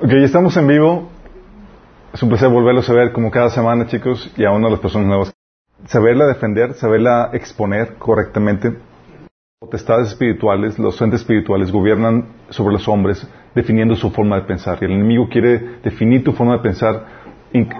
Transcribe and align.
Ok, 0.00 0.12
estamos 0.12 0.56
en 0.56 0.68
vivo. 0.68 1.08
Es 2.14 2.22
un 2.22 2.28
placer 2.28 2.48
volverlos 2.48 2.88
a 2.88 2.92
ver 2.92 3.10
como 3.10 3.32
cada 3.32 3.50
semana, 3.50 3.88
chicos, 3.88 4.32
y 4.36 4.44
a 4.44 4.52
una 4.52 4.66
de 4.66 4.70
las 4.70 4.80
personas 4.80 5.08
nuevas. 5.08 5.34
Saberla 5.86 6.26
defender, 6.26 6.74
saberla 6.74 7.30
exponer 7.32 7.94
correctamente. 7.94 8.74
Potestades 9.58 10.10
espirituales, 10.10 10.78
los 10.78 11.02
entes 11.02 11.22
espirituales 11.22 11.72
gobiernan 11.72 12.28
sobre 12.48 12.74
los 12.74 12.86
hombres 12.86 13.28
definiendo 13.56 13.96
su 13.96 14.12
forma 14.12 14.36
de 14.36 14.42
pensar. 14.42 14.78
Y 14.80 14.84
el 14.84 14.92
enemigo 14.92 15.28
quiere 15.28 15.80
definir 15.82 16.22
tu 16.22 16.30
forma 16.30 16.58
de 16.58 16.62
pensar 16.62 17.04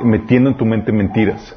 metiendo 0.03 0.50
en 0.50 0.57
tu 0.57 0.64
mente 0.64 0.91
mentiras. 0.91 1.57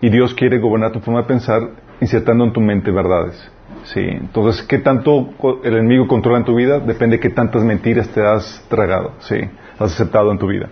Y 0.00 0.08
Dios 0.08 0.32
quiere 0.32 0.58
gobernar 0.60 0.92
tu 0.92 1.00
forma 1.00 1.20
de 1.20 1.28
pensar 1.28 1.60
insertando 2.00 2.44
en 2.44 2.54
tu 2.54 2.60
mente 2.62 2.90
verdades. 2.90 3.52
Sí. 3.84 4.00
Entonces, 4.00 4.62
¿qué 4.62 4.78
tanto 4.78 5.28
el 5.62 5.76
enemigo 5.76 6.08
controla 6.08 6.38
en 6.38 6.44
tu 6.44 6.54
vida? 6.54 6.80
Depende 6.80 7.16
de 7.16 7.20
qué 7.20 7.28
tantas 7.28 7.62
mentiras 7.62 8.08
te 8.08 8.24
has 8.24 8.64
tragado, 8.70 9.12
sí, 9.20 9.36
has 9.80 9.92
aceptado 9.94 10.30
en 10.30 10.38
tu 10.38 10.46
vida. 10.46 10.68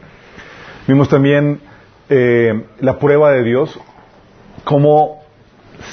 Vimos 0.87 1.09
también 1.09 1.61
eh, 2.09 2.65
la 2.81 2.99
prueba 2.99 3.33
de 3.33 3.43
Dios, 3.43 3.79
cómo 4.65 5.21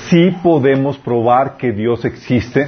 sí 0.10 0.36
podemos 0.44 0.98
probar 0.98 1.58
que 1.58 1.72
Dios 1.72 2.06
existe. 2.06 2.68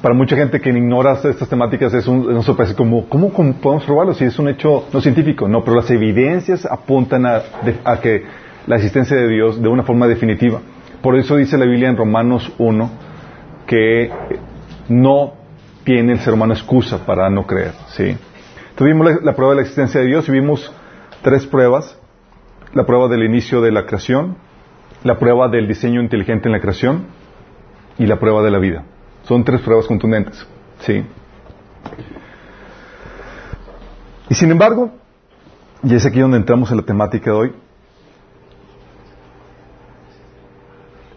Para 0.00 0.14
mucha 0.14 0.34
gente 0.34 0.60
que 0.60 0.70
ignora 0.70 1.12
estas 1.12 1.48
temáticas 1.48 1.94
es 1.94 2.08
un, 2.08 2.26
una 2.26 2.42
sorpresa 2.42 2.74
como, 2.74 3.08
¿cómo 3.08 3.30
podemos 3.30 3.84
probarlo 3.84 4.14
si 4.14 4.24
es 4.24 4.38
un 4.38 4.48
hecho 4.48 4.88
no 4.92 5.00
científico? 5.00 5.46
No, 5.46 5.62
pero 5.62 5.76
las 5.76 5.90
evidencias 5.90 6.66
apuntan 6.66 7.24
a, 7.24 7.42
a 7.84 8.00
que 8.00 8.24
la 8.66 8.76
existencia 8.76 9.16
de 9.16 9.28
Dios 9.28 9.62
de 9.62 9.68
una 9.68 9.84
forma 9.84 10.08
definitiva. 10.08 10.60
Por 11.02 11.16
eso 11.16 11.36
dice 11.36 11.56
la 11.56 11.66
Biblia 11.66 11.88
en 11.88 11.96
Romanos 11.96 12.52
1 12.58 12.90
que 13.66 14.10
no 14.88 15.34
tiene 15.84 16.12
el 16.12 16.20
ser 16.20 16.34
humano 16.34 16.52
excusa 16.52 17.04
para 17.04 17.30
no 17.30 17.46
creer. 17.46 17.72
¿sí? 17.88 18.16
Tuvimos 18.82 19.22
la, 19.22 19.36
prueba 19.36 19.52
de 19.52 19.56
la 19.58 19.62
existencia 19.62 20.00
de 20.00 20.08
Dios 20.08 20.28
y 20.28 20.32
vimos 20.32 20.72
tres 21.22 21.46
pruebas. 21.46 21.96
La 22.74 22.84
prueba 22.84 23.06
del 23.06 23.22
inicio 23.22 23.60
de 23.60 23.70
la 23.70 23.86
creación, 23.86 24.34
la 25.04 25.20
prueba 25.20 25.46
del 25.46 25.68
diseño 25.68 26.02
inteligente 26.02 26.48
en 26.48 26.52
la 26.52 26.60
creación 26.60 27.04
y 27.96 28.06
la 28.06 28.18
prueba 28.18 28.42
de 28.42 28.50
la 28.50 28.58
vida. 28.58 28.82
Son 29.22 29.44
tres 29.44 29.60
pruebas 29.60 29.86
contundentes. 29.86 30.44
¿sí? 30.80 31.04
Y 34.28 34.34
sin 34.34 34.50
embargo, 34.50 34.90
y 35.84 35.94
es 35.94 36.04
aquí 36.04 36.18
donde 36.18 36.38
entramos 36.38 36.68
en 36.72 36.78
la 36.78 36.82
temática 36.82 37.30
de 37.30 37.36
hoy, 37.36 37.52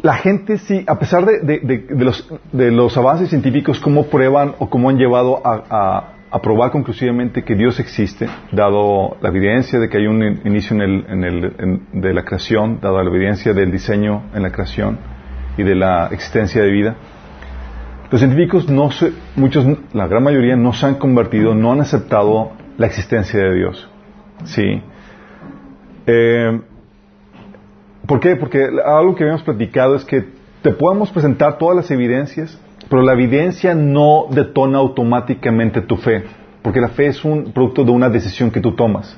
la 0.03 0.13
gente 0.17 0.59
sí, 0.59 0.83
a 0.85 0.99
pesar 0.99 1.25
de, 1.25 1.39
de, 1.39 2.29
de 2.51 2.71
los 2.71 2.95
avances 2.95 3.29
científicos, 3.29 3.79
cómo 3.79 4.05
prueban 4.05 4.53
o 4.59 4.69
cómo 4.69 4.91
han 4.91 4.99
llevado 4.99 5.41
a, 5.43 5.63
a, 5.67 6.14
a, 6.35 6.41
probar 6.41 6.71
conclusivamente 6.71 7.43
que 7.43 7.55
Dios 7.55 7.79
existe, 7.79 8.27
dado 8.51 9.17
la 9.21 9.29
evidencia 9.29 9.79
de 9.79 9.89
que 9.89 9.97
hay 9.97 10.07
un 10.07 10.21
inicio 10.45 10.75
en 10.75 10.81
el, 10.81 11.05
en 11.07 11.23
el, 11.23 11.81
de 11.93 12.13
la 12.13 12.23
creación, 12.23 12.79
dado 12.81 13.01
la 13.01 13.09
evidencia 13.09 13.53
del 13.53 13.71
diseño 13.71 14.23
en 14.33 14.43
la 14.43 14.51
creación 14.51 14.97
y 15.57 15.63
de 15.63 15.75
la 15.75 16.07
existencia 16.11 16.61
de 16.61 16.69
vida, 16.69 16.95
los 18.11 18.21
científicos 18.21 18.69
no 18.69 18.91
se, 18.91 19.13
muchos, 19.35 19.65
la 19.93 20.07
gran 20.07 20.23
mayoría 20.23 20.55
no 20.55 20.73
se 20.73 20.85
han 20.85 20.95
convertido, 20.95 21.55
no 21.55 21.73
han 21.73 21.81
aceptado 21.81 22.51
la 22.77 22.85
existencia 22.85 23.39
de 23.39 23.55
Dios. 23.55 23.89
Sí. 24.43 24.81
Eh, 26.05 26.61
¿Por 28.05 28.19
qué? 28.19 28.35
Porque 28.35 28.69
algo 28.85 29.15
que 29.15 29.23
habíamos 29.23 29.43
platicado 29.43 29.95
es 29.95 30.05
que 30.05 30.25
te 30.61 30.71
podemos 30.71 31.11
presentar 31.11 31.57
todas 31.57 31.75
las 31.75 31.89
evidencias, 31.91 32.59
pero 32.89 33.01
la 33.01 33.13
evidencia 33.13 33.73
no 33.73 34.27
detona 34.29 34.77
automáticamente 34.77 35.81
tu 35.81 35.97
fe, 35.97 36.23
porque 36.61 36.81
la 36.81 36.89
fe 36.89 37.07
es 37.07 37.23
un 37.23 37.51
producto 37.51 37.83
de 37.83 37.91
una 37.91 38.09
decisión 38.09 38.51
que 38.51 38.59
tú 38.59 38.75
tomas. 38.75 39.17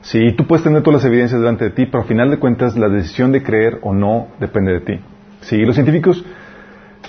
Sí, 0.00 0.32
tú 0.36 0.46
puedes 0.46 0.64
tener 0.64 0.82
todas 0.82 1.02
las 1.02 1.10
evidencias 1.10 1.40
delante 1.40 1.64
de 1.64 1.70
ti, 1.70 1.86
pero 1.86 2.02
al 2.02 2.08
final 2.08 2.30
de 2.30 2.38
cuentas 2.38 2.76
la 2.76 2.88
decisión 2.88 3.32
de 3.32 3.42
creer 3.42 3.78
o 3.82 3.92
no 3.92 4.28
depende 4.38 4.72
de 4.72 4.80
ti. 4.80 5.00
Sí, 5.40 5.58
los 5.58 5.74
científicos, 5.74 6.24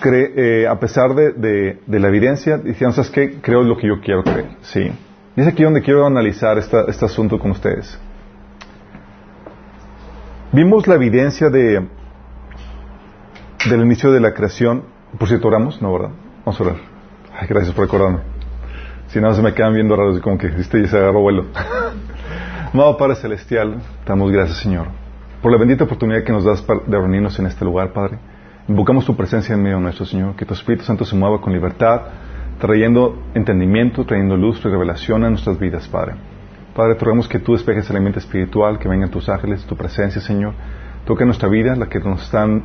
cre 0.02 0.34
eh, 0.36 0.68
a 0.68 0.80
pesar 0.80 1.14
de, 1.14 1.34
de, 1.34 1.80
de, 1.86 2.00
la 2.00 2.08
evidencia, 2.08 2.58
decían, 2.58 2.94
¿sabes 2.94 3.12
qué? 3.12 3.40
Creo 3.42 3.64
lo 3.64 3.78
que 3.78 3.88
yo 3.88 4.02
quiero 4.02 4.24
creer. 4.24 4.50
Sí. 4.62 4.92
Y 5.36 5.42
es 5.42 5.48
aquí 5.48 5.64
donde 5.64 5.82
quiero 5.82 6.06
analizar 6.06 6.58
esta, 6.58 6.86
este 6.88 7.06
asunto 7.06 7.40
con 7.40 7.52
ustedes. 7.52 8.00
Vimos 10.52 10.88
la 10.88 10.96
evidencia 10.96 11.50
de 11.50 11.88
del 13.70 13.82
inicio 13.82 14.12
de 14.12 14.20
la 14.20 14.34
creación. 14.34 14.84
Por 15.18 15.28
cierto, 15.28 15.48
oramos, 15.48 15.82
¿no, 15.82 15.92
verdad? 15.92 16.12
Vamos 16.46 16.60
a 16.60 16.64
orar. 16.64 16.76
Ay, 17.38 17.48
gracias 17.48 17.74
por 17.74 17.86
recordarme. 17.86 18.20
Si 19.08 19.20
no, 19.20 19.34
se 19.34 19.42
me 19.42 19.54
quedan 19.54 19.74
viendo 19.74 19.96
raros, 19.96 20.20
como 20.20 20.38
que 20.38 20.48
este 20.48 20.88
se 20.88 20.98
agarró 20.98 21.22
vuelo. 21.22 21.46
Amado 22.74 22.96
Padre 22.98 23.16
Celestial, 23.16 23.82
damos 24.06 24.32
gracias, 24.32 24.60
Señor, 24.60 24.88
por 25.42 25.52
la 25.52 25.58
bendita 25.58 25.86
oportunidad 25.86 26.24
que 26.24 26.32
nos 26.32 26.46
das 26.46 26.64
de 26.68 26.98
reunirnos 26.98 27.40
en 27.40 27.48
este 27.48 27.66
lugar, 27.66 27.92
Padre. 27.92 28.20
Invocamos 28.68 29.06
tu 29.06 29.16
presencia 29.16 29.56
en 29.56 29.64
medio 29.64 29.80
nuestro 29.80 30.06
Señor, 30.06 30.36
que 30.36 30.46
tu 30.46 30.54
Espíritu 30.54 30.84
Santo 30.84 31.04
se 31.04 31.16
mueva 31.16 31.42
con 31.42 31.52
libertad, 31.52 32.02
trayendo 32.60 33.18
entendimiento, 33.34 34.06
trayendo 34.06 34.38
luz 34.38 34.60
y 34.64 34.70
revelación 34.70 35.24
a 35.24 35.32
nuestras 35.32 35.58
vidas, 35.58 35.88
Padre. 35.88 36.14
Padre, 36.76 36.94
te 36.94 37.06
rogamos 37.06 37.28
que 37.28 37.40
tú 37.40 37.54
despejes 37.54 37.90
el 37.90 37.98
ambiente 37.98 38.20
espiritual, 38.20 38.78
que 38.78 38.88
vengan 38.88 39.10
tus 39.10 39.28
ángeles, 39.28 39.66
tu 39.66 39.76
presencia, 39.76 40.22
Señor. 40.22 40.54
Toca 41.10 41.26
nuestra 41.26 41.50
vida, 41.50 41.76
la 41.76 41.90
que 41.90 42.00
nos 42.02 42.22
están, 42.22 42.62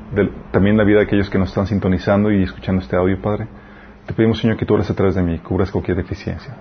también 0.52 0.76
la 0.76 0.84
vida 0.84 0.98
de 0.98 1.04
aquellos 1.04 1.30
que 1.30 1.38
nos 1.38 1.48
están 1.48 1.66
sintonizando 1.66 2.30
y 2.30 2.42
escuchando 2.42 2.82
este 2.82 2.94
audio, 2.94 3.18
Padre. 3.22 3.46
Te 4.04 4.12
pedimos, 4.12 4.38
Señor, 4.38 4.58
que 4.58 4.66
tú 4.66 4.74
eres 4.74 4.90
a 4.90 4.94
través 4.94 5.14
de 5.14 5.22
mí, 5.22 5.38
cubras 5.38 5.70
cualquier 5.70 5.96
deficiencia. 5.96 6.54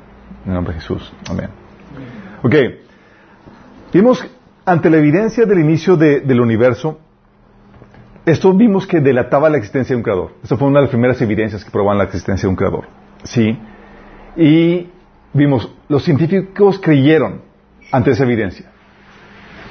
En 0.46 0.52
el 0.52 0.54
nombre 0.54 0.76
de 0.76 0.80
Jesús. 0.80 1.12
Amén. 1.30 1.50
Ok. 2.42 2.56
Vimos, 3.92 4.26
ante 4.64 4.90
la 4.90 4.96
evidencia 4.96 5.46
del 5.46 5.60
inicio 5.60 5.98
de, 5.98 6.22
del 6.22 6.40
universo, 6.40 7.02
esto 8.26 8.54
vimos 8.54 8.88
que 8.88 9.02
delataba 9.02 9.50
la 9.50 9.58
existencia 9.58 9.94
de 9.94 9.98
un 9.98 10.04
creador. 10.04 10.36
Esta 10.42 10.56
fue 10.56 10.70
una 10.70 10.80
de 10.80 10.84
las 10.84 10.90
primeras 10.90 11.22
evidencias 11.22 11.66
que 11.66 11.70
probaban 11.70 11.98
la 11.98 12.06
existencia 12.06 12.48
de 12.48 12.50
un 12.50 12.56
creador. 12.56 12.86
Sí. 13.26 13.60
Y 14.38 14.88
vimos, 15.34 15.70
los 15.90 16.02
científicos 16.06 16.80
creyeron 16.80 17.42
ante 17.92 18.12
esa 18.12 18.24
evidencia. 18.24 18.72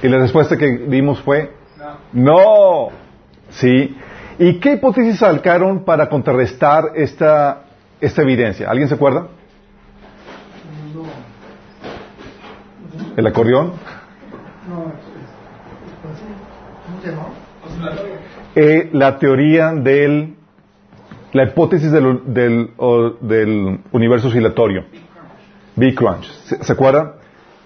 Y 0.02 0.08
la 0.08 0.18
respuesta 0.18 0.58
que 0.58 0.66
dimos 0.88 1.22
fue, 1.22 1.61
no. 2.12 2.88
no. 2.88 2.88
¿Sí? 3.50 3.97
¿Y 4.38 4.59
qué 4.60 4.75
hipótesis 4.75 5.19
sacaron 5.19 5.84
para 5.84 6.09
contrarrestar 6.09 6.93
esta, 6.94 7.65
esta 8.00 8.22
evidencia? 8.22 8.69
¿Alguien 8.70 8.88
se 8.88 8.94
acuerda? 8.94 9.28
No. 10.94 11.04
¿El 13.16 13.26
acordeón? 13.26 13.72
No, 14.69 14.92
¿cómo 16.84 17.00
se 17.03 17.10
llama? 17.10 17.26
Eh, 18.54 18.91
la 18.92 19.19
teoría 19.19 19.72
del, 19.72 20.34
la 21.32 21.44
hipótesis 21.44 21.91
del, 21.91 22.22
del 22.26 23.81
universo 23.92 24.28
oscilatorio. 24.28 24.84
Big 25.76 25.94
Crunch. 25.94 26.31
¿Se, 26.44 26.62
¿Se 26.62 26.72
acuerdan? 26.72 27.12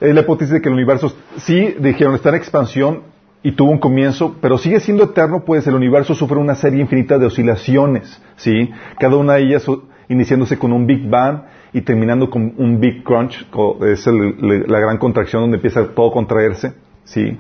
Es 0.01 0.15
la 0.15 0.21
hipótesis 0.21 0.55
de 0.55 0.61
que 0.61 0.69
el 0.69 0.75
universo 0.75 1.13
sí, 1.39 1.75
dijeron, 1.79 2.15
está 2.15 2.29
en 2.31 2.35
expansión 2.37 3.16
y 3.47 3.53
tuvo 3.53 3.71
un 3.71 3.79
comienzo, 3.79 4.35
pero 4.41 4.59
sigue 4.59 4.81
siendo 4.81 5.05
eterno, 5.05 5.45
pues 5.45 5.65
el 5.69 5.77
universo 5.77 6.17
sufre 6.17 6.37
una 6.37 6.57
serie 6.57 6.81
infinita 6.81 7.17
de 7.17 7.27
oscilaciones, 7.27 8.21
¿sí? 8.35 8.73
Cada 8.99 9.15
una 9.15 9.35
de 9.35 9.45
ellas 9.45 9.65
iniciándose 10.09 10.59
con 10.59 10.73
un 10.73 10.85
Big 10.85 11.09
Bang 11.09 11.43
y 11.73 11.83
terminando 11.83 12.29
con 12.29 12.55
un 12.57 12.81
Big 12.81 13.05
Crunch, 13.05 13.47
es 13.83 14.05
la 14.09 14.81
gran 14.81 14.99
contracción 14.99 15.43
donde 15.43 15.59
empieza 15.59 15.87
todo 15.95 16.09
a 16.09 16.13
contraerse, 16.13 16.73
¿sí? 17.05 17.39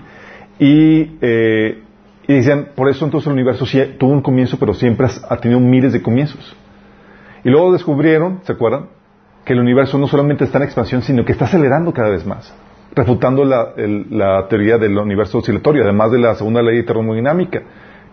Y, 0.60 1.16
eh, 1.20 1.82
y 2.28 2.34
decían, 2.34 2.68
por 2.76 2.88
eso 2.88 3.04
entonces 3.04 3.26
el 3.26 3.32
universo 3.32 3.66
sí 3.66 3.80
tuvo 3.98 4.12
un 4.12 4.22
comienzo, 4.22 4.60
pero 4.60 4.74
siempre 4.74 5.08
ha 5.28 5.36
tenido 5.38 5.58
miles 5.58 5.92
de 5.92 6.02
comienzos. 6.02 6.54
Y 7.42 7.50
luego 7.50 7.72
descubrieron, 7.72 8.38
¿se 8.44 8.52
acuerdan? 8.52 8.90
que 9.44 9.54
el 9.54 9.60
universo 9.60 9.96
no 9.96 10.06
solamente 10.08 10.44
está 10.44 10.58
en 10.58 10.64
expansión, 10.64 11.02
sino 11.02 11.24
que 11.24 11.30
está 11.32 11.46
acelerando 11.46 11.92
cada 11.92 12.10
vez 12.10 12.26
más, 12.26 12.52
refutando 12.97 13.45
la, 13.45 13.75
el, 13.77 14.07
la 14.10 14.48
teoría 14.48 14.78
del 14.78 14.97
universo 14.97 15.39
oscilatorio, 15.39 15.84
además 15.84 16.10
de 16.10 16.19
la 16.19 16.34
segunda 16.34 16.63
ley 16.63 16.78
de 16.78 16.83
termodinámica, 16.83 17.63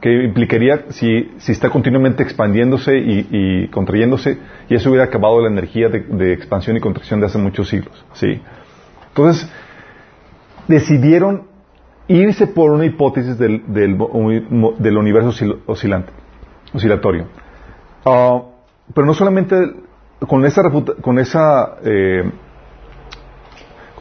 que 0.01 0.25
implicaría 0.25 0.87
si, 0.89 1.31
si 1.37 1.53
está 1.53 1.69
continuamente 1.69 2.21
expandiéndose 2.21 2.97
y, 2.97 3.27
y, 3.31 3.67
contrayéndose, 3.69 4.37
y 4.67 4.75
eso 4.75 4.89
hubiera 4.89 5.05
acabado 5.05 5.41
la 5.41 5.47
energía 5.47 5.87
de, 5.87 6.33
expansión 6.33 6.75
y 6.75 6.81
contracción 6.81 7.21
de 7.21 7.27
hace 7.27 7.37
muchos 7.37 7.69
siglos. 7.69 8.05
¿sí? 8.11 8.41
Entonces, 9.07 9.49
decidieron 10.67 11.43
irse 12.09 12.47
por 12.47 12.71
una 12.71 12.85
hipótesis 12.85 13.39
del, 13.39 13.63
del, 13.67 13.97
del 14.79 14.97
universo 14.97 15.29
oscilante, 15.65 16.11
oscilatorio. 16.73 17.27
Uh, 18.05 18.41
pero 18.93 19.07
no 19.07 19.13
solamente 19.13 19.55
con 20.27 20.45
esa, 20.45 20.63
con 21.01 21.19
esa 21.19 21.77
eh, 21.85 22.29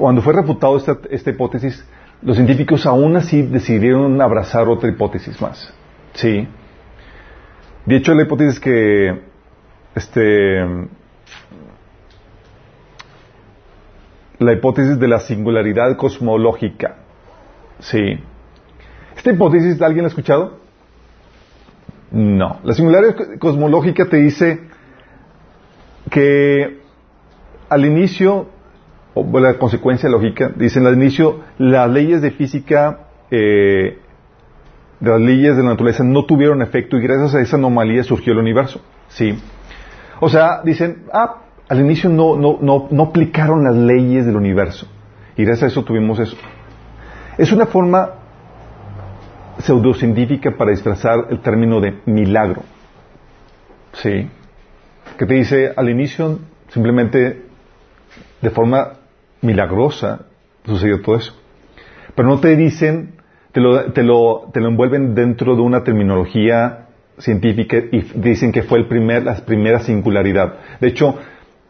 cuando 0.02 0.20
fue 0.20 0.32
refutado 0.32 0.76
esta, 0.76 0.98
esta, 1.10 1.30
hipótesis, 1.30 1.86
los 2.22 2.34
científicos 2.34 2.86
aún 2.86 3.16
así 3.16 3.42
decidieron 3.42 4.20
abrazar 4.20 4.66
otra 4.66 4.90
hipótesis 4.90 5.40
más. 5.40 5.72
Sí. 6.14 6.48
De 7.86 7.96
hecho, 7.98 8.12
la 8.12 8.24
hipótesis 8.24 8.58
que 8.58 9.22
este 9.94 10.66
la 14.40 14.52
hipótesis 14.52 14.98
de 14.98 15.06
la 15.06 15.20
singularidad 15.20 15.96
cosmológica. 15.96 16.96
Sí. 17.78 18.18
¿Esta 19.16 19.30
hipótesis 19.30 19.80
alguien 19.82 20.02
la 20.02 20.06
ha 20.06 20.08
escuchado? 20.08 20.58
No. 22.10 22.58
La 22.64 22.74
singularidad 22.74 23.38
cosmológica 23.38 24.06
te 24.06 24.16
dice 24.16 24.62
que 26.10 26.80
al 27.68 27.84
inicio, 27.84 28.48
o 29.14 29.40
la 29.40 29.58
consecuencia 29.58 30.08
lógica, 30.08 30.50
dicen 30.54 30.86
al 30.86 30.94
inicio, 30.94 31.40
las 31.58 31.90
leyes 31.90 32.22
de 32.22 32.30
física, 32.30 33.00
eh, 33.30 33.98
las 35.00 35.20
leyes 35.20 35.56
de 35.56 35.62
la 35.62 35.70
naturaleza 35.70 36.04
no 36.04 36.24
tuvieron 36.24 36.62
efecto 36.62 36.96
y 36.96 37.02
gracias 37.02 37.34
a 37.34 37.40
esa 37.40 37.56
anomalía 37.56 38.04
surgió 38.04 38.32
el 38.32 38.38
universo. 38.38 38.80
Sí. 39.08 39.38
O 40.20 40.28
sea, 40.28 40.62
dicen, 40.62 41.04
ah, 41.12 41.42
al 41.68 41.80
inicio 41.80 42.08
no, 42.08 42.36
no, 42.36 42.58
no, 42.60 42.88
no 42.90 43.02
aplicaron 43.02 43.64
las 43.64 43.74
leyes 43.74 44.24
del 44.24 44.36
universo. 44.36 44.86
Y 45.36 45.44
gracias 45.44 45.64
a 45.64 45.66
eso 45.72 45.84
tuvimos 45.84 46.18
eso. 46.18 46.36
Es 47.36 47.52
una 47.52 47.66
forma 47.66 48.10
pseudocientífica 49.58 50.56
para 50.56 50.70
disfrazar 50.70 51.26
el 51.30 51.40
término 51.40 51.80
de 51.80 51.98
milagro. 52.06 52.62
Sí. 53.94 54.28
Que 55.18 55.26
te 55.26 55.34
dice, 55.34 55.72
al 55.76 55.88
inicio, 55.88 56.38
simplemente 56.68 57.42
de 58.40 58.50
forma 58.50 58.94
milagrosa, 59.42 60.26
sucedió 60.64 61.02
todo 61.02 61.16
eso. 61.16 61.34
Pero 62.14 62.28
no 62.28 62.40
te 62.40 62.56
dicen, 62.56 63.14
te 63.52 63.60
lo, 63.60 63.92
te 63.92 64.02
lo, 64.02 64.50
te 64.52 64.60
lo 64.60 64.68
envuelven 64.68 65.14
dentro 65.14 65.54
de 65.54 65.62
una 65.62 65.84
terminología 65.84 66.86
científica 67.18 67.76
y 67.76 68.00
dicen 68.14 68.52
que 68.52 68.62
fue 68.62 68.78
el 68.78 68.86
primer, 68.86 69.24
la 69.24 69.36
primera 69.36 69.80
singularidad. 69.80 70.54
De 70.80 70.88
hecho, 70.88 71.18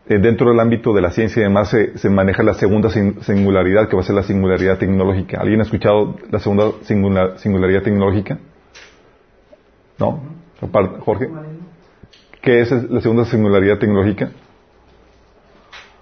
eh, 0.09 0.19
dentro 0.19 0.51
del 0.51 0.61
ámbito 0.61 0.93
de 0.93 1.01
la 1.01 1.11
ciencia 1.11 1.41
y 1.41 1.45
demás 1.45 1.71
se, 1.71 1.97
se, 1.99 2.11
maneja 2.11 2.43
la 2.43 2.55
segunda 2.55 2.91
singularidad, 2.91 3.89
que 3.89 3.97
va 3.97 4.03
a 4.03 4.05
ser 4.05 4.17
la 4.17 4.23
singularidad 4.23 4.79
tecnológica. 4.79 5.41
¿Alguien 5.41 5.61
ha 5.61 5.65
escuchado 5.65 6.17
la 6.31 6.39
segunda 6.39 7.39
singularidad 7.39 7.83
tecnológica? 7.83 8.39
¿No? 9.99 10.23
Jorge. 11.01 11.29
¿Qué 12.41 12.61
es 12.61 12.71
la 12.73 13.01
segunda 13.01 13.25
singularidad 13.25 13.79
tecnológica? 13.79 14.31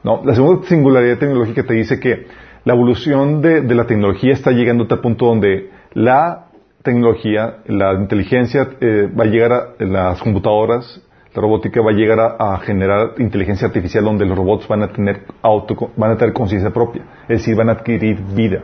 La 0.03 0.35
segunda 0.35 0.67
singularidad 0.67 1.19
tecnológica 1.19 1.63
te 1.63 1.75
dice 1.75 2.01
que 2.01 2.27
la 2.65 2.73
evolución 2.73 3.43
de, 3.43 3.63
la 3.75 3.87
tecnología 3.87 4.33
está 4.33 4.51
llegando 4.51 4.87
a 4.91 5.01
punto 5.01 5.27
donde 5.27 5.71
la 5.93 6.47
tecnología, 6.83 7.59
la 7.67 7.93
inteligencia 7.95 8.71
eh, 8.81 9.09
va 9.09 9.25
a 9.25 9.27
llegar 9.27 9.53
a 9.53 9.75
las 9.85 10.23
computadoras, 10.23 11.03
la 11.35 11.43
robótica 11.43 11.83
va 11.83 11.91
a 11.91 11.95
llegar 11.95 12.19
a, 12.39 12.59
generar 12.59 13.15
inteligencia 13.19 13.69
artificial 13.69 14.05
donde 14.05 14.25
los 14.25 14.37
robots 14.37 14.67
van 14.67 14.83
a 14.83 14.89
tener 14.89 15.23
auto, 15.43 15.91
van 15.97 16.13
a 16.13 16.17
tener 16.17 16.33
conciencia 16.33 16.71
propia, 16.71 17.03
es 17.25 17.41
decir, 17.41 17.55
van 17.55 17.69
a 17.69 17.73
adquirir 17.73 18.21
vida. 18.35 18.63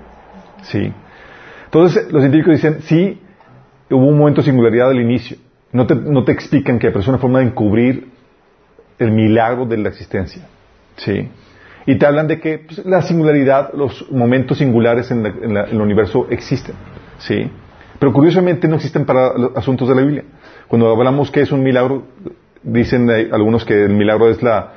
¿sí? 0.62 0.90
Entonces, 1.66 2.10
los 2.10 2.22
científicos 2.22 2.54
dicen, 2.54 2.80
sí, 2.80 3.20
hubo 3.90 4.06
un 4.06 4.18
momento 4.18 4.40
de 4.40 4.46
singularidad 4.46 4.88
al 4.88 5.00
inicio. 5.00 5.36
No 5.72 5.86
te, 5.86 5.94
no 5.94 6.24
te 6.24 6.32
explican 6.32 6.78
que 6.78 6.88
es 6.88 7.08
una 7.08 7.18
forma 7.18 7.40
de 7.40 7.46
encubrir 7.46 8.08
el 8.98 9.12
milagro 9.12 9.66
de 9.66 9.76
la 9.76 9.90
existencia. 9.90 10.42
¿Sí? 10.96 11.28
Y 11.86 11.96
te 11.96 12.06
hablan 12.06 12.26
de 12.26 12.40
que 12.40 12.58
pues, 12.58 12.84
la 12.84 13.02
singularidad, 13.02 13.72
los 13.74 14.10
momentos 14.10 14.58
singulares 14.58 15.10
en, 15.10 15.24
en 15.24 15.56
el 15.56 15.80
universo 15.80 16.26
existen. 16.30 16.74
¿sí? 17.18 17.50
Pero 17.98 18.12
curiosamente 18.12 18.68
no 18.68 18.76
existen 18.76 19.04
para 19.04 19.36
los 19.36 19.56
asuntos 19.56 19.88
de 19.88 19.94
la 19.94 20.02
Biblia. 20.02 20.24
Cuando 20.68 20.90
hablamos 20.90 21.30
que 21.30 21.40
es 21.40 21.52
un 21.52 21.62
milagro, 21.62 22.04
dicen 22.62 23.08
algunos 23.32 23.64
que 23.64 23.84
el 23.84 23.94
milagro 23.94 24.28
es 24.28 24.42
la 24.42 24.72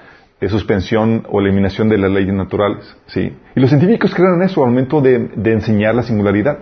suspensión 0.48 1.25
o 1.30 1.42
eliminación 1.42 1.89
de 1.89 1.98
las 1.98 2.12
leyes 2.12 2.33
naturales. 2.33 2.95
¿sí? 3.07 3.33
Y 3.56 3.60
los 3.60 3.69
científicos 3.69 4.13
creen 4.13 4.36
en 4.36 4.44
eso 4.44 4.63
al 4.63 4.69
momento 4.69 5.01
de, 5.01 5.30
enseñar 5.45 5.95
la 5.95 6.04
singularidad. 6.04 6.60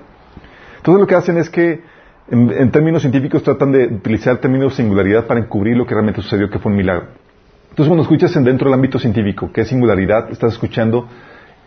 Entonces 0.78 1.00
lo 1.00 1.08
que 1.08 1.16
hacen 1.16 1.38
es 1.38 1.50
que 1.50 1.82
en, 2.30 2.72
términos 2.72 3.02
científicos 3.02 3.44
tratan 3.44 3.72
de 3.72 3.86
utilizar 3.88 4.34
el 4.34 4.40
término 4.40 4.70
singularidad 4.70 5.28
para 5.28 5.40
encubrir 5.40 5.78
lo 5.78 5.86
que 5.86 5.94
realmente 5.94 6.22
sucedió, 6.22 6.50
que 6.50 6.60
fue 6.60 6.72
un 6.72 6.78
milagro. 6.78 7.08
Entonces 7.78 7.90
cuando 7.90 8.02
escuchas 8.02 8.36
en 8.36 8.44
dentro 8.44 8.66
del 8.66 8.74
ámbito 8.74 8.98
científico 8.98 9.52
que 9.54 9.62
es 9.62 9.68
singularidad, 9.68 10.32
estás 10.32 10.54
escuchando 10.54 11.08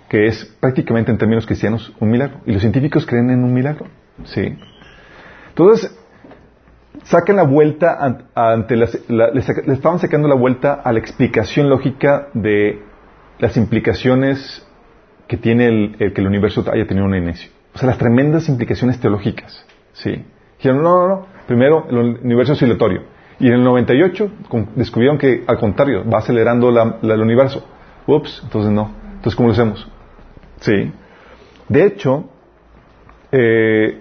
que 0.09 0.27
es 0.27 0.45
prácticamente 0.59 1.13
en 1.13 1.19
términos 1.19 1.47
cristianos 1.47 1.93
un 2.01 2.11
milagro. 2.11 2.41
Y 2.47 2.53
los 2.53 2.63
científicos 2.63 3.07
creen 3.07 3.31
en 3.31 3.45
un 3.45 3.55
milagro. 3.55 3.87
¿sí? 4.25 4.59
Entonces, 5.51 5.97
sacan 7.05 7.37
la 7.37 7.45
vuelta 7.45 7.97
ante 8.35 8.75
le, 8.75 8.87
estaban 9.73 10.01
sacando 10.01 10.27
la 10.27 10.35
vuelta 10.35 10.81
a 10.83 10.93
la 10.93 10.99
explicación 10.99 11.71
lógica 11.71 12.27
de 12.35 12.83
las 13.39 13.57
implicaciones 13.57 14.67
que 15.29 15.37
tiene 15.37 15.69
el, 15.69 15.97
que 16.13 16.21
el 16.21 16.27
universo 16.27 16.65
haya 16.73 16.89
tenido 16.89 17.07
un 17.07 17.15
inicio. 17.15 17.53
O 17.73 17.79
sea, 17.79 17.89
las 17.89 17.99
tremendas 17.99 18.49
implicaciones 18.49 18.99
teológicas. 18.99 19.65
¿sí? 19.93 20.25
Dijeron, 20.59 20.83
no, 20.83 21.07
no, 21.07 21.09
no. 21.09 21.27
Primero, 21.47 21.87
el 21.89 22.19
universo 22.25 22.55
oscilatorio. 22.55 23.20
Y 23.41 23.47
en 23.49 23.55
el 23.55 23.65
98 23.65 24.31
descubrieron 24.77 25.17
que, 25.17 25.45
al 25.47 25.59
contrario, 25.59 26.05
va 26.09 26.19
acelerando 26.19 26.69
el 26.69 27.21
universo. 27.21 27.67
Ups, 28.07 28.43
entonces 28.45 28.71
no. 28.71 28.93
Entonces, 29.15 29.35
¿cómo 29.35 29.49
lo 29.49 29.55
hacemos? 29.55 29.89
Sí. 30.61 30.93
De 31.69 31.85
hecho, 31.87 32.29
eh, 33.33 34.01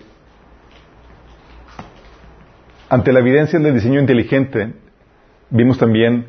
ante 2.90 3.14
la 3.14 3.20
evidencia 3.20 3.60
del 3.60 3.74
diseño 3.74 4.02
inteligente, 4.02 4.74
vimos 5.50 5.78
también 5.78 6.26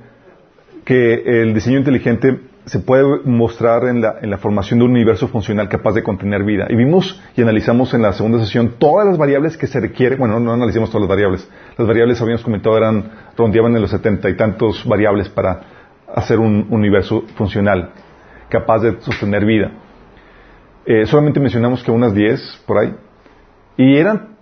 que 0.85 1.43
el 1.43 1.53
diseño 1.53 1.79
inteligente 1.79 2.39
se 2.67 2.79
puede 2.79 3.21
mostrar 3.25 3.85
en 3.85 4.01
la, 4.01 4.39
formación 4.39 4.79
de 4.79 4.85
un 4.85 4.93
universo 4.93 5.29
funcional 5.29 5.69
capaz 5.69 5.93
de 5.93 6.03
contener 6.03 6.45
vida. 6.45 6.67
Y 6.69 6.77
vimos 6.77 7.21
y 7.35 7.43
analizamos 7.43 7.95
en 7.95 8.03
la 8.03 8.13
segunda 8.13 8.39
sesión 8.39 8.75
todas 8.79 9.07
las 9.07 9.19
variables 9.19 9.57
que 9.57 9.67
se 9.67 9.81
requieren. 9.81 10.19
Bueno, 10.19 10.39
no 10.39 10.53
analizamos 10.53 10.91
todas 10.91 11.03
las 11.03 11.09
variables. 11.09 11.51
Las 11.77 11.89
variables, 11.89 12.21
habíamos 12.21 12.45
comentado, 12.45 12.77
eran, 12.77 13.11
rondeaban 13.37 13.75
en 13.75 13.83
los 13.83 13.91
setenta 13.91 14.29
y 14.29 14.37
tantos 14.37 14.85
variables 14.87 15.29
para 15.29 15.61
hacer 16.15 16.39
un 16.39 16.67
universo 16.71 17.25
funcional 17.37 17.91
capaz 18.49 18.81
de 18.81 19.01
sostener 19.01 19.45
vida. 19.45 19.71
Eh, 20.85 21.07
solamente 21.07 21.41
mencionamos 21.41 21.83
que 21.83 21.91
unas 21.91 22.15
diez 22.15 22.41
por 22.67 22.79
ahí. 22.79 22.95
Y 23.77 23.97
eran, 23.97 24.37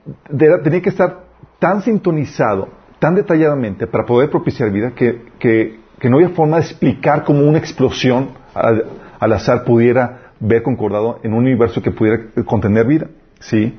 tenía 0.64 0.82
que 0.82 0.88
estar 0.88 1.24
tan 1.58 1.82
sintonizado, 1.82 2.68
tan 2.98 3.14
detalladamente 3.14 3.86
para 3.86 4.04
poder 4.04 4.30
propiciar 4.30 4.70
vida 4.70 4.92
que, 4.92 5.80
no 6.02 6.16
había 6.16 6.30
forma 6.30 6.56
de 6.58 6.62
explicar 6.62 7.24
cómo 7.24 7.40
una 7.40 7.58
explosión 7.58 8.30
al, 8.54 9.32
azar 9.32 9.64
pudiera 9.64 10.32
ver 10.40 10.62
concordado 10.62 11.20
en 11.22 11.32
un 11.32 11.40
universo 11.40 11.82
que 11.82 11.90
pudiera 11.90 12.24
contener 12.44 12.86
vida. 12.86 13.08
¿Sí? 13.40 13.76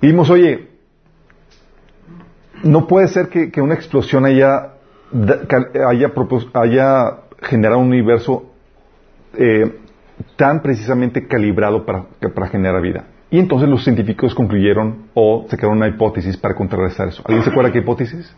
Y 0.00 0.06
vimos, 0.06 0.30
oye, 0.30 0.68
no 2.62 2.86
puede 2.86 3.08
ser 3.08 3.28
que, 3.28 3.60
una 3.60 3.74
explosión 3.74 4.24
haya, 4.24 4.74
haya, 5.88 6.12
haya 6.54 7.16
generado 7.42 7.80
un 7.80 7.88
universo 7.88 8.50
eh, 9.34 9.76
tan 10.36 10.62
precisamente 10.62 11.26
calibrado 11.26 11.84
para, 11.84 12.04
para 12.34 12.48
generar 12.48 12.80
vida. 12.82 13.04
Y 13.30 13.38
entonces 13.38 13.68
los 13.68 13.84
científicos 13.84 14.34
concluyeron 14.34 15.08
o 15.14 15.46
sacaron 15.48 15.76
una 15.76 15.88
hipótesis 15.88 16.36
para 16.36 16.54
contrarrestar 16.54 17.08
eso. 17.08 17.22
¿Alguien 17.26 17.44
se 17.44 17.50
acuerda 17.50 17.70
qué 17.70 17.78
hipótesis? 17.78 18.34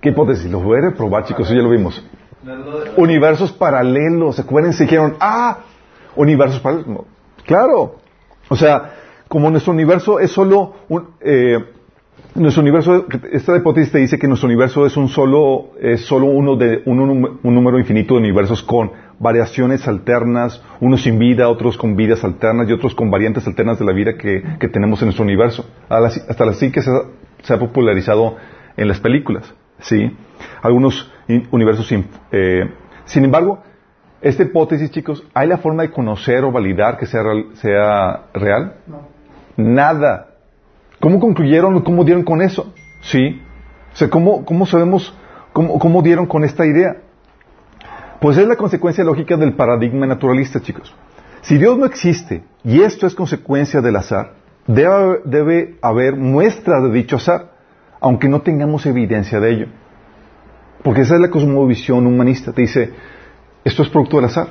¿Qué 0.00 0.10
hipótesis? 0.10 0.50
Los 0.50 0.62
voy 0.62 0.78
a 0.84 0.94
probar, 0.94 1.24
chicos, 1.24 1.46
eso 1.46 1.56
ya 1.56 1.62
lo 1.62 1.70
vimos. 1.70 2.04
Universos 2.96 3.52
paralelos. 3.52 4.36
¿Se 4.36 4.42
acuerdan? 4.42 4.72
Se 4.72 4.84
dijeron, 4.84 5.16
ah, 5.20 5.58
universos 6.16 6.60
paralelos. 6.60 7.04
Claro. 7.44 7.96
O 8.48 8.56
sea, 8.56 8.94
como 9.28 9.50
nuestro 9.50 9.72
universo 9.72 10.20
es 10.20 10.30
solo 10.30 10.74
un, 10.88 11.08
eh, 11.20 11.58
nuestro 12.34 12.62
universo, 12.62 13.06
esta 13.32 13.56
hipótesis 13.56 13.92
te 13.92 13.98
dice 13.98 14.18
que 14.18 14.28
nuestro 14.28 14.46
universo 14.46 14.86
es 14.86 14.96
un 14.96 15.08
solo, 15.08 15.70
es 15.80 16.02
solo 16.02 16.26
uno 16.26 16.56
de, 16.56 16.82
un, 16.86 17.38
número 17.42 17.78
infinito 17.78 18.14
de 18.14 18.20
universos 18.20 18.62
con 18.62 18.92
variaciones 19.18 19.86
alternas, 19.88 20.62
unos 20.80 21.02
sin 21.02 21.18
vida, 21.18 21.48
otros 21.48 21.76
con 21.76 21.96
vidas 21.96 22.22
alternas 22.24 22.68
y 22.68 22.72
otros 22.72 22.94
con 22.94 23.10
variantes 23.10 23.46
alternas 23.46 23.78
de 23.78 23.84
la 23.84 23.92
vida 23.92 24.16
que, 24.16 24.68
tenemos 24.68 25.00
en 25.02 25.06
nuestro 25.06 25.24
universo. 25.24 25.64
Hasta 25.88 26.44
así 26.44 26.70
que 26.70 26.82
se 26.82 27.54
ha, 27.54 27.58
popularizado 27.58 28.36
en 28.76 28.88
las 28.88 29.00
películas, 29.00 29.52
¿sí? 29.80 30.16
Algunos 30.62 31.12
universos 31.50 31.86
sin, 31.86 32.06
eh, 32.32 32.72
sin 33.04 33.24
embargo, 33.24 33.62
esta 34.20 34.42
hipótesis, 34.42 34.90
chicos, 34.90 35.24
¿hay 35.34 35.48
la 35.48 35.58
forma 35.58 35.82
de 35.82 35.90
conocer 35.90 36.42
o 36.44 36.50
validar 36.50 36.98
que 36.98 37.06
sea, 37.06 37.22
sea 37.54 38.24
real? 38.34 38.74
No. 38.86 39.08
Nada. 39.56 40.34
¿Cómo 41.00 41.20
concluyeron 41.20 41.80
cómo 41.82 42.04
dieron 42.04 42.24
con 42.24 42.42
eso? 42.42 42.72
¿Sí? 43.02 43.40
O 43.92 43.96
sea, 43.96 44.10
¿cómo, 44.10 44.44
cómo 44.44 44.66
sabemos 44.66 45.14
cómo, 45.52 45.78
cómo 45.78 46.02
dieron 46.02 46.26
con 46.26 46.44
esta 46.44 46.66
idea? 46.66 46.96
Pues 48.20 48.36
es 48.36 48.48
la 48.48 48.56
consecuencia 48.56 49.04
lógica 49.04 49.36
del 49.36 49.54
paradigma 49.54 50.06
naturalista, 50.06 50.60
chicos. 50.60 50.92
Si 51.42 51.56
Dios 51.56 51.78
no 51.78 51.86
existe 51.86 52.42
y 52.64 52.82
esto 52.82 53.06
es 53.06 53.14
consecuencia 53.14 53.80
del 53.80 53.96
azar, 53.96 54.34
debe, 54.66 55.20
debe 55.24 55.78
haber 55.80 56.16
muestras 56.16 56.82
de 56.82 56.90
dicho 56.90 57.16
azar, 57.16 57.52
aunque 58.00 58.28
no 58.28 58.42
tengamos 58.42 58.86
evidencia 58.86 59.40
de 59.40 59.50
ello. 59.50 59.66
Porque 60.82 61.02
esa 61.02 61.14
es 61.16 61.20
la 61.20 61.30
cosmovisión 61.30 62.06
humanista. 62.06 62.52
Te 62.52 62.62
dice, 62.62 62.92
esto 63.64 63.82
es 63.82 63.88
producto 63.88 64.16
del 64.16 64.26
azar. 64.26 64.48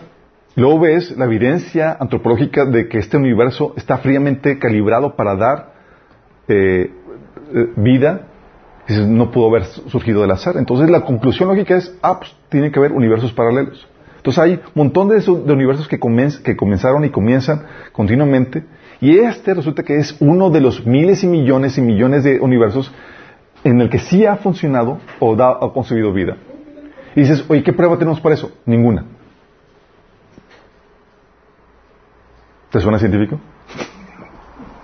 Luego 0.56 0.80
ves 0.80 1.16
la 1.16 1.25
evidencia 1.25 1.96
antropológica 2.00 2.66
de 2.66 2.88
que 2.88 2.98
este 2.98 3.18
universo 3.18 3.74
está 3.77 4.00
fríamente 4.00 4.58
calibrado 4.58 5.16
para 5.16 5.36
dar 5.36 5.74
eh, 6.48 6.92
eh, 7.54 7.70
vida. 7.75 8.27
No 8.89 9.32
pudo 9.32 9.50
haber 9.50 9.66
surgido 9.66 10.22
del 10.22 10.32
azar. 10.32 10.58
Entonces 10.58 10.89
la 10.89 11.01
conclusión 11.01 11.50
lógica 11.50 11.75
es, 11.75 11.96
ah, 12.01 12.20
pues 12.20 12.36
tiene 12.50 12.72
que 12.72 12.80
haber 12.80 12.92
universos 12.92 13.34
paralelos. 13.34 13.88
Entonces 14.18 14.44
hay 14.44 14.54
un 14.54 14.62
montón 14.74 15.10
de 15.10 15.54
universos 15.54 15.88
que, 15.88 16.00
que 16.44 16.58
comenzaron 16.58 17.06
y 17.06 17.10
comienzan 17.10 17.63
continuamente. 17.92 18.63
Y 19.00 19.20
este 19.20 19.54
resulta 19.54 19.84
que 19.84 19.98
es 19.98 20.16
uno 20.20 20.50
de 20.50 20.60
los 20.60 20.86
miles 20.86 21.24
y 21.24 21.27
millones 21.27 21.77
y 21.77 21.82
millones 21.82 22.24
de 22.24 22.39
universos 22.39 22.92
en 23.63 23.81
el 23.81 23.89
que 23.89 23.99
sí 23.99 24.25
ha 24.25 24.37
funcionado 24.37 24.99
o 25.19 25.35
da, 25.35 25.49
ha 25.49 25.71
concebido 25.73 26.13
vida. 26.13 26.37
Y 27.15 27.21
dices, 27.21 27.43
oye, 27.47 27.63
¿qué 27.63 27.73
prueba 27.73 27.97
tenemos 27.97 28.19
para 28.19 28.35
eso? 28.35 28.51
Ninguna. 28.65 29.05
¿Te 32.71 32.79
suena 32.79 32.99
científico? 32.99 33.39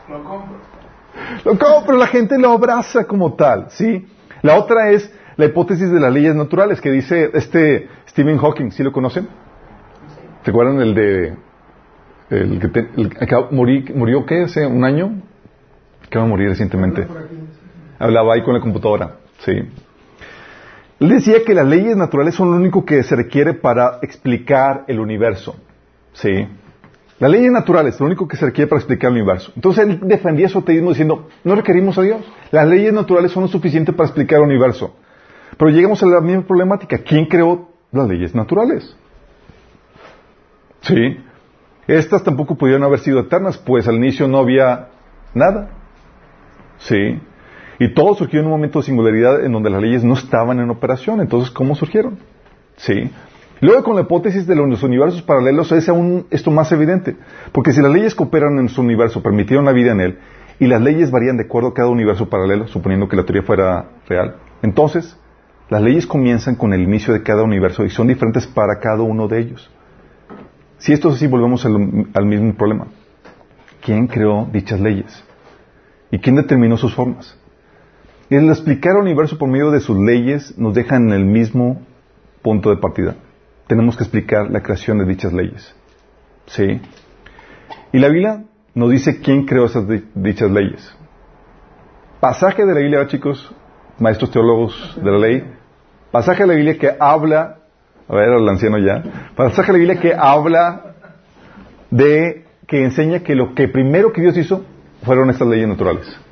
Lo 0.09 0.23
compro. 0.23 0.55
Lo 1.45 1.57
compro, 1.57 1.97
la 1.97 2.07
gente 2.07 2.37
lo 2.37 2.51
abraza 2.51 3.05
como 3.05 3.33
tal, 3.33 3.67
¿sí? 3.69 4.07
La 4.41 4.57
otra 4.57 4.91
es 4.91 5.13
la 5.35 5.45
hipótesis 5.45 5.91
de 5.91 5.99
las 5.99 6.13
leyes 6.13 6.35
naturales 6.35 6.81
que 6.81 6.91
dice 6.91 7.29
este 7.33 7.89
Stephen 8.07 8.37
Hawking, 8.37 8.71
¿sí 8.71 8.83
lo 8.83 8.91
conocen? 8.91 9.27
¿Se 10.43 10.51
acuerdan 10.51 10.81
el 10.81 10.93
de 10.95 11.37
el 12.29 12.59
que, 12.59 12.67
te, 12.67 12.89
el 12.97 13.09
que 13.09 13.35
murió 13.51 14.25
qué 14.25 14.43
hace 14.43 14.65
un 14.65 14.83
año? 14.83 15.21
Que 16.09 16.17
va 16.17 16.25
a 16.25 16.27
morir 16.27 16.49
recientemente. 16.49 17.07
Hablaba 18.03 18.33
ahí 18.33 18.43
con 18.43 18.53
la 18.53 18.59
computadora, 18.59 19.15
sí. 19.39 19.53
Él 20.99 21.09
decía 21.09 21.45
que 21.45 21.53
las 21.53 21.65
leyes 21.65 21.95
naturales 21.95 22.35
son 22.35 22.51
lo 22.51 22.57
único 22.57 22.83
que 22.83 23.01
se 23.01 23.15
requiere 23.15 23.53
para 23.53 23.99
explicar 24.01 24.83
el 24.87 24.99
universo, 24.99 25.55
sí. 26.11 26.47
Las 27.19 27.31
leyes 27.31 27.49
naturales, 27.49 27.97
lo 28.01 28.07
único 28.07 28.27
que 28.27 28.35
se 28.35 28.45
requiere 28.45 28.67
para 28.67 28.79
explicar 28.81 29.09
el 29.09 29.15
universo. 29.21 29.53
Entonces 29.55 29.87
él 29.87 29.99
defendía 30.03 30.49
su 30.49 30.59
ateísmo 30.59 30.89
diciendo, 30.89 31.29
no 31.45 31.55
requerimos 31.55 31.97
a 31.97 32.01
Dios. 32.01 32.21
Las 32.51 32.67
leyes 32.67 32.91
naturales 32.91 33.31
son 33.31 33.43
lo 33.43 33.47
suficiente 33.47 33.93
para 33.93 34.07
explicar 34.09 34.39
el 34.39 34.47
universo. 34.47 34.97
Pero 35.57 35.71
llegamos 35.71 36.03
a 36.03 36.07
la 36.07 36.19
misma 36.19 36.43
problemática. 36.43 36.97
¿Quién 36.97 37.27
creó 37.27 37.69
las 37.93 38.09
leyes 38.09 38.35
naturales? 38.35 38.97
Sí. 40.81 41.17
Estas 41.87 42.21
tampoco 42.21 42.55
pudieron 42.55 42.83
haber 42.83 42.99
sido 42.99 43.21
eternas, 43.21 43.57
pues 43.57 43.87
al 43.87 43.95
inicio 43.95 44.27
no 44.27 44.39
había 44.39 44.89
nada. 45.33 45.69
Sí. 46.79 47.21
Y 47.83 47.93
todo 47.93 48.15
surgió 48.15 48.39
en 48.39 48.45
un 48.45 48.53
momento 48.53 48.79
de 48.79 48.85
singularidad 48.85 49.43
en 49.43 49.51
donde 49.51 49.69
las 49.69 49.81
leyes 49.81 50.05
no 50.05 50.13
estaban 50.13 50.57
en 50.61 50.69
operación. 50.69 51.19
Entonces, 51.19 51.51
¿cómo 51.51 51.75
surgieron? 51.75 52.17
Sí. 52.77 53.11
Luego, 53.59 53.83
con 53.83 53.95
la 53.95 54.03
hipótesis 54.03 54.47
de 54.47 54.55
los 54.55 54.81
universos 54.83 55.21
paralelos, 55.21 55.69
es 55.73 55.89
aún 55.89 56.25
esto 56.31 56.49
más 56.49 56.71
evidente. 56.71 57.17
Porque 57.51 57.73
si 57.73 57.81
las 57.81 57.91
leyes 57.91 58.15
que 58.15 58.23
operan 58.23 58.57
en 58.57 58.69
su 58.69 58.79
universo 58.79 59.21
permitieron 59.21 59.65
la 59.65 59.73
vida 59.73 59.91
en 59.91 59.99
él, 59.99 60.19
y 60.61 60.67
las 60.67 60.81
leyes 60.81 61.11
varían 61.11 61.35
de 61.35 61.43
acuerdo 61.43 61.71
a 61.71 61.73
cada 61.73 61.89
universo 61.89 62.29
paralelo, 62.29 62.69
suponiendo 62.69 63.09
que 63.09 63.17
la 63.17 63.25
teoría 63.25 63.43
fuera 63.43 63.89
real, 64.07 64.37
entonces 64.61 65.19
las 65.69 65.81
leyes 65.81 66.07
comienzan 66.07 66.55
con 66.55 66.71
el 66.71 66.79
inicio 66.79 67.13
de 67.13 67.21
cada 67.21 67.43
universo 67.43 67.83
y 67.83 67.89
son 67.89 68.07
diferentes 68.07 68.47
para 68.47 68.79
cada 68.79 69.01
uno 69.01 69.27
de 69.27 69.39
ellos. 69.39 69.69
Si 70.77 70.93
esto 70.93 71.09
es 71.09 71.15
así, 71.15 71.27
volvemos 71.27 71.65
al 71.65 72.25
mismo 72.25 72.53
problema. 72.53 72.87
¿Quién 73.81 74.07
creó 74.07 74.47
dichas 74.53 74.79
leyes? 74.79 75.21
¿Y 76.11 76.19
quién 76.19 76.37
determinó 76.37 76.77
sus 76.77 76.95
formas? 76.95 77.42
Y 78.29 78.35
el 78.35 78.49
explicar 78.49 78.95
el 78.95 79.01
universo 79.01 79.37
por 79.37 79.49
medio 79.49 79.71
de 79.71 79.79
sus 79.79 79.97
leyes 79.97 80.57
nos 80.57 80.73
deja 80.73 80.95
en 80.95 81.11
el 81.11 81.25
mismo 81.25 81.81
punto 82.41 82.69
de 82.69 82.77
partida. 82.77 83.15
Tenemos 83.67 83.95
que 83.97 84.03
explicar 84.03 84.49
la 84.49 84.61
creación 84.61 84.99
de 84.99 85.05
dichas 85.05 85.33
leyes. 85.33 85.75
¿Sí? 86.47 86.81
Y 87.91 87.99
la 87.99 88.09
Biblia 88.09 88.43
nos 88.73 88.89
dice 88.89 89.21
quién 89.21 89.45
creó 89.45 89.65
esas 89.65 89.85
dichas 90.15 90.51
leyes. 90.51 90.95
Pasaje 92.19 92.65
de 92.65 92.73
la 92.73 92.79
Biblia, 92.79 93.07
chicos, 93.07 93.53
maestros 93.99 94.31
teólogos 94.31 94.99
de 95.01 95.11
la 95.11 95.17
ley, 95.17 95.43
pasaje 96.11 96.43
de 96.43 96.47
la 96.47 96.53
Biblia 96.55 96.77
que 96.77 96.95
habla, 96.99 97.57
a 98.07 98.15
ver, 98.15 98.29
al 98.29 98.47
anciano 98.47 98.77
ya, 98.79 99.03
pasaje 99.35 99.71
de 99.71 99.73
la 99.73 99.79
Biblia 99.79 100.01
que 100.01 100.13
habla 100.17 100.95
de, 101.91 102.45
que 102.67 102.83
enseña 102.83 103.19
que 103.19 103.35
lo 103.35 103.53
que 103.53 103.67
primero 103.67 104.11
que 104.11 104.21
Dios 104.21 104.37
hizo 104.37 104.65
fueron 105.03 105.29
estas 105.29 105.47
leyes 105.47 105.67
naturales. 105.67 106.22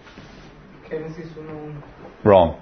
Génesis 2.24 2.24
1.1. 2.24 2.24
Wrong. 2.24 2.62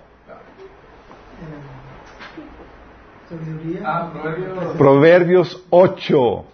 Ah, 3.83 4.09
Proverbios. 4.11 4.75
Proverbios 4.77 5.63
8, 5.69 6.45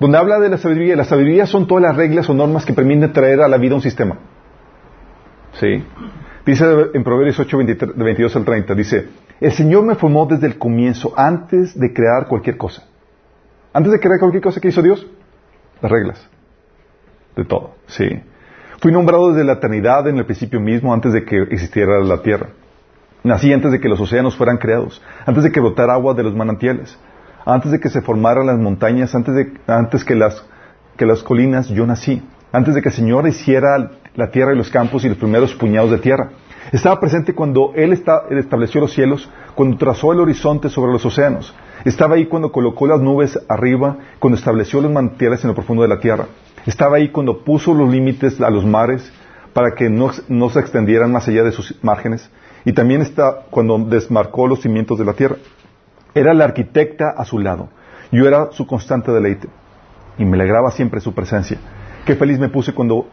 donde 0.00 0.18
habla 0.18 0.40
de 0.40 0.48
la 0.48 0.56
sabiduría. 0.56 0.96
La 0.96 1.04
sabiduría 1.04 1.46
son 1.46 1.66
todas 1.66 1.82
las 1.82 1.96
reglas 1.96 2.28
o 2.30 2.34
normas 2.34 2.64
que 2.64 2.72
permiten 2.72 3.12
traer 3.12 3.42
a 3.42 3.48
la 3.48 3.58
vida 3.58 3.74
un 3.74 3.82
sistema. 3.82 4.16
¿Sí? 5.60 5.84
Dice 6.46 6.64
en 6.94 7.04
Proverbios 7.04 7.38
8, 7.38 7.56
23, 7.58 7.96
de 7.96 8.04
22 8.04 8.36
al 8.36 8.44
30, 8.44 8.74
dice, 8.74 9.08
el 9.40 9.52
Señor 9.52 9.84
me 9.84 9.94
formó 9.94 10.26
desde 10.26 10.46
el 10.46 10.58
comienzo, 10.58 11.12
antes 11.16 11.78
de 11.78 11.92
crear 11.92 12.26
cualquier 12.26 12.56
cosa. 12.56 12.84
Antes 13.72 13.92
de 13.92 14.00
crear 14.00 14.18
cualquier 14.18 14.42
cosa 14.42 14.60
que 14.60 14.68
hizo 14.68 14.82
Dios, 14.82 15.06
las 15.80 15.92
reglas. 15.92 16.28
De 17.36 17.44
todo, 17.44 17.74
sí. 17.86 18.22
Fui 18.82 18.90
nombrado 18.90 19.28
desde 19.28 19.44
la 19.44 19.52
eternidad 19.52 20.08
en 20.08 20.18
el 20.18 20.24
principio 20.24 20.58
mismo, 20.58 20.92
antes 20.92 21.12
de 21.12 21.24
que 21.24 21.40
existiera 21.40 22.00
la 22.00 22.20
tierra. 22.20 22.48
Nací 23.22 23.52
antes 23.52 23.70
de 23.70 23.78
que 23.78 23.88
los 23.88 24.00
océanos 24.00 24.34
fueran 24.34 24.56
creados, 24.56 25.00
antes 25.24 25.44
de 25.44 25.52
que 25.52 25.60
brotara 25.60 25.92
agua 25.92 26.14
de 26.14 26.24
los 26.24 26.34
manantiales, 26.34 26.98
antes 27.46 27.70
de 27.70 27.78
que 27.78 27.88
se 27.88 28.02
formaran 28.02 28.44
las 28.44 28.58
montañas, 28.58 29.14
antes, 29.14 29.36
de, 29.36 29.52
antes 29.68 30.04
que, 30.04 30.16
las, 30.16 30.44
que 30.96 31.06
las 31.06 31.22
colinas, 31.22 31.68
yo 31.68 31.86
nací, 31.86 32.24
antes 32.50 32.74
de 32.74 32.82
que 32.82 32.88
el 32.88 32.94
Señor 32.96 33.28
hiciera 33.28 33.88
la 34.16 34.32
tierra 34.32 34.52
y 34.52 34.56
los 34.56 34.68
campos 34.68 35.04
y 35.04 35.08
los 35.10 35.18
primeros 35.18 35.54
puñados 35.54 35.92
de 35.92 35.98
tierra. 35.98 36.30
Estaba 36.72 36.98
presente 36.98 37.36
cuando 37.36 37.70
Él, 37.76 37.92
estableció 37.92 38.80
los 38.80 38.92
cielos, 38.92 39.30
cuando 39.54 39.76
trazó 39.76 40.12
el 40.12 40.18
horizonte 40.18 40.68
sobre 40.68 40.90
los 40.90 41.06
océanos. 41.06 41.54
Estaba 41.84 42.16
ahí 42.16 42.26
cuando 42.26 42.50
colocó 42.50 42.88
las 42.88 43.00
nubes 43.00 43.38
arriba, 43.48 43.98
cuando 44.18 44.36
estableció 44.36 44.80
los 44.80 44.90
manantiales 44.90 45.44
en 45.44 45.48
lo 45.50 45.54
profundo 45.54 45.84
de 45.84 45.88
la 45.88 46.00
tierra. 46.00 46.26
Estaba 46.66 46.96
ahí 46.96 47.08
cuando 47.08 47.44
puso 47.44 47.74
los 47.74 47.90
límites 47.90 48.40
a 48.40 48.50
los 48.50 48.64
mares 48.64 49.12
para 49.52 49.74
que 49.74 49.90
no, 49.90 50.10
no 50.28 50.48
se 50.50 50.60
extendieran 50.60 51.12
más 51.12 51.28
allá 51.28 51.42
de 51.42 51.52
sus 51.52 51.76
márgenes. 51.82 52.30
Y 52.64 52.72
también 52.72 53.02
está 53.02 53.46
cuando 53.50 53.78
desmarcó 53.78 54.46
los 54.46 54.60
cimientos 54.60 54.98
de 54.98 55.04
la 55.04 55.14
tierra. 55.14 55.36
Era 56.14 56.34
la 56.34 56.44
arquitecta 56.44 57.10
a 57.16 57.24
su 57.24 57.38
lado. 57.38 57.68
Yo 58.12 58.26
era 58.28 58.52
su 58.52 58.66
constante 58.66 59.10
deleite. 59.10 59.48
Y 60.18 60.24
me 60.24 60.36
alegraba 60.36 60.70
siempre 60.70 61.00
su 61.00 61.12
presencia. 61.14 61.58
Qué 62.04 62.14
feliz 62.14 62.38
me 62.38 62.48
puse 62.48 62.72
cuando 62.72 63.06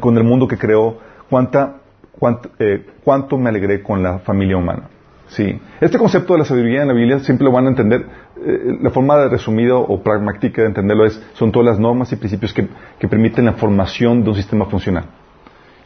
con 0.00 0.16
el 0.16 0.24
mundo 0.24 0.48
que 0.48 0.56
creó. 0.56 0.98
Cuánta, 1.28 1.76
cuánto, 2.18 2.50
eh, 2.58 2.86
cuánto 3.02 3.36
me 3.36 3.50
alegré 3.50 3.82
con 3.82 4.02
la 4.02 4.20
familia 4.20 4.56
humana. 4.56 4.88
Sí. 5.34 5.58
Este 5.80 5.98
concepto 5.98 6.34
de 6.34 6.40
la 6.40 6.44
sabiduría 6.44 6.82
en 6.82 6.88
la 6.88 6.94
Biblia 6.94 7.18
siempre 7.18 7.44
lo 7.44 7.50
van 7.50 7.66
a 7.66 7.70
entender. 7.70 8.06
Eh, 8.46 8.78
la 8.80 8.90
forma 8.90 9.16
de 9.18 9.28
resumido 9.28 9.80
o 9.80 10.00
pragmática 10.00 10.62
de 10.62 10.68
entenderlo 10.68 11.04
es, 11.06 11.20
son 11.32 11.50
todas 11.50 11.66
las 11.66 11.80
normas 11.80 12.12
y 12.12 12.16
principios 12.16 12.52
que, 12.54 12.68
permiten 13.08 13.44
la 13.46 13.54
formación 13.54 14.22
de 14.22 14.30
un 14.30 14.36
sistema 14.36 14.66
funcional. 14.66 15.06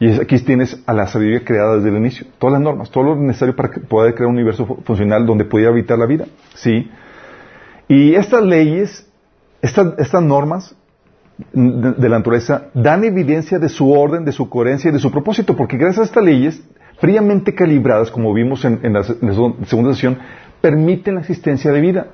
Y 0.00 0.08
es- 0.08 0.20
aquí 0.20 0.38
tienes 0.40 0.82
a 0.86 0.92
la 0.92 1.06
sabiduría 1.06 1.44
creada 1.44 1.76
desde 1.76 1.88
el 1.88 1.96
inicio. 1.96 2.26
Todas 2.38 2.52
las 2.52 2.62
normas, 2.62 2.90
todo 2.90 3.04
lo 3.04 3.16
necesario 3.16 3.56
para 3.56 3.70
que- 3.70 3.80
poder 3.80 4.14
crear 4.14 4.28
un 4.28 4.34
universo 4.34 4.66
fu- 4.66 4.82
funcional 4.84 5.24
donde 5.24 5.44
pudiera 5.46 5.70
habitar 5.72 5.98
la 5.98 6.06
vida. 6.06 6.26
¿Sí? 6.54 6.90
Y 7.88 8.14
estas 8.16 8.42
leyes, 8.44 9.08
estas, 9.62 9.94
estas 9.98 10.22
normas 10.22 10.74
de 11.52 12.08
la 12.08 12.18
naturaleza 12.18 12.66
dan 12.74 13.02
evidencia 13.04 13.58
de 13.58 13.68
su 13.68 13.90
orden, 13.92 14.24
de 14.24 14.32
su 14.32 14.48
coherencia 14.50 14.90
y 14.90 14.92
de 14.92 14.98
su 14.98 15.10
propósito, 15.10 15.56
porque 15.56 15.76
gracias 15.78 16.00
a 16.00 16.04
estas 16.04 16.24
leyes, 16.24 16.62
fríamente 17.00 17.54
calibradas, 17.54 18.10
como 18.10 18.32
vimos 18.34 18.64
en, 18.64 18.80
en 18.82 18.92
la, 18.94 19.02
segunda 19.02 19.92
sesión, 19.94 20.18
permiten 20.60 21.14
la 21.14 21.20
existencia 21.20 21.72
de 21.72 21.80
vida. 21.80 22.06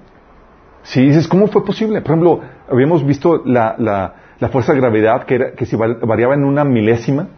Si 0.82 1.00
dices, 1.00 1.26
¿cómo 1.28 1.46
fue 1.46 1.64
posible? 1.64 2.00
Por 2.02 2.10
ejemplo, 2.10 2.40
habíamos 2.70 3.04
visto 3.06 3.42
la, 3.44 3.74
la, 3.78 4.14
la 4.38 4.48
fuerza 4.48 4.72
de 4.74 4.80
gravedad 4.80 5.24
que, 5.24 5.34
era, 5.36 5.52
que 5.52 5.64
si 5.64 5.76
va- 5.76 5.98
variaba 6.02 6.34
en 6.34 6.44
una 6.44 6.64
milésima, 6.64 7.28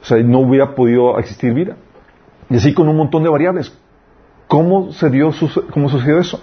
o 0.00 0.04
sea, 0.04 0.18
no 0.18 0.40
hubiera 0.40 0.74
podido 0.74 1.18
existir 1.18 1.54
vida. 1.54 1.76
Y 2.50 2.56
así 2.56 2.74
con 2.74 2.88
un 2.88 2.96
montón 2.96 3.22
de 3.22 3.30
variables. 3.30 3.78
¿Cómo 4.48 4.92
se 4.92 5.08
dio, 5.08 5.30
cómo 5.72 5.88
sucedió 5.88 6.18
eso? 6.18 6.42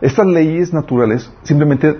Estas 0.00 0.26
leyes 0.26 0.72
naturales 0.72 1.30
simplemente 1.42 1.96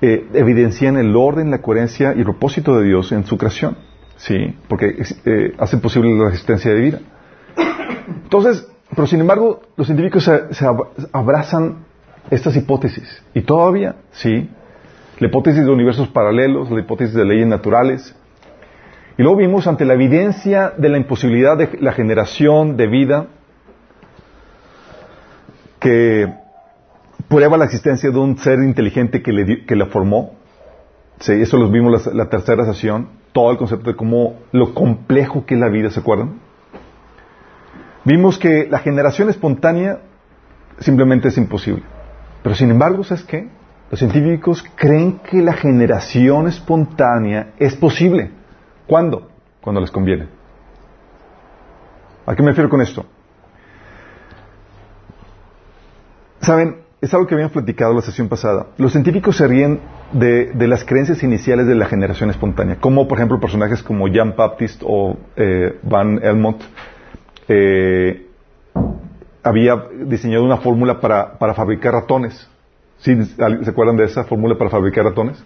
eh, 0.00 0.26
evidencian 0.32 0.96
el 0.96 1.14
orden, 1.14 1.50
la 1.50 1.60
coherencia 1.60 2.14
y 2.14 2.20
el 2.20 2.24
propósito 2.24 2.76
de 2.78 2.86
Dios 2.86 3.12
en 3.12 3.24
su 3.24 3.36
creación. 3.36 3.76
Sí, 4.16 4.56
porque 4.68 4.96
eh, 5.26 5.54
hacen 5.58 5.80
posible 5.80 6.12
la 6.16 6.28
existencia 6.28 6.72
de 6.72 6.80
vida. 6.80 7.00
Entonces, 8.22 8.66
pero 8.94 9.06
sin 9.06 9.20
embargo, 9.20 9.62
los 9.76 9.86
científicos 9.86 10.24
se, 10.24 10.54
se 10.54 10.64
ab- 10.66 10.88
abrazan 11.12 11.84
estas 12.30 12.56
hipótesis. 12.56 13.22
Y 13.34 13.42
todavía, 13.42 13.96
sí, 14.12 14.48
la 15.18 15.26
hipótesis 15.28 15.64
de 15.64 15.70
universos 15.70 16.08
paralelos, 16.08 16.70
la 16.70 16.80
hipótesis 16.80 17.14
de 17.14 17.24
leyes 17.24 17.46
naturales. 17.46 18.14
Y 19.18 19.22
luego 19.22 19.36
vimos 19.38 19.66
ante 19.66 19.84
la 19.84 19.94
evidencia 19.94 20.72
de 20.76 20.88
la 20.88 20.96
imposibilidad 20.98 21.56
de 21.56 21.76
la 21.80 21.92
generación 21.92 22.76
de 22.76 22.86
vida, 22.86 23.26
que 25.80 26.32
prueba 27.28 27.56
la 27.56 27.64
existencia 27.66 28.10
de 28.10 28.18
un 28.18 28.38
ser 28.38 28.58
inteligente 28.60 29.22
que, 29.22 29.32
le 29.32 29.66
que 29.66 29.76
la 29.76 29.86
formó. 29.86 30.32
Sí, 31.20 31.32
eso 31.32 31.56
lo 31.56 31.70
vimos 31.70 32.12
la 32.12 32.28
tercera 32.28 32.64
sesión. 32.64 33.08
Todo 33.32 33.50
el 33.50 33.56
concepto 33.56 33.90
de 33.90 33.96
cómo 33.96 34.40
lo 34.52 34.74
complejo 34.74 35.44
que 35.46 35.54
es 35.54 35.60
la 35.60 35.68
vida, 35.68 35.90
¿se 35.90 36.00
acuerdan? 36.00 36.40
Vimos 38.04 38.38
que 38.38 38.68
la 38.68 38.78
generación 38.78 39.30
espontánea 39.30 40.00
simplemente 40.78 41.28
es 41.28 41.38
imposible. 41.38 41.82
Pero 42.42 42.54
sin 42.54 42.70
embargo, 42.70 43.02
¿sabes 43.02 43.24
qué? 43.24 43.48
Los 43.90 43.98
científicos 43.98 44.64
creen 44.74 45.20
que 45.20 45.40
la 45.40 45.54
generación 45.54 46.46
espontánea 46.48 47.52
es 47.58 47.74
posible. 47.76 48.30
¿Cuándo? 48.86 49.30
Cuando 49.60 49.80
les 49.80 49.90
conviene. 49.90 50.28
¿A 52.26 52.34
qué 52.34 52.42
me 52.42 52.50
refiero 52.50 52.68
con 52.68 52.82
esto? 52.82 53.06
Saben, 56.40 56.83
es 57.04 57.12
algo 57.12 57.26
que 57.26 57.34
habíamos 57.34 57.52
platicado 57.52 57.92
la 57.92 58.00
sesión 58.00 58.28
pasada. 58.30 58.68
Los 58.78 58.92
científicos 58.92 59.36
se 59.36 59.46
ríen 59.46 59.80
de, 60.12 60.54
las 60.66 60.84
creencias 60.84 61.22
iniciales 61.22 61.66
de 61.66 61.74
la 61.74 61.84
generación 61.84 62.30
espontánea, 62.30 62.76
como 62.80 63.06
por 63.06 63.18
ejemplo 63.18 63.38
personajes 63.38 63.82
como 63.82 64.08
Jean 64.08 64.34
Baptiste 64.34 64.84
o 64.88 65.18
eh, 65.36 65.78
Van 65.82 66.18
Helmont 66.22 66.62
eh, 67.48 68.26
había 69.42 69.84
diseñado 70.06 70.44
una 70.44 70.56
fórmula 70.56 70.98
para, 70.98 71.36
fabricar 71.54 71.92
ratones. 71.92 72.48
¿Se 72.96 73.12
acuerdan 73.68 73.98
de 73.98 74.04
esa 74.04 74.24
fórmula 74.24 74.56
para 74.56 74.70
fabricar 74.70 75.04
ratones? 75.04 75.44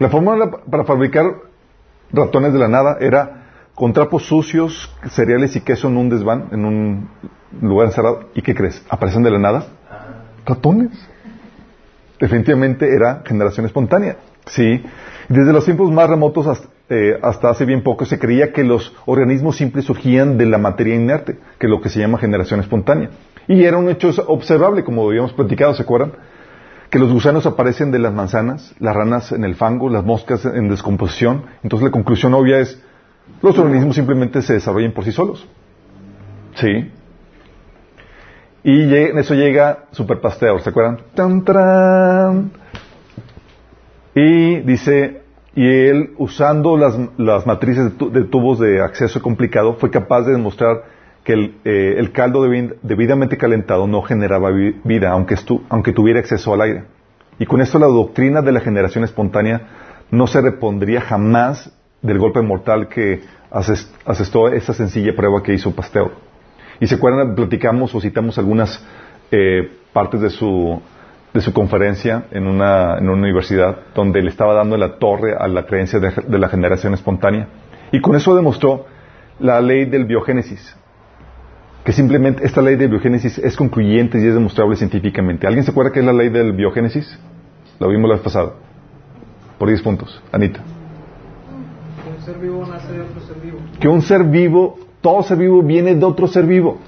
La 0.00 0.08
fórmula 0.08 0.50
para 0.68 0.84
fabricar 0.84 1.26
ratones 2.12 2.52
de 2.52 2.58
la 2.58 2.66
nada 2.66 2.96
era 3.00 3.44
con 3.76 3.92
trapos 3.92 4.24
sucios, 4.24 4.92
cereales 5.10 5.54
y 5.54 5.60
queso 5.60 5.86
en 5.86 5.96
un 5.96 6.08
desván, 6.08 6.48
en 6.50 6.64
un 6.64 7.08
lugar 7.62 7.86
encerrado. 7.86 8.30
¿Y 8.34 8.42
qué 8.42 8.52
crees? 8.52 8.84
¿Aparecen 8.90 9.22
de 9.22 9.30
la 9.30 9.38
nada? 9.38 9.77
Ratones. 10.48 10.90
Definitivamente 12.18 12.92
era 12.92 13.22
generación 13.24 13.66
espontánea. 13.66 14.16
Sí. 14.46 14.82
Desde 15.28 15.52
los 15.52 15.64
tiempos 15.64 15.90
más 15.92 16.08
remotos 16.08 16.46
hasta, 16.46 16.68
eh, 16.88 17.18
hasta 17.22 17.50
hace 17.50 17.66
bien 17.66 17.82
poco 17.82 18.06
se 18.06 18.18
creía 18.18 18.52
que 18.52 18.64
los 18.64 18.96
organismos 19.04 19.56
simples 19.56 19.84
surgían 19.84 20.38
de 20.38 20.46
la 20.46 20.56
materia 20.56 20.94
inerte, 20.94 21.38
que 21.58 21.66
es 21.66 21.70
lo 21.70 21.82
que 21.82 21.90
se 21.90 22.00
llama 22.00 22.18
generación 22.18 22.60
espontánea. 22.60 23.10
Y 23.46 23.64
era 23.64 23.76
un 23.76 23.88
hecho 23.90 24.10
observable, 24.26 24.84
como 24.84 25.06
habíamos 25.06 25.32
platicado, 25.34 25.74
¿se 25.74 25.82
acuerdan? 25.82 26.12
Que 26.90 26.98
los 26.98 27.12
gusanos 27.12 27.44
aparecen 27.44 27.90
de 27.90 27.98
las 27.98 28.14
manzanas, 28.14 28.74
las 28.78 28.96
ranas 28.96 29.32
en 29.32 29.44
el 29.44 29.54
fango, 29.54 29.90
las 29.90 30.04
moscas 30.04 30.46
en 30.46 30.70
descomposición. 30.70 31.44
Entonces 31.62 31.84
la 31.84 31.90
conclusión 31.90 32.32
obvia 32.32 32.58
es, 32.58 32.82
los 33.42 33.58
organismos 33.58 33.94
simplemente 33.94 34.40
se 34.40 34.54
desarrollan 34.54 34.92
por 34.92 35.04
sí 35.04 35.12
solos. 35.12 35.46
Sí. 36.54 36.90
Y 38.64 38.82
en 38.94 39.18
eso 39.18 39.34
llega 39.34 39.84
Super 39.92 40.20
Pasteur, 40.20 40.60
¿se 40.60 40.70
acuerdan? 40.70 40.98
¡Tan! 41.14 42.50
Y 44.14 44.56
dice, 44.60 45.22
y 45.54 45.66
él, 45.66 46.10
usando 46.18 46.76
las, 46.76 46.98
las 47.16 47.46
matrices 47.46 47.84
de, 47.84 47.90
tu- 47.90 48.10
de 48.10 48.24
tubos 48.24 48.58
de 48.58 48.80
acceso 48.82 49.22
complicado, 49.22 49.74
fue 49.74 49.90
capaz 49.90 50.22
de 50.22 50.32
demostrar 50.32 50.82
que 51.24 51.32
el, 51.34 51.54
eh, 51.64 52.10
caldo 52.12 52.44
debi- 52.46 52.74
debidamente 52.82 53.36
calentado 53.36 53.86
no 53.86 54.02
generaba 54.02 54.50
vi- 54.50 54.76
vida, 54.84 55.10
aunque, 55.10 55.34
estu- 55.36 55.62
aunque 55.68 55.92
tuviera 55.92 56.18
acceso 56.20 56.52
al 56.52 56.62
aire. 56.62 56.84
Y 57.38 57.46
con 57.46 57.60
esto 57.60 57.78
la 57.78 57.86
doctrina 57.86 58.42
de 58.42 58.50
la 58.52 58.60
generación 58.60 59.04
espontánea 59.04 59.60
no 60.10 60.26
se 60.26 60.40
repondría 60.40 61.00
jamás 61.00 61.72
del 62.02 62.18
golpe 62.18 62.42
mortal 62.42 62.88
que 62.88 63.22
ases- 63.50 63.88
asestó 64.04 64.48
esa 64.48 64.72
sencilla 64.74 65.14
prueba 65.14 65.42
que 65.42 65.54
hizo 65.54 65.72
Pasteur. 65.74 66.10
Y 66.80 66.86
se 66.86 66.94
acuerdan, 66.96 67.34
platicamos 67.34 67.94
o 67.94 68.00
citamos 68.00 68.38
algunas 68.38 68.84
eh, 69.30 69.70
partes 69.92 70.20
de 70.20 70.30
su, 70.30 70.80
de 71.34 71.40
su 71.40 71.52
conferencia 71.52 72.24
en 72.30 72.46
una, 72.46 72.98
en 72.98 73.08
una 73.08 73.22
universidad 73.22 73.78
donde 73.94 74.22
le 74.22 74.30
estaba 74.30 74.54
dando 74.54 74.76
la 74.76 74.98
torre 74.98 75.34
a 75.38 75.48
la 75.48 75.66
creencia 75.66 75.98
de, 75.98 76.12
de 76.26 76.38
la 76.38 76.48
generación 76.48 76.94
espontánea. 76.94 77.48
Y 77.92 78.00
con 78.00 78.16
eso 78.16 78.34
demostró 78.34 78.86
la 79.40 79.60
ley 79.60 79.84
del 79.86 80.04
biogénesis. 80.04 80.76
Que 81.84 81.92
simplemente 81.92 82.44
esta 82.44 82.60
ley 82.60 82.76
de 82.76 82.86
biogénesis 82.86 83.38
es 83.38 83.56
concluyente 83.56 84.20
y 84.20 84.26
es 84.26 84.34
demostrable 84.34 84.76
científicamente. 84.76 85.46
¿Alguien 85.46 85.64
se 85.64 85.70
acuerda 85.70 85.92
qué 85.92 86.00
es 86.00 86.06
la 86.06 86.12
ley 86.12 86.28
del 86.28 86.52
biogénesis? 86.52 87.18
Lo 87.78 87.88
vimos 87.88 88.08
la 88.08 88.16
vez 88.16 88.24
pasada. 88.24 88.52
Por 89.58 89.68
10 89.68 89.82
puntos. 89.82 90.22
Anita. 90.32 90.60
Un 92.08 92.24
ser 92.24 92.38
vivo 92.38 92.66
nace 92.66 92.92
de 92.92 93.00
otro 93.00 93.20
ser 93.20 93.36
vivo. 93.40 93.58
que 93.80 93.88
un 93.88 94.02
ser 94.02 94.24
vivo, 94.24 94.78
todo 95.00 95.22
ser 95.22 95.38
vivo 95.38 95.62
viene 95.62 95.94
de 95.94 96.04
otro 96.04 96.26
ser 96.26 96.46
vivo. 96.46 96.78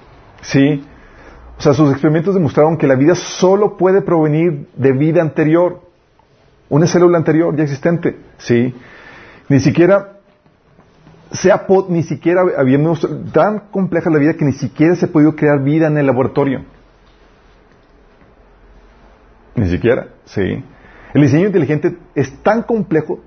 ¿Sí? 0.43 0.85
O 1.59 1.63
sea, 1.63 1.75
sus 1.75 1.91
experimentos 1.91 2.35
demostraron 2.35 2.77
que 2.77 2.87
la 2.87 2.95
vida 2.95 3.15
solo 3.15 3.77
puede 3.77 4.01
provenir 4.01 4.69
de 4.75 4.93
vida 4.93 5.21
anterior. 5.21 5.83
Una 6.69 6.87
célula 6.87 7.19
anterior 7.19 7.55
ya 7.57 7.65
existente. 7.65 8.17
¿Sí? 8.39 8.75
Ni 9.49 9.61
siquiera 9.61 10.21
sea 11.33 11.65
ni 11.89 12.03
siquiera 12.03 12.43
habíamos 12.59 13.07
tan 13.33 13.71
compleja 13.71 14.11
la 14.11 14.19
vida 14.19 14.35
que 14.35 14.45
ni 14.45 14.53
siquiera 14.53 14.97
se 14.97 15.07
ha 15.07 15.09
podido 15.09 15.37
crear 15.37 15.63
vida 15.63 15.87
en 15.87 15.97
el 15.97 16.07
laboratorio. 16.07 16.65
Ni 19.55 19.69
siquiera, 19.69 20.09
sí. 20.25 20.65
El 21.13 21.23
diseño 21.23 21.47
inteligente 21.47 21.97
es 22.15 22.33
tan 22.43 22.63
complejo 22.63 23.21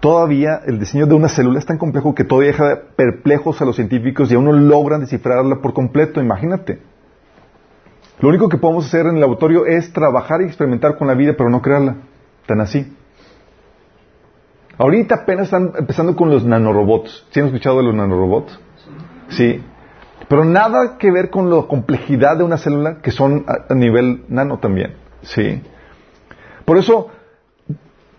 todavía 0.00 0.62
el 0.66 0.78
diseño 0.78 1.06
de 1.06 1.14
una 1.14 1.28
célula 1.28 1.58
es 1.58 1.66
tan 1.66 1.78
complejo 1.78 2.14
que 2.14 2.24
todavía 2.24 2.52
deja 2.52 2.80
perplejos 2.96 3.60
a 3.60 3.64
los 3.64 3.76
científicos 3.76 4.30
y 4.30 4.34
aún 4.34 4.46
no 4.46 4.52
logran 4.52 5.00
descifrarla 5.00 5.56
por 5.56 5.74
completo, 5.74 6.20
imagínate. 6.20 6.80
Lo 8.20 8.28
único 8.28 8.48
que 8.48 8.58
podemos 8.58 8.86
hacer 8.86 9.06
en 9.06 9.14
el 9.14 9.20
laboratorio 9.20 9.66
es 9.66 9.92
trabajar 9.92 10.42
y 10.42 10.44
experimentar 10.44 10.96
con 10.96 11.06
la 11.06 11.14
vida, 11.14 11.34
pero 11.36 11.48
no 11.48 11.62
crearla. 11.62 11.96
Tan 12.46 12.60
así. 12.60 12.96
Ahorita 14.76 15.14
apenas 15.16 15.44
están 15.44 15.72
empezando 15.78 16.16
con 16.16 16.30
los 16.30 16.44
nanorobots. 16.44 17.26
¿Sí 17.30 17.40
han 17.40 17.46
escuchado 17.46 17.78
de 17.78 17.84
los 17.84 17.94
nanorobots? 17.94 18.58
Sí. 19.28 19.62
Pero 20.28 20.44
nada 20.44 20.96
que 20.98 21.10
ver 21.10 21.30
con 21.30 21.50
la 21.50 21.62
complejidad 21.62 22.36
de 22.36 22.44
una 22.44 22.58
célula 22.58 22.98
que 23.02 23.10
son 23.10 23.44
a, 23.46 23.72
a 23.72 23.74
nivel 23.74 24.24
nano 24.28 24.58
también. 24.58 24.94
Sí. 25.22 25.62
Por 26.64 26.78
eso, 26.78 27.08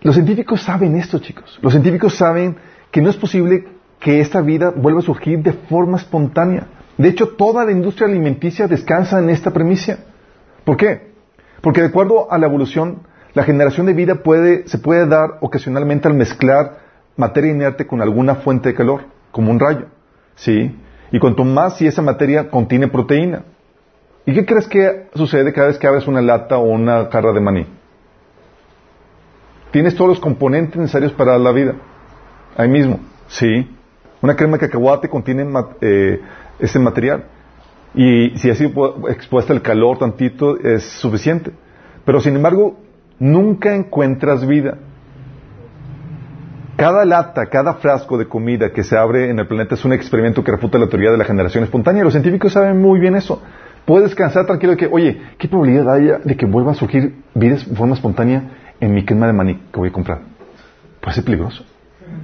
los 0.01 0.15
científicos 0.15 0.63
saben 0.63 0.95
esto, 0.95 1.19
chicos. 1.19 1.59
Los 1.61 1.73
científicos 1.73 2.15
saben 2.15 2.57
que 2.89 3.01
no 3.01 3.09
es 3.09 3.17
posible 3.17 3.65
que 3.99 4.19
esta 4.19 4.41
vida 4.41 4.73
vuelva 4.75 4.99
a 4.99 5.03
surgir 5.03 5.39
de 5.43 5.53
forma 5.53 5.97
espontánea. 5.97 6.67
De 6.97 7.07
hecho, 7.07 7.29
toda 7.29 7.63
la 7.65 7.71
industria 7.71 8.07
alimenticia 8.07 8.67
descansa 8.67 9.19
en 9.19 9.29
esta 9.29 9.51
premisa. 9.51 9.99
¿Por 10.65 10.75
qué? 10.75 11.11
Porque 11.61 11.81
de 11.81 11.87
acuerdo 11.87 12.31
a 12.31 12.39
la 12.39 12.47
evolución, 12.47 13.03
la 13.33 13.43
generación 13.43 13.85
de 13.85 13.93
vida 13.93 14.15
puede, 14.15 14.67
se 14.67 14.79
puede 14.79 15.05
dar 15.05 15.37
ocasionalmente 15.41 16.07
al 16.07 16.15
mezclar 16.15 16.79
materia 17.15 17.51
inerte 17.51 17.85
con 17.85 18.01
alguna 18.01 18.35
fuente 18.35 18.69
de 18.69 18.75
calor, 18.75 19.05
como 19.31 19.51
un 19.51 19.59
rayo. 19.59 19.85
¿Sí? 20.35 20.75
Y 21.11 21.19
cuanto 21.19 21.43
más 21.43 21.77
si 21.77 21.85
esa 21.85 22.01
materia 22.01 22.49
contiene 22.49 22.87
proteína. 22.87 23.43
¿Y 24.25 24.33
qué 24.33 24.45
crees 24.45 24.67
que 24.67 25.09
sucede 25.13 25.53
cada 25.53 25.67
vez 25.67 25.77
que 25.77 25.87
abres 25.87 26.07
una 26.07 26.21
lata 26.21 26.57
o 26.57 26.63
una 26.63 27.05
jarra 27.11 27.33
de 27.33 27.39
maní? 27.39 27.80
Tienes 29.71 29.95
todos 29.95 30.09
los 30.09 30.19
componentes 30.19 30.77
necesarios 30.77 31.13
para 31.13 31.37
la 31.37 31.51
vida. 31.51 31.75
Ahí 32.57 32.67
mismo. 32.67 32.99
Sí. 33.27 33.69
Una 34.21 34.35
crema 34.35 34.53
de 34.53 34.59
cacahuate 34.59 35.09
contiene 35.09 35.47
eh, 35.79 36.21
ese 36.59 36.77
material. 36.79 37.25
Y 37.95 38.37
si 38.37 38.49
así 38.49 38.71
expuesta 39.09 39.53
el 39.53 39.61
calor 39.61 39.97
tantito 39.97 40.57
es 40.57 40.83
suficiente. 40.83 41.51
Pero 42.05 42.19
sin 42.19 42.35
embargo, 42.35 42.79
nunca 43.19 43.73
encuentras 43.73 44.45
vida. 44.45 44.77
Cada 46.75 47.05
lata, 47.05 47.45
cada 47.45 47.75
frasco 47.75 48.17
de 48.17 48.27
comida 48.27 48.71
que 48.71 48.83
se 48.83 48.97
abre 48.97 49.29
en 49.29 49.39
el 49.39 49.47
planeta 49.47 49.75
es 49.75 49.85
un 49.85 49.93
experimento 49.93 50.43
que 50.43 50.51
refuta 50.51 50.79
la 50.79 50.87
teoría 50.87 51.11
de 51.11 51.17
la 51.17 51.25
generación 51.25 51.63
espontánea. 51.63 52.03
Los 52.03 52.13
científicos 52.13 52.53
saben 52.53 52.81
muy 52.81 52.99
bien 52.99 53.15
eso. 53.15 53.41
Puedes 53.85 54.09
descansar 54.09 54.45
tranquilo 54.45 54.71
de 54.71 54.77
que, 54.77 54.87
oye, 54.87 55.21
¿qué 55.37 55.47
probabilidad 55.47 55.93
hay 55.93 56.11
de 56.23 56.35
que 56.35 56.45
vuelva 56.45 56.71
a 56.71 56.75
surgir 56.75 57.15
vida 57.35 57.55
de 57.55 57.75
forma 57.75 57.93
espontánea 57.93 58.43
en 58.81 58.93
mi 58.93 59.05
crema 59.05 59.27
de 59.27 59.33
maní 59.33 59.55
que 59.71 59.79
voy 59.79 59.89
a 59.89 59.93
comprar? 59.93 60.19
Puede 60.99 61.15
ser 61.15 61.23
peligroso. 61.23 61.63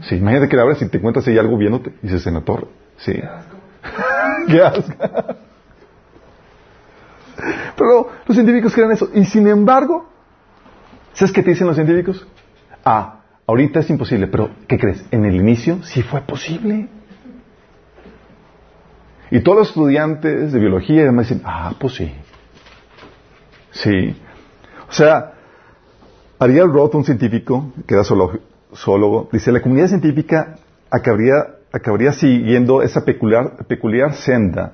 Sí, 0.02 0.16
imagínate 0.16 0.50
que 0.50 0.58
la 0.58 0.64
abres 0.64 0.82
y 0.82 0.90
te 0.90 0.98
encuentras 0.98 1.28
ahí 1.28 1.38
algo 1.38 1.58
viéndote 1.58 1.94
y 2.02 2.08
dices 2.08 2.28
en 2.28 2.34
la 2.34 2.42
torre. 2.42 2.68
Sí. 2.98 3.14
Qué 4.48 4.62
asco. 4.62 4.94
Pero 7.78 8.10
los 8.26 8.36
científicos 8.36 8.74
creen 8.74 8.92
eso. 8.92 9.10
Y 9.14 9.26
sin 9.26 9.48
embargo, 9.48 10.10
¿sabes 11.14 11.32
qué 11.32 11.44
te 11.44 11.52
dicen 11.52 11.68
los 11.68 11.76
científicos? 11.76 12.28
Ah, 12.84 13.22
ahorita 13.46 13.80
es 13.82 13.90
imposible, 13.90 14.28
pero 14.28 14.50
¿qué 14.68 14.80
crees? 14.80 15.06
En 15.12 15.26
el 15.26 15.36
inicio 15.36 15.84
sí 15.84 16.02
fue 16.02 16.22
posible. 16.22 16.88
Y 19.30 19.42
todos 19.42 19.60
los 19.60 19.68
estudiantes 19.70 20.52
de 20.52 20.60
biología 20.60 21.02
y 21.02 21.06
demás 21.06 21.30
dicen, 21.30 21.44
ah, 21.46 21.74
pues 21.80 21.94
sí. 21.96 22.12
Sí. 23.72 24.16
O 24.90 24.94
sea, 24.94 25.34
Ariel 26.40 26.72
Roth, 26.72 26.96
un 26.96 27.04
científico, 27.04 27.72
que 27.88 27.96
era 27.96 28.04
zoólogo, 28.04 29.30
dice, 29.32 29.52
la 29.52 29.62
comunidad 29.62 29.88
científica 29.88 30.56
acabaría, 30.92 32.12
siguiendo 32.14 32.82
esa 32.82 33.04
peculiar, 33.06 33.66
peculiar 33.68 34.14
senda 34.14 34.74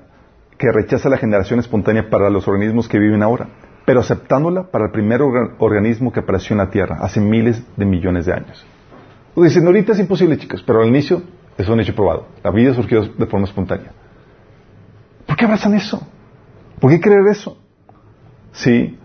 que 0.58 0.70
rechaza 0.70 1.08
la 1.08 1.16
generación 1.16 1.58
espontánea 1.60 2.08
para 2.10 2.30
los 2.30 2.46
organismos 2.48 2.88
que 2.88 2.98
viven 2.98 3.22
ahora. 3.22 3.48
pero 3.86 4.00
aceptándola 4.00 4.62
para 4.70 4.86
el 4.86 4.92
primer 4.92 5.20
orga- 5.20 5.56
organismo 5.58 6.10
que 6.10 6.20
apareció 6.20 6.54
en 6.54 6.58
la 6.58 6.70
Tierra 6.70 6.96
hace 7.02 7.20
miles 7.20 7.62
de 7.76 7.84
millones 7.84 8.24
de 8.24 8.32
años. 8.32 8.64
Pues 9.34 9.50
Dicen, 9.52 9.66
ahorita 9.66 9.92
es 9.92 9.98
imposible, 9.98 10.38
chicos, 10.38 10.62
pero 10.66 10.80
al 10.80 10.88
inicio 10.88 11.20
es 11.58 11.68
un 11.68 11.80
hecho 11.80 11.94
probado. 11.94 12.28
La 12.42 12.50
vida 12.50 12.72
surgió 12.72 13.02
de 13.02 13.26
forma 13.26 13.44
espontánea. 13.46 13.92
¿Por 15.26 15.36
qué 15.36 15.44
abrazan 15.44 15.74
eso? 15.74 16.00
¿Por 16.80 16.90
qué 16.92 16.98
creer 16.98 17.26
eso? 17.30 17.58
Sí. 18.52 18.98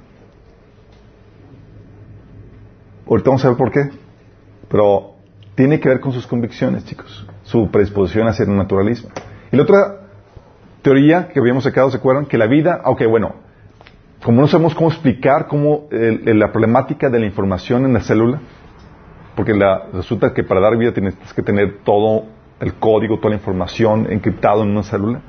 Ahorita 3.09 3.29
vamos 3.29 3.43
a 3.45 3.49
ver 3.49 3.57
por 3.57 3.71
qué. 3.71 3.89
Pero 4.69 5.15
tiene 5.55 5.79
que 5.79 5.89
ver 5.89 5.99
con 5.99 6.13
sus 6.13 6.27
convicciones, 6.27 6.85
chicos. 6.85 7.27
Su 7.43 7.69
predisposición 7.71 8.27
hacia 8.27 8.45
el 8.45 8.55
naturalismo. 8.55 9.09
Y 9.51 9.57
la 9.57 9.63
otra 9.63 10.01
teoría 10.81 11.27
que 11.27 11.39
habíamos 11.39 11.63
sacado, 11.63 11.89
¿se 11.89 11.97
acuerdan? 11.97 12.25
Que 12.25 12.37
la 12.37 12.47
vida, 12.47 12.79
aunque 12.83 13.07
bueno, 13.07 13.35
como 14.23 14.41
no 14.41 14.47
sabemos 14.47 14.75
cómo 14.75 14.89
explicar 14.89 15.47
cómo 15.47 15.87
la 15.91 16.51
problemática 16.51 17.09
de 17.09 17.19
la 17.19 17.25
información 17.25 17.85
en 17.85 17.93
la 17.93 18.01
célula, 18.01 18.39
porque 19.35 19.53
resulta 19.93 20.33
que 20.33 20.43
para 20.43 20.59
dar 20.59 20.77
vida 20.77 20.93
tienes 20.93 21.15
que 21.33 21.41
tener 21.41 21.79
todo 21.83 22.25
el 22.59 22.73
código, 22.75 23.17
toda 23.17 23.29
la 23.29 23.37
información 23.37 24.07
encriptado 24.09 24.63
en 24.63 24.69
una 24.69 24.83
célula. 24.83 25.21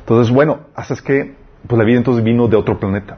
Entonces, 0.00 0.32
bueno, 0.32 0.60
haces 0.74 1.00
que 1.02 1.34
pues 1.66 1.78
la 1.78 1.84
vida 1.84 1.98
entonces 1.98 2.22
vino 2.22 2.48
de 2.48 2.56
otro 2.56 2.78
planeta. 2.78 3.16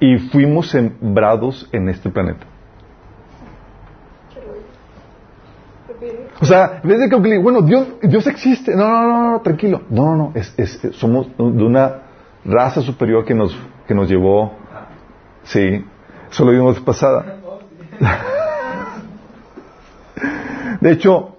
Y 0.00 0.18
fuimos 0.18 0.68
sembrados 0.70 1.68
en 1.72 1.88
este 1.88 2.10
planeta. 2.10 2.46
O 6.40 6.44
sea, 6.44 6.80
en 6.82 6.88
vez 6.88 6.98
de 7.00 7.08
que, 7.08 7.38
bueno, 7.38 7.62
Dios, 7.62 7.86
Dios 8.02 8.26
existe. 8.26 8.74
No, 8.76 8.86
no, 8.88 9.30
no, 9.32 9.40
tranquilo. 9.40 9.82
No, 9.90 10.04
no, 10.04 10.16
no. 10.16 10.32
Es, 10.34 10.52
es- 10.58 10.80
somos 10.96 11.28
de 11.36 11.64
una 11.64 12.02
raza 12.44 12.82
superior 12.82 13.24
que 13.24 13.34
nos, 13.34 13.56
que 13.86 13.94
nos 13.94 14.08
llevó. 14.08 14.52
Sí. 15.44 15.84
Eso 16.30 16.44
lo 16.44 16.50
vimos 16.52 16.78
pasada. 16.80 17.36
De 20.80 20.92
hecho, 20.92 21.36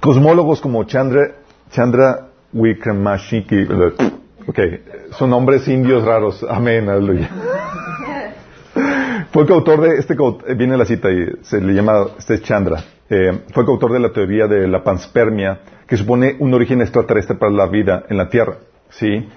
cosmólogos 0.00 0.60
como 0.60 0.84
Chandra, 0.84 1.22
Chandra 1.70 2.28
Wickramasinghe, 2.52 3.66
ok, 4.46 4.58
son 5.12 5.30
nombres 5.30 5.66
indios 5.68 6.04
raros. 6.04 6.44
Amén, 6.48 6.88
aleluya. 6.88 7.28
Fue 9.32 9.46
coautor 9.46 9.80
de, 9.80 9.96
este 9.98 10.16
viene 10.56 10.76
la 10.76 10.84
cita 10.84 11.10
y 11.10 11.26
se 11.42 11.60
le 11.60 11.72
llama, 11.72 12.06
este 12.18 12.34
es 12.34 12.42
Chandra, 12.42 12.82
eh, 13.10 13.40
fue 13.52 13.64
coautor 13.64 13.92
de 13.92 14.00
la 14.00 14.12
teoría 14.12 14.46
de 14.46 14.66
la 14.66 14.82
panspermia, 14.82 15.60
que 15.86 15.96
supone 15.96 16.36
un 16.38 16.54
origen 16.54 16.80
extraterrestre 16.80 17.36
para 17.36 17.52
la 17.52 17.66
vida 17.66 18.04
en 18.08 18.16
la 18.16 18.28
Tierra, 18.28 18.56
¿sí? 18.90 19.28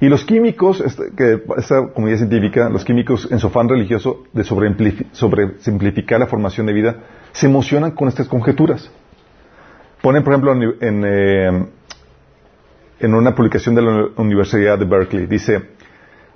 Y 0.00 0.08
los 0.08 0.24
químicos, 0.24 0.80
este, 0.80 1.10
que 1.16 1.42
esta 1.56 1.88
comunidad 1.88 2.18
científica, 2.18 2.68
los 2.68 2.84
químicos 2.84 3.28
en 3.30 3.38
su 3.38 3.46
afán 3.46 3.68
religioso 3.68 4.24
de 4.32 4.44
sobresimplificar 4.44 6.20
la 6.20 6.26
formación 6.26 6.66
de 6.66 6.74
vida, 6.74 6.96
se 7.32 7.46
emocionan 7.46 7.92
con 7.92 8.08
estas 8.08 8.28
conjeturas. 8.28 8.90
Ponen, 10.02 10.22
por 10.22 10.34
ejemplo, 10.34 10.52
en, 10.52 11.04
eh, 11.06 11.66
en 13.00 13.14
una 13.14 13.34
publicación 13.34 13.74
de 13.74 13.82
la 13.82 14.08
Universidad 14.16 14.78
de 14.78 14.84
Berkeley, 14.84 15.26
dice, 15.26 15.62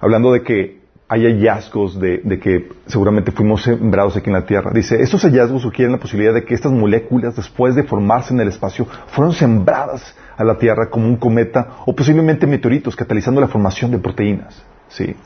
hablando 0.00 0.32
de 0.32 0.42
que 0.42 0.79
hay 1.12 1.24
hallazgos 1.24 1.98
de, 1.98 2.20
que 2.40 2.68
seguramente 2.86 3.32
fuimos 3.32 3.64
sembrados 3.64 4.16
aquí 4.16 4.30
en 4.30 4.34
la 4.34 4.46
Tierra. 4.46 4.70
Dice, 4.72 5.02
estos 5.02 5.22
hallazgos 5.24 5.62
sugieren 5.62 5.90
la 5.90 5.98
posibilidad 5.98 6.32
de 6.32 6.44
que 6.44 6.54
estas 6.54 6.70
moléculas, 6.70 7.34
después 7.34 7.74
de 7.74 7.82
formarse 7.82 8.32
en 8.32 8.38
el 8.38 8.46
espacio, 8.46 8.86
fueron 9.08 9.32
sembradas 9.32 10.14
a 10.36 10.44
la 10.44 10.56
Tierra 10.56 10.88
como 10.88 11.08
un 11.08 11.16
cometa 11.16 11.78
o 11.84 11.96
posiblemente 11.96 12.46
meteoritos, 12.46 12.94
catalizando 12.94 13.40
la 13.40 13.48
formación 13.48 13.90
de 13.90 13.98
proteínas, 13.98 14.62
¿sí? 14.86 15.16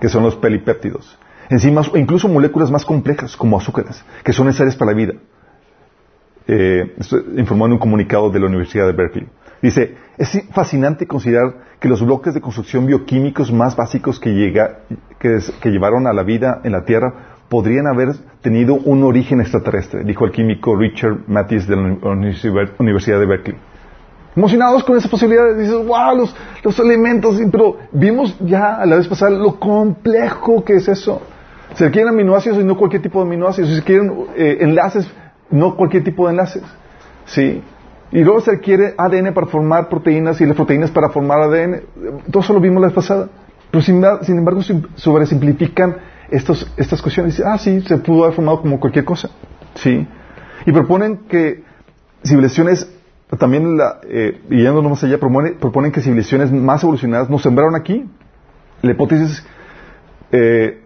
que 0.00 0.08
son 0.08 0.22
los 0.22 0.36
pelipéptidos. 0.36 1.18
Enzimas 1.50 1.90
o 1.92 1.98
incluso 1.98 2.26
moléculas 2.26 2.70
más 2.70 2.86
complejas, 2.86 3.36
como 3.36 3.58
azúcares, 3.58 4.02
que 4.24 4.32
son 4.32 4.46
necesarias 4.46 4.74
para 4.74 4.92
la 4.92 4.96
vida. 4.96 5.12
Eh, 6.48 6.94
esto 6.96 7.18
informó 7.36 7.66
en 7.66 7.72
un 7.72 7.78
comunicado 7.78 8.30
de 8.30 8.40
la 8.40 8.46
Universidad 8.46 8.86
de 8.86 8.92
Berkeley. 8.94 9.28
Dice, 9.62 9.96
es 10.18 10.42
fascinante 10.52 11.06
considerar 11.06 11.54
que 11.80 11.88
los 11.88 12.04
bloques 12.04 12.34
de 12.34 12.40
construcción 12.40 12.86
bioquímicos 12.86 13.52
más 13.52 13.74
básicos 13.76 14.18
que, 14.20 14.30
llega- 14.30 14.78
que, 15.18 15.38
que 15.60 15.70
llevaron 15.70 16.06
a 16.06 16.12
la 16.12 16.22
vida 16.22 16.60
en 16.64 16.72
la 16.72 16.84
Tierra 16.84 17.12
podrían 17.48 17.86
haber 17.86 18.14
tenido 18.42 18.74
un 18.74 19.04
origen 19.04 19.40
extraterrestre, 19.40 20.02
dijo 20.04 20.24
el 20.24 20.32
químico 20.32 20.76
Richard 20.76 21.18
Mattis 21.28 21.66
de 21.66 21.76
la 21.76 21.82
Universi- 21.82 22.70
Universidad 22.78 23.20
de 23.20 23.26
Berkeley. 23.26 23.56
Emocionados 24.34 24.84
con 24.84 24.98
esa 24.98 25.08
posibilidad, 25.08 25.54
dices, 25.54 25.74
wow, 25.86 26.14
los, 26.16 26.36
los 26.62 26.78
elementos, 26.78 27.38
pero 27.50 27.78
vimos 27.92 28.36
ya 28.40 28.74
a 28.76 28.84
la 28.84 28.96
vez 28.96 29.08
pasada 29.08 29.30
lo 29.30 29.58
complejo 29.58 30.62
que 30.64 30.74
es 30.74 30.88
eso. 30.88 31.22
Se 31.74 31.86
requieren 31.86 32.12
aminoácidos 32.12 32.58
y 32.58 32.64
no 32.64 32.76
cualquier 32.76 33.00
tipo 33.02 33.20
de 33.20 33.26
aminoácidos, 33.26 33.70
se 33.70 33.76
requieren 33.76 34.12
eh, 34.36 34.58
enlaces, 34.60 35.10
no 35.50 35.74
cualquier 35.76 36.04
tipo 36.04 36.26
de 36.26 36.32
enlaces. 36.32 36.62
¿Sí? 37.24 37.62
Y 38.12 38.22
luego 38.22 38.40
se 38.40 38.52
requiere 38.52 38.94
ADN 38.96 39.34
para 39.34 39.46
formar 39.48 39.88
proteínas 39.88 40.40
y 40.40 40.46
las 40.46 40.56
proteínas 40.56 40.90
para 40.90 41.08
formar 41.10 41.40
ADN. 41.40 41.82
Todo 42.30 42.42
eso 42.42 42.52
lo 42.52 42.60
vimos 42.60 42.80
la 42.80 42.88
vez 42.88 42.94
pasada. 42.94 43.28
Pero 43.70 43.82
sin, 43.82 44.02
sin 44.22 44.38
embargo 44.38 44.62
sim- 44.62 44.86
sobresimplifican 44.94 45.96
estos, 46.30 46.72
estas 46.76 47.02
cuestiones. 47.02 47.34
Dicen, 47.36 47.50
ah, 47.52 47.58
sí, 47.58 47.80
se 47.82 47.98
pudo 47.98 48.24
haber 48.24 48.34
formado 48.36 48.62
como 48.62 48.78
cualquier 48.80 49.04
cosa. 49.04 49.28
¿Sí? 49.74 50.06
Y 50.64 50.72
proponen 50.72 51.18
que 51.28 51.64
civilizaciones, 52.24 52.90
también 53.38 53.76
la, 53.76 54.00
eh, 54.08 54.40
y 54.50 54.62
yéndonos 54.62 54.90
más 54.90 55.04
allá, 55.04 55.18
proponen, 55.18 55.56
proponen 55.58 55.92
que 55.92 56.00
civilizaciones 56.00 56.50
más 56.52 56.82
evolucionadas 56.84 57.28
nos 57.28 57.42
sembraron 57.42 57.74
aquí. 57.74 58.08
La 58.82 58.92
hipótesis 58.92 59.44
eh, 60.32 60.82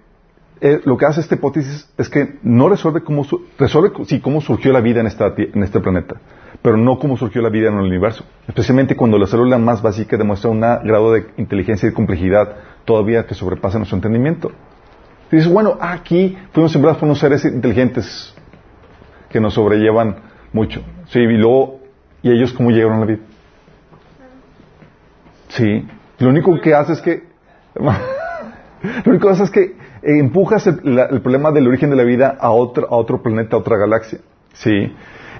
eh, 0.60 0.80
lo 0.84 0.96
que 0.96 1.06
hace 1.06 1.20
esta 1.20 1.34
hipótesis 1.34 1.88
es 1.96 2.08
que 2.08 2.38
no 2.42 2.68
resuelve 2.68 3.02
cómo, 3.02 3.24
su- 3.24 3.46
resuelve 3.58 3.92
sí, 4.06 4.20
cómo 4.20 4.40
surgió 4.40 4.72
la 4.72 4.80
vida 4.80 5.00
en, 5.00 5.06
esta, 5.06 5.32
en 5.36 5.62
este 5.62 5.80
planeta, 5.80 6.16
pero 6.62 6.76
no 6.76 6.98
cómo 6.98 7.16
surgió 7.16 7.40
la 7.42 7.48
vida 7.48 7.68
en 7.68 7.74
el 7.74 7.86
universo. 7.86 8.24
Especialmente 8.46 8.96
cuando 8.96 9.18
la 9.18 9.26
célula 9.26 9.58
más 9.58 9.80
básica 9.80 10.16
demuestra 10.16 10.50
un 10.50 10.60
grado 10.60 11.12
de 11.12 11.26
inteligencia 11.36 11.88
y 11.88 11.92
complejidad 11.92 12.56
todavía 12.84 13.26
que 13.26 13.34
sobrepasa 13.34 13.78
nuestro 13.78 13.96
entendimiento. 13.96 14.52
Y 15.32 15.36
dices, 15.36 15.50
bueno, 15.50 15.78
aquí 15.80 16.36
fuimos 16.52 16.72
sembrados 16.72 16.98
por 16.98 17.06
unos 17.06 17.18
seres 17.18 17.44
inteligentes 17.44 18.34
que 19.30 19.40
nos 19.40 19.54
sobrellevan 19.54 20.16
mucho. 20.52 20.82
Sí, 21.08 21.20
y 21.20 21.36
luego, 21.36 21.80
¿y 22.22 22.30
ellos 22.30 22.52
cómo 22.52 22.70
llegaron 22.70 22.96
a 22.96 23.00
la 23.00 23.06
vida? 23.06 23.20
Sí, 25.48 25.86
lo 26.18 26.28
único 26.28 26.60
que 26.60 26.74
hace 26.74 26.92
es 26.94 27.00
que... 27.00 27.30
Lo 28.82 29.10
único 29.10 29.26
que 29.26 29.32
pasa 29.32 29.44
es 29.44 29.50
que 29.50 29.76
empujas 30.02 30.66
el, 30.66 30.98
el 30.98 31.20
problema 31.20 31.52
del 31.52 31.68
origen 31.68 31.90
de 31.90 31.96
la 31.96 32.02
vida 32.02 32.34
a 32.40 32.50
otro, 32.50 32.86
a 32.90 32.96
otro 32.96 33.22
planeta, 33.22 33.56
a 33.56 33.58
otra 33.58 33.76
galaxia. 33.76 34.20
¿Sí? 34.54 34.70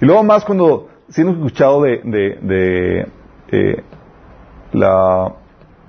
Y 0.00 0.04
luego 0.04 0.22
más 0.22 0.44
cuando, 0.44 0.89
si 1.10 1.20
hemos 1.22 1.36
escuchado 1.36 1.82
de, 1.82 2.00
de, 2.04 2.38
de, 2.42 3.08
eh, 3.52 3.82
la, 4.72 5.32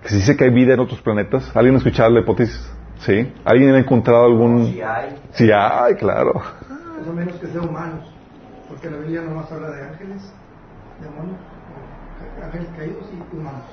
que 0.04 0.10
se 0.10 0.16
dice 0.16 0.36
que 0.36 0.46
hay 0.46 0.50
vida 0.50 0.74
en 0.74 0.80
otros 0.80 1.02
planetas. 1.02 1.56
¿Alguien 1.56 1.76
ha 1.76 1.78
escuchado 1.78 2.10
la 2.10 2.20
hipótesis? 2.22 2.60
¿Sí? 3.00 3.32
¿Alguien 3.46 3.74
ha 3.76 3.80
encontrado 3.80 4.26
algún...? 4.26 4.68
Si 4.68 4.82
hay. 4.82 5.16
Sí, 5.32 5.50
hay, 5.52 5.96
claro. 5.96 6.34
Por 6.34 7.08
lo 7.08 7.14
menos 7.14 7.36
que 7.36 7.48
sean 7.48 7.68
humanos. 7.70 8.12
Porque 8.68 8.90
la 8.90 8.98
Biblia 8.98 9.22
nomás 9.22 9.52
habla 9.52 9.70
de 9.72 9.84
ángeles, 9.84 10.34
demonios, 11.02 11.38
ángeles 12.44 12.68
caídos 12.78 13.06
y 13.12 13.36
humanos. 13.36 13.64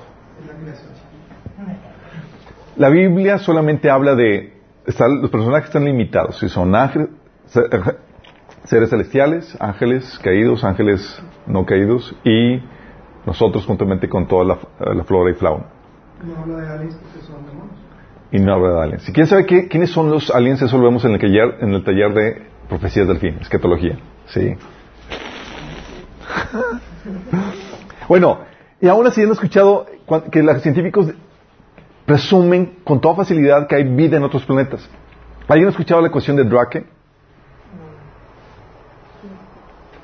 Es 0.41 0.47
la 0.47 0.53
creación. 0.53 0.89
La 2.75 2.89
Biblia 2.89 3.37
solamente 3.39 3.89
habla 3.89 4.15
de... 4.15 4.53
los 5.21 5.29
personajes 5.29 5.67
están 5.67 5.85
limitados. 5.85 6.39
Si 6.39 6.49
son 6.49 6.75
ángeles, 6.75 7.09
se- 7.47 7.61
seres 8.65 8.89
celestiales, 8.89 9.55
ángeles 9.59 10.19
caídos, 10.23 10.63
ángeles 10.63 11.21
no 11.47 11.65
caídos 11.65 12.15
y 12.23 12.61
nosotros 13.25 13.65
juntamente 13.65 14.07
con 14.09 14.27
toda 14.27 14.43
la, 14.45 14.57
la 14.93 15.03
flora 15.03 15.31
y 15.31 15.33
fauna. 15.35 15.65
No 16.23 16.35
habla 16.41 16.57
de 16.57 16.67
aliens 16.73 16.95
porque 16.95 17.25
son 17.25 17.45
demonios. 17.45 17.77
Y 18.31 18.39
no 18.39 18.53
habla 18.53 18.69
de 18.73 18.81
aliens. 18.83 19.03
Si 19.03 19.11
quieren 19.13 19.27
saber 19.29 19.45
qué- 19.45 19.67
quiénes 19.67 19.89
son 19.91 20.09
los 20.11 20.29
aliens, 20.29 20.61
eso 20.61 20.77
lo 20.77 20.83
vemos 20.83 21.03
en 21.05 21.11
el 21.13 21.19
taller, 21.19 21.57
en 21.61 21.73
el 21.73 21.83
taller 21.83 22.13
de 22.13 22.41
profecías 22.67 23.07
del 23.07 23.17
fin, 23.19 23.37
escatología. 23.41 23.97
Sí. 24.27 24.55
bueno, 28.07 28.39
y 28.81 28.87
aún 28.87 29.05
así 29.07 29.21
han 29.23 29.31
escuchado 29.31 29.85
que 30.31 30.43
los 30.43 30.61
científicos 30.61 31.07
presumen 32.05 32.77
con 32.83 32.99
toda 33.01 33.15
facilidad 33.15 33.67
que 33.67 33.75
hay 33.75 33.83
vida 33.83 34.17
en 34.17 34.23
otros 34.23 34.43
planetas. 34.45 34.87
¿Alguien 35.47 35.67
ha 35.67 35.71
escuchado 35.71 36.01
la 36.01 36.07
ecuación 36.07 36.35
de 36.37 36.43
Drake? 36.43 36.85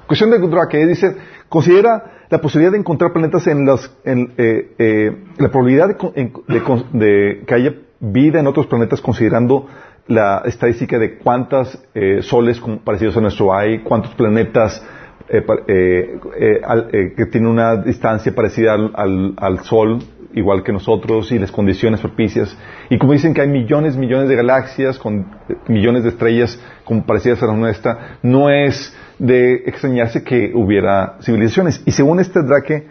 Cuestión 0.08 0.30
de 0.32 0.40
Drake 0.40 0.86
dice, 0.86 1.16
considera 1.50 2.12
la 2.30 2.40
posibilidad 2.40 2.72
de 2.72 2.78
encontrar 2.80 3.12
planetas 3.14 3.48
en 3.48 3.66
los, 3.66 3.92
en, 4.04 4.34
eh, 4.38 4.74
eh, 4.78 5.18
la 5.38 5.50
probabilidad 5.50 5.90
de, 5.90 6.32
de 6.48 6.62
de 6.94 7.44
que 7.46 7.54
haya 7.56 7.74
vida 8.00 8.40
en 8.40 8.48
otros 8.48 8.68
planetas 8.68 9.02
considerando 9.02 9.68
la 10.08 10.44
estadística 10.46 11.00
de 11.00 11.18
cuántos 11.18 11.80
soles 12.22 12.60
con- 12.60 12.80
parecidos 12.80 13.18
a 13.18 13.22
nuestro 13.22 13.54
hay, 13.56 13.80
cuántos 13.80 14.14
planetas 14.14 14.84
eh, 15.28 15.44
eh, 15.68 16.20
eh, 16.40 16.62
eh, 16.94 17.14
que 17.18 17.26
tienen 17.26 17.50
una 17.50 17.78
distancia 17.78 18.34
parecida 18.36 18.74
al- 18.74 19.34
al 19.38 19.60
Sol 19.64 19.98
igual 20.36 20.64
que 20.64 20.72
nosotros 20.72 21.32
y 21.32 21.40
las 21.40 21.52
condiciones 21.52 22.02
propicias. 22.02 22.56
Y 22.90 22.98
como 22.98 23.14
dicen 23.14 23.34
que 23.34 23.42
hay 23.42 23.48
millones, 23.48 23.96
millones 23.96 24.30
de 24.30 24.36
galaxias 24.36 25.00
con 25.00 25.26
millones 25.68 26.04
de 26.04 26.10
estrellas 26.10 26.60
como 26.84 27.06
parecidas 27.06 27.42
a 27.42 27.48
la 27.48 27.54
nuestra, 27.54 28.18
no 28.22 28.50
es 28.50 28.96
de 29.18 29.64
extrañarse 29.66 30.24
que 30.24 30.52
hubiera 30.54 31.18
civilizaciones. 31.22 31.82
Y 31.86 31.92
según 31.92 32.20
este 32.20 32.44
Drake, 32.44 32.88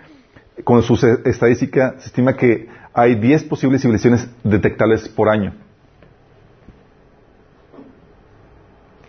con 0.65 0.83
su 0.83 0.95
estadística, 1.25 1.95
se 1.99 2.07
estima 2.07 2.35
que 2.35 2.69
hay 2.95 3.17
10 3.17 3.45
posibles 3.45 3.83
civilizaciones 3.83 4.29
detectables 4.43 5.09
por 5.09 5.29
año. 5.29 5.53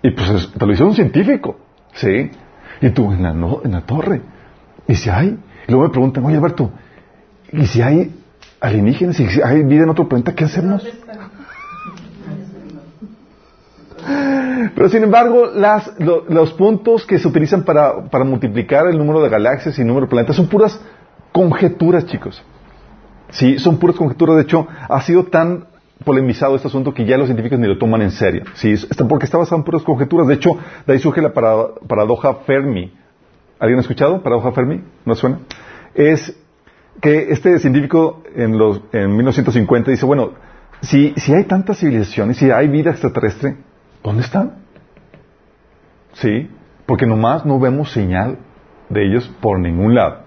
Y 0.02 0.12
pues 0.12 0.52
te 0.52 0.65
lo 0.65 0.74
hizo 0.74 0.86
un 0.86 0.93
científico, 0.93 1.58
¿sí? 1.93 2.30
Y 2.82 2.89
tú, 2.89 3.12
en 3.12 3.24
la, 3.24 3.30
en 3.30 3.71
la 3.71 3.82
torre. 3.82 4.21
Y 4.88 4.95
si 4.95 5.10
hay, 5.10 5.39
y 5.67 5.71
luego 5.71 5.86
me 5.86 5.89
preguntan, 5.89 6.26
oye 6.26 6.36
Alberto, 6.36 6.71
¿y 7.52 7.65
si 7.65 7.82
hay 7.82 8.13
alienígenas? 8.65 9.19
¿Y 9.19 9.28
si 9.28 9.41
hay 9.41 9.63
vida 9.63 9.84
en 9.84 9.89
otro 9.89 10.08
planeta? 10.08 10.34
¿Qué 10.34 10.45
hacemos? 10.45 10.86
Pero 14.75 14.89
sin 14.89 15.04
embargo, 15.04 15.45
las, 15.54 15.91
los 15.99 16.54
puntos 16.54 17.06
que 17.06 17.17
se 17.17 17.28
utilizan 17.28 17.63
para, 17.63 18.06
para, 18.10 18.25
multiplicar 18.25 18.88
el 18.88 18.97
número 18.97 19.21
de 19.21 19.30
galaxias 19.30 19.78
y 19.78 19.82
el 19.82 19.88
número 19.88 20.06
de 20.06 20.10
planetas 20.10 20.36
son 20.36 20.47
puras 20.47 20.80
conjeturas, 21.32 22.06
chicos. 22.06 22.43
Sí, 23.30 23.58
son 23.60 23.78
puras 23.78 23.95
conjeturas. 23.95 24.36
De 24.36 24.43
hecho, 24.43 24.67
ha 24.89 25.01
sido 25.01 25.25
tan 25.25 25.65
polemizado 26.04 26.56
este 26.56 26.67
asunto 26.67 26.93
que 26.93 27.06
ya 27.06 27.17
los 27.17 27.28
científicos 27.28 27.58
ni 27.60 27.67
lo 27.67 27.78
toman 27.78 28.01
en 28.01 28.12
serio. 28.12 28.43
Sí, 28.56 28.75
porque 29.08 29.25
está 29.25 29.38
basado 29.38 29.58
en 29.58 29.63
puras 29.63 29.84
conjeturas. 29.84 30.28
De 30.28 30.36
hecho, 30.36 30.51
de 30.86 30.93
ahí 30.93 30.99
surge 30.99 31.21
la 31.21 31.34
paradoja 31.34 32.36
Fermi. 32.45 32.91
¿Alguien 33.60 33.80
ha 33.80 33.82
escuchado 33.82 34.21
paradoja 34.21 34.51
Fermi? 34.51 34.82
¿No 35.06 35.15
suena? 35.15 35.39
Es 35.93 36.36
que 37.01 37.31
este 37.31 37.60
científico 37.60 38.23
en, 38.36 38.58
los, 38.58 38.81
en 38.91 39.15
1950 39.15 39.91
dice, 39.91 40.05
bueno, 40.05 40.31
si, 40.81 41.13
si 41.17 41.34
hay 41.34 41.43
tantas 41.45 41.79
civilizaciones, 41.79 42.38
si 42.38 42.51
hay 42.51 42.67
vida 42.67 42.91
extraterrestre, 42.91 43.58
¿dónde 44.03 44.23
están? 44.23 44.55
Sí, 46.13 46.49
porque 46.86 47.05
nomás 47.05 47.45
no 47.45 47.60
vemos 47.60 47.91
señal 47.91 48.38
de 48.89 49.05
ellos 49.05 49.31
por 49.41 49.60
ningún 49.60 49.95
lado. 49.95 50.23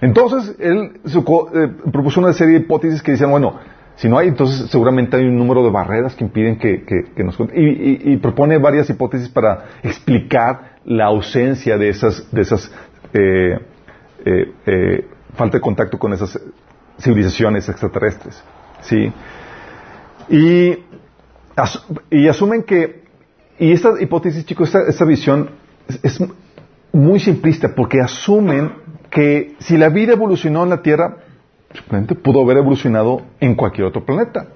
Entonces, 0.00 0.56
él 0.58 1.00
eh, 1.04 1.68
propuso 1.92 2.20
una 2.20 2.32
serie 2.32 2.54
de 2.54 2.60
hipótesis 2.60 3.02
que 3.02 3.12
decían, 3.12 3.30
bueno, 3.30 3.58
si 4.00 4.08
no 4.08 4.16
hay, 4.16 4.28
entonces 4.28 4.70
seguramente 4.70 5.16
hay 5.16 5.24
un 5.24 5.36
número 5.36 5.62
de 5.62 5.70
barreras 5.70 6.14
que 6.14 6.24
impiden 6.24 6.58
que, 6.58 7.12
nos... 7.18 7.38
Y, 7.54 8.12
y, 8.12 8.16
propone 8.16 8.56
varias 8.56 8.88
hipótesis 8.88 9.28
para 9.28 9.64
explicar 9.82 10.76
la 10.86 11.06
ausencia 11.06 11.76
de 11.76 11.90
esas, 11.90 12.32
de 12.32 12.40
esas 12.40 12.72
eh, 13.12 13.58
eh, 14.24 14.52
eh, 14.66 15.06
falta 15.34 15.58
de 15.58 15.60
contacto 15.60 15.98
con 15.98 16.12
esas 16.12 16.38
civilizaciones 16.98 17.68
extraterrestres. 17.68 18.42
¿sí? 18.82 19.12
Y, 20.28 20.78
y 22.10 22.28
asumen 22.28 22.62
que... 22.62 23.00
Y 23.58 23.72
esta 23.72 24.00
hipótesis, 24.00 24.46
chicos, 24.46 24.74
esta, 24.74 25.04
visión 25.04 25.50
es 26.02 26.18
muy 26.92 27.20
simplista 27.20 27.74
porque 27.74 28.00
asumen 28.00 28.72
que 29.10 29.54
si 29.58 29.76
la 29.76 29.90
vida 29.90 30.12
evolucionó 30.12 30.62
en 30.64 30.70
la 30.70 30.80
Tierra, 30.80 31.18
simplemente 31.74 32.14
pudo 32.14 32.42
haber 32.42 32.58
evolucionado 32.58 33.22
en 33.38 33.54
cualquier 33.54 33.88
otro 33.88 34.04
planeta. 34.04 34.46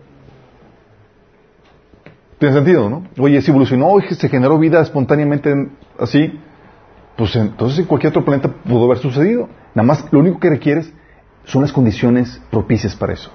Tiene 2.38 2.54
sentido, 2.54 2.88
¿no? 2.88 3.04
Oye, 3.18 3.42
si 3.42 3.50
evolucionó, 3.50 3.94
se 4.08 4.28
generó 4.28 4.58
vida 4.58 4.80
espontáneamente 4.80 5.52
así, 5.98 6.40
pues 7.16 7.36
entonces 7.36 7.78
en 7.78 7.84
cualquier 7.86 8.10
otro 8.10 8.24
planeta 8.24 8.48
pudo 8.48 8.84
haber 8.86 8.98
sucedido. 8.98 9.48
Nada 9.74 9.86
más, 9.86 10.06
lo 10.12 10.18
único 10.18 10.40
que 10.40 10.50
requieres 10.50 10.92
son 11.44 11.62
las 11.62 11.72
condiciones 11.72 12.40
propicias 12.50 12.96
para 12.96 13.12
eso. 13.12 13.30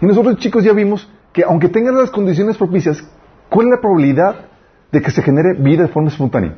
Y 0.00 0.06
nosotros, 0.06 0.36
chicos, 0.36 0.64
ya 0.64 0.72
vimos 0.72 1.08
que 1.32 1.44
aunque 1.44 1.68
tengan 1.68 1.96
las 1.96 2.10
condiciones 2.10 2.56
propicias, 2.56 3.02
¿cuál 3.48 3.66
es 3.66 3.70
la 3.72 3.80
probabilidad 3.80 4.46
de 4.92 5.02
que 5.02 5.10
se 5.10 5.22
genere 5.22 5.54
vida 5.54 5.82
de 5.82 5.88
forma 5.88 6.08
espontánea? 6.08 6.56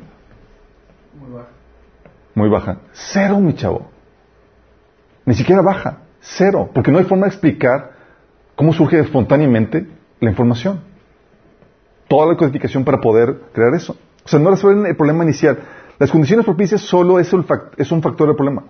Muy 1.19 1.31
baja. 1.31 1.49
Muy 2.35 2.49
baja. 2.49 2.77
Cero, 2.91 3.39
mi 3.39 3.53
chavo. 3.53 3.89
Ni 5.25 5.33
siquiera 5.35 5.61
baja, 5.61 5.99
cero, 6.19 6.69
porque 6.73 6.91
no 6.91 6.97
hay 6.97 7.05
forma 7.05 7.25
de 7.25 7.31
explicar 7.31 7.91
cómo 8.55 8.73
surge 8.73 8.99
espontáneamente 8.99 9.87
la 10.19 10.29
información. 10.29 10.81
Toda 12.07 12.27
la 12.27 12.37
codificación 12.37 12.83
para 12.83 12.99
poder 12.99 13.39
crear 13.53 13.73
eso. 13.73 13.95
O 14.23 14.27
sea, 14.27 14.39
no 14.39 14.51
resuelven 14.51 14.85
el 14.85 14.95
problema 14.95 15.23
inicial. 15.23 15.59
Las 15.99 16.11
condiciones 16.11 16.45
propicias 16.45 16.81
solo 16.81 17.19
es, 17.19 17.31
un 17.33 17.43
factor 17.45 18.27
del 18.27 18.35
problema, 18.35 18.63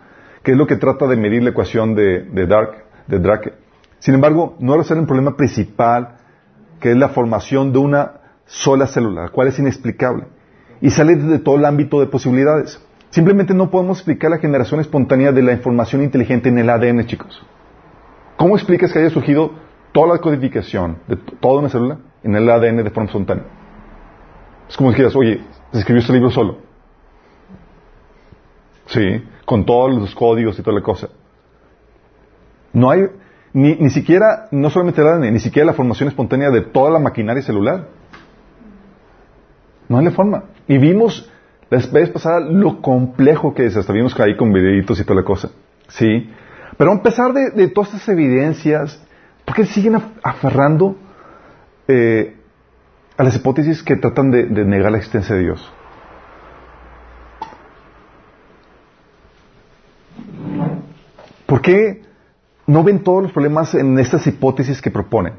que 0.43 0.51
es 0.51 0.57
lo 0.57 0.67
que 0.67 0.75
trata 0.75 1.07
de 1.07 1.15
medir 1.15 1.43
la 1.43 1.51
ecuación 1.51 1.95
de, 1.95 2.25
Dark, 2.45 2.85
de 3.07 3.19
Drake. 3.19 3.53
Sin 3.99 4.15
embargo, 4.15 4.55
no 4.59 4.75
resuelven 4.77 5.03
el 5.03 5.07
problema 5.07 5.37
principal, 5.37 6.17
que 6.79 6.91
es 6.91 6.97
la 6.97 7.09
formación 7.09 7.71
de 7.71 7.79
una 7.79 8.13
sola 8.45 8.87
célula, 8.87 9.23
la 9.23 9.29
cual 9.29 9.47
es 9.47 9.59
inexplicable. 9.59 10.25
Y 10.81 10.89
sale 10.89 11.15
de 11.15 11.39
todo 11.39 11.55
el 11.55 11.65
ámbito 11.65 11.99
de 11.99 12.07
posibilidades. 12.07 12.81
Simplemente 13.11 13.53
no 13.53 13.69
podemos 13.69 13.99
explicar 13.99 14.31
la 14.31 14.39
generación 14.39 14.79
espontánea 14.79 15.31
de 15.31 15.41
la 15.41 15.53
información 15.53 16.01
inteligente 16.01 16.49
en 16.49 16.57
el 16.59 16.69
ADN, 16.69 17.05
chicos. 17.05 17.41
¿Cómo 18.35 18.55
explicas 18.55 18.91
que 18.91 18.99
haya 18.99 19.09
surgido 19.09 19.51
toda 19.91 20.15
la 20.15 20.19
codificación 20.19 20.97
de 21.07 21.15
toda 21.15 21.59
una 21.59 21.69
célula 21.69 21.99
en 22.23 22.35
el 22.35 22.49
ADN 22.49 22.83
de 22.83 22.89
forma 22.89 23.05
espontánea? 23.05 23.60
Es 24.71 24.77
como 24.77 24.91
dijeras, 24.91 25.13
oye, 25.17 25.41
se 25.73 25.79
escribió 25.79 25.99
este 25.99 26.13
libro 26.13 26.31
solo. 26.31 26.59
Sí, 28.85 29.21
con 29.43 29.65
todos 29.65 29.93
los 29.93 30.15
códigos 30.15 30.57
y 30.57 30.61
toda 30.61 30.77
la 30.77 30.81
cosa. 30.81 31.09
No 32.71 32.89
hay, 32.89 33.01
ni, 33.51 33.75
ni 33.75 33.89
siquiera, 33.89 34.47
no 34.51 34.69
solamente 34.69 35.01
el 35.01 35.07
ADN, 35.07 35.33
ni 35.33 35.41
siquiera 35.41 35.65
la 35.65 35.73
formación 35.73 36.07
espontánea 36.07 36.51
de 36.51 36.61
toda 36.61 36.89
la 36.89 36.99
maquinaria 36.99 37.43
celular. 37.43 37.89
No 39.89 39.97
hay 39.97 40.05
la 40.05 40.11
forma. 40.11 40.45
Y 40.69 40.77
vimos 40.77 41.29
la 41.69 41.79
vez 41.91 42.09
pasada 42.09 42.39
lo 42.39 42.81
complejo 42.81 43.53
que 43.53 43.65
es, 43.65 43.75
hasta 43.75 43.91
vimos 43.91 44.15
que 44.15 44.23
ahí 44.23 44.37
con 44.37 44.53
videitos 44.53 44.97
y 45.01 45.03
toda 45.03 45.19
la 45.19 45.25
cosa. 45.25 45.51
¿Sí? 45.89 46.29
Pero 46.77 46.93
a 46.93 47.03
pesar 47.03 47.33
de, 47.33 47.67
todas 47.67 47.93
estas 47.93 48.07
evidencias, 48.07 49.05
¿por 49.43 49.53
qué 49.53 49.65
siguen 49.65 50.01
aferrando 50.23 50.95
eh, 51.89 52.37
a 53.21 53.23
las 53.23 53.35
hipótesis 53.35 53.83
que 53.83 53.97
tratan 53.97 54.31
de, 54.31 54.47
negar 54.65 54.91
la 54.91 54.97
existencia 54.97 55.35
de 55.35 55.41
Dios? 55.41 55.71
¿Por 61.45 61.61
qué 61.61 62.01
no 62.65 62.83
ven 62.83 63.03
todos 63.03 63.21
los 63.21 63.31
problemas 63.31 63.75
en 63.75 63.99
estas 63.99 64.25
hipótesis 64.25 64.81
que 64.81 64.89
proponen? 64.89 65.33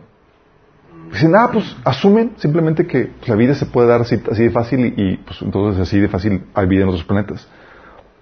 Dicen, 1.11 1.35
ah, 1.35 1.51
pues 1.53 1.77
asumen 1.85 2.35
simplemente 2.37 2.87
que 2.87 3.11
pues, 3.19 3.29
la 3.29 3.35
vida 3.35 3.57
se 3.57 3.67
puede 3.67 3.89
dar 3.89 4.03
así, 4.03 4.17
de 4.17 4.51
fácil 4.51 4.95
y, 4.97 5.17
pues 5.17 5.43
entonces 5.43 5.83
así 5.83 5.99
de 5.99 6.09
fácil 6.09 6.45
hay 6.55 6.67
vida 6.69 6.83
en 6.83 6.89
otros 6.89 7.03
planetas. 7.03 7.49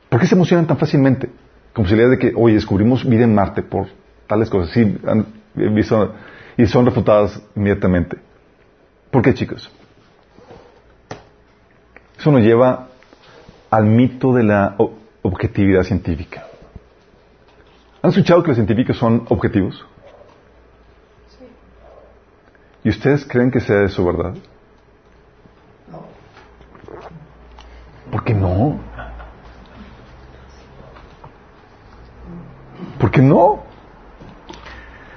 ¿Por 0.08 0.20
qué 0.20 0.26
se 0.26 0.36
emocionan 0.36 0.66
tan 0.66 0.78
fácilmente? 0.78 1.28
Si 1.86 1.94
le 1.94 2.08
de 2.08 2.18
que, 2.18 2.32
oye, 2.34 2.54
descubrimos 2.54 3.06
vida 3.06 3.24
en 3.24 3.34
Marte 3.34 3.62
por 3.62 3.88
tales 4.26 4.48
cosas. 4.48 4.74
Y 6.56 6.66
son 6.66 6.86
refutadas 6.86 7.42
inmediatamente. 7.54 8.29
¿Por 9.10 9.22
qué, 9.22 9.34
chicos? 9.34 9.70
Eso 12.18 12.30
nos 12.30 12.42
lleva 12.42 12.88
al 13.70 13.84
mito 13.84 14.32
de 14.34 14.44
la 14.44 14.76
objetividad 15.22 15.82
científica. 15.82 16.46
¿Han 18.02 18.10
escuchado 18.10 18.42
que 18.42 18.48
los 18.48 18.56
científicos 18.56 18.96
son 18.96 19.26
objetivos? 19.28 19.84
¿Y 22.84 22.88
ustedes 22.88 23.26
creen 23.26 23.50
que 23.50 23.60
sea 23.60 23.82
eso 23.82 24.04
verdad? 24.04 24.34
No. 25.90 26.04
¿Por 28.10 28.24
qué 28.24 28.34
no? 28.34 28.78
¿Por 32.98 33.10
qué 33.10 33.22
no? 33.22 33.64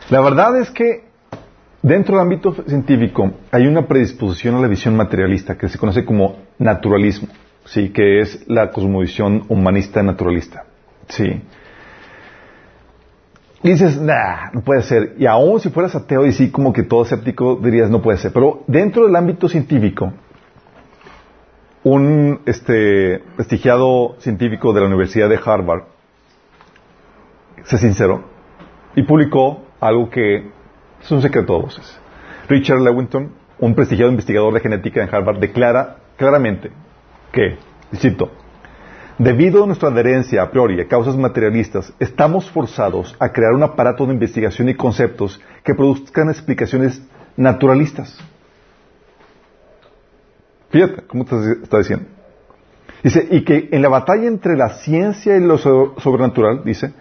La 0.09 0.21
verdad 0.21 0.57
es 0.57 0.71
que 0.71 1.12
dentro 1.83 2.15
del 2.15 2.23
ámbito 2.23 2.55
científico 2.65 3.31
hay 3.51 3.67
una 3.67 3.85
predisposición 3.87 4.55
a 4.55 4.61
la 4.61 4.67
visión 4.67 4.95
materialista 4.95 5.55
que 5.57 5.69
se 5.69 5.77
conoce 5.77 6.03
como 6.03 6.37
naturalismo, 6.57 7.27
sí, 7.65 7.89
que 7.89 8.21
es 8.21 8.45
la 8.47 8.71
cosmovisión 8.71 9.43
humanista 9.49 10.01
naturalista, 10.01 10.65
sí. 11.09 11.41
Y 13.61 13.69
dices, 13.69 14.01
nah, 14.01 14.51
no 14.51 14.61
puede 14.61 14.81
ser. 14.81 15.15
Y 15.17 15.25
aún 15.25 15.59
si 15.59 15.69
fueras 15.69 15.95
ateo 15.95 16.25
y 16.25 16.33
sí 16.33 16.51
como 16.51 16.73
que 16.73 16.83
todo 16.83 17.03
escéptico, 17.03 17.55
dirías, 17.55 17.89
no 17.89 18.01
puede 18.01 18.17
ser. 18.17 18.33
Pero 18.33 18.63
dentro 18.67 19.05
del 19.05 19.15
ámbito 19.15 19.47
científico, 19.47 20.11
un 21.83 22.41
este, 22.45 23.23
prestigiado 23.35 24.15
científico 24.19 24.73
de 24.73 24.81
la 24.81 24.87
Universidad 24.87 25.29
de 25.29 25.39
Harvard 25.43 25.83
se 27.63 27.77
sinceró 27.77 28.23
y 28.95 29.03
publicó 29.03 29.63
algo 29.79 30.09
que 30.09 30.51
es 31.03 31.11
un 31.11 31.21
secreto 31.21 31.55
de 31.55 31.61
voces. 31.63 31.99
Richard 32.47 32.79
Lewington, 32.79 33.31
un 33.59 33.75
prestigiado 33.75 34.11
investigador 34.11 34.53
de 34.53 34.59
genética 34.59 35.03
en 35.03 35.13
Harvard, 35.13 35.39
declara 35.39 35.97
claramente 36.17 36.71
que, 37.31 37.57
cito, 37.95 38.31
Debido 39.17 39.63
a 39.63 39.67
nuestra 39.67 39.89
adherencia 39.89 40.41
a 40.41 40.49
priori 40.49 40.81
a 40.81 40.87
causas 40.87 41.15
materialistas, 41.15 41.93
estamos 41.99 42.49
forzados 42.49 43.15
a 43.19 43.31
crear 43.31 43.53
un 43.53 43.61
aparato 43.61 44.07
de 44.07 44.13
investigación 44.13 44.69
y 44.69 44.73
conceptos 44.73 45.39
que 45.63 45.75
produzcan 45.75 46.29
explicaciones 46.29 47.01
naturalistas. 47.37 48.17
Fíjate 50.71 51.03
cómo 51.05 51.23
está 51.23 51.77
diciendo. 51.77 52.07
Dice, 53.03 53.27
y 53.29 53.43
que 53.43 53.69
en 53.71 53.83
la 53.83 53.89
batalla 53.89 54.27
entre 54.27 54.57
la 54.57 54.69
ciencia 54.69 55.37
y 55.37 55.41
lo 55.41 55.59
sobrenatural, 55.59 56.63
dice, 56.63 56.93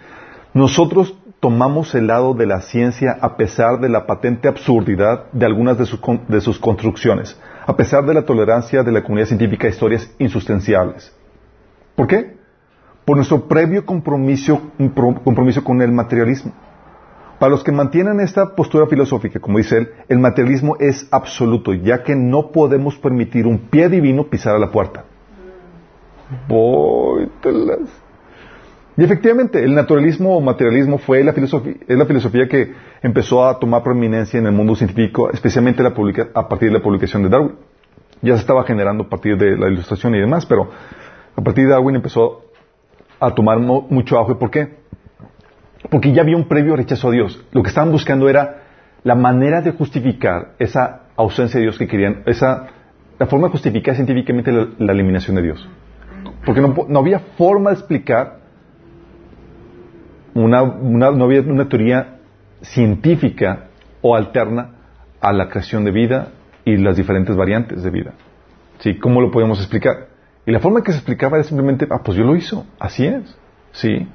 nosotros 0.53 1.17
tomamos 1.43 1.93
el 1.97 2.07
lado 2.07 2.35
de 2.35 2.47
la 2.47 2.61
ciencia 2.61 3.19
a 3.21 3.37
pesar 3.37 3.81
de 3.81 3.89
la 3.89 4.07
patente 4.07 4.47
absurdidad 4.47 5.25
de 5.33 5.45
algunas 5.45 5.77
de 5.77 5.87
sus, 5.87 5.99
sus 6.41 6.61
construcciones, 6.61 7.37
a 7.67 7.75
pesar 7.77 8.07
de 8.07 8.15
la 8.15 8.25
tolerancia 8.25 8.85
de 8.85 8.93
la 8.93 9.03
comunidad 9.03 9.27
científica 9.27 9.67
a 9.67 9.71
historias 9.71 10.09
insustanciables. 10.21 11.13
¿Por 11.97 12.07
qué? 12.07 12.37
Por 13.05 13.17
nuestro 13.17 13.49
previo 13.49 13.85
compromiso, 13.85 14.71
con 15.65 15.83
el 15.83 15.91
materialismo. 15.91 16.53
Para 17.41 17.51
los 17.51 17.65
que 17.65 17.73
mantienen 17.73 18.21
esta 18.21 18.55
postura 18.55 18.87
filosófica, 18.87 19.41
como 19.41 19.59
dice 19.59 19.79
él, 19.79 19.89
el 20.09 20.21
materialismo 20.21 20.77
es 20.79 21.09
absoluto, 21.11 21.75
ya 21.75 22.05
que 22.05 22.15
no 22.15 22.53
podemos 22.53 22.95
permitir 22.99 23.49
un 23.49 23.59
pie 23.59 23.89
divino 23.89 24.29
pisar 24.29 24.55
a 24.55 24.61
la 24.61 24.71
puerta. 24.71 25.07
Y 28.97 29.05
efectivamente, 29.05 29.65
el 29.65 29.75
naturalismo 29.75 30.37
o 30.37 30.41
materialismo 30.41 30.99
fue 30.99 31.25
la 31.25 31.33
filosofía, 31.33 31.75
es 31.87 31.97
la 31.97 32.05
filosofía 32.05 32.47
que 32.47 32.73
empezó 33.03 33.47
a 33.47 33.59
tomar 33.59 33.83
prominencia 33.83 34.39
en 34.39 34.47
el 34.47 34.53
mundo 34.53 34.75
científico, 34.75 35.31
especialmente 35.31 35.83
a 35.83 36.49
partir 36.49 36.69
de 36.69 36.79
la 36.79 36.83
publicación 36.83 37.23
de 37.23 37.31
Darwin. 37.31 37.53
Ya 38.21 38.35
se 38.35 38.41
estaba 38.41 38.65
generando 38.65 39.05
a 39.05 39.09
partir 39.09 39.37
de 39.39 39.57
la 39.57 39.69
ilustración 39.69 40.15
y 40.15 40.21
demás, 40.21 40.45
pero 40.47 40.69
a 41.35 41.43
partir 41.43 41.65
de 41.65 41.71
Darwin 41.71 41.97
empezó 41.97 42.45
a 43.19 43.35
tomar 43.35 43.59
mucho 43.59 44.19
auge. 44.19 44.35
¿Por 44.35 44.51
qué? 44.51 44.75
Porque 45.91 46.13
ya 46.13 46.23
había 46.23 46.37
un 46.37 46.47
previo 46.47 46.77
rechazo 46.77 47.09
a 47.09 47.13
Dios. 47.13 47.43
Lo 47.53 47.63
que 47.63 47.69
estaban 47.69 47.91
buscando 47.91 48.29
era 48.29 48.63
la 49.05 49.15
manera 49.15 49.63
de 49.63 49.73
justificar 49.73 50.53
esa 50.59 51.03
ausencia 51.17 51.59
de 51.59 51.65
Dios 51.65 51.79
que 51.79 51.89
querían, 51.89 52.23
esa, 52.27 52.69
la 53.19 53.27
forma 53.27 53.47
de 53.47 53.53
justificar 53.53 53.95
científicamente 53.95 54.53
la, 54.53 54.93
eliminación 54.93 55.37
de 55.37 55.43
Dios. 55.43 55.69
Porque 56.45 56.61
no, 56.61 56.99
había 56.99 57.21
forma 57.37 57.71
de 57.71 57.77
explicar 57.77 58.42
una, 60.35 60.63
no 60.63 61.25
había 61.25 61.41
una 61.43 61.69
teoría 61.69 62.19
científica 62.63 63.69
o 64.01 64.17
alterna 64.17 64.71
a 65.21 65.33
la 65.33 65.49
creación 65.49 65.85
de 65.85 65.91
vida 65.91 66.29
y 66.65 66.77
las 66.77 66.97
diferentes 66.97 67.37
variantes 67.37 67.83
de 67.83 67.91
vida. 67.91 68.13
¿Sí? 68.79 68.99
¿Cómo 68.99 69.21
lo 69.21 69.31
podemos 69.31 69.59
explicar? 69.59 70.09
Y 70.45 70.51
la 70.51 70.59
forma 70.59 70.81
en 70.81 70.85
que 70.85 70.93
se 70.93 70.99
explicaba 70.99 71.37
era 71.37 71.45
simplemente, 71.45 71.87
ah, 71.91 72.01
pues 72.05 72.17
Dios 72.17 72.27
lo 72.27 72.35
hizo, 72.35 72.67
así 72.79 73.07
es, 73.07 73.37
¿sí? 73.71 74.09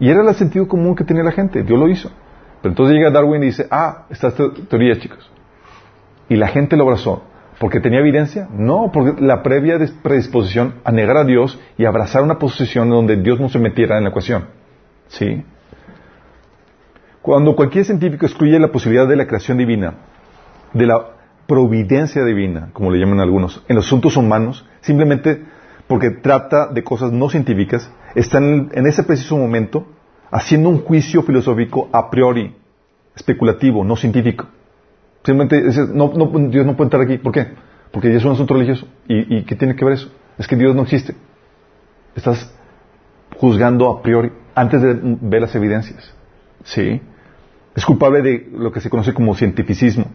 Y 0.00 0.08
era 0.08 0.26
el 0.26 0.34
sentido 0.34 0.66
común 0.66 0.94
que 0.94 1.04
tenía 1.04 1.22
la 1.22 1.32
gente, 1.32 1.62
Dios 1.62 1.78
lo 1.78 1.88
hizo. 1.88 2.10
Pero 2.62 2.72
entonces 2.72 2.96
llega 2.96 3.10
Darwin 3.10 3.42
y 3.42 3.46
dice, 3.46 3.66
ah, 3.70 4.06
esta 4.08 4.30
teoría, 4.30 4.98
chicos. 4.98 5.30
Y 6.28 6.36
la 6.36 6.48
gente 6.48 6.76
lo 6.76 6.84
abrazó. 6.84 7.22
¿Porque 7.58 7.80
tenía 7.80 7.98
evidencia? 7.98 8.48
No, 8.52 8.90
porque 8.92 9.20
la 9.20 9.42
previa 9.42 9.78
predisposición 10.02 10.74
a 10.84 10.92
negar 10.92 11.16
a 11.16 11.24
Dios 11.24 11.58
y 11.76 11.84
abrazar 11.84 12.22
una 12.22 12.38
posición 12.38 12.88
donde 12.88 13.16
Dios 13.16 13.40
no 13.40 13.48
se 13.48 13.58
metiera 13.58 13.98
en 13.98 14.04
la 14.04 14.10
ecuación. 14.10 14.46
¿Sí? 15.08 15.44
Cuando 17.22 17.54
cualquier 17.56 17.84
científico 17.84 18.26
excluye 18.26 18.58
la 18.58 18.72
posibilidad 18.72 19.06
de 19.06 19.16
la 19.16 19.26
creación 19.26 19.58
divina, 19.58 19.94
de 20.72 20.86
la 20.86 21.08
providencia 21.46 22.24
divina, 22.24 22.70
como 22.72 22.90
le 22.90 22.98
llaman 22.98 23.20
algunos, 23.20 23.64
en 23.68 23.76
los 23.76 23.86
asuntos 23.86 24.16
humanos, 24.16 24.66
simplemente 24.80 25.42
porque 25.86 26.10
trata 26.10 26.68
de 26.68 26.84
cosas 26.84 27.10
no 27.12 27.28
científicas, 27.28 27.90
está 28.14 28.38
en, 28.38 28.70
ese 28.86 29.02
preciso 29.02 29.36
momento 29.36 29.86
haciendo 30.30 30.68
un 30.68 30.82
juicio 30.82 31.22
filosófico 31.22 31.88
a 31.92 32.10
priori, 32.10 32.54
especulativo, 33.16 33.84
no 33.84 33.96
científico. 33.96 34.46
Simplemente 35.24 35.62
no, 35.92 36.08
Dios 36.48 36.64
no 36.64 36.76
puede 36.76 36.86
entrar 36.86 37.02
aquí. 37.02 37.18
¿Por 37.18 37.32
qué? 37.32 37.48
Porque 37.90 38.14
es 38.14 38.24
un 38.24 38.32
asunto 38.32 38.54
religioso. 38.54 38.86
¿Y, 39.08 39.42
qué 39.42 39.56
tiene 39.56 39.74
que 39.74 39.84
ver 39.84 39.94
eso? 39.94 40.10
Es 40.38 40.46
que 40.46 40.56
Dios 40.56 40.74
no 40.74 40.82
existe. 40.82 41.14
Estás 42.14 42.54
juzgando 43.36 43.90
a 43.90 44.02
priori 44.02 44.30
antes 44.58 44.82
de 44.82 44.98
ver 45.02 45.40
las 45.40 45.54
evidencias. 45.54 46.12
¿Sí? 46.64 47.00
Es 47.74 47.84
culpable 47.84 48.22
de 48.22 48.48
lo 48.52 48.72
que 48.72 48.80
se 48.80 48.90
conoce 48.90 49.14
como 49.14 49.34
cientificismo, 49.34 50.06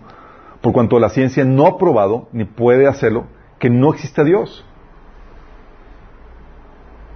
por 0.61 0.73
cuanto 0.73 0.99
la 0.99 1.09
ciencia 1.09 1.45
no 1.45 1.65
ha 1.65 1.77
probado, 1.77 2.27
ni 2.33 2.43
puede 2.43 2.87
hacerlo, 2.87 3.25
que 3.59 3.69
no 3.69 3.93
existe 3.93 4.23
Dios. 4.23 4.65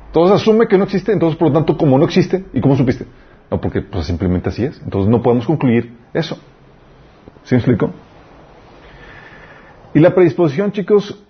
Entonces 0.08 0.42
asume 0.42 0.68
que 0.68 0.78
no 0.78 0.86
existe, 0.86 1.12
entonces 1.12 1.38
por 1.38 1.50
lo 1.50 1.54
tanto, 1.54 1.78
como 1.78 1.98
no 1.98 2.06
existe, 2.06 2.46
¿y 2.54 2.62
cómo 2.62 2.78
supiste? 2.78 3.06
No, 3.52 3.60
porque 3.60 3.82
pues 3.82 4.06
simplemente 4.06 4.50
así 4.50 4.64
es. 4.64 4.82
Entonces 4.82 5.10
no 5.10 5.22
podemos 5.22 5.46
concluir 5.46 5.98
eso. 6.14 6.36
¿Sí 7.44 7.56
me 7.56 7.58
explico? 7.58 7.92
Y 9.94 10.00
la 10.00 10.16
predisposición, 10.16 10.72
chicos, 10.72 11.24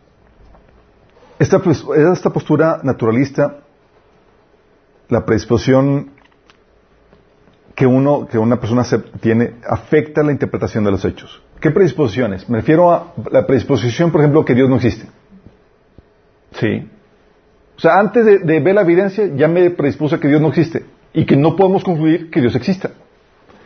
esta, 1.40 1.60
pues, 1.60 1.84
esta 2.14 2.32
postura 2.32 2.80
naturalista, 2.84 3.64
la 5.10 5.26
predisposición 5.26 6.12
que 7.76 7.86
uno, 7.86 8.28
que 8.28 8.38
una 8.40 8.60
persona 8.60 8.84
tiene, 9.22 9.54
afecta 9.68 10.24
la 10.24 10.32
interpretación 10.32 10.84
de 10.84 10.92
los 10.92 11.06
hechos. 11.06 11.44
¿Qué 11.60 11.72
predisposiciones? 11.72 12.50
Me 12.50 12.58
refiero 12.58 12.92
a 12.92 13.14
la 13.32 13.46
predisposición, 13.46 14.12
por 14.12 14.22
ejemplo, 14.22 14.44
que 14.44 14.56
Dios 14.56 14.70
no 14.70 14.78
existe. 14.78 15.08
Sí. 16.54 16.90
O 17.78 17.80
sea, 17.80 18.00
antes 18.00 18.26
de, 18.26 18.60
ver 18.60 18.74
la 18.74 18.82
evidencia, 18.82 19.28
ya 19.36 19.48
me 19.48 19.70
predispuse 19.70 20.16
a 20.16 20.20
que 20.20 20.28
Dios 20.28 20.42
no 20.42 20.48
existe 20.48 20.86
y 21.14 21.26
que 21.26 21.36
no 21.36 21.56
podemos 21.56 21.84
concluir 21.84 22.32
que 22.32 22.42
Dios 22.42 22.56
exista. 22.56 22.92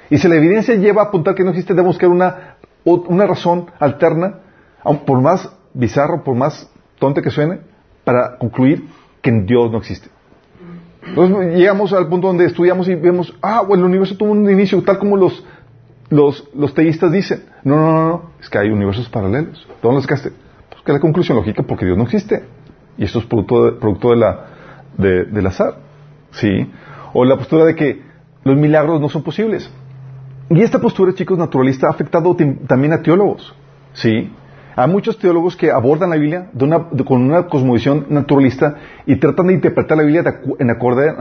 Y 0.10 0.18
si 0.18 0.28
la 0.28 0.36
evidencia 0.36 0.76
lleva 0.76 1.04
a 1.04 1.06
apuntar 1.06 1.34
que 1.34 1.44
no 1.44 1.52
existe, 1.52 1.74
debemos 1.74 1.96
buscar 1.96 2.10
una, 2.10 2.58
una 2.84 3.26
razón 3.26 3.68
alterna, 3.80 4.40
por 5.06 5.22
más 5.22 5.50
bizarro, 5.74 6.24
por 6.26 6.36
más 6.36 6.70
tonta 7.00 7.22
que 7.22 7.30
suene, 7.30 7.62
para 8.04 8.38
concluir 8.38 8.88
que 9.22 9.32
Dios 9.32 9.72
no 9.72 9.78
existe. 9.78 10.10
Entonces 11.12 11.58
llegamos 11.58 11.92
al 11.92 12.08
punto 12.08 12.28
donde 12.28 12.46
estudiamos 12.46 12.88
y 12.88 12.96
vemos, 12.96 13.36
ah, 13.42 13.64
bueno, 13.68 13.84
el 13.84 13.90
universo 13.90 14.16
tuvo 14.16 14.32
un 14.32 14.50
inicio 14.50 14.82
tal 14.82 14.98
como 14.98 15.18
los, 15.18 15.44
los, 16.10 16.74
teístas 16.74 17.12
dicen. 17.12 17.44
No, 17.66 17.76
no, 17.76 17.92
no, 17.92 18.10
no, 18.10 18.22
es 18.40 18.50
que 18.50 18.58
hay 18.58 18.70
universos 18.70 19.10
paralelos. 19.10 19.68
¿Dónde 19.82 19.96
los 19.96 20.04
sacaste? 20.04 20.32
Pues 20.70 20.82
que 20.84 20.94
la 20.94 21.02
conclusión 21.02 21.38
lógica, 21.38 21.64
porque 21.64 21.86
Dios 21.86 21.98
no 21.98 22.06
existe. 22.06 22.46
Y 22.98 23.04
esto 23.04 23.20
es 23.20 23.26
producto, 23.26 23.66
de, 23.66 23.72
producto 23.74 24.12
de 24.12 24.16
la, 24.16 24.46
de, 24.98 25.26
del 25.26 25.48
azar. 25.48 25.80
¿Sí? 26.32 26.72
O 27.14 27.26
la 27.26 27.36
postura 27.36 27.66
de 27.66 27.76
que 27.76 28.02
los 28.46 28.56
milagros 28.56 29.02
no 29.02 29.10
son 29.10 29.22
posibles. 29.22 29.70
Y 30.50 30.62
esta 30.62 30.80
postura, 30.80 31.14
chicos, 31.14 31.38
naturalista 31.38 31.88
ha 31.88 31.90
afectado 31.90 32.38
también 32.68 32.94
a 32.94 33.02
teólogos. 33.02 33.54
¿Sí? 33.94 34.32
Hay 34.76 34.90
muchos 34.90 35.18
teólogos 35.18 35.56
que 35.56 35.72
abordan 35.72 36.10
la 36.10 36.16
Biblia 36.16 36.50
con 37.06 37.22
una 37.22 37.48
cosmovisión 37.48 38.08
naturalista 38.10 38.76
y 39.06 39.18
tratan 39.18 39.48
de 39.48 39.54
interpretar 39.54 39.98
la 39.98 40.04
Biblia 40.04 40.24
en 40.60 40.70
acorde 40.70 41.14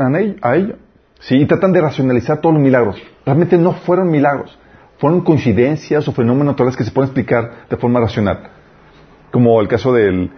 a 0.42 0.56
ello. 0.56 0.76
¿Sí? 1.20 1.36
Y 1.36 1.46
tratan 1.46 1.72
de 1.72 1.80
racionalizar 1.82 2.40
todos 2.40 2.54
los 2.54 2.62
milagros. 2.62 3.02
Realmente 3.26 3.58
no 3.58 3.72
fueron 3.72 4.10
milagros. 4.10 4.58
Fueron 4.98 5.20
coincidencias 5.20 6.06
o 6.08 6.12
fenómenos 6.12 6.46
naturales 6.46 6.76
que 6.76 6.84
se 6.84 6.90
pueden 6.90 7.08
explicar 7.08 7.66
de 7.68 7.76
forma 7.76 8.00
racional. 8.00 8.50
Como 9.30 9.60
el 9.60 9.68
caso 9.68 9.92
del, 9.92 10.30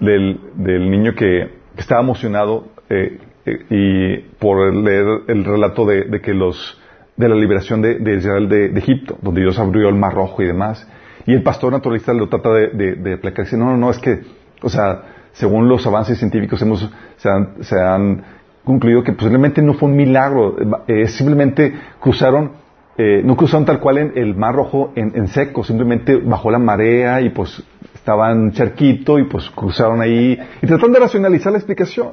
del, 0.00 0.40
del 0.54 0.90
niño 0.90 1.14
que, 1.14 1.58
estaba 1.78 2.00
emocionado 2.00 2.66
eh, 2.90 3.18
eh, 3.46 3.66
y 3.70 4.18
por 4.38 4.74
leer 4.74 5.22
el 5.28 5.44
relato 5.44 5.86
de, 5.86 6.20
que 6.20 6.34
los 6.34 6.80
de 7.16 7.28
la 7.28 7.34
liberación 7.34 7.82
de, 7.82 8.16
Israel 8.16 8.48
de, 8.48 8.66
Egipto, 8.78 9.18
donde 9.22 9.40
Dios 9.40 9.58
abrió 9.58 9.88
el 9.88 9.94
mar 9.94 10.14
rojo 10.14 10.42
y 10.42 10.46
demás. 10.46 10.88
Y 11.28 11.34
el 11.34 11.42
pastor 11.42 11.70
naturalista 11.70 12.14
lo 12.14 12.26
trata 12.26 12.54
de, 12.54 12.96
de, 12.96 13.12
aplacar. 13.12 13.44
Dice, 13.44 13.58
no, 13.58 13.66
no, 13.66 13.76
no, 13.76 13.90
es 13.90 13.98
que, 13.98 14.22
o 14.62 14.70
sea, 14.70 15.02
según 15.32 15.68
los 15.68 15.86
avances 15.86 16.16
científicos 16.16 16.62
hemos, 16.62 16.90
se, 17.18 17.28
han, 17.28 17.62
se 17.62 17.78
han 17.78 18.22
concluido 18.64 19.04
que 19.04 19.12
posiblemente 19.12 19.60
no 19.60 19.74
fue 19.74 19.90
un 19.90 19.96
milagro, 19.96 20.56
eh, 20.86 21.06
simplemente 21.06 21.74
cruzaron, 22.00 22.52
eh, 22.96 23.20
no 23.22 23.36
cruzaron 23.36 23.66
tal 23.66 23.78
cual 23.78 23.98
en 23.98 24.12
el 24.16 24.36
mar 24.36 24.54
rojo 24.54 24.94
en, 24.96 25.28
seco, 25.28 25.62
simplemente 25.62 26.16
bajó 26.16 26.50
la 26.50 26.58
marea 26.58 27.20
y 27.20 27.28
pues 27.28 27.62
estaban 27.94 28.52
charquito 28.52 29.18
y 29.18 29.24
pues 29.24 29.50
cruzaron 29.50 30.00
ahí 30.00 30.38
y 30.62 30.66
tratan 30.66 30.92
de 30.92 30.98
racionalizar 30.98 31.52
la 31.52 31.58
explicación. 31.58 32.12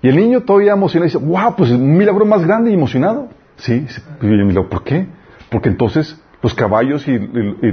Y 0.00 0.08
el 0.08 0.16
niño 0.16 0.40
todavía 0.40 0.72
emocionado 0.72 1.04
dice, 1.04 1.18
wow, 1.18 1.54
pues 1.54 1.70
un 1.70 1.98
milagro 1.98 2.24
más 2.24 2.46
grande 2.46 2.70
y 2.70 2.74
emocionado. 2.74 3.28
Sí, 3.56 3.86
¿por 4.70 4.84
qué? 4.84 5.06
Porque 5.50 5.68
entonces 5.68 6.18
los 6.42 6.54
caballos 6.54 7.06
y, 7.06 7.18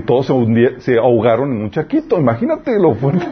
todos 0.06 0.28
se, 0.28 0.80
se, 0.82 0.98
ahogaron 1.00 1.52
en 1.52 1.64
un 1.64 1.72
charquito, 1.72 2.20
imagínate 2.20 2.80
lo 2.80 2.94
fuerte. 2.94 3.26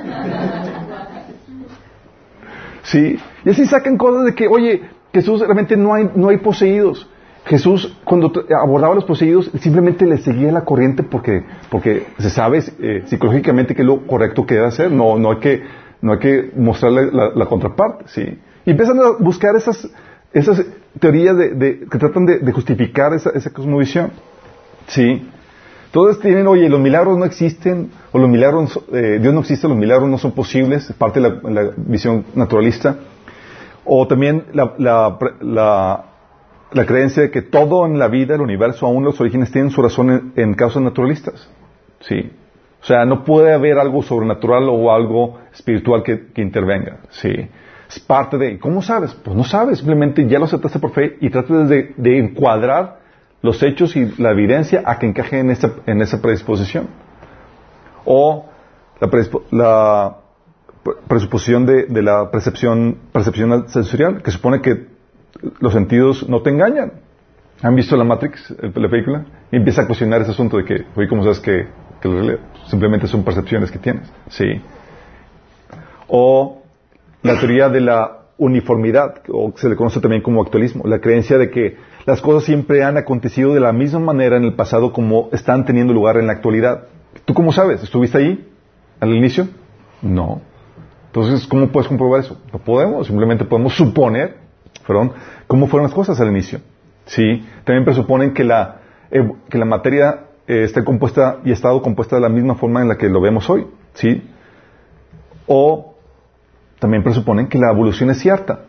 Sí, 2.83 3.19
y 3.45 3.49
así 3.49 3.65
sacan 3.65 3.97
cosas 3.97 4.25
de 4.25 4.33
que, 4.33 4.47
oye, 4.47 4.81
Jesús 5.13 5.41
realmente 5.41 5.77
no 5.77 5.93
hay, 5.93 6.09
no 6.15 6.29
hay 6.29 6.37
poseídos. 6.37 7.07
Jesús, 7.45 7.97
cuando 8.03 8.31
abordaba 8.61 8.93
a 8.93 8.95
los 8.95 9.05
poseídos, 9.05 9.49
simplemente 9.59 10.05
le 10.05 10.17
seguía 10.17 10.51
la 10.51 10.65
corriente 10.65 11.03
porque, 11.03 11.43
porque 11.69 12.07
se 12.17 12.29
sabe 12.29 12.61
eh, 12.79 13.03
psicológicamente 13.05 13.73
que 13.73 13.83
es 13.83 13.87
lo 13.87 14.05
correcto 14.05 14.45
que 14.45 14.55
debe 14.55 14.67
hacer. 14.67 14.91
No, 14.91 15.17
no, 15.17 15.31
hay, 15.31 15.37
que, 15.37 15.63
no 16.01 16.13
hay 16.13 16.19
que 16.19 16.51
mostrarle 16.55 17.09
la, 17.11 17.45
contraparte, 17.45 18.05
¿sí? 18.07 18.37
Y 18.65 18.71
empiezan 18.71 18.99
a 18.99 19.11
buscar 19.19 19.55
esas, 19.55 19.89
esas 20.33 20.65
teorías 20.99 21.37
de, 21.37 21.49
de- 21.51 21.79
que 21.89 21.97
tratan 21.97 22.25
de, 22.25 22.39
de 22.39 22.51
justificar 22.51 23.13
esa, 23.13 23.29
esa 23.29 23.49
cosmovisión. 23.49 24.11
Sí. 24.87 25.29
Todos 25.91 26.19
tienen, 26.19 26.47
oye, 26.47 26.69
los 26.69 26.79
milagros 26.79 27.17
no 27.17 27.25
existen, 27.25 27.91
o 28.11 28.19
los 28.19 28.29
milagros, 28.29 28.79
eh, 28.93 29.19
Dios 29.21 29.33
no 29.33 29.39
existe, 29.39 29.67
los 29.67 29.77
milagros 29.77 30.09
no 30.09 30.17
son 30.17 30.31
posibles, 30.33 30.89
es 30.89 30.95
parte 30.95 31.21
de 31.21 31.29
la, 31.49 31.71
visión 31.77 32.25
naturalista. 32.35 32.97
O 33.85 34.05
también 34.05 34.45
la, 34.53 34.73
la, 34.77 35.17
la, 35.39 36.05
la 36.71 36.85
creencia 36.85 37.23
de 37.23 37.31
que 37.31 37.41
todo 37.41 37.85
en 37.85 37.97
la 37.97 38.09
vida, 38.09 38.35
el 38.35 38.41
universo, 38.41 38.85
aún 38.85 39.05
los 39.05 39.19
orígenes, 39.21 39.51
tienen 39.51 39.71
su 39.71 39.81
razón 39.81 40.11
en, 40.11 40.33
en 40.35 40.53
causas 40.55 40.81
naturalistas. 40.81 41.49
Sí. 42.01 42.31
O 42.81 42.85
sea, 42.85 43.05
no 43.05 43.23
puede 43.23 43.53
haber 43.53 43.79
algo 43.79 44.03
sobrenatural 44.03 44.67
o 44.69 44.93
algo 44.93 45.39
espiritual 45.53 46.03
que, 46.03 46.27
que 46.27 46.41
intervenga. 46.41 46.99
Sí. 47.09 47.31
Es 47.89 47.99
parte 47.99 48.37
de... 48.37 48.59
¿Cómo 48.59 48.81
sabes? 48.81 49.13
Pues 49.13 49.35
no 49.35 49.43
sabes. 49.43 49.79
Simplemente 49.79 50.27
ya 50.27 50.37
lo 50.37 50.45
aceptaste 50.45 50.79
por 50.79 50.91
fe 50.91 51.17
y 51.21 51.29
tratas 51.29 51.69
de, 51.69 51.93
de 51.95 52.19
encuadrar 52.19 53.06
los 53.41 53.61
hechos 53.63 53.95
y 53.95 54.13
la 54.21 54.31
evidencia 54.31 54.83
a 54.85 54.97
que 54.99 55.07
encaje 55.07 55.39
en 55.39 55.51
esa, 55.51 55.71
en 55.85 56.01
esa 56.01 56.21
predisposición. 56.21 56.87
O 58.05 58.45
la, 58.99 59.07
predispo- 59.09 59.43
la 59.51 60.17
pre- 60.83 60.95
presuposición 61.07 61.65
de, 61.65 61.85
de 61.85 62.01
la 62.01 62.31
percepción, 62.31 62.97
percepción 63.11 63.67
sensorial, 63.69 64.21
que 64.23 64.31
supone 64.31 64.61
que 64.61 64.87
los 65.59 65.73
sentidos 65.73 66.27
no 66.27 66.41
te 66.41 66.49
engañan. 66.49 66.93
¿Han 67.61 67.75
visto 67.75 67.95
la 67.95 68.03
Matrix, 68.03 68.49
la 68.61 68.89
película? 68.89 69.25
Y 69.51 69.57
empieza 69.57 69.81
a 69.81 69.87
cuestionar 69.87 70.21
ese 70.21 70.31
asunto 70.31 70.57
de 70.57 70.65
que, 70.65 70.85
oye, 70.95 71.07
¿cómo 71.07 71.23
sabes 71.23 71.39
que, 71.39 71.67
que 72.01 72.39
simplemente 72.67 73.07
son 73.07 73.23
percepciones 73.23 73.71
que 73.71 73.79
tienes? 73.79 74.11
Sí. 74.29 74.61
O 76.07 76.61
la 77.23 77.39
teoría 77.39 77.69
de 77.69 77.81
la 77.81 78.17
uniformidad, 78.37 79.21
o 79.29 79.53
se 79.55 79.69
le 79.69 79.75
conoce 79.75 79.99
también 79.99 80.21
como 80.21 80.41
actualismo, 80.41 80.85
la 80.85 80.99
creencia 80.99 81.37
de 81.37 81.49
que 81.49 81.77
las 82.05 82.21
cosas 82.21 82.43
siempre 82.43 82.83
han 82.83 82.97
acontecido 82.97 83.53
de 83.53 83.59
la 83.59 83.73
misma 83.73 83.99
manera 83.99 84.37
en 84.37 84.43
el 84.43 84.53
pasado 84.53 84.93
como 84.93 85.29
están 85.31 85.65
teniendo 85.65 85.93
lugar 85.93 86.17
en 86.17 86.27
la 86.27 86.33
actualidad. 86.33 86.83
¿Tú 87.25 87.33
cómo 87.33 87.51
sabes? 87.51 87.83
¿Estuviste 87.83 88.19
ahí 88.19 88.47
al 88.99 89.13
inicio? 89.13 89.47
No. 90.01 90.41
Entonces, 91.07 91.47
¿cómo 91.47 91.67
puedes 91.69 91.87
comprobar 91.87 92.21
eso? 92.21 92.37
No 92.53 92.59
podemos, 92.59 93.07
simplemente 93.07 93.43
podemos 93.43 93.73
suponer, 93.75 94.37
perdón, 94.85 95.13
cómo 95.47 95.67
fueron 95.67 95.87
las 95.87 95.95
cosas 95.95 96.19
al 96.21 96.29
inicio. 96.29 96.59
Sí, 97.05 97.45
también 97.63 97.85
presuponen 97.85 98.33
que 98.33 98.43
la, 98.43 98.81
que 99.49 99.57
la 99.57 99.65
materia 99.65 100.25
eh, 100.47 100.63
esté 100.63 100.83
compuesta 100.83 101.39
y 101.43 101.49
ha 101.49 101.53
estado 101.53 101.81
compuesta 101.81 102.17
de 102.17 102.21
la 102.21 102.29
misma 102.29 102.55
forma 102.55 102.81
en 102.81 102.89
la 102.89 102.97
que 102.97 103.09
lo 103.09 103.19
vemos 103.19 103.49
hoy. 103.49 103.65
Sí. 103.93 104.29
O 105.47 105.96
también 106.79 107.03
presuponen 107.03 107.47
que 107.47 107.57
la 107.57 107.71
evolución 107.71 108.09
es 108.09 108.19
cierta. 108.19 108.61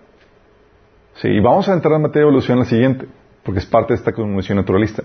Sí, 1.17 1.29
y 1.29 1.41
vamos 1.41 1.69
a 1.69 1.75
entrar 1.75 1.95
en 1.95 2.03
materia 2.03 2.25
de 2.25 2.29
evolución 2.29 2.59
en 2.59 2.65
la 2.65 2.69
siguiente, 2.69 3.07
porque 3.43 3.61
es 3.61 3.67
parte 3.67 3.93
de 3.93 3.99
esta 3.99 4.11
evolución 4.11 4.57
naturalista, 4.57 5.03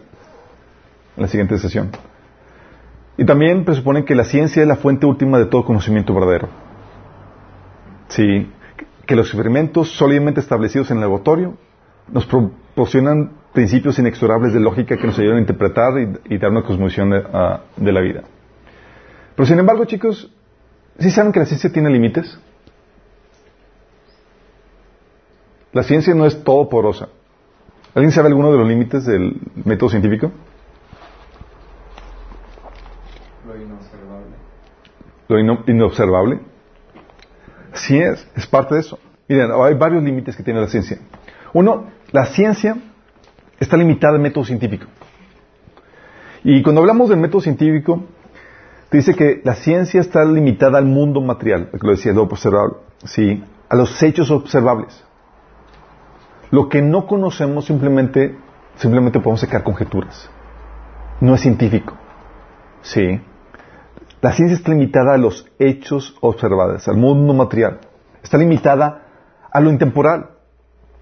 en 1.17 1.21
la 1.21 1.27
siguiente 1.27 1.57
sesión. 1.57 1.89
Y 3.17 3.25
también 3.25 3.65
presuponen 3.65 4.05
que 4.05 4.15
la 4.15 4.23
ciencia 4.23 4.61
es 4.61 4.67
la 4.67 4.75
fuente 4.75 5.05
última 5.05 5.37
de 5.37 5.45
todo 5.45 5.65
conocimiento 5.65 6.13
verdadero. 6.13 6.49
Sí, 8.07 8.49
que 9.05 9.15
los 9.15 9.27
experimentos 9.27 9.89
sólidamente 9.89 10.39
establecidos 10.39 10.89
en 10.91 10.97
el 10.97 11.01
laboratorio 11.01 11.55
nos 12.07 12.25
proporcionan 12.25 13.31
principios 13.53 13.99
inexorables 13.99 14.53
de 14.53 14.59
lógica 14.59 14.97
que 14.97 15.07
nos 15.07 15.17
ayudan 15.19 15.37
a 15.37 15.41
interpretar 15.41 15.93
y, 15.99 16.35
y 16.35 16.37
dar 16.37 16.51
una 16.51 16.63
cosmovisión 16.63 17.09
de, 17.09 17.23
ah, 17.33 17.61
de 17.77 17.91
la 17.91 18.01
vida. 18.01 18.23
Pero 19.35 19.45
sin 19.45 19.59
embargo, 19.59 19.85
chicos, 19.85 20.31
¿sí 20.99 21.11
saben 21.11 21.31
que 21.31 21.39
la 21.39 21.45
ciencia 21.45 21.71
tiene 21.71 21.89
límites? 21.89 22.39
La 25.73 25.83
ciencia 25.83 26.13
no 26.13 26.25
es 26.25 26.43
todopoderosa. 26.43 27.09
¿Alguien 27.95 28.11
sabe 28.11 28.27
alguno 28.29 28.51
de 28.51 28.57
los 28.57 28.67
límites 28.67 29.05
del 29.05 29.39
método 29.65 29.89
científico? 29.89 30.31
Lo 33.47 33.55
inobservable. 33.61 34.35
Lo 35.27 35.39
ino- 35.39 35.63
inobservable. 35.67 36.39
Sí 37.73 37.97
es, 37.99 38.27
es 38.35 38.45
parte 38.47 38.75
de 38.75 38.81
eso. 38.81 38.99
Miren, 39.27 39.51
hay 39.51 39.73
varios 39.73 40.03
límites 40.03 40.35
que 40.35 40.43
tiene 40.43 40.61
la 40.61 40.67
ciencia. 40.67 40.99
Uno, 41.53 41.87
la 42.11 42.25
ciencia 42.27 42.77
está 43.59 43.77
limitada 43.77 44.13
al 44.15 44.19
método 44.21 44.45
científico. 44.45 44.85
Y 46.43 46.61
cuando 46.61 46.81
hablamos 46.81 47.09
del 47.09 47.19
método 47.19 47.41
científico, 47.41 48.03
te 48.89 48.97
dice 48.97 49.15
que 49.15 49.41
la 49.43 49.55
ciencia 49.55 50.01
está 50.01 50.23
limitada 50.25 50.77
al 50.77 50.85
mundo 50.85 51.21
material, 51.21 51.69
lo 51.71 51.79
que 51.79 51.87
lo 51.87 51.93
decía, 51.93 52.11
lo 52.13 52.23
observable, 52.23 52.75
sí, 53.05 53.43
a 53.69 53.75
los 53.75 54.01
hechos 54.03 54.29
observables. 54.29 55.03
Lo 56.53 56.69
que 56.69 56.83
no 56.83 57.07
conocemos 57.07 57.65
simplemente, 57.65 58.37
simplemente 58.75 59.19
podemos 59.19 59.39
sacar 59.39 59.63
conjeturas. 59.63 60.29
No 61.19 61.33
es 61.33 61.41
científico. 61.41 61.95
Sí. 62.83 63.19
La 64.21 64.33
ciencia 64.33 64.57
está 64.57 64.69
limitada 64.69 65.15
a 65.15 65.17
los 65.17 65.47
hechos 65.57 66.15
observables, 66.21 66.87
al 66.87 66.97
mundo 66.97 67.33
material. 67.33 67.79
Está 68.21 68.37
limitada 68.37 69.01
a 69.51 69.59
lo 69.61 69.71
intemporal, 69.71 70.29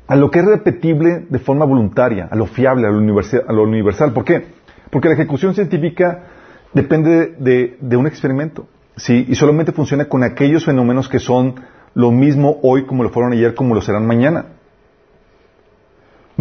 a 0.07 0.15
lo 0.15 0.31
que 0.31 0.39
es 0.39 0.45
repetible 0.45 1.25
de 1.29 1.39
forma 1.39 1.65
voluntaria, 1.65 2.29
a 2.31 2.35
lo 2.37 2.45
fiable, 2.45 2.87
a 2.87 2.91
lo 2.91 2.99
universal. 2.99 3.43
A 3.45 3.51
lo 3.51 3.63
universal. 3.63 4.13
¿Por 4.13 4.23
qué? 4.23 4.53
Porque 4.89 5.09
la 5.09 5.15
ejecución 5.15 5.53
científica 5.53 6.27
depende 6.71 7.35
de, 7.37 7.77
de 7.81 7.97
un 7.97 8.07
experimento, 8.07 8.67
¿sí? 8.95 9.25
Y 9.27 9.35
solamente 9.35 9.73
funciona 9.73 10.05
con 10.05 10.23
aquellos 10.23 10.63
fenómenos 10.63 11.09
que 11.09 11.19
son 11.19 11.55
lo 11.93 12.09
mismo 12.11 12.57
hoy 12.63 12.85
como 12.85 13.03
lo 13.03 13.09
fueron 13.09 13.33
ayer, 13.33 13.53
como 13.53 13.75
lo 13.75 13.81
serán 13.81 14.07
mañana. 14.07 14.60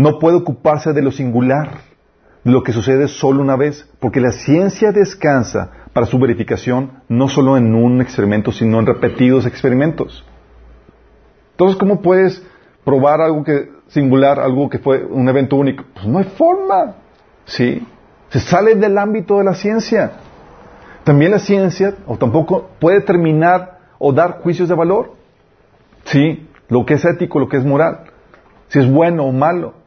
No 0.00 0.18
puede 0.18 0.38
ocuparse 0.38 0.94
de 0.94 1.02
lo 1.02 1.12
singular, 1.12 1.72
de 2.42 2.50
lo 2.50 2.62
que 2.62 2.72
sucede 2.72 3.06
solo 3.06 3.42
una 3.42 3.54
vez, 3.54 3.86
porque 3.98 4.18
la 4.18 4.32
ciencia 4.32 4.92
descansa 4.92 5.72
para 5.92 6.06
su 6.06 6.18
verificación 6.18 7.02
no 7.06 7.28
solo 7.28 7.58
en 7.58 7.74
un 7.74 8.00
experimento, 8.00 8.50
sino 8.50 8.78
en 8.78 8.86
repetidos 8.86 9.44
experimentos. 9.44 10.24
Entonces, 11.50 11.76
¿cómo 11.76 12.00
puedes 12.00 12.42
probar 12.82 13.20
algo 13.20 13.44
que 13.44 13.72
singular, 13.88 14.40
algo 14.40 14.70
que 14.70 14.78
fue 14.78 15.04
un 15.04 15.28
evento 15.28 15.56
único? 15.56 15.84
Pues 15.92 16.06
no 16.06 16.16
hay 16.16 16.24
forma. 16.24 16.94
¿Sí? 17.44 17.86
Se 18.30 18.40
sale 18.40 18.76
del 18.76 18.96
ámbito 18.96 19.36
de 19.36 19.44
la 19.44 19.54
ciencia. 19.54 20.12
También 21.04 21.32
la 21.32 21.38
ciencia, 21.38 21.96
o 22.06 22.16
tampoco, 22.16 22.70
puede 22.80 23.00
determinar 23.00 23.80
o 23.98 24.14
dar 24.14 24.40
juicios 24.40 24.70
de 24.70 24.74
valor. 24.74 25.12
¿Sí? 26.04 26.48
Lo 26.68 26.86
que 26.86 26.94
es 26.94 27.04
ético, 27.04 27.38
lo 27.38 27.50
que 27.50 27.58
es 27.58 27.66
moral. 27.66 28.04
Si 28.68 28.78
es 28.78 28.90
bueno 28.90 29.26
o 29.26 29.32
malo. 29.32 29.79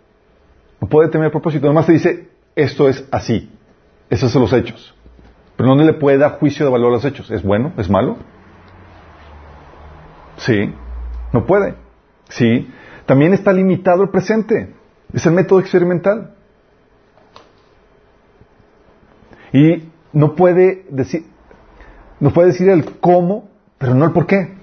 Puede 0.90 1.10
tener 1.10 1.32
propósito. 1.32 1.68
Además 1.68 1.86
te 1.86 1.94
dice, 1.94 2.30
esto 2.56 2.90
es 2.90 3.08
así. 3.12 3.52
Esos 4.10 4.32
son 4.32 4.42
los 4.44 4.54
hechos. 4.54 4.96
Pero 5.56 5.76
no 5.76 5.84
le 5.84 5.94
puede 5.94 6.18
dar 6.18 6.40
juicio 6.40 6.66
de 6.66 6.72
valor 6.72 6.90
a 6.90 6.94
los 6.94 7.06
hechos. 7.06 7.30
¿Es 7.32 7.44
bueno? 7.44 7.74
¿Es 7.78 7.90
malo? 7.90 8.18
Sí. 10.38 10.74
No 11.32 11.46
puede. 11.46 11.76
Sí. 12.30 12.70
También 13.06 13.34
está 13.34 13.54
limitado 13.54 14.04
el 14.04 14.10
presente. 14.10 14.74
Es 15.14 15.26
el 15.26 15.34
método 15.34 15.60
experimental. 15.60 16.34
Y 19.52 19.90
no 20.12 20.36
puede 20.36 20.86
decir, 20.90 21.26
no 22.20 22.32
puede 22.32 22.48
decir 22.48 22.70
el 22.70 23.00
cómo, 23.00 23.50
pero 23.78 23.94
no 23.94 24.06
el 24.06 24.12
por 24.12 24.26
qué. 24.26 24.56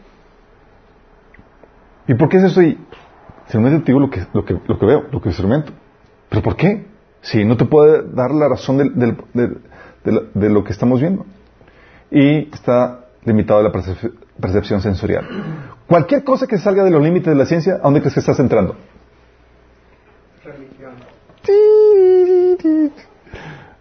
¿Y 2.09 2.15
por 2.15 2.29
qué 2.29 2.39
es 2.39 2.45
eso? 2.45 2.61
Y 2.63 2.77
simplemente 3.47 3.85
te 3.85 3.93
digo 3.93 4.01
lo 4.01 4.11
que, 4.11 4.27
lo 4.33 4.45
que, 4.45 4.61
lo 4.67 4.79
que 4.79 4.87
veo, 4.87 5.07
lo 5.13 5.21
que 5.21 5.29
experimento. 5.29 5.73
¿Pero 6.31 6.43
por 6.43 6.57
qué? 6.57 6.87
Si 7.21 7.45
no 7.45 7.57
te 7.59 7.67
puede 7.67 8.03
dar 8.15 8.31
la 8.31 8.49
razón 8.49 8.79
del- 8.79 8.95
del- 8.99 9.17
del- 9.35 9.59
de, 10.05 10.13
lo- 10.13 10.25
de 10.33 10.49
lo 10.49 10.65
que 10.65 10.73
estamos 10.73 11.01
viendo. 11.01 11.27
Y 12.11 12.49
está 12.55 13.01
limitado 13.25 13.61
a 13.61 13.63
la 13.65 13.71
percep- 13.73 14.13
percepción 14.41 14.81
sensorial. 14.81 15.27
Cualquier 15.87 16.25
cosa 16.25 16.47
que 16.47 16.57
salga 16.57 16.83
de 16.85 16.91
los 16.91 17.03
límites 17.03 17.27
de 17.29 17.35
la 17.35 17.45
ciencia, 17.45 17.75
¿a 17.75 17.79
dónde 17.79 18.01
crees 18.01 18.15
que 18.15 18.21
estás 18.21 18.39
entrando? 18.41 18.77
Religión. 20.43 20.93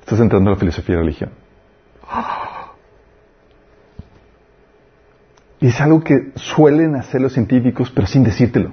Estás 0.01 0.19
entrando 0.19 0.49
a 0.49 0.53
la 0.53 0.59
filosofía 0.59 0.95
y 0.95 0.97
religión. 0.97 1.29
Y 5.61 5.67
es 5.67 5.81
algo 5.81 6.01
que 6.01 6.31
suelen 6.35 6.95
hacer 6.95 7.19
los 7.19 7.33
científicos, 7.33 7.91
pero 7.93 8.07
sin 8.07 8.23
decírtelo. 8.23 8.71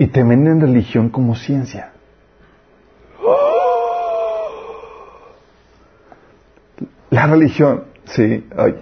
Y 0.00 0.06
te 0.06 0.22
venden 0.24 0.62
religión 0.62 1.10
como 1.10 1.34
ciencia. 1.36 1.92
La 7.10 7.26
religión, 7.26 7.84
sí. 8.04 8.46
ay, 8.56 8.76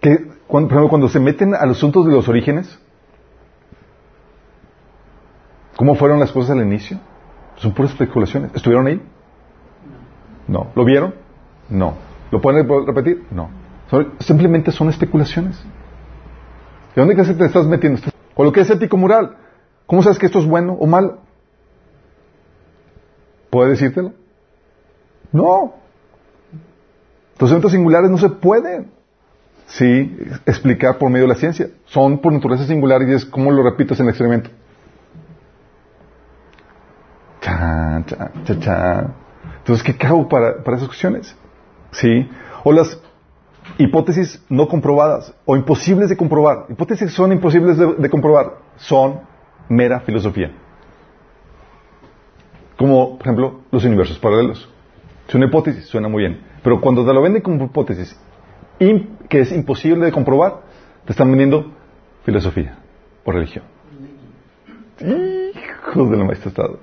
que 0.00 0.16
por 0.48 0.62
ejemplo, 0.62 0.88
cuando 0.88 1.08
se 1.08 1.18
meten 1.20 1.54
a 1.54 1.66
los 1.66 1.76
asuntos 1.78 2.06
de 2.06 2.12
los 2.12 2.28
orígenes, 2.28 2.78
¿cómo 5.76 5.96
fueron 5.96 6.20
las 6.20 6.30
cosas 6.32 6.52
al 6.56 6.62
inicio? 6.64 6.98
Son 7.56 7.72
puras 7.74 7.90
especulaciones. 7.92 8.52
¿Estuvieron 8.54 8.86
ahí? 8.86 9.02
No. 10.46 10.68
¿Lo 10.76 10.84
vieron? 10.84 11.14
No. 11.68 11.94
¿Lo 12.30 12.40
pueden 12.40 12.66
rep- 12.66 12.86
repetir? 12.86 13.26
No. 13.32 13.50
Simplemente 14.20 14.70
son 14.72 14.88
especulaciones. 14.88 15.60
¿De 16.94 17.02
dónde 17.02 17.14
crees 17.14 17.28
que 17.28 17.34
te 17.34 17.44
estás 17.46 17.66
metiendo? 17.66 18.00
O 18.36 18.44
lo 18.44 18.52
que 18.52 18.60
es 18.60 18.70
ético 18.70 18.96
moral. 18.96 19.36
¿Cómo 19.86 20.02
sabes 20.02 20.18
que 20.18 20.26
esto 20.26 20.38
es 20.38 20.46
bueno 20.46 20.74
o 20.74 20.86
malo? 20.86 21.18
¿Puede 23.50 23.70
decírtelo? 23.70 24.12
No. 25.30 25.74
Los 27.38 27.50
eventos 27.50 27.72
singulares 27.72 28.10
no 28.10 28.18
se 28.18 28.30
pueden 28.30 28.90
sí 29.66 30.16
explicar 30.46 30.98
por 30.98 31.10
medio 31.10 31.24
de 31.24 31.34
la 31.34 31.38
ciencia. 31.38 31.68
Son 31.86 32.18
por 32.18 32.32
naturaleza 32.32 32.66
singulares 32.66 33.08
y 33.08 33.12
es 33.12 33.24
como 33.24 33.50
lo 33.50 33.62
repites 33.62 33.98
en 34.00 34.06
el 34.06 34.10
experimento. 34.10 34.50
Chan, 37.40 38.04
chan, 38.06 38.32
chan, 38.44 38.60
chan. 38.60 39.14
Entonces, 39.58 39.94
¿qué 39.96 40.06
hago 40.06 40.28
para, 40.28 40.62
para 40.62 40.76
esas 40.76 40.88
cuestiones? 40.88 41.36
¿Sí? 41.92 42.28
O 42.64 42.72
las 42.72 42.98
hipótesis 43.78 44.42
no 44.48 44.68
comprobadas 44.68 45.34
o 45.44 45.56
imposibles 45.56 46.08
de 46.08 46.16
comprobar. 46.16 46.66
Hipótesis 46.68 47.10
que 47.10 47.14
son 47.14 47.32
imposibles 47.32 47.78
de 47.78 48.10
comprobar 48.10 48.54
son 48.76 49.20
mera 49.68 50.00
filosofía. 50.00 50.52
Como, 52.76 53.18
por 53.18 53.26
ejemplo, 53.26 53.60
los 53.70 53.84
universos 53.84 54.18
paralelos. 54.18 54.68
Es 55.28 55.34
una 55.34 55.46
hipótesis, 55.46 55.86
suena 55.86 56.08
muy 56.08 56.22
bien. 56.22 56.40
Pero 56.62 56.80
cuando 56.80 57.04
te 57.04 57.12
lo 57.12 57.22
venden 57.22 57.42
como 57.42 57.64
hipótesis 57.64 58.18
que 59.28 59.40
es 59.40 59.52
imposible 59.52 60.04
de 60.04 60.12
comprobar, 60.12 60.60
te 61.04 61.12
están 61.12 61.28
vendiendo 61.28 61.72
filosofía 62.24 62.76
o 63.24 63.32
religión. 63.32 63.64
Hijos 65.00 66.46
estado. 66.46 66.78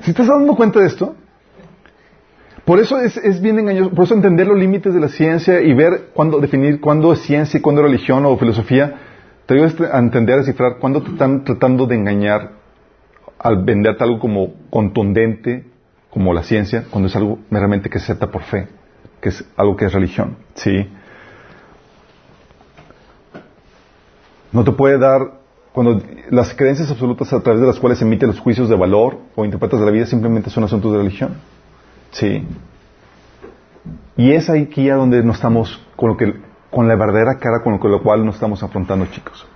¿Si 0.00 0.10
estás 0.10 0.26
dando 0.26 0.54
cuenta 0.54 0.80
de 0.80 0.86
esto? 0.86 1.14
Por 2.64 2.78
eso 2.78 2.98
es, 2.98 3.16
es, 3.18 3.42
bien 3.42 3.58
engañoso, 3.58 3.90
por 3.90 4.04
eso 4.04 4.14
entender 4.14 4.46
los 4.46 4.58
límites 4.58 4.94
de 4.94 5.00
la 5.00 5.08
ciencia 5.08 5.60
y 5.60 5.74
ver 5.74 6.10
cuándo 6.14 6.40
definir 6.40 6.80
cuándo 6.80 7.12
es 7.12 7.20
ciencia 7.20 7.58
y 7.58 7.60
cuándo 7.60 7.82
es 7.82 7.88
religión 7.88 8.24
o 8.24 8.38
filosofía, 8.38 8.94
te 9.46 9.54
ayuda 9.54 9.96
a 9.96 9.98
entender, 9.98 10.36
a 10.36 10.38
descifrar 10.38 10.78
cuándo 10.78 11.02
te 11.02 11.10
están 11.10 11.44
tratando 11.44 11.86
de 11.86 11.96
engañar 11.96 12.52
al 13.38 13.62
venderte 13.62 14.02
algo 14.02 14.18
como 14.18 14.54
contundente, 14.70 15.64
como 16.10 16.32
la 16.32 16.42
ciencia, 16.42 16.84
cuando 16.90 17.08
es 17.08 17.16
algo 17.16 17.38
meramente 17.50 17.90
que 17.90 17.98
se 17.98 18.04
acepta 18.04 18.30
por 18.30 18.42
fe, 18.42 18.68
que 19.20 19.28
es 19.28 19.44
algo 19.56 19.76
que 19.76 19.84
es 19.84 19.92
religión. 19.92 20.36
¿sí? 20.54 20.88
No 24.52 24.64
te 24.64 24.72
puede 24.72 24.98
dar, 24.98 25.40
cuando 25.72 26.00
las 26.30 26.54
creencias 26.54 26.90
absolutas 26.90 27.32
a 27.32 27.40
través 27.40 27.60
de 27.60 27.66
las 27.66 27.78
cuales 27.78 28.00
emite 28.00 28.26
los 28.26 28.38
juicios 28.38 28.68
de 28.68 28.76
valor 28.76 29.18
o 29.34 29.44
interpretas 29.44 29.80
de 29.80 29.86
la 29.86 29.92
vida 29.92 30.06
simplemente 30.06 30.48
son 30.48 30.64
asuntos 30.64 30.92
de 30.92 30.98
religión. 30.98 31.34
¿sí? 32.12 32.46
Y 34.16 34.32
es 34.32 34.48
aquí 34.48 34.88
a 34.88 34.94
donde 34.94 35.22
no 35.22 35.32
estamos 35.32 35.84
con, 35.96 36.10
lo 36.10 36.16
que, 36.16 36.34
con 36.74 36.88
la 36.88 36.96
verdadera 36.96 37.38
cara 37.38 37.62
con 37.62 37.78
lo, 37.80 38.02
cual 38.02 38.26
nos 38.26 38.34
estamos 38.34 38.62
afrontando, 38.62 39.06
chicos. 39.06 39.46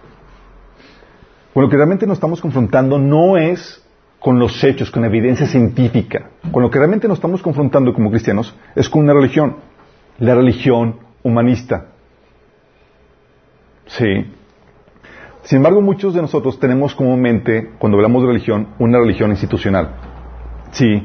Con 1.52 1.64
lo 1.64 1.68
que 1.68 1.76
realmente 1.76 2.06
nos 2.06 2.16
estamos 2.16 2.40
confrontando 2.40 2.98
no 2.98 3.36
es 3.36 3.84
con 4.20 4.38
los 4.38 4.62
hechos, 4.62 4.90
con 4.90 5.04
evidencia 5.04 5.46
científica. 5.46 6.30
Con 6.52 6.62
lo 6.62 6.70
que 6.70 6.78
realmente 6.78 7.08
nos 7.08 7.18
estamos 7.18 7.42
confrontando 7.42 7.92
como 7.92 8.10
cristianos 8.10 8.54
es 8.74 8.88
con 8.88 9.02
una 9.02 9.14
religión, 9.14 9.56
la 10.18 10.34
religión 10.34 11.00
humanista. 11.22 11.88
Sí. 13.86 14.26
Sin 15.42 15.56
embargo, 15.56 15.80
muchos 15.80 16.14
de 16.14 16.22
nosotros 16.22 16.60
tenemos 16.60 16.94
comúnmente, 16.94 17.70
cuando 17.78 17.96
hablamos 17.98 18.22
de 18.22 18.28
religión, 18.28 18.68
una 18.78 18.98
religión 18.98 19.30
institucional. 19.30 19.96
Sí. 20.70 21.02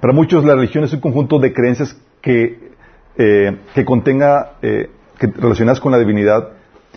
Para 0.00 0.12
muchos 0.12 0.44
la 0.44 0.54
religión 0.54 0.84
es 0.84 0.92
un 0.92 1.00
conjunto 1.00 1.38
de 1.38 1.52
creencias 1.52 2.00
que, 2.20 2.72
eh, 3.16 3.58
que 3.74 3.84
contenga, 3.84 4.52
eh, 4.62 4.90
que, 5.18 5.26
relacionadas 5.26 5.80
con 5.80 5.92
la 5.92 5.98
divinidad, 5.98 6.50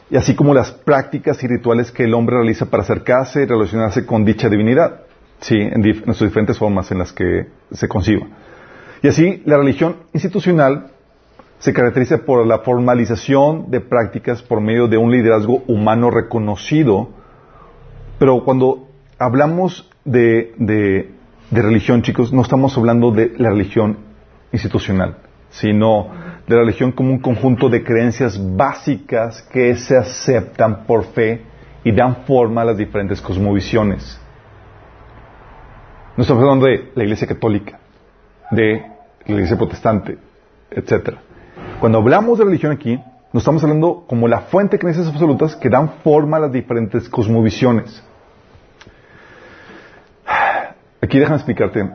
y 0.10 0.18
así 0.18 0.36
como 0.36 0.54
las 0.54 0.72
prácticas 0.72 1.44
y 1.44 1.48
rituales 1.48 1.92
que 1.92 2.04
el 2.04 2.14
hombre 2.14 2.38
realiza 2.38 2.66
para 2.66 2.84
acercarse 2.84 3.44
y 3.44 3.46
relacionarse 3.46 4.06
con 4.06 4.26
dicha 4.26 4.50
divinidad. 4.50 5.02
Sí, 5.42 5.56
en, 5.58 5.84
sus 6.14 6.28
diferentes 6.28 6.58
formas 6.58 6.92
en 6.92 6.98
las 6.98 7.14
que 7.14 7.48
se 7.72 7.88
conciba. 7.88 8.28
Y 9.02 9.08
así, 9.08 9.42
la 9.46 9.58
religión 9.58 9.98
institucional 10.14 10.92
se 11.60 11.74
caracteriza 11.74 12.20
por 12.20 12.46
la 12.46 12.60
formalización 12.60 13.70
de 13.70 13.80
prácticas 13.80 14.42
por 14.42 14.60
medio 14.62 14.88
de 14.88 14.98
un 14.98 15.12
liderazgo 15.12 15.64
humano 15.68 16.10
reconocido, 16.10 17.10
pero 18.18 18.44
cuando 18.44 18.88
hablamos 19.18 19.90
de, 20.04 20.54
de, 20.58 21.12
de 21.52 21.62
religión, 21.62 22.02
chicos, 22.02 22.34
no 22.34 22.42
estamos 22.42 22.78
hablando 22.78 23.12
de 23.12 23.34
la 23.38 23.50
religión 23.50 23.98
institucional, 24.52 25.18
sino 25.50 26.10
de 26.50 26.56
la 26.56 26.62
religión 26.62 26.92
como 26.92 27.12
un 27.12 27.20
conjunto 27.20 27.70
de 27.70 27.84
creencias 27.84 28.36
básicas 28.58 29.44
que 29.54 29.76
se 29.76 29.96
aceptan 29.96 30.84
por 30.86 31.06
fe 31.06 31.44
y 31.84 31.92
dan 31.92 32.26
forma 32.26 32.64
a 32.64 32.66
las 32.66 32.76
diferentes 32.76 33.22
cosmovisiones. 33.22 34.20
No 36.18 36.24
estamos 36.24 36.42
hablando 36.42 36.66
de 36.66 36.90
la 36.96 37.04
Iglesia 37.04 37.28
Católica, 37.28 37.78
de 38.50 38.84
la 39.28 39.34
Iglesia 39.36 39.58
Protestante, 39.58 40.18
etc. 40.72 41.18
Cuando 41.80 42.00
hablamos 42.00 42.40
de 42.40 42.46
religión 42.46 42.72
aquí, 42.72 43.00
nos 43.32 43.42
estamos 43.42 43.62
hablando 43.64 44.06
como 44.08 44.28
la 44.28 44.40
fuente 44.40 44.78
de 44.78 44.80
creencias 44.80 45.08
absolutas 45.08 45.56
que 45.56 45.70
dan 45.70 45.98
forma 46.04 46.38
a 46.38 46.40
las 46.40 46.52
diferentes 46.52 47.08
cosmovisiones. 47.10 48.04
Aquí 51.00 51.20
déjame 51.20 51.36
explicarte. 51.36 51.88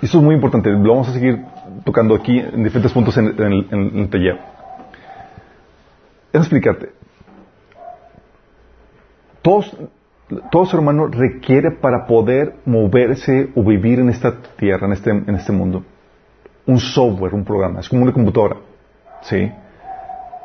Esto 0.00 0.18
es 0.18 0.24
muy 0.24 0.34
importante. 0.34 0.70
Lo 0.70 0.88
vamos 0.88 1.10
a 1.10 1.12
seguir 1.12 1.44
tocando 1.86 2.14
aquí 2.14 2.38
en 2.38 2.62
diferentes 2.64 2.92
puntos 2.92 3.16
en, 3.16 3.28
en, 3.28 3.66
en 3.70 3.98
el 4.00 4.10
taller. 4.10 4.38
Déjame 6.32 6.44
explicarte. 6.44 6.90
Todos 9.40 9.74
todo 10.50 10.66
ser 10.66 10.80
humano 10.80 11.06
requiere 11.06 11.70
para 11.70 12.06
poder 12.06 12.56
moverse 12.64 13.50
o 13.54 13.62
vivir 13.62 14.00
en 14.00 14.08
esta 14.08 14.34
tierra, 14.56 14.86
en 14.86 14.92
este, 14.92 15.10
en 15.10 15.34
este 15.34 15.52
mundo, 15.52 15.84
un 16.66 16.80
software, 16.80 17.34
un 17.34 17.44
programa. 17.44 17.80
Es 17.80 17.88
como 17.88 18.02
una 18.02 18.12
computadora. 18.12 18.56
¿Sí? 19.22 19.50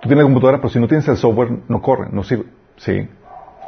Tú 0.01 0.07
tienes 0.07 0.17
la 0.19 0.23
computadora, 0.23 0.57
pero 0.57 0.69
si 0.69 0.79
no 0.79 0.87
tienes 0.87 1.07
el 1.07 1.17
software, 1.17 1.49
no 1.67 1.81
corre, 1.81 2.09
no 2.11 2.23
sirve. 2.23 2.45
¿Sí? 2.77 3.07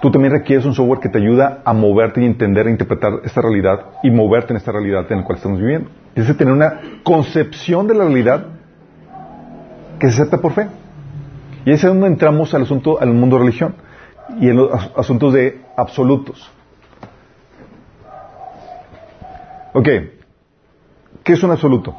Tú 0.04 0.12
también 0.12 0.34
requieres 0.34 0.66
un 0.66 0.76
software 0.76 1.00
que 1.00 1.08
te 1.08 1.18
ayuda 1.18 1.62
a 1.64 1.72
moverte 1.72 2.22
y 2.22 2.26
entender 2.26 2.68
e 2.68 2.72
interpretar 2.72 3.22
esta 3.24 3.42
realidad 3.42 3.86
y 4.04 4.12
moverte 4.12 4.52
en 4.52 4.58
esta 4.58 4.74
realidad 4.74 5.10
en 5.10 5.20
la 5.20 5.24
cual 5.24 5.38
estamos 5.38 5.62
viviendo. 5.62 5.90
Tienes 6.14 6.30
que 6.30 6.38
tener 6.38 6.54
una 6.54 6.82
concepción 7.04 7.88
de 7.88 7.94
la 7.94 8.04
realidad 8.04 8.48
que 10.00 10.12
se 10.12 10.22
acepta 10.22 10.42
por 10.42 10.52
fe. 10.52 10.68
Y 11.64 11.70
ahí 11.70 11.76
es 11.76 11.82
donde 11.84 12.08
entramos 12.08 12.54
al 12.54 12.64
asunto, 12.64 13.00
al 13.00 13.14
mundo 13.14 13.38
de 13.38 13.44
religión 13.44 13.76
y 14.42 14.50
en 14.50 14.58
los 14.58 14.72
asuntos 14.98 15.34
de 15.34 15.62
absolutos. 15.78 16.52
Ok, 19.72 19.88
¿qué 21.24 21.32
es 21.32 21.42
un 21.44 21.52
absoluto? 21.52 21.96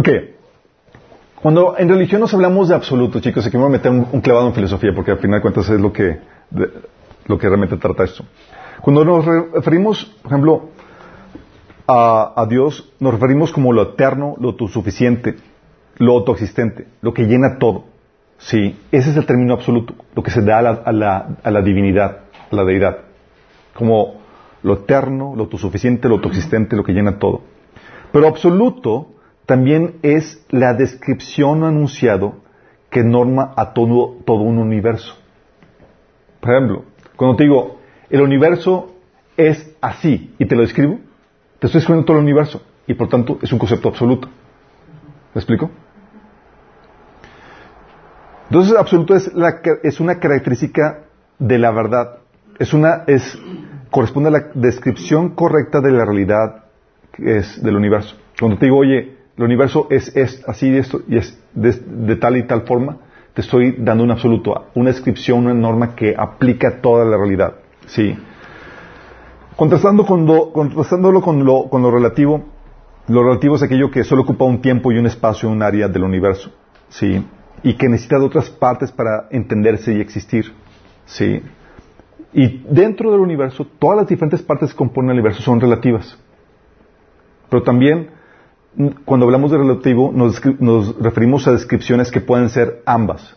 Ok, 0.00 0.08
cuando 1.42 1.76
en 1.76 1.90
religión 1.90 2.22
nos 2.22 2.32
hablamos 2.32 2.68
de 2.68 2.74
absolutos, 2.74 3.20
chicos, 3.20 3.46
aquí 3.46 3.58
me 3.58 3.64
voy 3.64 3.68
a 3.68 3.76
meter 3.76 3.90
un, 3.90 4.20
clavado 4.22 4.46
en 4.46 4.54
filosofía 4.54 4.92
porque 4.94 5.10
al 5.10 5.18
final 5.18 5.40
de 5.40 5.42
cuentas 5.42 5.68
es 5.68 5.78
lo 5.78 5.92
que, 5.92 6.20
de, 6.50 6.70
lo 7.26 7.36
que 7.36 7.46
realmente 7.46 7.76
trata 7.76 8.04
esto. 8.04 8.24
Cuando 8.80 9.04
nos 9.04 9.26
referimos, 9.52 10.06
por 10.22 10.32
ejemplo, 10.32 10.68
a, 11.86 12.32
a, 12.34 12.46
Dios 12.46 12.90
nos 12.98 13.12
referimos 13.12 13.52
como 13.52 13.74
lo 13.74 13.82
eterno, 13.82 14.36
lo 14.40 14.48
autosuficiente, 14.48 15.36
lo 15.98 16.12
autoexistente, 16.12 16.86
lo 17.02 17.12
que 17.12 17.24
llena 17.24 17.58
todo. 17.58 17.84
Sí, 18.38 18.78
ese 18.90 19.10
es 19.10 19.16
el 19.18 19.26
término 19.26 19.52
absoluto, 19.52 19.94
lo 20.14 20.22
que 20.22 20.30
se 20.30 20.40
da 20.40 20.60
a 20.60 20.62
la, 20.62 20.70
a 20.70 20.92
la, 20.92 21.36
a 21.42 21.50
la 21.50 21.60
divinidad, 21.60 22.20
a 22.50 22.56
la 22.56 22.64
deidad. 22.64 23.00
Como 23.74 24.14
lo 24.62 24.74
eterno, 24.74 25.34
lo 25.36 25.42
autosuficiente, 25.42 26.08
lo 26.08 26.14
autoexistente, 26.14 26.74
lo 26.74 26.84
que 26.84 26.92
llena 26.92 27.18
todo. 27.18 27.42
Pero 28.12 28.28
absoluto 28.28 29.19
también 29.50 29.96
es 30.02 30.46
la 30.50 30.74
descripción 30.74 31.64
anunciado 31.64 32.36
que 32.88 33.02
norma 33.02 33.52
a 33.56 33.72
todo, 33.72 34.18
todo 34.24 34.42
un 34.42 34.58
universo. 34.58 35.16
Por 36.38 36.52
ejemplo, 36.52 36.84
cuando 37.16 37.36
te 37.36 37.42
digo, 37.42 37.80
el 38.10 38.20
universo 38.20 38.94
es 39.36 39.74
así 39.80 40.36
y 40.38 40.46
te 40.46 40.54
lo 40.54 40.62
describo, 40.62 41.00
te 41.58 41.66
estoy 41.66 41.80
escribiendo 41.80 42.06
todo 42.06 42.18
el 42.18 42.22
universo 42.22 42.62
y 42.86 42.94
por 42.94 43.08
tanto 43.08 43.40
es 43.42 43.52
un 43.52 43.58
concepto 43.58 43.88
absoluto. 43.88 44.28
¿Me 45.34 45.40
explico? 45.40 45.68
Entonces, 48.50 48.76
absoluto 48.78 49.16
es, 49.16 49.34
la, 49.34 49.60
es 49.82 49.98
una 49.98 50.20
característica 50.20 51.06
de 51.40 51.58
la 51.58 51.72
verdad. 51.72 52.18
Es 52.56 52.72
una, 52.72 53.02
es, 53.08 53.36
corresponde 53.90 54.28
a 54.28 54.32
la 54.32 54.46
descripción 54.54 55.30
correcta 55.30 55.80
de 55.80 55.90
la 55.90 56.04
realidad 56.04 56.66
que 57.10 57.38
es 57.38 57.60
del 57.60 57.74
universo. 57.74 58.16
Cuando 58.38 58.56
te 58.56 58.66
digo, 58.66 58.78
oye, 58.78 59.18
el 59.44 59.50
universo 59.50 59.86
es, 59.90 60.14
es 60.16 60.42
así 60.46 60.70
de 60.70 60.78
esto 60.78 61.02
y 61.08 61.16
es 61.16 61.38
de, 61.54 61.72
de, 61.72 62.16
tal 62.16 62.36
y 62.36 62.44
tal 62.44 62.62
forma, 62.62 62.98
te 63.34 63.40
estoy 63.40 63.76
dando 63.78 64.04
un 64.04 64.10
absoluto, 64.10 64.66
una 64.74 64.90
descripción, 64.90 65.46
una 65.46 65.54
norma 65.54 65.94
que 65.94 66.14
aplica 66.16 66.80
toda 66.80 67.04
la 67.04 67.16
realidad. 67.16 67.54
Sí. 67.86 68.16
Contrastando 69.56 70.04
con 70.06 70.26
lo, 70.26 70.52
contrastándolo 70.52 71.20
con 71.20 71.44
lo, 71.44 71.68
con 71.68 71.82
lo 71.82 71.90
relativo, 71.90 72.44
Lo 73.10 73.24
relativo 73.24 73.56
es 73.56 73.62
aquello 73.62 73.90
que 73.90 74.04
solo 74.04 74.22
ocupa 74.22 74.44
un 74.44 74.60
tiempo 74.60 74.92
y 74.92 74.98
un 74.98 75.06
espacio 75.06 75.48
un 75.48 75.62
área 75.62 75.88
del 75.88 76.04
universo, 76.04 76.52
¿sí? 76.90 77.26
Y 77.62 77.74
que 77.74 77.88
necesita 77.88 78.20
de 78.20 78.24
otras 78.24 78.50
partes 78.50 78.92
para 78.92 79.26
entenderse 79.30 79.92
y 79.92 80.00
existir, 80.00 80.52
¿sí? 81.06 81.42
Y 82.32 82.62
dentro 82.70 83.10
del 83.10 83.20
universo, 83.20 83.66
todas 83.80 83.96
las 83.96 84.06
diferentes 84.06 84.42
partes 84.42 84.70
que 84.70 84.76
componen 84.76 85.10
el 85.10 85.14
universo 85.14 85.42
son 85.42 85.60
relativas. 85.60 86.16
Pero 87.48 87.64
también, 87.64 88.10
cuando 89.04 89.26
hablamos 89.26 89.50
de 89.50 89.58
relativo, 89.58 90.12
nos, 90.14 90.40
nos 90.60 90.96
referimos 91.00 91.46
a 91.48 91.52
descripciones 91.52 92.10
que 92.10 92.20
pueden 92.20 92.48
ser 92.50 92.82
ambas. 92.86 93.36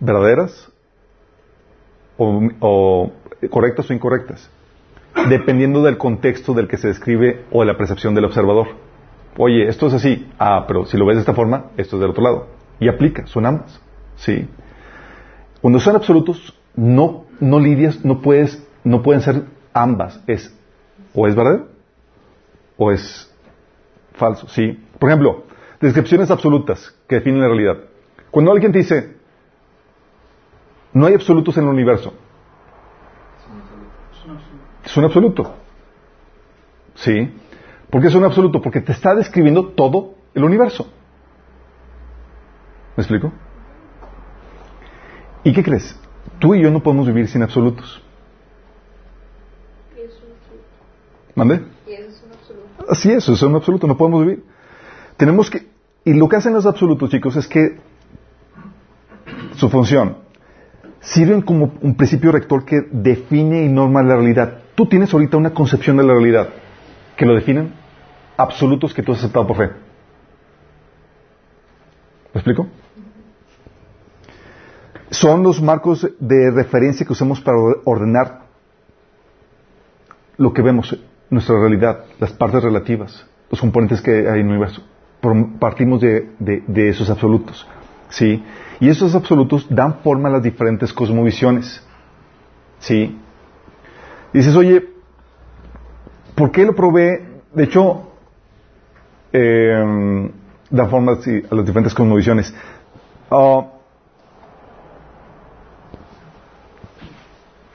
¿Verdaderas? 0.00 0.70
O, 2.16 3.12
correctas 3.50 3.88
o 3.88 3.92
incorrectas 3.92 4.50
dependiendo 5.28 5.82
del 5.82 5.98
contexto 5.98 6.52
del 6.52 6.68
que 6.68 6.76
se 6.76 6.88
describe 6.88 7.44
o 7.50 7.60
de 7.60 7.66
la 7.66 7.76
percepción 7.76 8.14
del 8.14 8.24
observador. 8.24 8.68
Oye, 9.36 9.68
esto 9.68 9.86
es 9.86 9.94
así. 9.94 10.28
Ah, 10.38 10.64
pero 10.66 10.84
si 10.84 10.96
lo 10.96 11.06
ves 11.06 11.16
de 11.16 11.20
esta 11.20 11.34
forma, 11.34 11.70
esto 11.76 11.96
es 11.96 12.00
del 12.00 12.10
otro 12.10 12.22
lado. 12.22 12.46
Y 12.80 12.88
aplica, 12.88 13.26
son 13.26 13.46
ambas. 13.46 13.80
¿Sí? 14.16 14.48
Cuando 15.60 15.80
son 15.80 15.96
absolutos, 15.96 16.54
no, 16.74 17.24
no 17.40 17.58
lidias, 17.58 18.04
no 18.04 18.20
puedes, 18.20 18.64
no 18.84 19.02
pueden 19.02 19.22
ser 19.22 19.44
ambas. 19.72 20.20
Es, 20.26 20.54
o 21.14 21.26
es 21.26 21.34
verdad 21.34 21.64
o 22.76 22.92
es 22.92 23.27
falso. 24.18 24.48
¿Sí? 24.48 24.84
Por 24.98 25.08
ejemplo, 25.08 25.44
descripciones 25.80 26.30
absolutas 26.30 26.94
que 27.08 27.16
definen 27.16 27.40
la 27.40 27.48
realidad. 27.48 27.78
Cuando 28.30 28.52
alguien 28.52 28.72
te 28.72 28.78
dice, 28.78 29.16
no 30.92 31.06
hay 31.06 31.14
absolutos 31.14 31.56
en 31.56 31.64
el 31.64 31.70
universo, 31.70 32.12
es 34.84 34.96
un 34.96 35.04
absoluto. 35.04 35.54
¿Sí? 36.94 37.32
¿Por 37.90 38.02
qué 38.02 38.08
es 38.08 38.14
un 38.14 38.24
absoluto? 38.24 38.60
Porque 38.60 38.80
te 38.80 38.92
está 38.92 39.14
describiendo 39.14 39.68
todo 39.68 40.14
el 40.34 40.44
universo. 40.44 40.90
¿Me 42.96 43.02
explico? 43.02 43.32
¿Y 45.44 45.52
qué 45.52 45.62
crees? 45.62 45.98
Tú 46.38 46.54
y 46.54 46.62
yo 46.62 46.70
no 46.70 46.82
podemos 46.82 47.06
vivir 47.06 47.28
sin 47.28 47.42
absolutos. 47.42 48.02
¿Mande? 51.34 51.62
Así 52.88 53.10
es, 53.10 53.28
es 53.28 53.42
un 53.42 53.54
absoluto, 53.54 53.86
no 53.86 53.96
podemos 53.96 54.24
vivir. 54.24 54.44
Tenemos 55.16 55.50
que, 55.50 55.66
y 56.04 56.14
lo 56.14 56.28
que 56.28 56.36
hacen 56.36 56.54
los 56.54 56.64
absolutos, 56.64 57.10
chicos, 57.10 57.36
es 57.36 57.46
que 57.46 57.78
su 59.56 59.68
función 59.68 60.16
sirven 61.00 61.42
como 61.42 61.74
un 61.82 61.96
principio 61.96 62.32
rector 62.32 62.64
que 62.64 62.80
define 62.90 63.64
y 63.64 63.68
norma 63.68 64.02
la 64.02 64.16
realidad. 64.16 64.62
Tú 64.74 64.86
tienes 64.86 65.12
ahorita 65.12 65.36
una 65.36 65.52
concepción 65.52 65.96
de 65.96 66.04
la 66.04 66.14
realidad 66.14 66.48
que 67.16 67.26
lo 67.26 67.34
definen 67.34 67.74
absolutos 68.36 68.94
que 68.94 69.02
tú 69.02 69.12
has 69.12 69.18
aceptado 69.18 69.46
por 69.46 69.56
fe. 69.56 69.70
¿Me 72.32 72.40
explico? 72.40 72.68
Son 75.10 75.42
los 75.42 75.60
marcos 75.60 76.08
de 76.18 76.50
referencia 76.50 77.04
que 77.04 77.12
usamos 77.12 77.40
para 77.40 77.58
ordenar 77.84 78.42
lo 80.36 80.52
que 80.52 80.62
vemos, 80.62 80.96
nuestra 81.30 81.58
realidad, 81.58 82.04
las 82.18 82.32
partes 82.32 82.62
relativas, 82.62 83.26
los 83.50 83.60
componentes 83.60 84.00
que 84.00 84.28
hay 84.28 84.40
en 84.40 84.46
el 84.46 84.52
universo. 84.52 84.82
Partimos 85.58 86.00
de, 86.00 86.28
de 86.38 86.88
esos 86.88 87.10
absolutos. 87.10 87.66
¿Sí? 88.10 88.42
Y 88.80 88.88
esos 88.88 89.14
absolutos 89.14 89.66
dan 89.68 90.00
forma 90.00 90.28
a 90.28 90.32
las 90.32 90.42
diferentes 90.42 90.92
cosmovisiones. 90.92 91.84
¿Sí? 92.78 93.18
dices, 94.32 94.54
oye, 94.56 94.86
¿por 96.34 96.52
qué 96.52 96.64
lo 96.64 96.74
provee? 96.74 97.26
De 97.52 97.64
hecho, 97.64 98.12
eh, 99.32 100.30
da 100.70 100.86
forma 100.86 101.12
a 101.12 101.54
las 101.54 101.66
diferentes 101.66 101.94
cosmovisiones. 101.94 102.54
Ah, 103.30 103.66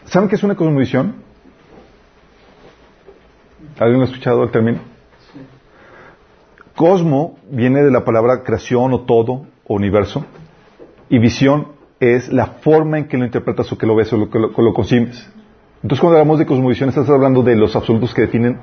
¿Saben 0.06 0.30
qué 0.30 0.36
es 0.36 0.43
una 0.43 0.56
cosmovisión? 0.56 1.16
¿Alguien 3.80 4.02
ha 4.02 4.06
escuchado 4.06 4.44
el 4.44 4.52
término? 4.52 4.80
Cosmo 6.76 7.38
viene 7.50 7.84
de 7.84 7.92
la 7.92 8.04
palabra 8.04 8.44
creación 8.44 8.94
o 8.94 9.02
todo 9.02 9.46
o 9.66 9.76
universo 9.76 10.26
y 11.10 11.20
visión 11.20 11.68
es 12.00 12.32
la 12.32 12.48
forma 12.48 12.98
en 12.98 13.08
que 13.08 13.18
lo 13.18 13.26
interpretas 13.26 13.72
o 13.72 13.78
que 13.78 13.86
lo 13.86 13.96
ves 13.96 14.12
o 14.12 14.18
lo 14.18 14.30
que. 14.30 14.40
Entonces, 15.84 16.00
cuando 16.00 16.18
hablamos 16.18 16.40
de 16.40 16.46
cosmovisión, 16.46 16.90
estás 16.90 17.10
hablando 17.10 17.44
de 17.44 17.56
los 17.56 17.76
absolutos 17.76 18.14
que 18.14 18.24
definen 18.24 18.60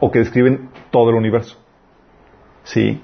o 0.00 0.10
que 0.10 0.18
describen 0.18 0.70
todo 0.90 1.10
el 1.10 1.16
universo. 1.16 1.56
¿Sí? 2.64 3.00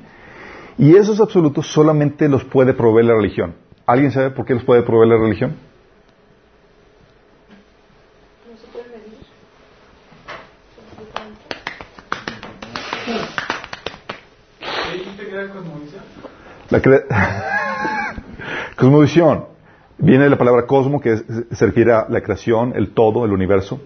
Y 0.76 0.96
esos 0.96 1.20
absolutos 1.20 1.66
solamente 1.66 2.28
los 2.28 2.44
puede 2.44 2.74
proveer 2.74 3.06
la 3.06 3.14
religión. 3.14 3.54
¿Alguien 3.86 4.10
sabe 4.12 4.30
por 4.30 4.44
qué 4.44 4.54
los 4.54 4.64
puede 4.64 4.82
proveer 4.82 5.08
la 5.08 5.16
religión? 5.16 5.56
No 8.50 8.56
se 8.56 8.66
puede 8.66 8.84
medir. 8.88 9.18
¿Qué 14.60 14.98
dijiste 14.98 15.26
que 15.26 15.32
era 15.32 15.48
cosmovisión? 15.48 16.02
La 16.70 16.80
cosmovisión 18.76 19.44
viene 19.98 20.24
de 20.24 20.30
la 20.30 20.38
palabra 20.38 20.66
cosmo, 20.66 21.00
que 21.00 21.12
es- 21.14 21.24
se 21.50 21.66
refiere 21.66 21.92
a 21.92 22.06
la 22.08 22.20
creación, 22.20 22.72
el 22.76 22.90
todo, 22.90 23.24
el 23.24 23.32
universo, 23.32 23.80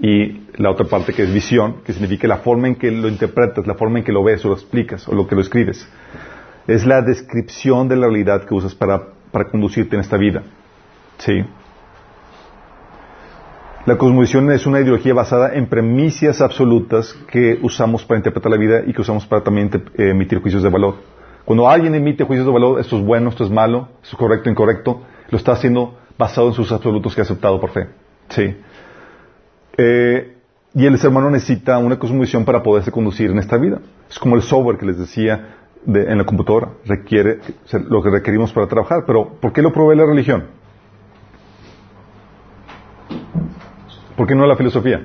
y 0.00 0.48
la 0.56 0.70
otra 0.70 0.86
parte 0.86 1.12
que 1.12 1.22
es 1.22 1.32
visión, 1.32 1.76
que 1.84 1.92
significa 1.92 2.26
la 2.26 2.38
forma 2.38 2.66
en 2.68 2.74
que 2.74 2.90
lo 2.90 3.08
interpretas, 3.08 3.66
la 3.66 3.74
forma 3.74 3.98
en 4.00 4.04
que 4.04 4.12
lo 4.12 4.24
ves 4.24 4.44
o 4.44 4.48
lo 4.48 4.54
explicas 4.54 5.06
o 5.08 5.14
lo 5.14 5.26
que 5.28 5.34
lo 5.36 5.42
escribes. 5.42 5.88
Es 6.66 6.86
la 6.86 7.02
descripción 7.02 7.88
de 7.88 7.96
la 7.96 8.06
realidad 8.06 8.44
que 8.44 8.54
usas 8.54 8.74
para, 8.74 9.00
para 9.30 9.48
conducirte 9.48 9.94
en 9.94 10.00
esta 10.00 10.16
vida. 10.16 10.42
¿Sí? 11.18 11.44
La 13.86 13.98
cosmovisión 13.98 14.50
es 14.50 14.64
una 14.66 14.80
ideología 14.80 15.12
basada 15.12 15.54
en 15.54 15.66
premisas 15.66 16.40
absolutas 16.40 17.12
que 17.30 17.58
usamos 17.62 18.04
para 18.04 18.18
interpretar 18.18 18.50
la 18.50 18.58
vida 18.58 18.82
y 18.86 18.92
que 18.92 19.00
usamos 19.02 19.26
para 19.26 19.42
también 19.42 19.70
eh, 19.98 20.10
emitir 20.10 20.40
juicios 20.40 20.62
de 20.62 20.68
valor. 20.68 20.94
Cuando 21.44 21.68
alguien 21.68 21.94
emite 21.94 22.24
juicios 22.24 22.46
de 22.46 22.52
valor, 22.52 22.80
esto 22.80 22.96
es 22.98 23.04
bueno, 23.04 23.30
esto 23.30 23.44
es 23.44 23.50
malo, 23.50 23.88
esto 24.02 24.16
es 24.16 24.18
correcto, 24.18 24.48
incorrecto, 24.48 25.02
lo 25.30 25.38
está 25.38 25.52
haciendo 25.52 25.98
basado 26.18 26.48
en 26.48 26.54
sus 26.54 26.70
absolutos 26.70 27.14
que 27.14 27.20
ha 27.20 27.24
aceptado 27.24 27.60
por 27.60 27.70
fe. 27.70 27.88
Sí. 28.28 28.56
Eh, 29.76 30.36
y 30.74 30.86
el 30.86 30.98
ser 30.98 31.10
humano 31.10 31.30
necesita 31.30 31.78
una 31.78 31.98
cosmovisión 31.98 32.44
para 32.44 32.62
poderse 32.62 32.90
conducir 32.92 33.30
en 33.30 33.38
esta 33.38 33.56
vida. 33.56 33.80
Es 34.08 34.18
como 34.18 34.36
el 34.36 34.42
software 34.42 34.78
que 34.78 34.86
les 34.86 34.98
decía 34.98 35.56
de- 35.84 36.10
en 36.10 36.18
la 36.18 36.24
computadora. 36.24 36.68
Requiere 36.86 37.40
lo 37.88 38.02
que 38.02 38.10
requerimos 38.10 38.52
para 38.52 38.66
trabajar. 38.68 39.04
Pero, 39.06 39.34
¿por 39.40 39.52
qué 39.52 39.62
lo 39.62 39.72
provee 39.72 39.96
la 39.96 40.06
religión? 40.06 40.44
¿Por 44.16 44.26
qué 44.26 44.34
no 44.34 44.46
la 44.46 44.56
filosofía? 44.56 45.02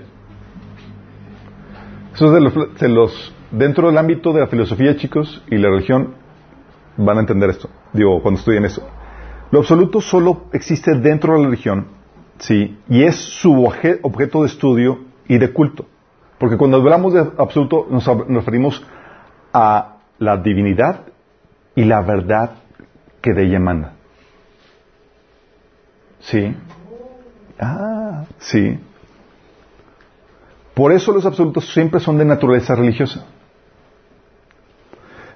Eso 2.13 2.35
es 2.37 2.89
los- 2.89 3.33
dentro 3.51 3.87
del 3.87 3.97
ámbito 3.97 4.33
de 4.33 4.41
la 4.41 4.47
filosofía, 4.47 4.95
chicos, 4.97 5.43
y 5.49 5.57
la 5.57 5.69
religión, 5.69 6.13
van 6.97 7.17
a 7.17 7.19
entender 7.21 7.49
esto. 7.49 7.69
Digo, 7.93 8.21
cuando 8.21 8.39
estudien 8.39 8.65
eso. 8.65 8.87
Lo 9.51 9.59
absoluto 9.59 10.01
solo 10.01 10.45
existe 10.51 10.95
dentro 10.95 11.33
de 11.33 11.39
la 11.39 11.45
religión, 11.45 11.87
sí, 12.39 12.77
y 12.89 13.03
es 13.03 13.15
su 13.15 13.63
objeto 13.63 14.41
de 14.41 14.47
estudio 14.47 14.99
y 15.27 15.37
de 15.37 15.53
culto. 15.53 15.85
Porque 16.37 16.57
cuando 16.57 16.77
hablamos 16.77 17.13
de 17.13 17.21
absoluto 17.37 17.87
nos, 17.89 18.05
nos 18.05 18.27
referimos 18.29 18.85
a 19.53 19.97
la 20.19 20.37
divinidad 20.37 21.05
y 21.75 21.85
la 21.85 22.01
verdad 22.01 22.51
que 23.21 23.33
de 23.33 23.45
ella 23.45 23.57
emana. 23.57 23.93
Sí. 26.19 26.55
Ah, 27.59 28.25
sí. 28.39 28.79
Por 30.73 30.91
eso 30.91 31.11
los 31.11 31.25
absolutos 31.25 31.71
siempre 31.73 31.99
son 31.99 32.17
de 32.17 32.25
naturaleza 32.25 32.75
religiosa. 32.75 33.25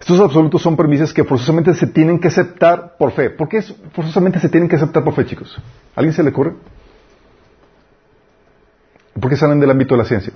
Estos 0.02 0.20
absolutos 0.20 0.64
son 0.64 0.76
premisas 0.76 1.14
que 1.14 1.24
forzosamente 1.24 1.76
se 1.76 1.86
tienen 1.86 2.20
que 2.20 2.28
aceptar 2.28 2.98
por 2.98 3.12
fe. 3.12 3.30
¿Por 3.30 3.48
qué 3.48 3.58
es- 3.58 3.76
forzosamente 3.94 4.40
se 4.40 4.50
tienen 4.50 4.68
que 4.68 4.76
aceptar 4.76 5.04
por 5.04 5.14
fe, 5.14 5.28
chicos? 5.28 5.56
¿A 5.96 6.00
¿Alguien 6.00 6.12
se 6.14 6.24
le 6.24 6.32
ocurre? 6.32 6.54
¿Por 9.20 9.30
qué 9.30 9.38
salen 9.38 9.60
del 9.60 9.70
ámbito 9.70 9.94
de 9.94 10.00
la 10.00 10.06
ciencia? 10.06 10.34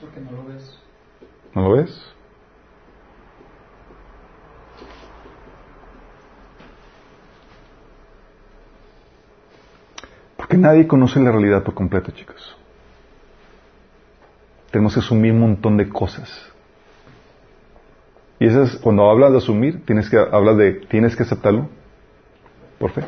Porque 0.00 0.20
no 0.20 0.30
lo 0.30 0.44
ves. 0.44 0.78
¿No 1.54 1.62
lo 1.62 1.72
ves? 1.76 2.00
Porque 10.36 10.56
nadie 10.56 10.86
conoce 10.86 11.20
la 11.20 11.32
realidad 11.32 11.62
por 11.62 11.74
completo, 11.74 12.10
chicos. 12.12 12.56
Tenemos 14.70 14.94
que 14.94 15.00
asumir 15.00 15.32
un 15.32 15.40
montón 15.40 15.76
de 15.76 15.88
cosas. 15.88 16.28
Y 18.44 18.46
eso 18.46 18.62
es, 18.64 18.76
cuando 18.76 19.08
hablas 19.08 19.32
de 19.32 19.38
asumir, 19.38 19.86
tienes 19.86 20.10
que 20.10 20.18
hablar 20.18 20.56
de, 20.56 20.72
tienes 20.90 21.16
que 21.16 21.22
aceptarlo 21.22 21.66
por 22.78 22.90
fe. 22.90 23.00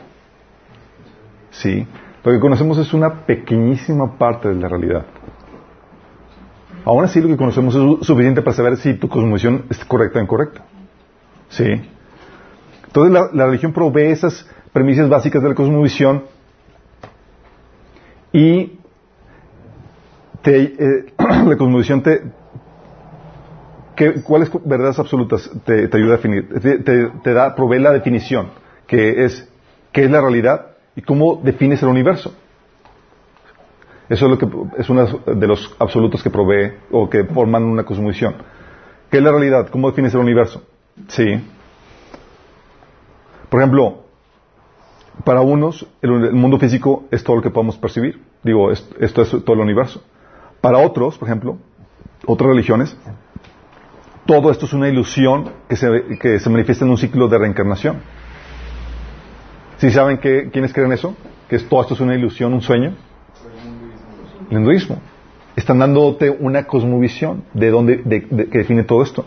Sí. 1.51 1.87
Lo 2.25 2.33
que 2.33 2.41
conocemos 2.41 2.79
es 2.79 2.95
una 2.95 3.27
pequeñísima 3.27 4.17
parte 4.17 4.49
de 4.49 4.55
la 4.55 4.67
realidad. 4.67 5.05
Aún 6.87 7.05
así, 7.05 7.21
lo 7.21 7.29
que 7.29 7.37
conocemos 7.37 7.75
es 7.75 7.83
su- 7.83 7.99
suficiente 8.03 8.41
para 8.41 8.57
saber 8.57 8.79
si 8.79 8.95
tu 8.95 9.11
cosmovisión 9.11 9.67
es 9.69 9.85
correcta 9.85 10.21
o 10.21 10.23
incorrecta. 10.23 10.65
¿Sí? 11.51 11.83
Entonces, 12.87 13.13
la, 13.35 13.45
religión 13.45 13.75
provee 13.75 14.13
esas 14.13 14.49
premisas 14.73 15.07
básicas 15.11 15.43
de 15.43 15.51
la 15.51 15.55
cosmovisión 15.55 16.25
y 18.33 18.79
eh, 20.45 21.13
la 21.19 21.57
cosmovisión 21.59 22.03
te, 22.03 22.23
¿qué- 23.97 24.23
¿cuáles 24.23 24.51
verdades 24.65 24.99
absolutas 24.99 25.51
te, 25.65 25.89
ayuda 25.93 26.15
a 26.15 26.17
definir? 26.19 26.49
Te, 27.23 27.33
da, 27.35 27.55
provee 27.55 27.79
la 27.81 27.93
definición, 27.93 28.51
que 28.87 29.25
es 29.25 29.49
qué 29.93 30.05
es 30.05 30.11
la 30.11 30.21
realidad 30.21 30.67
y 30.95 31.03
cómo 31.03 31.41
defines 31.43 31.83
el 31.83 31.89
universo. 31.89 32.35
Eso 34.09 34.27
es 34.27 34.31
lo 34.31 34.39
que 34.39 34.47
es 34.81 34.89
uno 34.89 35.05
de 35.27 35.47
los 35.49 35.75
absolutos 35.81 36.23
que 36.23 36.31
provee 36.31 36.73
o 36.93 37.11
que 37.11 37.25
forman 37.25 37.65
una 37.65 37.85
cosmovisión. 37.85 38.37
¿Qué 39.11 39.17
es 39.19 39.23
la 39.23 39.33
realidad? 39.33 39.69
¿Cómo 39.69 39.89
defines 39.91 40.15
el 40.15 40.21
universo? 40.21 40.63
Sí. 41.09 41.45
Por 43.49 43.61
ejemplo, 43.61 44.05
para 45.25 45.41
unos 45.41 45.87
el, 46.03 46.33
mundo 46.33 46.59
físico 46.59 47.05
es 47.11 47.25
todo 47.25 47.37
lo 47.37 47.43
que 47.43 47.51
podemos 47.51 47.77
percibir. 47.79 48.23
Digo, 48.43 48.71
es- 48.71 48.89
esto 49.01 49.23
es 49.23 49.31
todo 49.31 49.55
el 49.55 49.61
universo. 49.61 50.03
Para 50.61 50.79
otros, 50.79 51.19
por 51.19 51.29
ejemplo, 51.29 51.59
otras 52.27 52.49
religiones, 52.49 52.97
todo 54.27 54.51
esto 54.51 54.67
es 54.67 54.73
una 54.73 54.89
ilusión 54.89 55.53
que 55.69 55.77
se, 55.77 55.89
que 56.21 56.39
se 56.41 56.51
manifiesta 56.51 56.85
en 56.85 56.91
un 56.91 56.99
ciclo 56.99 57.29
de 57.29 57.39
reencarnación. 57.39 58.01
¿Sí 59.79 59.91
saben 59.91 60.19
que, 60.19 60.51
quiénes 60.51 60.73
creen 60.73 60.93
eso? 60.93 61.15
Que 61.49 61.59
todo 61.59 61.83
esto 61.83 61.95
es 61.95 62.01
una 62.01 62.15
ilusión, 62.15 62.53
un 62.53 62.63
sueño. 62.63 62.95
El 64.51 64.59
hinduismo. 64.59 65.01
Están 65.55 65.79
dándote 65.79 66.31
una 66.31 66.67
cosmovisión 66.67 67.45
de 67.55 67.71
dónde, 67.71 67.97
de- 68.05 68.49
que 68.49 68.59
define 68.59 68.85
todo 68.85 69.03
esto. 69.03 69.25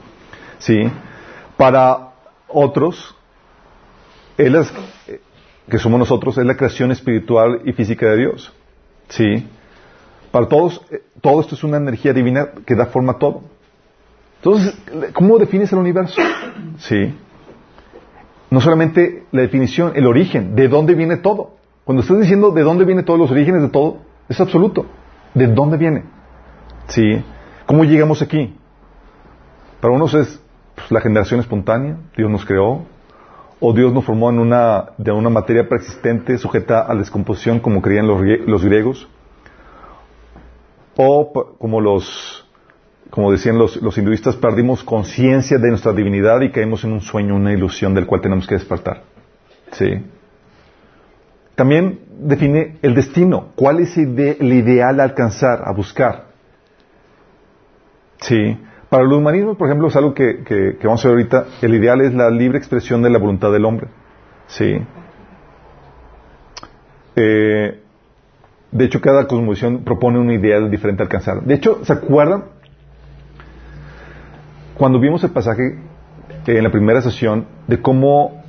¿Sí? 0.60 0.90
Para 1.58 2.10
otros, 2.48 3.16
él 4.38 4.56
es, 4.56 4.72
que 5.70 5.78
somos 5.78 6.00
nosotros, 6.00 6.38
es 6.38 6.46
la 6.46 6.56
creación 6.58 6.92
espiritual 6.92 7.62
y 7.66 7.74
física 7.74 8.08
de 8.10 8.18
Dios. 8.18 8.54
¿Sí? 9.10 9.48
Para 10.32 10.48
todos, 10.48 10.82
eh, 10.92 11.02
todo 11.22 11.42
esto 11.42 11.56
es 11.56 11.64
una 11.64 11.78
energía 11.78 12.14
divina 12.14 12.50
que 12.66 12.76
da 12.76 12.88
forma 12.88 13.14
a 13.14 13.18
todo. 13.18 13.44
Entonces, 14.42 14.78
¿cómo 15.14 15.38
defines 15.38 15.72
el 15.74 15.80
universo? 15.80 16.22
Sí. 16.78 17.14
No 18.50 18.62
solamente 18.62 19.26
la 19.32 19.42
definición, 19.42 19.92
el 19.96 20.08
origen, 20.08 20.56
de 20.56 20.68
dónde 20.68 20.96
viene 20.96 21.18
todo. 21.18 21.52
Cuando 21.84 22.02
estás 22.04 22.20
diciendo 22.20 22.52
de 22.52 22.64
dónde 22.64 22.86
viene 22.86 23.04
todos 23.04 23.20
los 23.20 23.32
orígenes 23.32 23.62
de 23.62 23.70
todo, 23.70 23.98
es 24.30 24.40
absoluto. 24.40 24.86
¿De 25.34 25.48
dónde 25.48 25.78
viene? 25.78 26.04
Sí. 26.88 27.22
¿Cómo 27.66 27.84
llegamos 27.84 28.22
aquí? 28.22 28.56
Para 29.82 29.94
unos 29.94 30.14
es 30.14 30.42
pues, 30.76 30.90
la 30.92 31.02
generación 31.02 31.40
espontánea, 31.40 31.98
Dios 32.16 32.30
nos 32.32 32.46
creó, 32.46 32.84
o 33.60 33.74
Dios 33.74 33.94
nos 33.94 34.06
formó 34.06 34.30
en 34.30 34.40
una, 34.40 34.92
de 34.98 35.12
una 35.12 35.30
materia 35.30 35.68
preexistente 35.68 36.38
sujeta 36.38 36.82
a 36.82 36.94
la 36.94 37.00
descomposición 37.02 37.60
como 37.60 37.82
creían 37.82 38.08
los, 38.08 38.22
grie- 38.22 38.44
los 38.46 38.64
griegos, 38.64 39.08
o 40.96 41.32
como 41.60 41.82
los, 41.82 42.49
como 43.10 43.32
decían 43.32 43.58
los, 43.58 43.82
los 43.82 43.98
hinduistas, 43.98 44.36
perdimos 44.36 44.84
conciencia 44.84 45.58
de 45.58 45.70
nuestra 45.70 45.94
divinidad 45.94 46.42
y 46.42 46.52
caímos 46.52 46.84
en 46.84 46.94
un 46.94 47.02
sueño, 47.02 47.36
una 47.36 47.52
ilusión 47.54 47.94
del 47.94 48.06
cual 48.06 48.22
tenemos 48.22 48.48
que 48.48 48.56
despertar. 48.56 49.04
Sí. 49.72 50.04
También 51.56 52.00
define 52.20 52.78
el 52.82 52.94
destino. 52.96 53.50
¿Cuál 53.56 53.80
es 53.80 53.98
el 53.98 54.18
ideal 54.54 55.00
a 55.00 55.04
alcanzar, 55.04 55.62
a 55.66 55.72
buscar? 55.74 56.28
Sí. 58.22 58.58
Para 58.90 59.04
el 59.04 59.12
humanismo, 59.12 59.56
por 59.56 59.68
ejemplo, 59.68 59.88
es 59.88 59.96
algo 59.96 60.14
que, 60.14 60.44
que- 60.44 60.78
que 60.80 60.88
vamos 60.88 61.04
a 61.06 61.10
ver 61.10 61.18
ahorita. 61.18 61.46
El 61.62 61.76
ideal 61.76 62.02
es 62.02 62.14
la 62.14 62.30
libre 62.30 62.58
expresión 62.58 63.02
de 63.02 63.10
la 63.10 63.20
voluntad 63.20 63.52
del 63.52 63.66
hombre. 63.66 63.88
Sí. 64.48 64.80
Eh, 67.16 67.80
de 68.72 68.86
hecho, 68.86 69.02
cada 69.02 69.28
cosmovisión 69.28 69.84
propone 69.84 70.20
un 70.20 70.32
ideal 70.32 70.70
diferente 70.72 71.04
a 71.04 71.06
alcanzar. 71.06 71.42
De 71.44 71.56
hecho, 71.56 71.84
¿se 71.84 71.94
acuerdan? 71.94 72.46
Cuando 74.80 74.98
vimos 75.02 75.22
el 75.26 75.32
pasaje 75.32 75.78
en 76.48 76.64
la 76.64 76.72
primera 76.72 77.02
sesión 77.02 77.46
de 77.68 77.82
cómo 77.82 78.42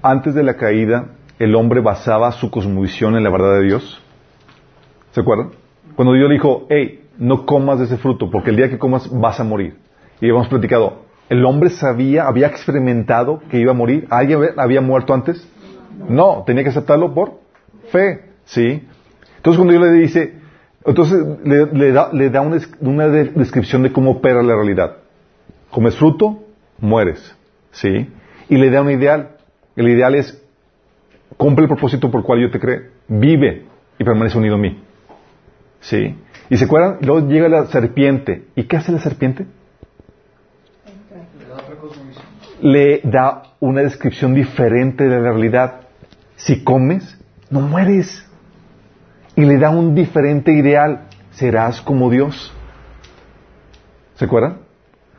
antes 0.00 0.32
de 0.32 0.44
la 0.44 0.54
caída 0.54 1.06
el 1.40 1.56
hombre 1.56 1.80
basaba 1.80 2.30
su 2.30 2.52
cosmovisión 2.52 3.16
en 3.16 3.24
la 3.24 3.30
verdad 3.30 3.54
de 3.58 3.64
Dios. 3.64 4.00
¿Se 5.10 5.22
acuerdan? 5.22 5.50
Cuando 5.96 6.14
Dios 6.14 6.28
le 6.28 6.34
dijo, 6.34 6.66
hey, 6.70 7.02
no 7.18 7.44
comas 7.46 7.80
de 7.80 7.86
ese 7.86 7.96
fruto, 7.96 8.30
porque 8.30 8.50
el 8.50 8.56
día 8.56 8.70
que 8.70 8.78
comas 8.78 9.10
vas 9.12 9.40
a 9.40 9.44
morir. 9.44 9.76
Y 10.20 10.28
hemos 10.28 10.46
platicado, 10.46 11.02
¿el 11.28 11.44
hombre 11.44 11.70
sabía, 11.70 12.28
había 12.28 12.46
experimentado 12.46 13.40
que 13.50 13.58
iba 13.58 13.72
a 13.72 13.74
morir? 13.74 14.06
¿Alguien 14.08 14.38
había- 14.56 14.80
muerto 14.80 15.14
antes? 15.14 15.44
No, 16.08 16.44
tenía 16.46 16.62
que 16.62 16.68
aceptarlo 16.70 17.12
por 17.12 17.40
fe, 17.90 18.20
¿sí? 18.44 18.86
Entonces 19.38 19.58
cuando 19.58 19.72
Dios 19.72 19.82
le 19.82 19.92
dice, 19.92 20.34
entonces 20.84 21.18
le, 21.42 21.66
le 21.66 21.90
da, 21.90 22.10
le 22.12 22.30
da 22.30 22.40
una, 22.40 22.58
una 22.80 23.08
de- 23.08 23.30
descripción 23.30 23.82
de 23.82 23.90
cómo 23.90 24.12
opera 24.12 24.44
la 24.44 24.54
realidad. 24.54 24.98
Comes 25.76 25.94
fruto, 25.98 26.42
mueres, 26.78 27.36
¿sí? 27.70 28.10
Y 28.48 28.56
le 28.56 28.70
da 28.70 28.80
un 28.80 28.90
ideal. 28.90 29.36
El 29.76 29.90
ideal 29.90 30.14
es, 30.14 30.42
cumple 31.36 31.64
el 31.64 31.68
propósito 31.68 32.10
por 32.10 32.20
el 32.20 32.24
cual 32.24 32.40
yo 32.40 32.50
te 32.50 32.58
creé, 32.58 32.92
vive 33.08 33.66
y 33.98 34.02
permanece 34.02 34.38
unido 34.38 34.54
a 34.54 34.58
mí. 34.58 34.82
¿Sí? 35.80 36.16
Y 36.48 36.56
se 36.56 36.64
acuerdan, 36.64 36.96
luego 37.02 37.28
llega 37.28 37.50
la 37.50 37.66
serpiente. 37.66 38.46
¿Y 38.54 38.62
qué 38.62 38.78
hace 38.78 38.90
la 38.90 39.00
serpiente? 39.00 39.44
Le 42.62 43.02
da 43.04 43.42
una 43.60 43.82
descripción 43.82 44.32
diferente 44.32 45.04
de 45.04 45.20
la 45.20 45.30
realidad. 45.30 45.82
Si 46.36 46.64
comes, 46.64 47.18
no 47.50 47.60
mueres. 47.60 48.26
Y 49.34 49.42
le 49.42 49.58
da 49.58 49.68
un 49.68 49.94
diferente 49.94 50.52
ideal. 50.52 51.08
Serás 51.32 51.82
como 51.82 52.08
Dios. 52.08 52.50
¿Se 54.14 54.24
acuerdan? 54.24 54.64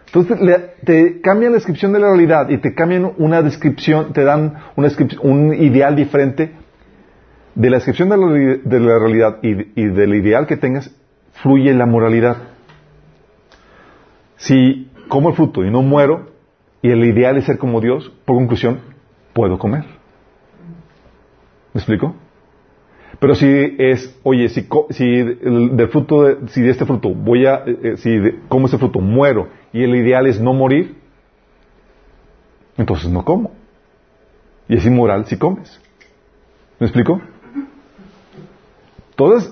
Entonces 0.07 0.39
le- 0.41 0.73
te 0.83 1.21
cambian 1.21 1.51
la 1.51 1.57
descripción 1.57 1.93
de 1.93 1.99
la 1.99 2.07
realidad 2.07 2.49
y 2.49 2.57
te 2.57 2.73
cambian 2.73 3.13
una 3.17 3.41
descripción, 3.41 4.13
te 4.13 4.23
dan 4.23 4.55
una 4.75 4.89
un 5.21 5.53
ideal 5.53 5.95
diferente. 5.95 6.51
De 7.55 7.69
la 7.69 7.77
descripción 7.77 8.09
de 8.09 8.17
la, 8.79 8.99
realidad 8.99 9.39
y 9.41 9.85
del 9.87 10.15
ideal 10.15 10.45
que 10.47 10.57
tengas, 10.57 10.95
fluye 11.41 11.73
la 11.73 11.85
moralidad. 11.85 12.37
Si 14.37 14.91
como 15.07 15.29
el 15.29 15.35
fruto 15.35 15.63
y 15.63 15.71
no 15.71 15.81
muero, 15.81 16.29
y 16.81 16.91
el 16.91 17.03
ideal 17.03 17.37
es 17.37 17.45
ser 17.45 17.57
como 17.57 17.81
Dios, 17.81 18.13
por 18.25 18.37
conclusión, 18.37 18.79
puedo 19.33 19.57
comer. 19.57 19.83
¿Me 21.73 21.79
explico? 21.79 22.15
Pero 23.19 23.33
si 23.33 23.75
es, 23.79 24.15
oye, 24.23 24.47
si, 24.49 24.67
si 24.91 25.23
fruto, 25.91 26.23
de, 26.23 26.47
si 26.49 26.61
de 26.61 26.69
este 26.69 26.85
fruto 26.85 27.09
voy 27.15 27.47
a, 27.47 27.63
eh, 27.65 27.79
eh, 27.83 27.97
si 27.97 28.15
de- 28.17 28.39
como 28.47 28.67
ese 28.67 28.77
fruto 28.77 28.99
muero 28.99 29.47
y 29.73 29.83
el 29.83 29.95
ideal 29.95 30.27
es 30.27 30.39
no 30.39 30.53
morir, 30.53 30.95
entonces 32.77 33.09
no 33.09 33.25
como. 33.25 33.51
Y 34.69 34.75
es 34.75 34.85
inmoral 34.85 35.25
si 35.25 35.37
comes. 35.37 35.81
¿Me 36.79 36.85
explico? 36.85 37.19
Entonces, 39.11 39.51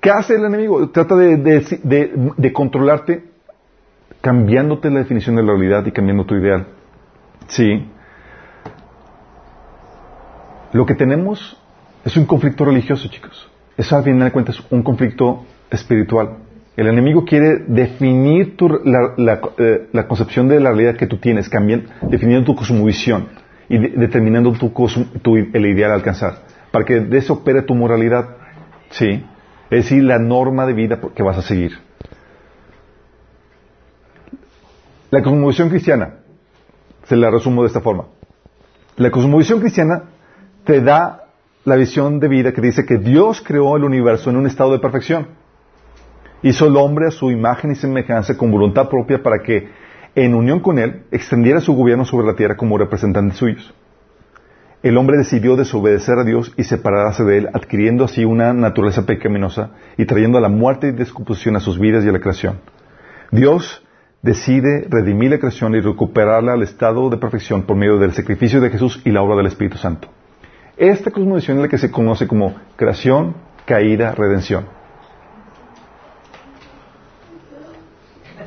¿qué 0.00 0.10
hace 0.10 0.36
el 0.36 0.44
enemigo? 0.44 0.88
Trata 0.90 1.16
de- 1.16 1.36
de- 1.36 2.12
de 2.36 2.52
controlarte 2.52 3.24
cambiándote 4.20 4.88
la 4.90 5.00
definición 5.00 5.34
de 5.34 5.42
la 5.42 5.52
realidad 5.52 5.84
y 5.84 5.90
cambiando 5.90 6.24
tu 6.26 6.36
ideal. 6.36 6.68
Sí. 7.48 7.88
Lo 10.72 10.86
que 10.86 10.94
tenemos 10.94 11.60
es 12.04 12.16
un 12.16 12.26
conflicto 12.26 12.64
religioso, 12.64 13.08
chicos. 13.08 13.48
Eso 13.76 13.96
al 13.96 14.04
final 14.04 14.24
de 14.28 14.32
cuentas 14.32 14.56
es 14.58 14.64
un 14.70 14.82
conflicto 14.82 15.44
espiritual. 15.70 16.36
El 16.76 16.88
enemigo 16.88 17.24
quiere 17.24 17.64
definir 17.68 18.56
eh, 19.58 19.88
la 19.92 20.06
concepción 20.08 20.48
de 20.48 20.60
la 20.60 20.70
realidad 20.70 20.96
que 20.96 21.06
tú 21.06 21.18
tienes, 21.18 21.48
cambian, 21.48 21.84
definiendo 22.02 22.44
tu 22.46 22.56
cosmovisión 22.56 23.28
y 23.68 23.78
de- 23.78 23.88
determinando 23.90 24.52
tu- 24.52 25.36
el 25.36 25.66
ideal 25.66 25.92
a 25.92 25.94
alcanzar, 25.94 26.42
para 26.70 26.84
que 26.84 27.00
de 27.00 27.18
eso 27.18 27.34
opere 27.34 27.62
tu 27.62 27.74
moralidad. 27.74 28.28
Sí. 28.90 29.24
Es 29.70 29.84
decir, 29.84 30.02
la 30.04 30.18
norma 30.18 30.66
de 30.66 30.72
vida 30.72 31.00
que 31.14 31.22
vas 31.22 31.38
a 31.38 31.42
seguir. 31.42 31.72
La 35.10 35.22
cosmovisión 35.22 35.68
cristiana, 35.68 36.14
se 37.04 37.16
la 37.16 37.30
resumo 37.30 37.62
de 37.62 37.68
esta 37.68 37.80
forma. 37.80 38.06
La 38.96 39.10
cosmovisión 39.10 39.60
cristiana 39.60 40.04
te 40.64 40.80
da 40.80 41.23
la 41.64 41.76
visión 41.76 42.20
de 42.20 42.28
vida 42.28 42.52
que 42.52 42.60
dice 42.60 42.84
que 42.84 42.98
Dios 42.98 43.42
creó 43.44 43.76
el 43.76 43.84
universo 43.84 44.28
en 44.28 44.36
un 44.36 44.46
estado 44.46 44.72
de 44.72 44.80
perfección. 44.80 45.28
Hizo 46.42 46.66
al 46.66 46.76
hombre 46.76 47.06
a 47.08 47.10
su 47.10 47.30
imagen 47.30 47.70
y 47.70 47.74
semejanza 47.74 48.36
con 48.36 48.50
voluntad 48.50 48.88
propia 48.90 49.22
para 49.22 49.38
que, 49.42 49.70
en 50.14 50.34
unión 50.34 50.60
con 50.60 50.78
él, 50.78 51.04
extendiera 51.10 51.60
su 51.60 51.74
gobierno 51.74 52.04
sobre 52.04 52.26
la 52.26 52.36
tierra 52.36 52.56
como 52.56 52.76
representantes 52.76 53.38
suyos. 53.38 53.74
El 54.82 54.98
hombre 54.98 55.16
decidió 55.16 55.56
desobedecer 55.56 56.18
a 56.18 56.24
Dios 56.24 56.52
y 56.58 56.64
separarse 56.64 57.24
de 57.24 57.38
él, 57.38 57.48
adquiriendo 57.54 58.04
así 58.04 58.26
una 58.26 58.52
naturaleza 58.52 59.06
pecaminosa 59.06 59.70
y 59.96 60.04
trayendo 60.04 60.36
a 60.36 60.42
la 60.42 60.50
muerte 60.50 60.88
y 60.88 60.92
descomposición 60.92 61.56
a 61.56 61.60
sus 61.60 61.78
vidas 61.78 62.04
y 62.04 62.10
a 62.10 62.12
la 62.12 62.20
creación. 62.20 62.60
Dios 63.30 63.82
decide 64.20 64.86
redimir 64.90 65.30
la 65.30 65.38
creación 65.38 65.74
y 65.74 65.80
recuperarla 65.80 66.52
al 66.52 66.62
estado 66.62 67.08
de 67.08 67.16
perfección 67.16 67.62
por 67.62 67.78
medio 67.78 67.96
del 67.96 68.12
sacrificio 68.12 68.60
de 68.60 68.68
Jesús 68.68 69.00
y 69.06 69.10
la 69.10 69.22
obra 69.22 69.36
del 69.36 69.46
Espíritu 69.46 69.78
Santo. 69.78 70.08
Esta 70.76 71.10
cosmovisión 71.10 71.58
es 71.58 71.62
la 71.62 71.68
que 71.68 71.78
se 71.78 71.90
conoce 71.90 72.26
como 72.26 72.54
creación, 72.76 73.34
caída, 73.64 74.12
redención. 74.12 74.66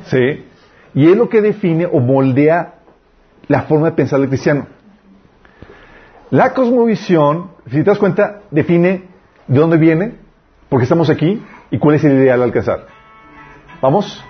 ¿Sí? 0.06 0.46
Y 0.94 1.10
es 1.10 1.16
lo 1.16 1.28
que 1.28 1.40
define 1.40 1.86
o 1.86 2.00
moldea 2.00 2.74
la 3.46 3.62
forma 3.62 3.90
de 3.90 3.96
pensar 3.96 4.20
del 4.20 4.28
cristiano. 4.28 4.66
La 6.30 6.52
cosmovisión, 6.52 7.52
si 7.66 7.76
te 7.76 7.84
das 7.84 7.98
cuenta, 7.98 8.42
define 8.50 9.04
de 9.46 9.58
dónde 9.58 9.78
viene, 9.78 10.14
por 10.68 10.80
qué 10.80 10.82
estamos 10.82 11.08
aquí 11.08 11.42
y 11.70 11.78
cuál 11.78 11.96
es 11.96 12.04
el 12.04 12.12
ideal 12.12 12.42
alcanzar. 12.42 12.86
¿Vamos? 13.80 14.22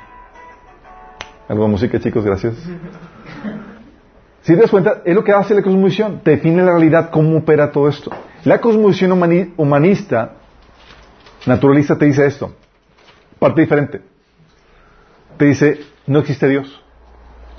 Algo 1.48 1.64
de 1.64 1.70
música, 1.70 1.98
chicos, 1.98 2.24
gracias. 2.24 2.54
Si 4.48 4.54
te 4.54 4.62
das 4.62 4.70
cuenta, 4.70 5.02
es 5.04 5.14
lo 5.14 5.22
que 5.22 5.32
hace 5.32 5.54
la 5.54 5.60
cosmovisión, 5.60 6.22
define 6.24 6.62
la 6.62 6.70
realidad, 6.70 7.10
cómo 7.10 7.36
opera 7.36 7.70
todo 7.70 7.86
esto. 7.86 8.10
La 8.44 8.62
cosmovisión 8.62 9.12
humanista, 9.58 10.36
naturalista, 11.44 11.98
te 11.98 12.06
dice 12.06 12.24
esto, 12.24 12.54
parte 13.38 13.60
diferente. 13.60 14.00
Te 15.36 15.44
dice, 15.44 15.80
no 16.06 16.20
existe 16.20 16.48
Dios. 16.48 16.82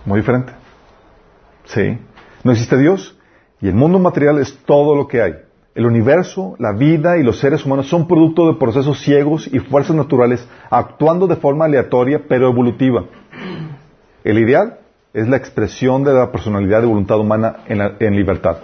Muy 0.03 0.21
diferente. 0.21 0.51
Sí, 1.65 1.95
no 2.43 2.53
existe 2.53 2.75
Dios 2.75 3.15
y 3.61 3.67
el 3.67 3.75
mundo 3.75 3.99
material 3.99 4.39
es 4.39 4.57
todo 4.65 4.95
lo 4.95 5.07
que 5.07 5.21
hay. 5.21 5.35
El 5.75 5.85
universo, 5.85 6.55
la 6.57 6.71
vida 6.71 7.19
y 7.19 7.23
los 7.23 7.37
seres 7.37 7.63
humanos 7.67 7.87
son 7.87 8.07
producto 8.07 8.51
de 8.51 8.57
procesos 8.57 8.99
ciegos 9.01 9.45
y 9.45 9.59
fuerzas 9.59 9.95
naturales 9.95 10.43
actuando 10.71 11.27
de 11.27 11.35
forma 11.35 11.65
aleatoria 11.65 12.23
pero 12.27 12.47
evolutiva. 12.47 13.05
El 14.23 14.39
ideal 14.39 14.78
es 15.14 15.28
la 15.28 15.38
expresión 15.38 16.03
de 16.03 16.14
la 16.14 16.32
personalidad 16.32 16.84
y 16.84 16.86
voluntad 16.86 17.20
humana 17.20 17.57
en, 17.68 18.16
libertad. 18.16 18.57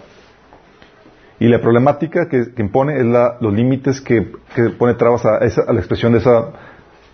Y 1.39 1.47
la 1.47 1.59
problemática 1.59 2.29
que, 2.29 2.45
impone 2.57 2.97
es 2.97 3.05
los 3.41 3.53
límites 3.53 3.99
que, 4.01 4.31
pone 4.77 4.93
trabas 4.93 5.25
a, 5.25 5.39
la 5.39 5.79
expresión 5.79 6.13
de 6.13 6.19
esa, 6.19 6.51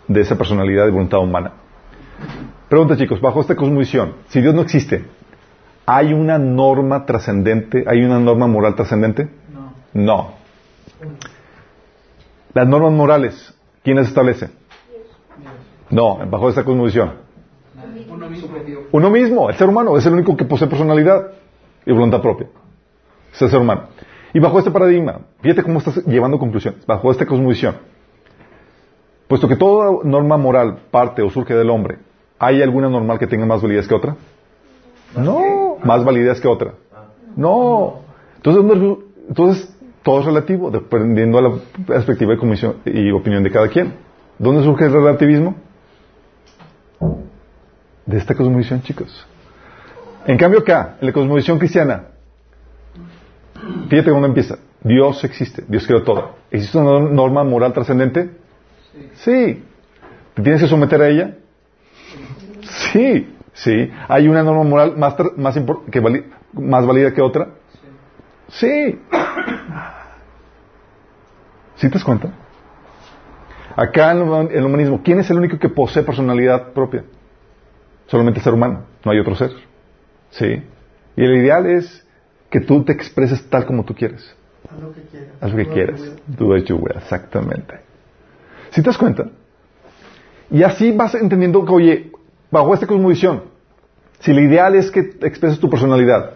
de 0.08 0.22
esa 0.22 0.38
personalidad 0.38 0.88
y 0.88 0.92
voluntad 0.92 1.20
humana. 1.20 1.54
Pregunta 2.70 2.98
chicos, 2.98 3.20
bajo 3.20 3.42
esta 3.42 3.56
cosmovisión, 3.56 4.16
si 4.28 4.42
Dios 4.42 4.54
no 4.54 4.62
existe, 4.62 5.06
¿hay 5.86 6.14
una 6.14 6.38
norma 6.38 7.06
trascendente, 7.06 7.84
hay 7.88 8.04
una 8.04 8.20
norma 8.20 8.48
moral 8.48 8.76
trascendente? 8.76 9.30
No. 9.54 9.74
No. 9.94 10.34
Las 12.54 12.68
normas 12.68 12.92
morales, 12.92 13.54
¿quién 13.84 13.98
las 13.98 14.08
establece? 14.08 14.50
No, 15.90 16.18
bajo 16.30 16.50
esta 16.50 16.64
cosmovisión. 16.64 17.31
Uno 18.92 19.10
mismo, 19.10 19.50
el 19.50 19.56
ser 19.56 19.70
humano, 19.70 19.98
es 19.98 20.06
el 20.06 20.14
único 20.14 20.36
que 20.36 20.46
posee 20.46 20.68
personalidad 20.68 21.32
y 21.86 21.92
voluntad 21.92 22.22
propia. 22.22 22.48
Es 23.34 23.42
el 23.42 23.50
ser 23.50 23.60
humano. 23.60 23.84
Y 24.34 24.40
bajo 24.40 24.60
este 24.60 24.72
paradigma, 24.72 25.22
fíjate 25.42 25.64
cómo 25.64 25.80
estás 25.80 26.06
llevando 26.06 26.40
conclusiones, 26.40 26.86
bajo 26.86 27.12
esta 27.12 27.26
cosmovisión, 27.26 27.76
puesto 29.28 29.48
que 29.48 29.56
toda 29.56 30.04
norma 30.04 30.38
moral 30.38 30.84
parte 30.90 31.22
o 31.22 31.30
surge 31.30 31.54
del 31.54 31.70
hombre, 31.70 31.98
¿hay 32.40 32.62
alguna 32.62 32.90
normal 32.90 33.20
que 33.20 33.28
tenga 33.28 33.46
más 33.46 33.62
validez 33.62 33.88
que 33.88 33.96
otra? 33.96 34.16
No, 35.16 35.78
más 35.84 36.04
validez 36.06 36.40
que 36.40 36.48
otra. 36.48 36.74
No. 37.36 38.02
Entonces, 38.38 38.98
entonces 39.28 39.78
todo 40.04 40.22
es 40.22 40.26
relativo, 40.26 40.72
dependiendo 40.72 41.42
de 41.42 41.50
la 41.50 41.56
perspectiva 41.86 42.34
y 42.86 43.12
opinión 43.12 43.44
de 43.44 43.52
cada 43.52 43.68
quien. 43.68 43.94
¿Dónde 44.40 44.64
surge 44.64 44.86
el 44.86 44.94
relativismo? 44.94 45.56
De 48.12 48.18
esta 48.18 48.36
cosmovisión, 48.36 48.82
chicos. 48.82 49.26
En 50.26 50.38
cambio 50.38 50.60
acá, 50.60 50.98
en 51.00 51.08
la 51.08 51.14
cosmovisión 51.14 51.58
cristiana, 51.58 52.04
fíjate 53.90 54.12
cómo 54.12 54.26
empieza. 54.26 54.58
Dios 54.84 55.24
existe, 55.24 55.64
Dios 55.68 55.86
creó 55.88 56.04
todo. 56.04 56.36
¿Existe 56.52 56.78
una 56.78 57.00
norma 57.10 57.44
moral 57.44 57.74
trascendente? 57.74 58.32
Sí. 59.16 59.64
¿Te 60.34 60.42
tienes 60.42 60.62
que 60.62 60.68
someter 60.68 61.02
a 61.02 61.08
ella? 61.08 61.38
Sí, 62.92 63.34
sí. 63.54 63.92
¿Hay 64.08 64.28
una 64.28 64.44
norma 64.44 64.64
moral 64.64 64.98
más, 64.98 65.16
más, 65.38 65.60
que 65.92 66.02
más 66.54 66.86
válida 66.86 67.14
que 67.14 67.22
otra? 67.22 67.50
Sí. 68.50 69.00
¿Sí 71.76 71.88
te 71.88 71.94
das 71.94 72.04
cuenta? 72.04 72.30
Acá 73.76 74.12
en 74.12 74.52
el 74.52 74.66
humanismo, 74.66 75.02
¿quién 75.04 75.20
es 75.20 75.30
el 75.30 75.38
único 75.38 75.58
que 75.58 75.70
posee 75.70 76.04
personalidad 76.04 76.74
propia? 76.74 77.04
Solamente 78.12 78.40
el 78.40 78.44
ser 78.44 78.54
humano, 78.54 78.84
no 79.06 79.12
hay 79.12 79.20
otro 79.20 79.36
ser. 79.36 79.52
¿Sí? 80.32 80.62
Y 81.16 81.24
el 81.24 81.34
ideal 81.38 81.66
es 81.66 82.06
que 82.50 82.60
tú 82.60 82.84
te 82.84 82.92
expreses 82.92 83.50
tal 83.50 83.66
como 83.66 83.86
tú 83.86 83.96
quieres. 83.96 84.36
Haz 84.70 84.80
lo 84.82 84.94
que 84.94 85.02
quieras. 85.02 85.30
Haz 85.40 85.52
lo 85.52 85.58
que 85.58 85.66
quieras. 85.68 86.16
Do 86.28 86.56
exactamente. 86.56 87.80
¿Sí 88.72 88.82
te 88.82 88.88
das 88.88 88.98
cuenta? 88.98 89.30
Y 90.50 90.62
así 90.64 90.92
vas 90.92 91.16
entendiendo 91.16 91.64
que, 91.64 91.72
oye, 91.72 92.12
bajo 92.52 92.74
esta 92.74 92.86
cosmovisión, 92.86 93.44
si 94.20 94.32
el 94.32 94.40
ideal 94.40 94.76
es 94.76 94.92
que 94.92 95.00
expreses 95.22 95.60
tu 95.60 95.70
personalidad, 95.70 96.32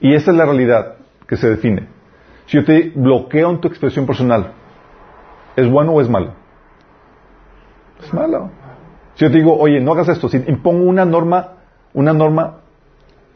y 0.00 0.14
esta 0.14 0.30
es 0.30 0.36
la 0.36 0.46
realidad 0.46 0.96
que 1.28 1.36
se 1.36 1.50
define, 1.50 1.86
si 2.46 2.56
yo 2.56 2.64
te 2.64 2.92
bloqueo 2.94 3.50
en 3.50 3.60
tu 3.60 3.68
expresión 3.68 4.06
personal, 4.06 4.52
¿es 5.54 5.70
bueno 5.70 5.92
o 5.92 6.00
es 6.00 6.08
malo? 6.08 6.32
Es 8.02 8.12
malo. 8.12 8.61
Si 9.22 9.26
yo 9.26 9.30
te 9.30 9.38
digo, 9.38 9.56
oye, 9.56 9.80
no 9.80 9.92
hagas 9.92 10.08
esto, 10.08 10.28
si 10.28 10.36
impongo 10.48 10.82
una 10.82 11.04
norma, 11.04 11.50
una 11.94 12.12
norma 12.12 12.56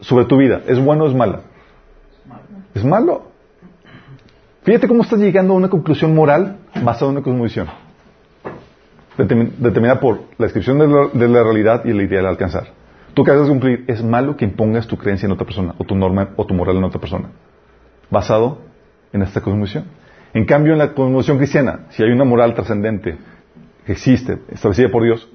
sobre 0.01 0.25
tu 0.25 0.35
vida, 0.35 0.59
¿es 0.67 0.83
bueno 0.83 1.05
o 1.05 1.07
es 1.07 1.15
mala? 1.15 1.43
Es 2.75 2.83
malo. 2.83 3.27
Fíjate 4.63 4.89
cómo 4.89 5.03
estás 5.03 5.19
llegando 5.19 5.53
a 5.53 5.55
una 5.55 5.69
conclusión 5.69 6.13
moral 6.13 6.57
basada 6.83 7.05
en 7.05 7.11
una 7.15 7.23
cosmovisión. 7.23 7.67
Determinada 9.17 10.01
por 10.01 10.23
la 10.37 10.47
descripción 10.47 10.77
de 10.77 11.29
la, 11.29 11.41
realidad 11.41 11.85
y 11.85 11.91
el 11.91 12.01
ideal 12.01 12.23
de 12.23 12.29
alcanzar. 12.31 12.67
Tú 13.13 13.23
que 13.23 13.31
haces 13.31 13.47
cumplir, 13.47 13.85
es 13.87 14.03
malo 14.03 14.35
que 14.35 14.43
impongas 14.43 14.87
tu 14.87 14.97
creencia 14.97 15.27
en 15.27 15.31
otra 15.31 15.45
persona, 15.45 15.73
o 15.77 15.85
tu 15.85 15.95
norma, 15.95 16.31
o 16.35 16.45
tu 16.45 16.53
moral 16.53 16.75
en 16.75 16.83
otra 16.83 16.99
persona. 16.99 17.29
Basado 18.11 18.57
en 19.13 19.21
esta 19.21 19.39
cosmovisión. 19.39 19.85
En 20.33 20.43
cambio, 20.43 20.73
en 20.73 20.79
la 20.79 20.93
cosmovisión 20.93 21.37
cristiana, 21.37 21.85
si 21.91 22.03
hay 22.03 22.11
una 22.11 22.25
moral 22.25 22.55
trascendente 22.55 23.17
que 23.85 23.93
existe, 23.93 24.39
establecida 24.51 24.89
por 24.89 25.03
Dios, 25.03 25.29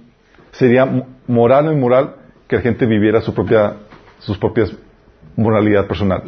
sería 0.53 1.07
moral 1.27 1.69
o 1.69 1.73
inmoral 1.73 2.17
que 2.47 2.57
la 2.57 2.63
gente 2.63 2.87
viviera 2.87 3.21
su 3.21 3.35
propia, 3.35 3.75
sus 4.19 4.39
propias 4.39 4.73
moralidad 5.37 5.87
personal. 5.87 6.23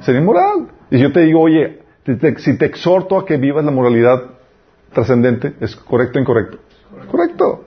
Sería 0.00 0.20
inmoral. 0.20 0.68
Y 0.90 0.98
yo 0.98 1.12
te 1.12 1.20
digo, 1.20 1.40
oye, 1.40 1.80
si 2.38 2.58
te 2.58 2.66
exhorto 2.66 3.18
a 3.18 3.26
que 3.26 3.36
vivas 3.36 3.64
la 3.64 3.70
moralidad 3.70 4.22
trascendente, 4.92 5.54
¿es 5.60 5.76
correcto 5.76 6.18
o 6.18 6.22
incorrecto? 6.22 6.58
Correcto. 7.10 7.64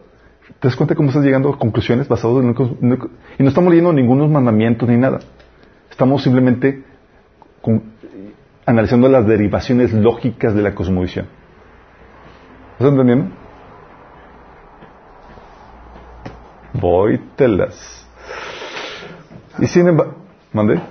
¿Te 0.60 0.68
das 0.68 0.76
cuenta 0.76 0.95
cómo 0.95 1.10
estás 1.10 1.24
llegando 1.24 1.49
a 1.49 1.58
conclusiones 1.58 2.08
basadas 2.08 2.43
en... 2.43 2.99
Y 3.39 3.43
no 3.43 3.49
estamos 3.49 3.70
leyendo 3.70 3.93
ningunos 3.93 4.30
mandamientos 4.30 4.89
ni 4.89 4.97
nada. 4.97 5.20
Estamos 5.89 6.24
simplemente 6.24 6.84
analizando 8.66 9.08
las 9.08 9.28
derivaciones 9.28 9.93
lógicas 9.93 10.56
de 10.56 10.62
la 10.62 10.74
cosmovisión. 10.74 11.28
¿Estás 12.74 12.91
entendiendo? 12.91 13.41
Voy 16.74 17.20
telas. 17.36 18.08
Y 19.60 19.68
sin 19.68 19.88
embargo, 19.88 20.16
¿mandé? 20.54 20.82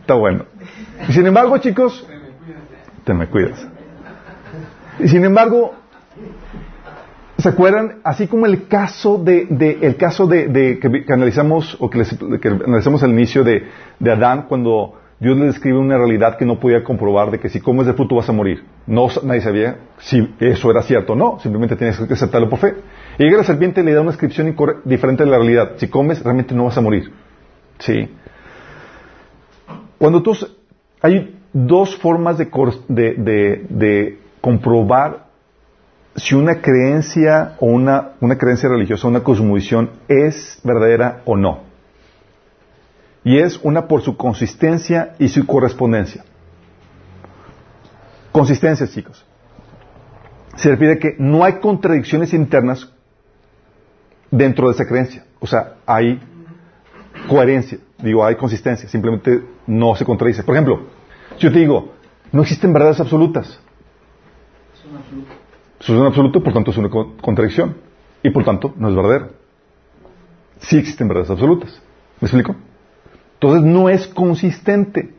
Está 0.00 0.14
bueno. 0.14 0.44
Y 1.08 1.12
sin 1.12 1.26
embargo, 1.26 1.58
chicos, 1.58 2.06
te 3.04 3.14
me 3.14 3.26
cuidas. 3.28 3.66
Y 4.98 5.08
sin 5.08 5.24
embargo, 5.24 5.74
¿se 7.38 7.48
acuerdan? 7.48 8.00
Así 8.04 8.26
como 8.26 8.46
el 8.46 8.68
caso 8.68 9.18
de, 9.18 9.46
de 9.48 9.78
el 9.82 9.96
caso 9.96 10.26
de, 10.26 10.78
que, 10.80 11.12
analizamos 11.12 11.76
o 11.80 11.88
que, 11.88 11.98
les, 11.98 12.18
que, 12.40 12.48
analizamos 12.48 13.02
al 13.02 13.10
inicio 13.10 13.42
de, 13.44 13.66
de 13.98 14.12
Adán 14.12 14.46
cuando 14.48 15.00
Dios 15.18 15.36
le 15.38 15.46
describe 15.46 15.78
una 15.78 15.98
realidad 15.98 16.36
que 16.38 16.46
no 16.46 16.58
podía 16.58 16.82
comprobar 16.82 17.30
de 17.30 17.38
que 17.38 17.48
si 17.48 17.60
comes 17.60 17.86
de 17.86 17.94
fruto 17.94 18.16
vas 18.16 18.28
a 18.28 18.32
morir. 18.32 18.64
No, 18.86 19.08
nadie 19.22 19.40
sabía 19.40 19.76
si 19.98 20.34
eso 20.38 20.70
era 20.70 20.82
cierto 20.82 21.12
o 21.12 21.16
no, 21.16 21.38
simplemente 21.40 21.76
tienes 21.76 21.98
que 21.98 22.14
aceptarlo 22.14 22.48
por 22.48 22.58
fe. 22.58 22.74
Y 23.20 23.24
llega 23.24 23.36
la 23.36 23.44
serpiente 23.44 23.82
y 23.82 23.84
le 23.84 23.92
da 23.92 24.00
una 24.00 24.12
descripción 24.12 24.56
diferente 24.86 25.24
de 25.24 25.30
la 25.30 25.36
realidad. 25.36 25.72
Si 25.76 25.88
comes, 25.88 26.22
realmente 26.22 26.54
no 26.54 26.64
vas 26.64 26.78
a 26.78 26.80
morir. 26.80 27.12
¿Sí? 27.78 28.08
Cuando 29.98 30.22
tú... 30.22 30.34
Hay 31.02 31.38
dos 31.52 31.96
formas 31.98 32.38
de, 32.38 32.46
de, 32.88 34.18
comprobar 34.40 35.26
si 36.16 36.34
una 36.34 36.62
creencia 36.62 37.56
o 37.58 37.66
una, 37.66 38.12
una 38.20 38.38
creencia 38.38 38.70
religiosa, 38.70 39.06
una 39.08 39.22
cosmovisión 39.22 39.90
es 40.08 40.58
verdadera 40.64 41.20
o 41.26 41.36
no. 41.36 41.64
Y 43.22 43.38
es 43.38 43.60
una 43.62 43.86
por 43.86 44.00
su 44.00 44.16
consistencia 44.16 45.14
y 45.18 45.28
su 45.28 45.46
correspondencia. 45.46 46.24
Consistencia, 48.32 48.88
chicos. 48.88 49.26
Se 50.56 50.70
refiere 50.70 50.94
a 50.94 50.98
que 50.98 51.16
no 51.18 51.44
hay 51.44 51.60
contradicciones 51.60 52.32
internas 52.32 52.90
dentro 54.30 54.68
de 54.68 54.74
esa 54.74 54.86
creencia. 54.86 55.24
O 55.40 55.46
sea, 55.46 55.74
hay 55.86 56.20
coherencia, 57.28 57.78
digo, 57.98 58.24
hay 58.24 58.36
consistencia, 58.36 58.88
simplemente 58.88 59.42
no 59.66 59.94
se 59.94 60.04
contradice. 60.04 60.42
Por 60.42 60.54
ejemplo, 60.54 60.82
si 61.36 61.42
yo 61.44 61.52
te 61.52 61.58
digo, 61.58 61.92
no 62.32 62.42
existen 62.42 62.72
verdades 62.72 63.00
absolutas. 63.00 63.58
Es 65.80 65.88
un 65.88 65.96
es 65.96 66.00
un 66.00 66.06
absoluto, 66.06 66.42
por 66.42 66.52
tanto 66.52 66.70
es 66.70 66.76
una 66.76 66.90
co- 66.90 67.16
contradicción. 67.20 67.76
Y 68.22 68.30
por 68.30 68.44
tanto 68.44 68.74
no 68.76 68.88
es 68.88 68.94
verdadero. 68.94 69.30
Sí 70.58 70.76
existen 70.76 71.08
verdades 71.08 71.30
absolutas. 71.30 71.80
¿Me 72.20 72.26
explico? 72.26 72.54
Entonces 73.34 73.62
no 73.64 73.88
es 73.88 74.06
consistente. 74.08 75.14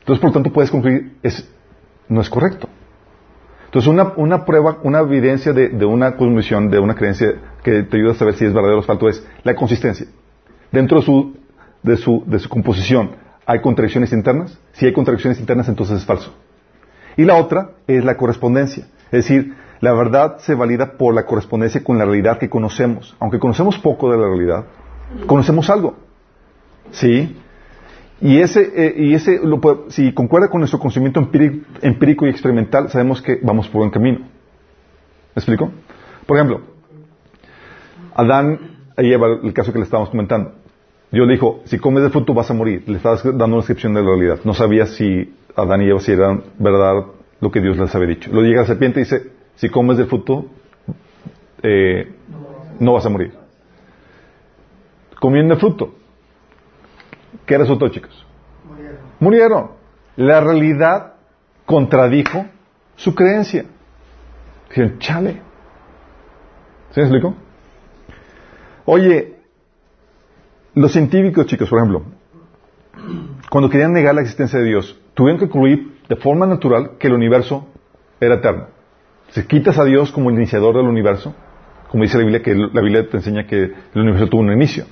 Entonces 0.00 0.20
por 0.22 0.32
tanto 0.32 0.50
puedes 0.52 0.70
concluir, 0.70 1.16
es, 1.22 1.46
no 2.08 2.20
es 2.22 2.30
correcto. 2.30 2.68
Entonces 3.72 3.90
una, 3.90 4.12
una 4.16 4.44
prueba, 4.44 4.80
una 4.82 5.00
evidencia 5.00 5.54
de, 5.54 5.70
de 5.70 5.86
una 5.86 6.14
cosmovisión, 6.14 6.68
de 6.68 6.78
una 6.78 6.94
creencia 6.94 7.36
que 7.62 7.84
te 7.84 7.96
ayuda 7.96 8.12
a 8.12 8.16
saber 8.16 8.34
si 8.34 8.44
es 8.44 8.52
verdadero 8.52 8.80
o 8.80 8.82
falso 8.82 9.08
es 9.08 9.26
la 9.44 9.54
consistencia. 9.54 10.06
Dentro 10.70 11.00
de 11.00 11.06
su, 11.06 11.36
de 11.82 11.96
su, 11.96 12.22
de 12.26 12.38
su 12.38 12.50
composición, 12.50 13.12
¿hay 13.46 13.62
contradicciones 13.62 14.12
internas? 14.12 14.58
Si 14.72 14.84
hay 14.84 14.92
contradicciones 14.92 15.40
internas, 15.40 15.70
entonces 15.70 16.00
es 16.00 16.04
falso. 16.04 16.34
Y 17.16 17.24
la 17.24 17.36
otra 17.36 17.70
es 17.86 18.04
la 18.04 18.18
correspondencia. 18.18 18.84
Es 19.06 19.26
decir, 19.26 19.54
la 19.80 19.94
verdad 19.94 20.36
se 20.40 20.54
valida 20.54 20.98
por 20.98 21.14
la 21.14 21.24
correspondencia 21.24 21.82
con 21.82 21.96
la 21.96 22.04
realidad 22.04 22.36
que 22.36 22.50
conocemos. 22.50 23.16
Aunque 23.20 23.38
conocemos 23.38 23.78
poco 23.78 24.12
de 24.12 24.18
la 24.18 24.28
realidad, 24.28 24.66
conocemos 25.26 25.70
algo. 25.70 25.96
¿Sí? 26.90 27.38
Y 28.22 28.38
ese, 28.38 28.72
eh, 28.76 28.94
y 28.96 29.14
ese 29.14 29.40
lo 29.42 29.60
si 29.88 30.12
concuerda 30.12 30.48
con 30.48 30.60
nuestro 30.60 30.78
conocimiento 30.78 31.18
empírico, 31.18 31.66
empírico 31.82 32.24
y 32.24 32.30
experimental, 32.30 32.88
sabemos 32.88 33.20
que 33.20 33.40
vamos 33.42 33.66
por 33.66 33.80
buen 33.80 33.90
camino. 33.90 34.20
¿Me 34.20 35.40
explico? 35.40 35.72
Por 36.24 36.36
ejemplo, 36.36 36.60
Adán 38.14 38.60
y 38.96 39.12
Eva, 39.12 39.26
el 39.42 39.52
caso 39.52 39.72
que 39.72 39.78
le 39.80 39.84
estábamos 39.84 40.10
comentando. 40.10 40.52
Dios 41.10 41.26
le 41.26 41.32
dijo, 41.32 41.62
si 41.64 41.78
comes 41.78 42.04
de 42.04 42.10
fruto 42.10 42.32
vas 42.32 42.48
a 42.48 42.54
morir. 42.54 42.84
Le 42.86 42.98
estabas 42.98 43.24
dando 43.24 43.46
una 43.46 43.56
descripción 43.56 43.92
de 43.92 44.02
la 44.02 44.06
realidad. 44.06 44.38
No 44.44 44.54
sabía 44.54 44.86
si 44.86 45.34
Adán 45.56 45.82
y 45.82 45.90
Eva 45.90 45.98
si 45.98 46.12
eran 46.12 46.44
verdad 46.58 47.04
lo 47.40 47.50
que 47.50 47.60
Dios 47.60 47.76
les 47.76 47.92
había 47.92 48.06
dicho. 48.06 48.30
Luego 48.30 48.46
llega 48.46 48.60
la 48.60 48.68
serpiente 48.68 49.00
y 49.00 49.02
dice, 49.02 49.32
si 49.56 49.68
comes 49.68 49.96
del 49.96 50.06
fruto, 50.06 50.46
eh, 51.60 52.14
no 52.78 52.92
vas 52.92 53.04
a 53.04 53.08
morir. 53.08 53.32
Comiendo 55.18 55.54
el 55.54 55.60
fruto. 55.60 56.01
¿Qué 57.46 57.58
resultó, 57.58 57.88
chicos? 57.88 58.26
Murieron. 58.68 58.98
Murieron. 59.20 59.70
La 60.16 60.40
realidad 60.40 61.14
contradijo 61.66 62.46
su 62.96 63.14
creencia. 63.14 63.64
Dijeron, 64.68 64.98
chale. 64.98 65.40
¿Sí 66.90 67.00
me 67.00 67.02
explico? 67.02 67.34
Oye, 68.84 69.36
los 70.74 70.92
científicos, 70.92 71.46
chicos, 71.46 71.68
por 71.68 71.78
ejemplo, 71.78 72.02
cuando 73.50 73.70
querían 73.70 73.92
negar 73.92 74.14
la 74.14 74.22
existencia 74.22 74.58
de 74.58 74.66
Dios, 74.66 74.98
tuvieron 75.14 75.38
que 75.38 75.48
concluir 75.48 75.98
de 76.08 76.16
forma 76.16 76.46
natural 76.46 76.92
que 76.98 77.08
el 77.08 77.14
universo 77.14 77.66
era 78.20 78.36
eterno. 78.36 78.66
Si 79.30 79.42
quitas 79.44 79.78
a 79.78 79.84
Dios 79.84 80.12
como 80.12 80.30
el 80.30 80.36
iniciador 80.36 80.76
del 80.76 80.86
universo, 80.86 81.34
como 81.88 82.02
dice 82.04 82.18
la 82.18 82.24
Biblia, 82.24 82.42
que 82.42 82.54
la 82.54 82.80
Biblia 82.80 83.08
te 83.08 83.16
enseña 83.18 83.46
que 83.46 83.62
el 83.64 84.00
universo 84.00 84.28
tuvo 84.28 84.40
un 84.42 84.52
inicio. 84.52 84.84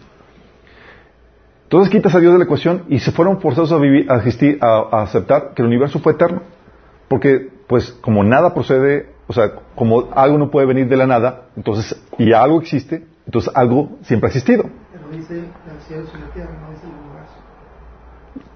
Entonces 1.71 1.89
quitas 1.89 2.13
a 2.17 2.19
Dios 2.19 2.33
de 2.33 2.39
la 2.41 2.47
ecuación 2.47 2.83
y 2.89 2.99
se 2.99 3.13
fueron 3.13 3.41
forzados 3.41 3.71
a, 3.71 3.77
vivir, 3.77 4.11
a, 4.11 4.17
existir, 4.17 4.59
a, 4.61 4.89
a 4.91 5.03
aceptar 5.03 5.55
que 5.55 5.63
el 5.63 5.69
universo 5.69 6.01
fue 6.01 6.15
eterno. 6.15 6.43
Porque, 7.07 7.49
pues, 7.69 7.93
como 8.01 8.25
nada 8.25 8.53
procede, 8.53 9.11
o 9.29 9.33
sea, 9.33 9.53
como 9.77 10.09
algo 10.13 10.37
no 10.37 10.51
puede 10.51 10.67
venir 10.67 10.89
de 10.89 10.97
la 10.97 11.07
nada, 11.07 11.43
entonces, 11.55 11.95
y 12.19 12.33
algo 12.33 12.61
existe, 12.61 13.07
entonces 13.25 13.53
algo 13.55 13.99
siempre 14.03 14.27
ha 14.27 14.31
existido. 14.31 14.65
Pero 14.93 15.17
dice 15.17 15.39
el 15.39 15.81
cielo 15.87 16.03
y 16.13 16.19
la 16.19 16.35
tierra, 16.35 16.51
no 16.61 16.71
dice 16.73 16.87
el 16.89 16.93
universo. 16.93 17.35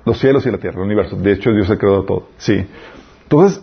Los 0.05 0.19
cielos 0.19 0.47
y 0.47 0.51
la 0.51 0.59
tierra, 0.59 0.79
el 0.79 0.87
universo. 0.87 1.15
De 1.15 1.33
hecho, 1.35 1.53
Dios 1.53 1.71
ha 1.71 1.79
creado 1.79 2.05
todo. 2.05 2.27
Sí. 2.39 2.67
Entonces, 3.23 3.62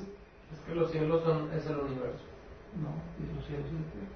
Es 0.54 0.60
que 0.66 0.76
los 0.76 0.89
cielos 0.91 1.24
son, 1.26 1.49
es 1.58 1.66
el 1.66 1.76
universo. 1.76 2.24
No, 2.82 2.88
dice 3.20 3.36
los 3.36 3.45
cielos 3.45 3.66
y 3.70 3.74
la 3.74 3.91
tierra. 3.91 4.08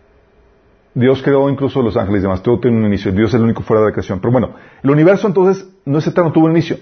Dios 0.96 1.22
creó 1.22 1.50
incluso 1.50 1.82
los 1.82 1.96
ángeles 1.98 2.22
y 2.22 2.24
demás. 2.24 2.42
Todo 2.42 2.60
tiene 2.60 2.78
un 2.78 2.86
inicio. 2.86 3.12
Dios 3.12 3.30
es 3.30 3.36
el 3.36 3.44
único 3.44 3.62
fuera 3.64 3.82
de 3.82 3.88
la 3.90 3.92
creación. 3.94 4.20
Pero 4.20 4.32
bueno, 4.32 4.52
el 4.82 4.90
universo 4.90 5.28
entonces 5.28 5.68
no 5.86 5.98
es 6.00 6.08
eterno, 6.08 6.32
tuvo 6.32 6.46
un 6.46 6.52
inicio. 6.52 6.78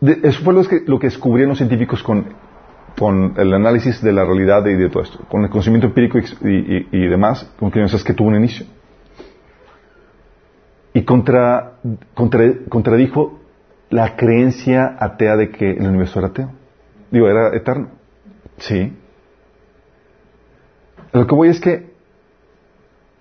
Eso 0.00 0.42
fue 0.44 0.52
lo 0.52 0.62
que, 0.64 0.82
lo 0.86 0.98
que 0.98 1.06
descubrieron 1.06 1.50
los 1.50 1.58
científicos 1.58 2.02
con, 2.02 2.26
con 2.98 3.34
el 3.36 3.54
análisis 3.54 4.02
de 4.02 4.12
la 4.12 4.24
realidad 4.24 4.66
y 4.66 4.74
de 4.74 4.88
todo 4.90 5.02
esto. 5.04 5.20
Con 5.28 5.44
el 5.44 5.48
conocimiento 5.50 5.86
empírico 5.86 6.18
y, 6.18 6.22
y- 6.48 6.88
y 6.92 7.08
demás, 7.08 7.50
concluyeron 7.58 7.98
que 8.04 8.12
tuvo 8.14 8.28
un 8.28 8.36
inicio. 8.36 8.66
Y 10.92 11.02
contra, 11.04 11.74
contra- 12.14 12.52
contradijo 12.68 13.38
la 13.90 14.16
creencia 14.16 14.96
atea 14.98 15.36
de 15.36 15.50
que 15.50 15.70
el 15.70 15.86
universo 15.86 16.18
era 16.18 16.28
ateo. 16.28 16.50
Digo, 17.10 17.28
era 17.28 17.54
eterno. 17.56 17.88
Sí. 18.58 18.92
Lo 21.20 21.26
que 21.26 21.34
voy 21.34 21.48
es 21.48 21.60
que 21.60 21.94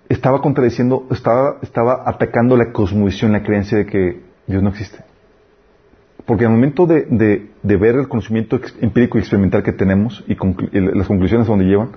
estaba 0.10 0.42
contradiciendo, 0.42 1.08
estaba, 1.12 1.60
atacando 2.06 2.58
la 2.58 2.74
cosmovisión, 2.74 3.32
la 3.32 3.42
creencia 3.42 3.78
de 3.78 3.86
que 3.86 4.22
Dios 4.48 4.62
no 4.62 4.70
existe. 4.70 5.00
Porque 6.26 6.46
al 6.46 6.52
momento 6.52 6.86
de, 6.88 7.06
ver 7.64 7.96
el 7.96 8.08
conocimiento 8.10 8.60
empírico 8.82 9.18
y 9.18 9.22
experimental 9.22 9.64
que 9.64 9.72
tenemos 9.72 10.24
y, 10.28 10.34
y 10.34 10.80
las 10.82 11.08
conclusiones 11.08 11.48
a 11.48 11.52
donde 11.52 11.66
llevan, 11.66 11.92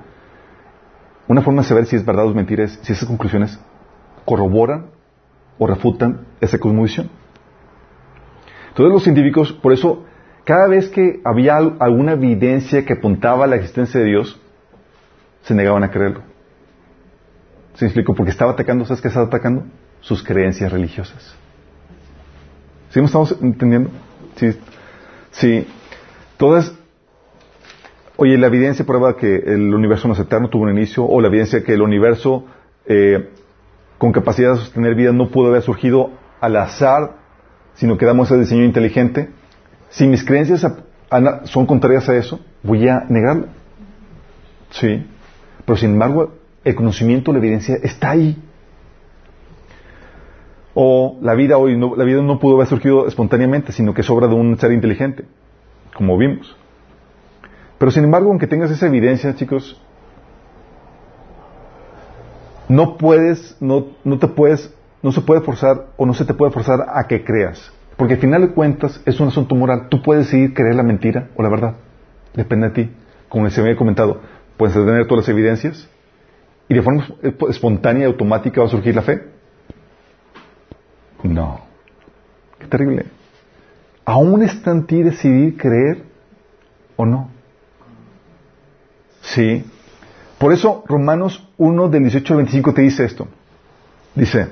una 1.26 1.42
forma 1.42 1.62
de 1.62 1.68
saber 1.68 1.86
si 1.86 1.96
es 1.96 2.04
verdad 2.06 2.26
o 2.26 2.30
es 2.30 2.36
mentira 2.36 2.64
es 2.64 2.78
si 2.82 2.92
esas 2.92 3.08
conclusiones 3.08 3.58
corroboran 4.24 4.86
o 5.58 5.66
refutan 5.66 6.20
esa 6.40 6.58
cosmovisión. 6.58 7.10
Entonces 8.68 8.92
los 8.92 9.02
científicos, 9.02 9.52
por 9.52 9.72
eso, 9.72 10.04
cada 10.44 10.68
vez 10.68 10.88
que 10.88 11.20
había 11.24 11.56
al- 11.56 11.76
alguna 11.80 12.12
evidencia 12.12 12.84
que 12.86 12.92
apuntaba 12.92 13.44
a 13.44 13.48
la 13.48 13.56
existencia 13.56 13.98
de 13.98 14.06
Dios, 14.06 14.40
se 15.42 15.54
negaban 15.54 15.82
a 15.84 15.90
creerlo. 15.90 16.22
¿Se 17.74 17.84
me 17.84 17.88
explico? 17.88 18.14
Porque 18.14 18.30
estaba 18.30 18.52
atacando, 18.52 18.84
¿sabes 18.84 19.00
qué 19.00 19.08
estaba 19.08 19.26
atacando? 19.26 19.64
Sus 20.00 20.22
creencias 20.22 20.72
religiosas. 20.72 21.34
¿Sí 22.90 23.00
me 23.00 23.06
estamos 23.06 23.36
entendiendo? 23.40 23.90
Sí. 24.36 24.58
Sí. 25.30 25.66
Entonces, 26.32 26.74
oye, 28.16 28.36
la 28.38 28.46
evidencia 28.48 28.84
prueba 28.84 29.16
que 29.16 29.36
el 29.36 29.72
universo 29.74 30.08
no 30.08 30.14
es 30.14 30.20
eterno, 30.20 30.48
tuvo 30.48 30.64
un 30.64 30.70
inicio, 30.70 31.04
o 31.04 31.20
la 31.20 31.28
evidencia 31.28 31.62
que 31.62 31.74
el 31.74 31.82
universo 31.82 32.46
eh, 32.86 33.30
con 33.98 34.12
capacidad 34.12 34.52
de 34.52 34.58
sostener 34.58 34.94
vida 34.94 35.12
no 35.12 35.28
pudo 35.28 35.48
haber 35.48 35.62
surgido 35.62 36.10
al 36.40 36.56
azar, 36.56 37.16
sino 37.74 37.96
que 37.98 38.06
damos 38.06 38.30
ese 38.30 38.40
diseño 38.40 38.64
inteligente. 38.64 39.30
Si 39.90 40.06
mis 40.06 40.24
creencias 40.24 40.66
son 41.44 41.66
contrarias 41.66 42.08
a 42.08 42.16
eso, 42.16 42.40
voy 42.62 42.88
a 42.88 43.04
negarlo. 43.08 43.46
Sí. 44.70 45.06
Pero 45.68 45.76
sin 45.76 45.90
embargo, 45.90 46.32
el 46.64 46.74
conocimiento, 46.74 47.30
la 47.30 47.40
evidencia 47.40 47.76
está 47.82 48.12
ahí. 48.12 48.42
O 50.72 51.18
la 51.20 51.34
vida 51.34 51.58
hoy, 51.58 51.76
no, 51.76 51.94
la 51.94 52.04
vida 52.04 52.22
no 52.22 52.38
pudo 52.38 52.54
haber 52.54 52.68
surgido 52.68 53.06
espontáneamente, 53.06 53.72
sino 53.72 53.92
que 53.92 54.00
es 54.00 54.08
obra 54.08 54.28
de 54.28 54.34
un 54.34 54.58
ser 54.58 54.72
inteligente, 54.72 55.26
como 55.94 56.16
vimos. 56.16 56.56
Pero 57.76 57.90
sin 57.90 58.04
embargo, 58.04 58.30
aunque 58.30 58.46
tengas 58.46 58.70
esa 58.70 58.86
evidencia, 58.86 59.34
chicos, 59.34 59.78
no 62.70 62.96
puedes, 62.96 63.54
no, 63.60 63.88
no 64.04 64.18
te 64.18 64.28
puedes, 64.28 64.74
no 65.02 65.12
se 65.12 65.20
puede 65.20 65.42
forzar 65.42 65.88
o 65.98 66.06
no 66.06 66.14
se 66.14 66.24
te 66.24 66.32
puede 66.32 66.50
forzar 66.50 66.86
a 66.94 67.06
que 67.06 67.24
creas. 67.24 67.70
Porque 67.98 68.14
al 68.14 68.20
final 68.20 68.40
de 68.40 68.54
cuentas 68.54 69.02
es 69.04 69.20
un 69.20 69.28
asunto 69.28 69.54
moral. 69.54 69.88
Tú 69.90 70.00
puedes 70.00 70.24
decidir 70.24 70.54
creer 70.54 70.76
la 70.76 70.82
mentira 70.82 71.28
o 71.36 71.42
la 71.42 71.50
verdad. 71.50 71.74
Depende 72.32 72.68
de 72.68 72.74
ti. 72.74 72.90
Como 73.28 73.44
les 73.44 73.58
había 73.58 73.76
comentado, 73.76 74.22
puedes 74.58 74.74
tener 74.74 75.06
todas 75.06 75.26
las 75.26 75.28
evidencias 75.30 75.88
y 76.68 76.74
de 76.74 76.82
forma 76.82 77.06
espontánea 77.48 78.02
y 78.02 78.06
automática 78.06 78.60
va 78.60 78.66
a 78.66 78.70
surgir 78.70 78.94
la 78.94 79.02
fe. 79.02 79.22
No. 81.22 81.60
Qué 82.58 82.66
terrible. 82.66 83.06
Aún 84.04 84.42
está 84.42 84.72
en 84.72 84.86
ti 84.86 85.02
decidir 85.02 85.56
creer 85.56 86.04
o 86.96 87.06
no. 87.06 87.30
Sí. 89.22 89.64
Por 90.38 90.52
eso 90.52 90.84
Romanos 90.86 91.48
1 91.56 91.88
del 91.88 92.02
18 92.02 92.34
al 92.34 92.36
25 92.38 92.74
te 92.74 92.82
dice 92.82 93.04
esto. 93.04 93.28
Dice, 94.14 94.48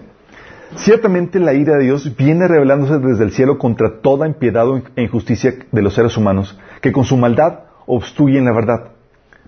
ciertamente 0.77 1.39
la 1.39 1.55
ira 1.55 1.77
de 1.77 1.85
Dios 1.85 2.17
viene 2.17 2.49
revelándose 2.49 2.99
desde 2.99 3.25
el 3.25 3.33
cielo 3.33 3.59
contra 3.59 4.01
toda 4.01 4.27
impiedad 4.27 4.67
e 4.95 5.03
injusticia 5.03 5.55
de 5.71 5.83
los 5.83 5.95
seres 5.95 6.17
humanos, 6.17 6.59
que 6.81 6.93
con 6.93 7.05
su 7.05 7.17
maldad 7.17 7.61
obstruyen 7.87 8.45
la 8.45 8.53
verdad. 8.53 8.96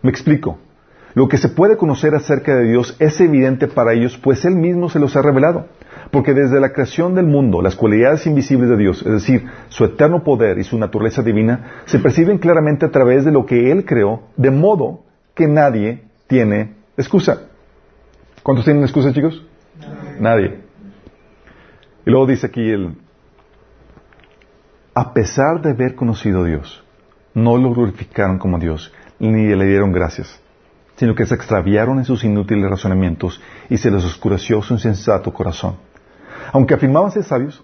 Me 0.03 0.11
explico. 0.11 0.59
Lo 1.15 1.29
que 1.29 1.39
se 1.39 1.49
puede 1.49 1.77
conocer 1.77 2.15
acerca 2.15 2.55
de 2.55 2.65
Dios 2.65 2.95
es 2.99 3.21
evidente 3.21 3.67
para 3.67 3.93
ellos, 3.93 4.17
pues 4.19 4.45
Él 4.45 4.55
mismo 4.55 4.89
se 4.89 4.99
los 4.99 5.17
ha 5.17 5.23
revelado. 5.23 5.67
Porque 6.11 6.33
desde 6.33 6.61
la 6.61 6.73
creación 6.73 7.15
del 7.15 7.27
mundo, 7.27 7.61
las 7.61 7.77
cualidades 7.77 8.27
invisibles 8.27 8.69
de 8.69 8.77
Dios, 8.77 9.03
es 9.05 9.13
decir, 9.13 9.47
su 9.69 9.85
eterno 9.85 10.23
poder 10.23 10.59
y 10.59 10.65
su 10.65 10.79
naturaleza 10.79 11.23
divina, 11.23 11.83
se 11.87 11.99
perciben 11.99 12.39
claramente 12.39 12.87
a 12.87 12.91
través 12.91 13.25
de 13.25 13.33
lo 13.33 13.47
que 13.47 13.73
Él 13.73 13.85
creó, 13.85 14.23
de 14.37 14.51
modo 14.51 15.01
que 15.35 15.49
nadie 15.49 16.05
tiene 16.27 16.75
excusa. 16.97 17.49
¿Cuántos 18.43 18.65
tienen 18.65 18.83
excusa, 18.83 19.13
chicos? 19.13 19.45
Nadie. 20.21 20.61
Y 22.07 22.11
luego 22.11 22.27
dice 22.27 22.47
aquí 22.47 22.71
el, 22.71 22.95
a 24.95 25.13
pesar 25.13 25.61
de 25.61 25.71
haber 25.71 25.95
conocido 25.95 26.43
a 26.43 26.47
Dios, 26.47 26.83
no 27.35 27.57
lo 27.57 27.73
glorificaron 27.75 28.39
como 28.39 28.59
Dios, 28.59 28.93
ni 29.19 29.55
le 29.55 29.67
dieron 29.67 29.93
gracias, 29.93 30.41
sino 30.97 31.15
que 31.15 31.27
se 31.27 31.35
extraviaron 31.35 31.99
en 31.99 32.05
sus 32.05 32.25
inútiles 32.25 32.71
razonamientos 32.71 33.41
y 33.69 33.77
se 33.77 33.91
les 33.91 34.05
oscureció 34.05 34.63
su 34.63 34.75
insensato 34.75 35.33
corazón. 35.33 35.77
Aunque 36.53 36.75
afirmaban 36.75 37.11
ser 37.11 37.25
sabios, 37.25 37.63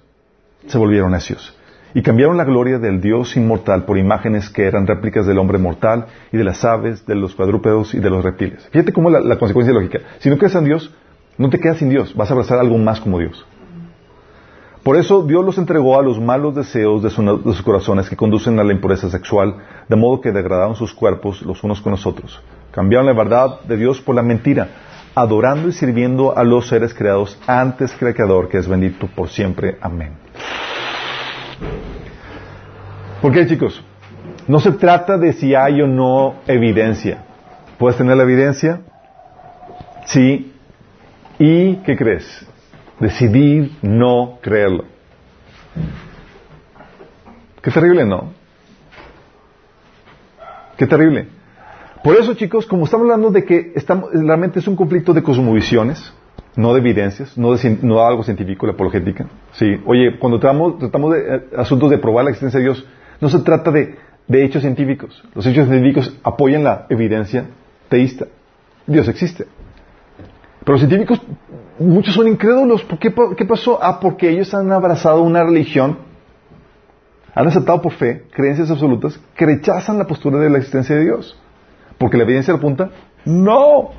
se 0.66 0.78
volvieron 0.78 1.12
necios 1.12 1.56
y 1.94 2.02
cambiaron 2.02 2.36
la 2.36 2.44
gloria 2.44 2.78
del 2.78 3.00
Dios 3.00 3.36
inmortal 3.36 3.84
por 3.84 3.98
imágenes 3.98 4.50
que 4.50 4.64
eran 4.64 4.86
réplicas 4.86 5.26
del 5.26 5.38
hombre 5.38 5.58
mortal 5.58 6.06
y 6.32 6.36
de 6.36 6.44
las 6.44 6.64
aves, 6.64 7.06
de 7.06 7.14
los 7.14 7.34
cuadrúpedos 7.34 7.94
y 7.94 8.00
de 8.00 8.10
los 8.10 8.24
reptiles. 8.24 8.68
Fíjate 8.72 8.92
cómo 8.92 9.10
la, 9.10 9.20
la 9.20 9.38
consecuencia 9.38 9.72
lógica. 9.72 10.00
Si 10.18 10.28
no 10.28 10.36
crees 10.36 10.54
en 10.56 10.64
Dios, 10.64 10.92
no 11.38 11.50
te 11.50 11.60
quedas 11.60 11.78
sin 11.78 11.90
Dios, 11.90 12.14
vas 12.14 12.30
a 12.30 12.34
abrazar 12.34 12.58
algo 12.58 12.76
más 12.78 13.00
como 13.00 13.18
Dios. 13.18 13.46
Por 14.84 14.96
eso 14.98 15.22
Dios 15.22 15.42
los 15.44 15.56
entregó 15.56 15.98
a 15.98 16.02
los 16.02 16.20
malos 16.20 16.54
deseos 16.54 17.02
de, 17.02 17.08
su- 17.10 17.22
de 17.22 17.52
sus 17.54 17.62
corazones 17.62 18.08
que 18.08 18.16
conducen 18.16 18.58
a 18.60 18.64
la 18.64 18.72
impureza 18.72 19.08
sexual, 19.08 19.56
de 19.88 19.96
modo 19.96 20.20
que 20.20 20.30
degradaron 20.30 20.76
sus 20.76 20.92
cuerpos 20.92 21.40
los 21.42 21.64
unos 21.64 21.80
con 21.80 21.92
los 21.92 22.06
otros. 22.06 22.40
Cambiaron 22.70 23.06
la 23.06 23.14
verdad 23.14 23.60
de 23.62 23.78
Dios 23.78 24.00
por 24.02 24.14
la 24.14 24.22
mentira, 24.22 24.68
adorando 25.14 25.68
y 25.68 25.72
sirviendo 25.72 26.36
a 26.36 26.44
los 26.44 26.68
seres 26.68 26.92
creados 26.92 27.40
antes 27.46 27.92
que 27.94 28.04
el 28.06 28.14
Creador, 28.14 28.48
que 28.48 28.58
es 28.58 28.68
bendito 28.68 29.06
por 29.06 29.28
siempre. 29.30 29.78
Amén. 29.80 30.12
¿Por 33.22 33.32
qué, 33.32 33.46
chicos? 33.46 33.82
No 34.46 34.60
se 34.60 34.72
trata 34.72 35.16
de 35.16 35.32
si 35.32 35.54
hay 35.54 35.80
o 35.80 35.86
no 35.86 36.34
evidencia. 36.46 37.24
¿Puedes 37.78 37.96
tener 37.96 38.16
la 38.18 38.24
evidencia? 38.24 38.80
Sí. 40.04 40.52
¿Y 41.38 41.76
qué 41.76 41.96
crees? 41.96 42.46
Decidir 43.00 43.72
no 43.82 44.38
creerlo. 44.40 44.84
Qué 47.60 47.70
terrible, 47.70 48.04
¿no? 48.04 48.32
Qué 50.76 50.86
terrible. 50.86 51.28
Por 52.02 52.16
eso, 52.16 52.34
chicos, 52.34 52.66
como 52.66 52.84
estamos 52.84 53.04
hablando 53.04 53.30
de 53.30 53.44
que 53.44 53.72
estamos, 53.74 54.10
realmente 54.12 54.58
es 54.58 54.68
un 54.68 54.76
conflicto 54.76 55.14
de 55.14 55.22
cosmovisiones, 55.22 56.12
no 56.56 56.74
de 56.74 56.80
evidencias, 56.80 57.36
no 57.38 57.54
de, 57.54 57.78
no 57.82 58.06
algo 58.06 58.22
científico, 58.22 58.66
la 58.66 58.72
apologética. 58.72 59.26
Sí. 59.52 59.66
Oye, 59.86 60.18
cuando 60.18 60.38
tratamos, 60.38 60.78
tratamos 60.78 61.14
de 61.14 61.36
eh, 61.36 61.42
asuntos 61.56 61.90
de 61.90 61.98
probar 61.98 62.24
la 62.24 62.30
existencia 62.30 62.58
de 62.58 62.64
Dios, 62.64 62.86
no 63.20 63.28
se 63.28 63.38
trata 63.40 63.70
de, 63.70 63.96
de 64.28 64.44
hechos 64.44 64.62
científicos. 64.62 65.24
Los 65.34 65.46
hechos 65.46 65.66
científicos 65.68 66.14
apoyan 66.22 66.64
la 66.64 66.86
evidencia 66.90 67.46
teísta. 67.88 68.26
Dios 68.86 69.08
existe. 69.08 69.46
Pero 70.64 70.72
los 70.78 70.80
científicos, 70.80 71.20
muchos 71.78 72.14
son 72.14 72.26
incrédulos. 72.28 72.82
¿Por 72.84 72.98
qué, 72.98 73.10
pa- 73.10 73.34
qué 73.36 73.44
pasó? 73.44 73.78
Ah, 73.82 74.00
porque 74.00 74.30
ellos 74.30 74.52
han 74.54 74.72
abrazado 74.72 75.22
una 75.22 75.42
religión, 75.44 75.98
han 77.34 77.46
aceptado 77.46 77.82
por 77.82 77.92
fe 77.92 78.24
creencias 78.32 78.70
absolutas 78.70 79.20
que 79.36 79.44
rechazan 79.46 79.98
la 79.98 80.06
postura 80.06 80.38
de 80.38 80.50
la 80.50 80.58
existencia 80.58 80.96
de 80.96 81.04
Dios. 81.04 81.38
¿Porque 81.98 82.16
la 82.16 82.24
evidencia 82.24 82.54
apunta? 82.54 82.90
No. 83.24 83.90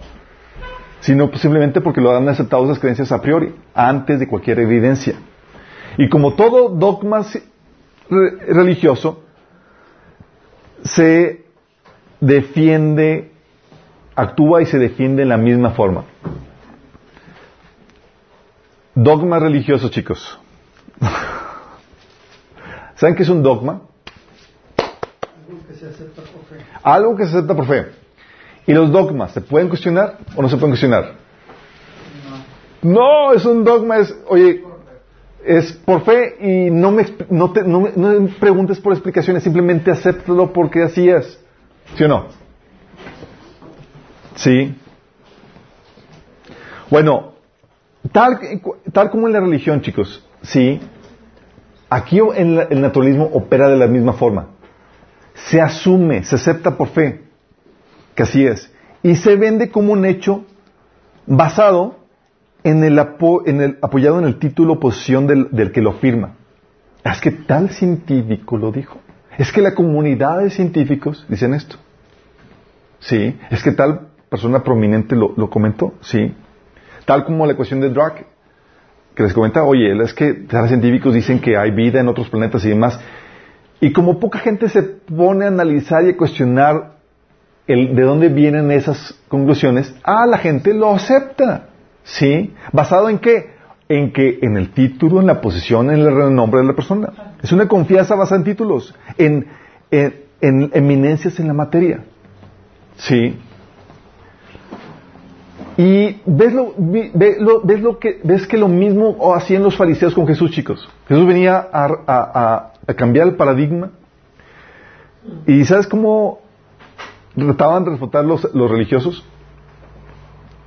Sino 1.01 1.30
pues, 1.30 1.41
simplemente 1.41 1.82
porque 1.82 2.01
lo 2.01 2.16
han 2.16 2.28
aceptado 2.30 2.63
esas 2.66 2.80
creencias 2.80 3.11
a 3.11 3.22
priori, 3.22 3.53
antes 3.74 4.20
de 4.20 4.28
cualquier 4.28 4.59
evidencia. 4.59 5.16
Y 5.97 6.09
como 6.09 6.34
todo 6.34 6.70
dogma 6.70 7.22
religioso, 8.09 9.24
se 10.84 11.45
defiende, 12.20 13.32
actúa 14.16 14.61
y 14.61 14.66
se 14.66 14.78
defiende 14.80 15.24
en 15.24 15.30
la 15.30 15.38
misma 15.38 15.72
forma. 15.72 16.05
Dogma 18.96 19.39
religioso, 19.39 19.89
chicos. 19.89 20.39
¿Saben 22.96 23.16
qué 23.16 23.24
es 23.24 23.30
un 23.30 23.43
dogma? 23.43 23.82
Algo 24.78 25.68
que 25.68 25.74
se 25.76 25.88
acepta 25.88 26.22
por 26.22 26.46
fe. 26.46 26.66
Algo 26.82 27.16
que 27.18 27.24
se 27.26 27.30
acepta 27.30 27.56
por 27.56 27.68
fe. 27.68 27.91
¿Y 28.66 28.74
los 28.74 28.91
dogmas 28.91 29.34
se 29.34 29.41
pueden 29.41 29.68
cuestionar 29.68 30.20
o 30.36 30.41
no 30.41 30.48
se 30.48 30.56
pueden 30.56 30.72
cuestionar? 30.72 31.14
No, 32.82 33.34
es 33.34 33.46
un 33.46 33.64
dogma, 33.66 33.98
es, 33.98 34.16
oye, 34.28 34.64
es 35.43 35.74
por 35.74 36.06
fe 36.06 36.38
y 36.39 36.72
no 36.72 36.91
me, 36.91 37.06
no 37.30 37.52
te, 37.52 37.64
no 37.64 37.82
me, 37.82 37.91
no 37.96 38.22
me 38.22 38.30
preguntes 38.30 38.80
por 38.80 38.93
explicaciones, 38.93 39.43
simplemente 39.43 39.91
acéptalo 39.91 40.54
porque 40.54 40.84
así 40.84 41.10
es. 41.10 41.39
¿Sí 41.96 42.04
o 42.06 42.08
no? 42.08 42.28
Sí. 44.36 44.74
Bueno, 46.89 47.35
tal, 48.12 48.39
tal 48.91 49.10
como 49.10 49.28
en 49.28 49.34
la 49.34 49.39
religión, 49.39 49.82
chicos, 49.82 50.26
sí, 50.41 50.80
aquí 51.89 52.20
en 52.36 52.60
el 52.70 52.82
naturalismo 52.82 53.26
opera 53.34 53.68
de 53.68 53.78
la 53.78 53.88
misma 53.88 54.14
forma 54.14 54.47
se 55.34 55.60
asume, 55.62 56.24
se 56.24 56.36
acepta 56.36 56.78
por 56.78 56.88
fe, 56.88 57.24
que 58.16 58.24
así 58.24 58.45
es, 58.45 58.72
y 59.03 59.16
se 59.18 59.36
vende 59.36 59.70
como 59.70 59.91
un 59.93 60.06
hecho 60.06 60.45
basado 61.28 61.97
en 62.64 62.84
el, 62.84 62.97
apo- 62.97 63.43
en 63.45 63.62
el- 63.62 63.78
apoyado 63.82 64.18
en 64.20 64.26
el 64.26 64.39
título 64.39 64.74
o 64.74 64.80
posición 64.80 65.28
del, 65.28 65.49
del 65.51 65.72
que 65.74 65.82
lo 65.82 65.91
firma. 65.93 66.36
Es 67.03 67.20
que 67.20 67.32
tal 67.32 67.70
científico 67.70 68.58
lo 68.58 68.72
dijo. 68.72 68.97
Es 69.38 69.51
que 69.51 69.62
la 69.62 69.76
comunidad 69.76 70.39
de 70.39 70.49
científicos 70.49 71.26
dicen 71.28 71.53
esto. 71.53 71.76
Sí, 72.99 73.38
es 73.51 73.62
que 73.62 73.72
tal 73.74 74.08
persona 74.30 74.64
prominente 74.64 75.16
lo, 75.16 75.34
lo 75.36 75.49
comentó. 75.49 75.93
Sí, 76.01 76.34
tal 77.06 77.24
como 77.24 77.45
la 77.45 77.56
cuestión 77.56 77.80
de 77.80 77.89
Drake, 77.89 78.26
que 79.16 79.24
les 79.24 79.34
comenta, 79.34 79.64
oye, 79.64 79.95
es 80.03 80.14
que 80.14 80.34
tal 80.34 80.68
científicos 80.68 81.14
dicen 81.14 81.39
que 81.39 81.58
hay 81.58 81.72
vida 81.72 82.01
en 82.01 82.08
otros 82.08 82.30
planetas 82.30 82.66
y 82.66 82.70
demás. 82.70 82.99
Y 83.80 83.93
como 83.93 84.20
poca 84.20 84.39
gente 84.39 84.68
se 84.70 84.84
pone 84.84 85.45
a 85.45 85.47
analizar 85.47 86.03
y 86.06 86.10
a 86.10 86.18
cuestionar 86.18 86.95
el, 87.68 87.95
de 87.95 88.01
dónde 88.03 88.30
vienen 88.30 88.72
esas 88.72 89.18
conclusiones, 89.28 89.93
ah, 90.03 90.26
la 90.26 90.38
gente 90.38 90.74
lo 90.74 90.93
acepta. 90.93 91.70
¿Sí? 92.03 92.53
¿Basado 92.72 93.10
en 93.10 93.20
qué? 93.20 93.56
En 93.89 94.12
que 94.12 94.39
en 94.41 94.58
el 94.58 94.72
título, 94.72 95.22
en 95.22 95.28
la 95.28 95.41
posición, 95.41 95.89
en 95.89 96.01
el 96.01 96.16
renombre 96.16 96.62
de 96.62 96.68
la 96.68 96.74
persona. 96.74 97.10
Es 97.41 97.51
una 97.51 97.68
confianza 97.68 98.16
basada 98.16 98.39
en 98.39 98.45
títulos, 98.45 98.93
en, 99.18 99.47
en, 99.91 100.16
en 100.41 100.72
eminencias 100.73 101.40
en 101.40 101.48
la 101.48 101.53
materia. 101.53 102.02
¿Sí? 102.98 103.38
Y 105.77 106.22
ves 106.26 106.53
lo, 106.53 106.73
vi- 106.77 107.11
ve 107.14 107.38
lo- 107.39 107.61
ves 107.61 107.81
que, 107.99 108.22
ves 108.23 108.47
que 108.47 108.57
lo 108.57 108.68
mismo 108.68 109.34
hacían 109.35 109.61
los 109.64 109.76
fariseos 109.76 110.14
con 110.14 110.26
Jesús, 110.26 110.52
chicos. 110.52 110.88
Jesús 111.07 111.26
venía 111.27 111.68
a, 111.72 112.72
cambiar 112.95 113.27
el 113.27 113.35
paradigma. 113.35 113.91
¿Y 115.45 115.65
sabes 115.65 115.88
cómo 115.88 116.39
trataban 117.35 117.84
de 117.84 117.91
refutar 117.91 118.23
los, 118.23 118.53
los 118.53 118.72
religiosos? 118.72 119.26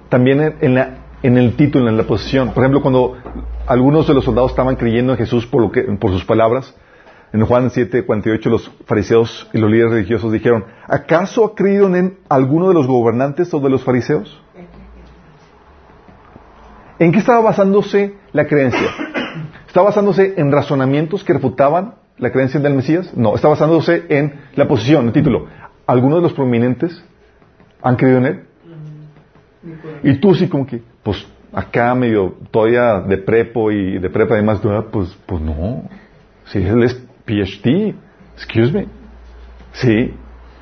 También 0.09 0.41
en, 0.41 0.55
en 0.61 0.75
la- 0.75 0.95
en 1.23 1.37
el 1.37 1.57
título, 1.57 1.89
en 1.89 1.97
la 1.97 2.05
posición. 2.05 2.51
Por 2.53 2.63
ejemplo, 2.63 2.81
cuando 2.83 3.17
algunos 3.67 4.07
de 4.07 4.15
los 4.15 4.25
soldados 4.25 4.53
estaban 4.53 4.77
creyendo 4.77 5.13
en 5.13 5.19
Jesús 5.19 5.47
por, 5.47 5.61
lo 5.63 5.73
que, 5.73 5.83
por 5.83 6.11
sus 6.13 6.25
palabras, 6.25 6.77
en 7.33 7.45
Juan 7.45 7.71
7, 7.71 8.07
48, 8.07 8.49
los 8.49 8.71
fariseos 8.87 9.51
y 9.53 9.59
los 9.59 9.71
líderes 9.71 9.93
religiosos 9.93 10.33
dijeron, 10.33 10.65
¿acaso 10.87 11.45
ha 11.45 11.55
creído 11.55 11.95
en 11.95 12.19
alguno 12.29 12.69
de 12.69 12.75
los 12.75 12.87
gobernantes 12.87 13.53
o 13.53 13.61
de 13.61 13.69
los 13.69 13.83
fariseos? 13.83 14.41
¿En 16.99 17.13
qué 17.13 17.19
estaba 17.19 17.41
basándose 17.41 18.15
la 18.33 18.47
creencia? 18.47 18.89
¿Estaba 19.67 19.87
basándose 19.87 20.35
en 20.37 20.51
razonamientos 20.51 21.23
que 21.23 21.33
refutaban 21.33 21.95
la 22.17 22.33
creencia 22.33 22.59
del 22.59 22.75
Mesías? 22.75 23.17
No, 23.17 23.35
está 23.35 23.49
basándose 23.49 24.05
en 24.09 24.41
la 24.57 24.67
posición, 24.67 25.07
el 25.07 25.13
título. 25.13 25.47
¿Algunos 25.87 26.19
de 26.19 26.23
los 26.23 26.33
prominentes 26.33 27.05
han 27.83 27.97
creído 27.97 28.19
en 28.19 28.27
él? 28.27 28.45
Y 30.03 30.15
tú 30.17 30.35
sí 30.35 30.49
como 30.49 30.67
que, 30.67 30.83
pues 31.03 31.27
acá 31.53 31.95
medio 31.95 32.37
todavía 32.51 33.01
de 33.01 33.19
prepo 33.19 33.71
y 33.71 33.99
de 33.99 34.11
prepa 34.11 34.35
además, 34.35 34.61
pues, 34.91 35.17
pues 35.27 35.41
no. 35.41 35.85
Si 36.47 36.59
él 36.59 36.83
es 36.83 36.95
PhD, 37.25 37.95
excuse 38.35 38.73
me. 38.73 38.87
Sí. 39.73 40.15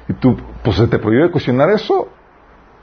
Y 0.09 0.13
tú, 0.15 0.37
pues 0.63 0.77
se 0.77 0.87
te 0.87 0.99
prohíbe 0.99 1.31
cuestionar 1.31 1.71
eso. 1.71 2.09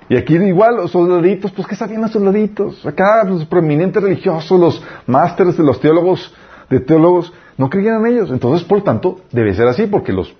Y 0.09 0.17
aquí 0.17 0.35
igual 0.35 0.75
los 0.75 0.91
soldaditos, 0.91 1.51
pues 1.51 1.67
¿qué 1.67 1.75
sabían 1.75 2.01
los 2.01 2.11
soldaditos? 2.11 2.85
Acá 2.85 3.23
los 3.23 3.45
prominentes 3.45 4.01
religiosos, 4.01 4.59
los 4.59 4.83
másteres 5.07 5.57
de 5.57 5.63
los 5.63 5.79
teólogos, 5.79 6.33
de 6.69 6.79
teólogos, 6.79 7.33
no 7.57 7.69
creían 7.69 8.05
en 8.05 8.13
ellos. 8.13 8.31
Entonces, 8.31 8.67
por 8.67 8.83
tanto, 8.83 9.21
debe 9.31 9.53
ser 9.53 9.67
así, 9.67 9.87
porque 9.87 10.11
los, 10.11 10.35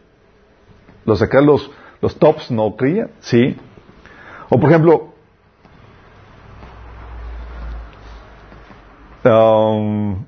los 1.06 1.22
acá 1.22 1.42
los, 1.42 1.72
los 2.02 2.18
tops 2.18 2.52
no 2.52 2.76
creían, 2.76 3.12
¿sí? 3.20 3.56
O 4.50 4.60
por 4.60 4.70
ejemplo, 4.70 5.14
um, 9.26 10.26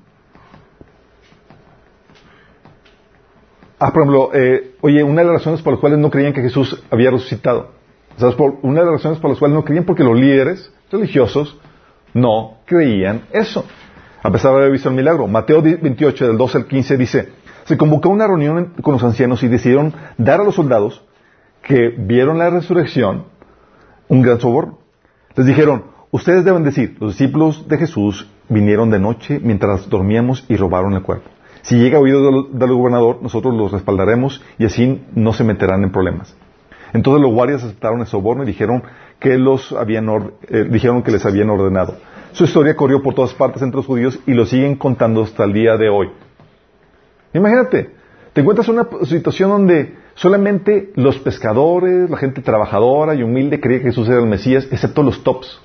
ah, 3.78 3.92
por 3.92 4.02
ejemplo, 4.02 4.30
eh, 4.34 4.74
oye, 4.80 5.02
una 5.02 5.20
de 5.20 5.26
las 5.28 5.36
razones 5.36 5.62
por 5.62 5.74
las 5.74 5.80
cuales 5.80 5.98
no 5.98 6.10
creían 6.10 6.32
que 6.32 6.42
Jesús 6.42 6.82
había 6.90 7.10
resucitado, 7.10 7.75
¿sabes? 8.16 8.34
Por, 8.34 8.56
una 8.62 8.80
de 8.80 8.86
las 8.86 8.94
razones 8.94 9.18
por 9.18 9.30
las 9.30 9.38
cuales 9.38 9.54
no 9.54 9.64
creían 9.64 9.84
porque 9.84 10.04
los 10.04 10.18
líderes 10.18 10.72
religiosos 10.90 11.58
no 12.14 12.58
creían 12.64 13.22
eso, 13.32 13.64
a 14.22 14.30
pesar 14.30 14.52
de 14.52 14.58
haber 14.58 14.72
visto 14.72 14.88
el 14.88 14.94
milagro. 14.94 15.26
Mateo 15.26 15.62
28, 15.62 16.28
del 16.28 16.38
12 16.38 16.58
al 16.58 16.66
15, 16.66 16.96
dice, 16.96 17.28
se 17.64 17.76
convocó 17.76 18.08
una 18.08 18.26
reunión 18.26 18.74
con 18.80 18.94
los 18.94 19.04
ancianos 19.04 19.42
y 19.42 19.48
decidieron 19.48 19.92
dar 20.16 20.40
a 20.40 20.44
los 20.44 20.54
soldados 20.54 21.02
que 21.62 21.94
vieron 21.98 22.38
la 22.38 22.48
resurrección 22.48 23.24
un 24.08 24.22
gran 24.22 24.40
soborno. 24.40 24.78
Les 25.34 25.46
dijeron, 25.46 25.84
ustedes 26.10 26.44
deben 26.44 26.64
decir, 26.64 26.96
los 27.00 27.12
discípulos 27.12 27.68
de 27.68 27.76
Jesús 27.76 28.28
vinieron 28.48 28.90
de 28.90 28.98
noche 28.98 29.40
mientras 29.42 29.88
dormíamos 29.88 30.44
y 30.48 30.56
robaron 30.56 30.94
el 30.94 31.02
cuerpo. 31.02 31.28
Si 31.62 31.76
llega 31.76 31.98
oído 31.98 32.24
del, 32.24 32.58
del 32.58 32.72
gobernador, 32.72 33.18
nosotros 33.20 33.54
los 33.54 33.72
respaldaremos 33.72 34.40
y 34.58 34.66
así 34.66 35.04
no 35.14 35.32
se 35.32 35.42
meterán 35.42 35.82
en 35.82 35.90
problemas. 35.90 36.36
Entonces 36.96 37.22
los 37.22 37.32
guardias 37.32 37.62
aceptaron 37.62 38.00
el 38.00 38.06
soborno 38.06 38.42
y 38.42 38.46
dijeron 38.46 38.82
que, 39.20 39.36
los 39.36 39.70
habían 39.72 40.08
eh, 40.48 40.66
dijeron 40.70 41.02
que 41.02 41.10
les 41.10 41.26
habían 41.26 41.50
ordenado. 41.50 41.98
Su 42.32 42.44
historia 42.44 42.74
corrió 42.74 43.02
por 43.02 43.14
todas 43.14 43.34
partes 43.34 43.60
entre 43.60 43.76
los 43.76 43.86
judíos 43.86 44.18
y 44.26 44.32
lo 44.32 44.46
siguen 44.46 44.76
contando 44.76 45.22
hasta 45.22 45.44
el 45.44 45.52
día 45.52 45.76
de 45.76 45.90
hoy. 45.90 46.08
Imagínate, 47.34 47.90
te 48.32 48.40
encuentras 48.40 48.66
en 48.68 48.78
una 48.78 48.88
situación 49.04 49.50
donde 49.50 49.94
solamente 50.14 50.90
los 50.94 51.18
pescadores, 51.18 52.08
la 52.08 52.16
gente 52.16 52.40
trabajadora 52.40 53.14
y 53.14 53.22
humilde 53.22 53.60
creía 53.60 53.80
que 53.80 53.88
Jesús 53.88 54.08
era 54.08 54.20
el 54.20 54.26
Mesías, 54.26 54.66
excepto 54.70 55.02
los 55.02 55.22
tops. 55.22 55.60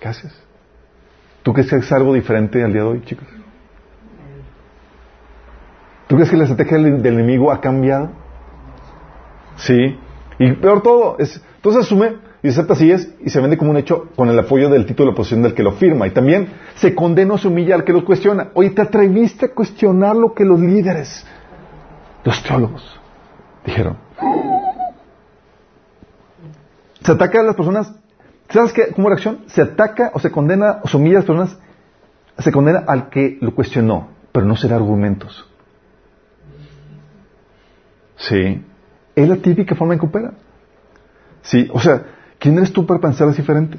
¿Qué 0.00 0.08
haces? 0.08 0.32
¿Tú 1.44 1.52
crees 1.52 1.70
que 1.70 1.76
es 1.76 1.92
algo 1.92 2.12
diferente 2.12 2.60
al 2.64 2.72
día 2.72 2.82
de 2.82 2.88
hoy, 2.88 3.02
chicos? 3.04 3.39
¿Tú 6.10 6.16
crees 6.16 6.28
que 6.28 6.36
la 6.36 6.42
estrategia 6.42 6.76
del, 6.76 7.06
enemigo 7.06 7.52
ha 7.52 7.60
cambiado? 7.60 8.10
Sí. 9.54 9.96
Y 10.40 10.52
peor 10.54 10.82
todo, 10.82 11.14
es, 11.20 11.40
entonces 11.54 11.86
asume 11.86 12.16
y 12.42 12.48
acepta 12.48 12.72
así 12.72 12.90
es 12.90 13.14
y 13.20 13.30
se 13.30 13.40
vende 13.40 13.56
como 13.56 13.70
un 13.70 13.76
hecho 13.76 14.08
con 14.16 14.28
el 14.28 14.36
apoyo 14.36 14.68
del 14.70 14.86
título 14.86 15.10
de 15.10 15.12
oposición 15.12 15.42
del 15.42 15.54
que 15.54 15.62
lo 15.62 15.70
firma. 15.70 16.08
Y 16.08 16.10
también 16.10 16.48
se 16.74 16.96
condena 16.96 17.34
o 17.34 17.38
se 17.38 17.46
humilla 17.46 17.76
al 17.76 17.84
que 17.84 17.92
lo 17.92 18.04
cuestiona. 18.04 18.48
Oye, 18.54 18.70
te 18.70 18.82
atreviste 18.82 19.46
a 19.46 19.54
cuestionar 19.54 20.16
lo 20.16 20.34
que 20.34 20.44
los 20.44 20.58
líderes, 20.58 21.24
los 22.24 22.42
teólogos, 22.42 22.98
dijeron. 23.64 23.96
Se 27.02 27.12
ataca 27.12 27.38
a 27.38 27.44
las 27.44 27.54
personas. 27.54 27.94
¿Sabes 28.48 28.72
qué? 28.72 28.88
¿Cómo 28.88 29.10
reacción? 29.10 29.44
Se 29.46 29.62
ataca 29.62 30.10
o 30.12 30.18
se 30.18 30.32
condena 30.32 30.80
o 30.82 30.88
se 30.88 30.96
humilla 30.96 31.18
a 31.18 31.20
las 31.20 31.26
personas. 31.26 31.56
Se 32.36 32.50
condena 32.50 32.82
al 32.88 33.10
que 33.10 33.38
lo 33.40 33.54
cuestionó, 33.54 34.08
pero 34.32 34.44
no 34.44 34.56
será 34.56 34.74
argumentos. 34.74 35.46
Sí. 38.20 38.62
Es 39.16 39.28
la 39.28 39.36
típica 39.36 39.74
forma 39.74 39.94
en 39.94 40.00
que 40.00 40.06
opera. 40.06 40.32
Sí. 41.42 41.68
O 41.72 41.80
sea, 41.80 42.02
¿quién 42.38 42.56
eres 42.58 42.72
tú 42.72 42.84
para 42.86 43.00
pensar 43.00 43.34
diferente? 43.34 43.78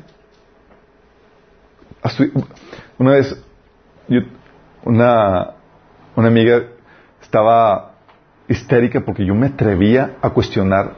Una 2.97 3.11
vez, 3.11 3.39
yo- 4.07 4.21
una, 4.83 5.51
una 6.15 6.27
amiga 6.27 6.63
estaba 7.21 7.93
histérica 8.47 9.01
porque 9.05 9.25
yo 9.25 9.35
me 9.35 9.47
atrevía 9.47 10.17
a 10.21 10.31
cuestionar 10.31 10.93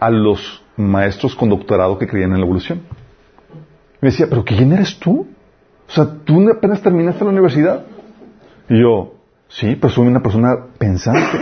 a 0.00 0.10
los 0.10 0.62
maestros 0.76 1.34
con 1.34 1.48
doctorado 1.48 1.98
que 1.98 2.06
creían 2.06 2.32
en 2.32 2.38
la 2.38 2.44
evolución. 2.46 2.82
Me 4.00 4.10
decía, 4.10 4.26
¿pero 4.28 4.44
quién 4.44 4.72
eres 4.72 4.98
tú? 4.98 5.26
O 5.88 5.92
sea, 5.92 6.06
tú 6.24 6.48
apenas 6.50 6.80
terminaste 6.82 7.24
la 7.24 7.30
universidad. 7.30 7.84
Y 8.68 8.80
yo, 8.80 9.14
sí, 9.48 9.76
pero 9.76 9.92
soy 9.92 10.06
una 10.06 10.22
persona 10.22 10.54
pensante. 10.78 11.38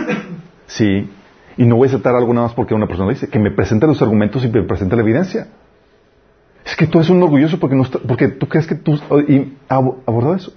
Sí. 0.65 1.09
Y 1.57 1.65
no 1.65 1.75
voy 1.75 1.87
a 1.87 1.89
aceptar 1.91 2.15
algo 2.15 2.33
nada 2.33 2.47
más 2.47 2.55
porque 2.55 2.73
una 2.73 2.87
persona 2.87 3.07
lo 3.07 3.13
dice. 3.13 3.27
Que 3.29 3.39
me 3.39 3.51
presente 3.51 3.85
los 3.87 4.01
argumentos 4.01 4.43
y 4.43 4.47
me 4.49 4.63
presente 4.63 4.95
la 4.95 5.01
evidencia. 5.03 5.47
Es 6.65 6.75
que 6.75 6.87
tú 6.87 6.97
eres 6.99 7.09
un 7.09 7.21
orgulloso 7.21 7.59
porque, 7.59 7.75
no 7.75 7.83
porque 8.07 8.29
tú 8.29 8.47
crees 8.47 8.65
que 8.67 8.75
tú 8.75 8.93
y 9.27 9.53
ab- 9.69 9.95
abordó 10.05 10.33
eso. 10.33 10.53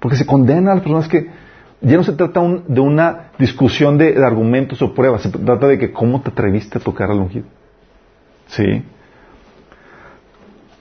Porque 0.00 0.16
se 0.16 0.26
condena 0.26 0.72
a 0.72 0.74
las 0.76 0.82
personas 0.82 1.08
que 1.08 1.28
ya 1.80 1.96
no 1.96 2.02
se 2.04 2.12
trata 2.12 2.40
de 2.66 2.80
una 2.80 3.30
discusión 3.38 3.98
de, 3.98 4.12
de 4.12 4.24
argumentos 4.24 4.80
o 4.80 4.94
pruebas, 4.94 5.22
se 5.22 5.30
trata 5.30 5.66
de 5.68 5.78
que 5.78 5.92
cómo 5.92 6.22
te 6.22 6.30
atreviste 6.30 6.78
a 6.78 6.80
tocar 6.80 7.10
al 7.10 7.18
ungido. 7.20 7.44
¿Sí? 8.46 8.82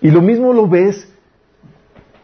Y 0.01 0.11
lo 0.11 0.21
mismo 0.21 0.53
lo 0.53 0.67
ves 0.67 1.09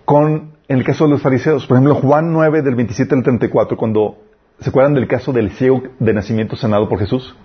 con, 0.06 0.52
en 0.68 0.78
el 0.78 0.84
caso 0.84 1.06
de 1.06 1.12
los 1.12 1.22
fariseos. 1.22 1.66
Por 1.68 1.78
ejemplo, 1.78 1.96
Juan 1.96 2.32
9 2.34 2.62
del 2.62 2.76
27 2.76 3.16
al 3.16 3.24
34, 3.24 3.78
cuando 3.78 4.18
se 4.62 4.70
acuerdan 4.70 4.94
del 4.94 5.08
caso 5.08 5.32
del 5.32 5.52
ciego 5.52 5.84
de 6.00 6.14
nacimiento 6.14 6.56
sanado 6.56 6.90
por 6.90 7.00
Jesús. 7.00 7.36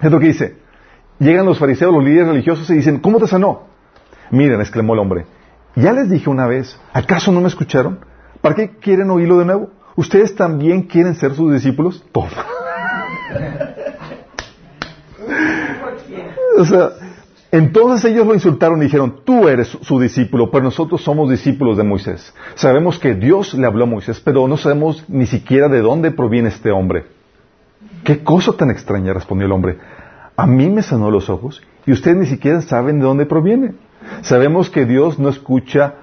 Es 0.00 0.10
lo 0.10 0.18
que 0.18 0.26
dice. 0.26 0.56
Llegan 1.18 1.46
los 1.46 1.58
fariseos, 1.58 1.94
los 1.94 2.04
líderes 2.04 2.28
religiosos 2.28 2.68
y 2.70 2.74
dicen, 2.74 3.00
¿cómo 3.00 3.18
te 3.18 3.26
sanó? 3.26 3.68
Miren, 4.30 4.60
exclamó 4.60 4.94
el 4.94 5.00
hombre, 5.00 5.26
ya 5.76 5.92
les 5.92 6.10
dije 6.10 6.28
una 6.28 6.46
vez, 6.46 6.78
¿acaso 6.92 7.32
no 7.32 7.40
me 7.40 7.48
escucharon? 7.48 8.00
¿Para 8.40 8.54
qué 8.54 8.76
quieren 8.76 9.10
oírlo 9.10 9.38
de 9.38 9.46
nuevo? 9.46 9.70
¿Ustedes 9.94 10.34
también 10.34 10.82
quieren 10.82 11.14
ser 11.14 11.34
sus 11.34 11.52
discípulos? 11.52 12.04
Toma. 12.12 12.28
o 16.58 16.64
sea, 16.64 16.90
entonces 17.52 18.10
ellos 18.10 18.26
lo 18.26 18.34
insultaron 18.34 18.80
y 18.80 18.86
dijeron, 18.86 19.20
tú 19.24 19.48
eres 19.48 19.68
su, 19.68 20.00
discípulo, 20.00 20.50
pero 20.50 20.64
nosotros 20.64 21.02
somos 21.02 21.30
discípulos 21.30 21.76
de 21.76 21.84
Moisés. 21.84 22.34
Sabemos 22.54 22.98
que 22.98 23.14
Dios 23.14 23.54
le 23.54 23.66
habló 23.66 23.84
a 23.84 23.88
Moisés, 23.88 24.20
pero 24.20 24.48
no 24.48 24.56
sabemos 24.56 25.04
ni 25.08 25.26
siquiera 25.26 25.68
de 25.68 25.80
dónde 25.80 26.10
proviene 26.10 26.48
este 26.48 26.70
hombre. 26.70 27.06
¿Qué 28.04 28.22
cosa 28.22 28.52
tan 28.52 28.70
extraña? 28.70 29.12
respondió 29.12 29.46
el 29.46 29.52
hombre. 29.52 29.78
A 30.36 30.46
mí 30.46 30.68
me 30.68 30.82
sanó 30.82 31.10
los 31.10 31.30
ojos 31.30 31.62
y 31.86 31.92
ustedes 31.92 32.16
ni 32.16 32.26
siquiera 32.26 32.60
saben 32.60 32.98
de 32.98 33.04
dónde 33.04 33.26
proviene. 33.26 33.74
Sabemos 34.22 34.68
que 34.68 34.84
Dios 34.84 35.18
no 35.18 35.28
escucha 35.28 35.94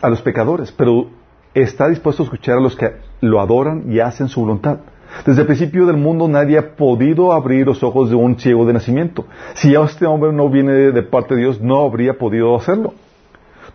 a 0.00 0.08
los 0.08 0.22
pecadores, 0.22 0.70
pero 0.70 1.10
está 1.54 1.88
dispuesto 1.88 2.22
a 2.22 2.26
escuchar 2.26 2.58
a 2.58 2.60
los 2.60 2.76
que 2.76 2.92
lo 3.20 3.40
adoran 3.40 3.90
y 3.90 4.00
hacen 4.00 4.28
su 4.28 4.40
voluntad. 4.40 4.78
Desde 5.24 5.42
el 5.42 5.46
principio 5.46 5.86
del 5.86 5.96
mundo 5.96 6.28
nadie 6.28 6.58
ha 6.58 6.76
podido 6.76 7.32
abrir 7.32 7.66
los 7.66 7.82
ojos 7.82 8.10
de 8.10 8.16
un 8.16 8.38
ciego 8.38 8.66
de 8.66 8.72
nacimiento. 8.72 9.26
Si 9.54 9.74
este 9.74 10.06
hombre 10.06 10.32
no 10.32 10.48
viene 10.50 10.72
de, 10.72 10.92
de 10.92 11.02
parte 11.02 11.34
de 11.34 11.42
Dios, 11.42 11.60
no 11.60 11.84
habría 11.84 12.18
podido 12.18 12.56
hacerlo. 12.56 12.94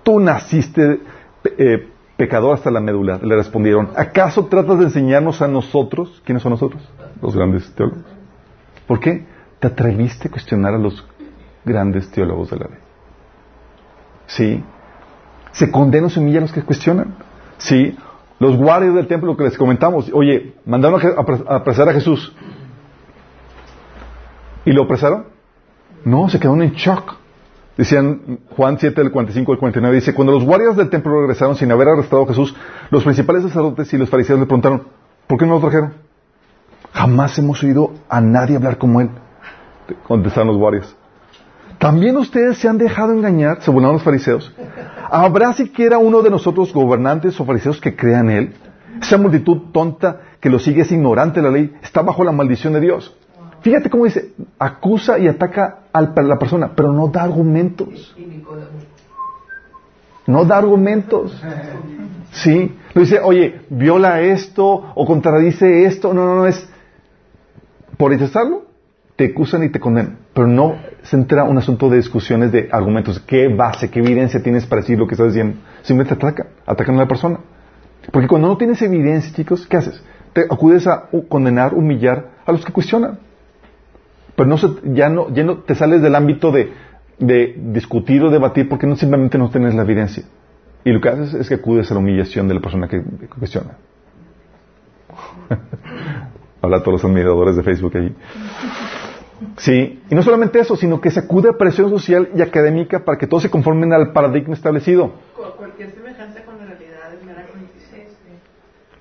Tú 0.03 0.19
naciste 0.19 0.99
eh, 1.57 1.87
pecador 2.17 2.55
hasta 2.55 2.69
la 2.69 2.81
médula, 2.81 3.19
le 3.21 3.35
respondieron. 3.35 3.91
¿Acaso 3.95 4.45
tratas 4.47 4.77
de 4.79 4.85
enseñarnos 4.85 5.41
a 5.41 5.47
nosotros? 5.47 6.21
¿Quiénes 6.25 6.43
son 6.43 6.51
nosotros? 6.51 6.83
Los 7.21 7.35
grandes 7.35 7.73
teólogos. 7.73 8.03
¿Por 8.87 8.99
qué? 8.99 9.25
Te 9.59 9.67
atreviste 9.67 10.27
a 10.27 10.31
cuestionar 10.31 10.73
a 10.73 10.77
los 10.77 11.05
grandes 11.63 12.09
teólogos 12.11 12.49
de 12.49 12.57
la 12.57 12.65
ley. 12.67 12.79
Sí. 14.27 14.63
Se 15.51 15.71
condena 15.71 16.07
o 16.07 16.09
se 16.09 16.19
humilla 16.19 16.39
a 16.39 16.41
los 16.41 16.51
que 16.51 16.61
cuestionan. 16.63 17.15
Sí. 17.57 17.97
Los 18.39 18.55
guardias 18.55 18.95
del 18.95 19.07
templo 19.07 19.35
que 19.35 19.43
les 19.43 19.57
comentamos, 19.57 20.09
oye, 20.13 20.53
mandaron 20.65 21.01
a, 21.01 21.55
apresar 21.55 21.89
a 21.89 21.93
Jesús. 21.93 22.33
¿Y 24.65 24.71
lo 24.71 24.83
apresaron? 24.83 25.25
No, 26.05 26.29
se 26.29 26.39
quedaron 26.39 26.61
en 26.61 26.71
shock. 26.71 27.15
Decían 27.75 28.39
Juan 28.55 28.77
7, 28.77 29.01
del 29.01 29.11
45 29.11 29.53
al 29.53 29.57
49, 29.57 29.95
dice, 29.95 30.13
cuando 30.13 30.33
los 30.33 30.43
guardias 30.43 30.75
del 30.75 30.89
templo 30.89 31.19
regresaron 31.21 31.55
sin 31.55 31.71
haber 31.71 31.87
arrestado 31.87 32.23
a 32.23 32.27
Jesús, 32.27 32.55
los 32.89 33.03
principales 33.03 33.43
sacerdotes 33.43 33.93
y 33.93 33.97
los 33.97 34.09
fariseos 34.09 34.39
le 34.39 34.45
preguntaron, 34.45 34.83
¿por 35.27 35.37
qué 35.37 35.45
no 35.45 35.55
lo 35.55 35.61
trajeron? 35.61 35.93
Jamás 36.93 37.37
hemos 37.39 37.63
oído 37.63 37.93
a 38.09 38.19
nadie 38.19 38.55
hablar 38.55 38.77
como 38.77 38.99
él. 39.01 39.09
Contestaron 40.07 40.47
los 40.47 40.57
guardias. 40.57 40.95
¿También 41.79 42.17
ustedes 42.17 42.57
se 42.57 42.67
han 42.67 42.77
dejado 42.77 43.13
engañar? 43.13 43.61
Se 43.61 43.71
los 43.71 44.03
fariseos. 44.03 44.53
¿Habrá 45.09 45.53
siquiera 45.53 45.97
uno 45.97 46.21
de 46.21 46.29
nosotros, 46.29 46.73
gobernantes 46.73 47.39
o 47.39 47.45
fariseos, 47.45 47.79
que 47.79 47.95
crea 47.95 48.19
en 48.19 48.29
él? 48.29 48.53
Esa 49.01 49.17
multitud 49.17 49.71
tonta 49.71 50.21
que 50.41 50.49
lo 50.49 50.59
sigue 50.59 50.81
es 50.81 50.91
ignorante 50.91 51.39
de 51.39 51.47
la 51.47 51.53
ley, 51.53 51.73
está 51.81 52.01
bajo 52.01 52.23
la 52.23 52.33
maldición 52.33 52.73
de 52.73 52.81
Dios. 52.81 53.15
Fíjate 53.61 53.89
cómo 53.89 54.05
dice, 54.05 54.33
acusa 54.57 55.19
y 55.19 55.27
ataca 55.27 55.79
a 55.91 56.01
la 56.01 56.37
persona, 56.37 56.71
pero 56.75 56.91
no 56.91 57.07
da 57.07 57.23
argumentos. 57.23 58.15
No 60.27 60.45
da 60.45 60.57
argumentos. 60.57 61.41
Sí. 62.31 62.75
No 62.93 63.01
dice, 63.01 63.19
oye, 63.19 63.61
viola 63.69 64.21
esto 64.21 64.65
o 64.93 65.05
contradice 65.05 65.85
esto. 65.85 66.13
No, 66.13 66.25
no, 66.25 66.35
no 66.35 66.45
es. 66.45 66.69
Por 67.97 68.11
rechazarlo, 68.11 68.68
te 69.19 69.25
acusan 69.25 69.65
y 69.65 69.69
te 69.69 69.81
condenan. 69.81 70.17
Pero 70.33 70.47
no 70.47 70.77
se 71.03 71.17
entra 71.17 71.43
un 71.43 71.57
asunto 71.57 71.89
de 71.89 71.97
discusiones 71.97 72.53
de 72.53 72.69
argumentos. 72.71 73.19
¿Qué 73.19 73.49
base, 73.49 73.91
qué 73.91 73.99
evidencia 73.99 74.41
tienes 74.41 74.65
para 74.65 74.79
decir 74.81 74.97
lo 74.97 75.07
que 75.07 75.15
estás 75.15 75.33
diciendo? 75.33 75.57
Simplemente 75.81 76.13
atacan, 76.13 76.47
atacan 76.65 76.95
a 76.95 76.99
la 76.99 77.07
persona. 77.09 77.39
Porque 78.13 78.29
cuando 78.29 78.47
no 78.47 78.55
tienes 78.55 78.81
evidencia, 78.81 79.33
chicos, 79.35 79.67
¿qué 79.67 79.75
haces? 79.75 80.01
Te 80.31 80.43
acudes 80.49 80.87
a 80.87 81.09
condenar, 81.27 81.73
humillar 81.73 82.29
a 82.45 82.53
los 82.53 82.63
que 82.63 82.71
cuestionan. 82.71 83.19
Pero 84.37 84.47
no 84.47 84.57
se- 84.57 84.69
ya, 84.93 85.09
no, 85.09 85.29
ya 85.33 85.43
no 85.43 85.57
te 85.57 85.75
sales 85.75 86.01
del 86.01 86.15
ámbito 86.15 86.53
de, 86.53 86.71
de 87.17 87.55
discutir 87.73 88.23
o 88.23 88.29
debatir 88.29 88.69
porque 88.69 88.87
no 88.87 88.95
simplemente 88.95 89.37
no 89.37 89.49
tienes 89.49 89.75
la 89.75 89.81
evidencia. 89.81 90.23
Y 90.85 90.93
lo 90.93 91.01
que 91.01 91.09
haces 91.09 91.33
es 91.33 91.49
que 91.49 91.55
acudes 91.55 91.91
a 91.91 91.93
la 91.93 91.99
humillación 91.99 92.47
de 92.47 92.53
la 92.53 92.61
persona 92.61 92.87
que, 92.87 93.01
cuestiona. 93.37 93.71
Habla 96.61 96.77
a 96.77 96.83
todos 96.83 97.01
los 97.01 97.05
admiradores 97.11 97.57
de 97.57 97.63
Facebook 97.63 97.97
allí. 97.97 98.15
Sí, 99.57 100.01
y 100.09 100.15
no 100.15 100.21
solamente 100.23 100.59
eso, 100.59 100.75
sino 100.75 100.99
que 101.01 101.11
se 101.11 101.19
acude 101.21 101.49
a 101.49 101.53
presión 101.53 101.89
social 101.89 102.29
y 102.35 102.41
académica 102.41 102.99
para 103.05 103.17
que 103.17 103.27
todos 103.27 103.43
se 103.43 103.49
conformen 103.49 103.93
al 103.93 104.11
paradigma 104.11 104.53
establecido. 104.53 105.13
Cu- 105.35 105.43
Cualquier 105.57 105.91
semejanza 105.91 106.43
con 106.45 106.57
la 106.57 106.65
realidad 106.65 107.13
es 107.17 107.25
mera 107.25 107.45
coincidencia. 107.51 108.15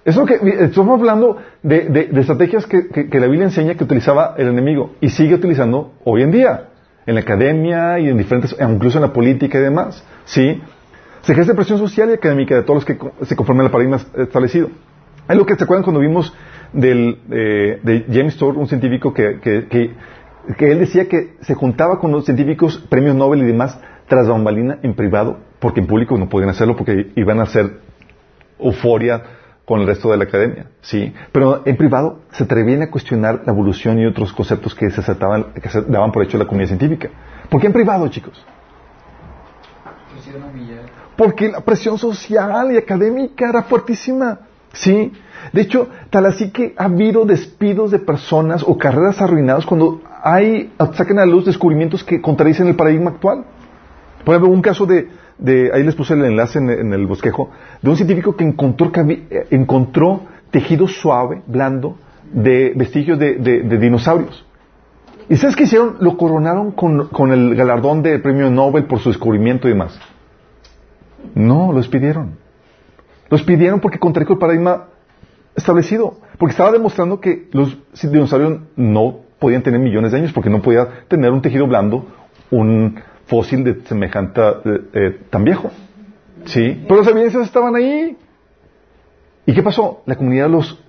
Eso 0.04 0.24
que 0.24 0.38
estamos 0.64 0.98
hablando 0.98 1.38
de, 1.62 1.88
de- 1.88 2.06
de 2.06 2.20
estrategias 2.20 2.66
que, 2.66 2.88
que- 2.88 3.08
que 3.08 3.20
la 3.20 3.26
Biblia 3.26 3.44
enseña 3.46 3.74
que 3.74 3.84
utilizaba 3.84 4.34
el 4.38 4.48
enemigo 4.48 4.92
y 5.00 5.08
sigue 5.10 5.34
utilizando 5.34 5.92
hoy 6.04 6.22
en 6.22 6.30
día, 6.30 6.68
en 7.06 7.14
la 7.14 7.20
academia 7.22 7.98
y 7.98 8.08
en 8.08 8.18
diferentes, 8.18 8.54
incluso 8.60 8.98
en 8.98 9.02
la 9.02 9.12
política 9.12 9.58
y 9.58 9.62
demás. 9.62 10.04
¿sí? 10.24 10.60
Se 11.22 11.32
ejerce 11.32 11.54
presión 11.54 11.78
social 11.78 12.10
y 12.10 12.14
académica 12.14 12.54
de 12.54 12.62
todos 12.62 12.76
los 12.76 12.84
que 12.84 12.96
se 13.26 13.34
conforman 13.36 13.66
al 13.66 13.72
paradigma 13.72 13.98
establecido. 14.16 14.68
Es 15.28 15.36
lo 15.36 15.44
que 15.44 15.56
se 15.56 15.64
acuerdan 15.64 15.82
cuando 15.84 16.00
vimos 16.00 16.32
del, 16.72 17.18
eh, 17.30 17.80
de 17.82 18.04
James 18.10 18.36
Todd, 18.36 18.56
un 18.56 18.66
científico 18.68 19.12
que, 19.12 19.40
que, 19.40 19.66
que, 19.68 19.90
que 20.56 20.72
él 20.72 20.78
decía 20.78 21.08
que 21.08 21.36
se 21.40 21.54
juntaba 21.54 21.98
con 21.98 22.12
los 22.12 22.24
científicos, 22.24 22.78
premios 22.88 23.14
Nobel 23.14 23.42
y 23.42 23.46
demás, 23.46 23.78
tras 24.06 24.26
bambalina 24.26 24.78
en 24.82 24.94
privado, 24.94 25.38
porque 25.58 25.80
en 25.80 25.86
público 25.86 26.16
no 26.16 26.28
podían 26.28 26.50
hacerlo 26.50 26.76
porque 26.76 27.12
iban 27.16 27.40
a 27.40 27.42
hacer 27.42 27.80
euforia 28.58 29.22
con 29.64 29.80
el 29.80 29.86
resto 29.86 30.10
de 30.10 30.16
la 30.16 30.24
academia, 30.24 30.70
¿sí? 30.80 31.12
Pero 31.30 31.62
en 31.66 31.76
privado 31.76 32.20
se 32.30 32.44
atrevían 32.44 32.80
a 32.82 32.90
cuestionar 32.90 33.42
la 33.44 33.52
evolución 33.52 33.98
y 33.98 34.06
otros 34.06 34.32
conceptos 34.32 34.74
que 34.74 34.90
se, 34.90 35.00
aceptaban, 35.00 35.52
que 35.52 35.68
se 35.68 35.82
daban 35.82 36.10
por 36.10 36.22
hecho 36.22 36.38
en 36.38 36.44
la 36.44 36.46
comunidad 36.46 36.68
científica. 36.68 37.10
¿Por 37.50 37.60
qué 37.60 37.66
en 37.66 37.74
privado, 37.74 38.08
chicos? 38.08 38.42
Porque 41.16 41.48
la 41.48 41.60
presión 41.60 41.98
social 41.98 42.72
y 42.72 42.78
académica 42.78 43.50
era 43.50 43.62
fuertísima. 43.62 44.38
Sí. 44.72 45.12
De 45.52 45.62
hecho, 45.62 45.88
tal 46.10 46.26
así 46.26 46.50
que 46.50 46.74
ha 46.76 46.84
habido 46.84 47.24
despidos 47.24 47.90
de 47.90 47.98
personas 47.98 48.64
o 48.66 48.78
carreras 48.78 49.20
arruinadas 49.20 49.66
cuando 49.66 50.00
hay, 50.22 50.72
sacan 50.94 51.18
a 51.18 51.26
la 51.26 51.32
luz 51.32 51.44
descubrimientos 51.44 52.04
que 52.04 52.20
contradicen 52.20 52.66
el 52.68 52.76
paradigma 52.76 53.10
actual. 53.10 53.44
Por 54.24 54.34
ejemplo, 54.34 54.52
un 54.52 54.62
caso 54.62 54.86
de, 54.86 55.08
ahí 55.72 55.82
les 55.82 55.94
puse 55.94 56.14
el 56.14 56.24
enlace 56.24 56.58
en, 56.58 56.92
el 56.92 57.06
bosquejo, 57.06 57.50
de 57.80 57.90
un 57.90 57.96
científico 57.96 58.36
que 58.36 58.44
encontró, 58.44 58.90
eh, 58.96 59.46
encontró 59.50 60.22
tejido 60.50 60.88
suave, 60.88 61.42
blando, 61.46 61.96
de 62.32 62.72
vestigios 62.74 63.18
de, 63.18 63.78
dinosaurios. 63.80 64.44
¿Y 65.28 65.36
sabes 65.36 65.56
qué 65.56 65.64
hicieron? 65.64 65.96
Lo 66.00 66.16
coronaron 66.16 66.72
con, 66.72 67.32
el 67.32 67.54
galardón 67.54 68.02
de 68.02 68.18
premio 68.18 68.50
Nobel 68.50 68.84
por 68.84 68.98
su 68.98 69.10
descubrimiento 69.10 69.68
y 69.68 69.72
demás. 69.72 69.98
No, 71.34 71.72
los 71.72 71.88
pidieron. 71.88 72.36
Los 73.28 73.42
pidieron 73.42 73.80
porque 73.80 73.98
contradijo 73.98 74.32
el 74.34 74.38
paradigma 74.38 74.86
establecido. 75.54 76.14
Porque 76.38 76.52
estaba 76.52 76.72
demostrando 76.72 77.20
que 77.20 77.48
los 77.52 77.76
dinosaurios 78.02 78.60
no 78.76 79.27
podían 79.38 79.62
tener 79.62 79.80
millones 79.80 80.12
de 80.12 80.18
años 80.18 80.32
porque 80.32 80.50
no 80.50 80.60
podía 80.62 80.86
tener 81.08 81.30
un 81.30 81.42
tejido 81.42 81.66
blando, 81.66 82.06
un 82.50 83.00
fósil 83.26 83.62
de 83.64 83.80
semejante 83.84 84.40
eh, 84.94 85.20
tan 85.30 85.44
viejo. 85.44 85.70
¿Sí? 86.44 86.84
Pero 86.88 87.00
las 87.00 87.08
evidencias 87.10 87.42
estaban 87.44 87.74
ahí. 87.76 88.16
¿Y 89.46 89.54
qué 89.54 89.62
pasó? 89.62 90.02
La 90.06 90.14
comunidad 90.16 90.48
los 90.48 90.82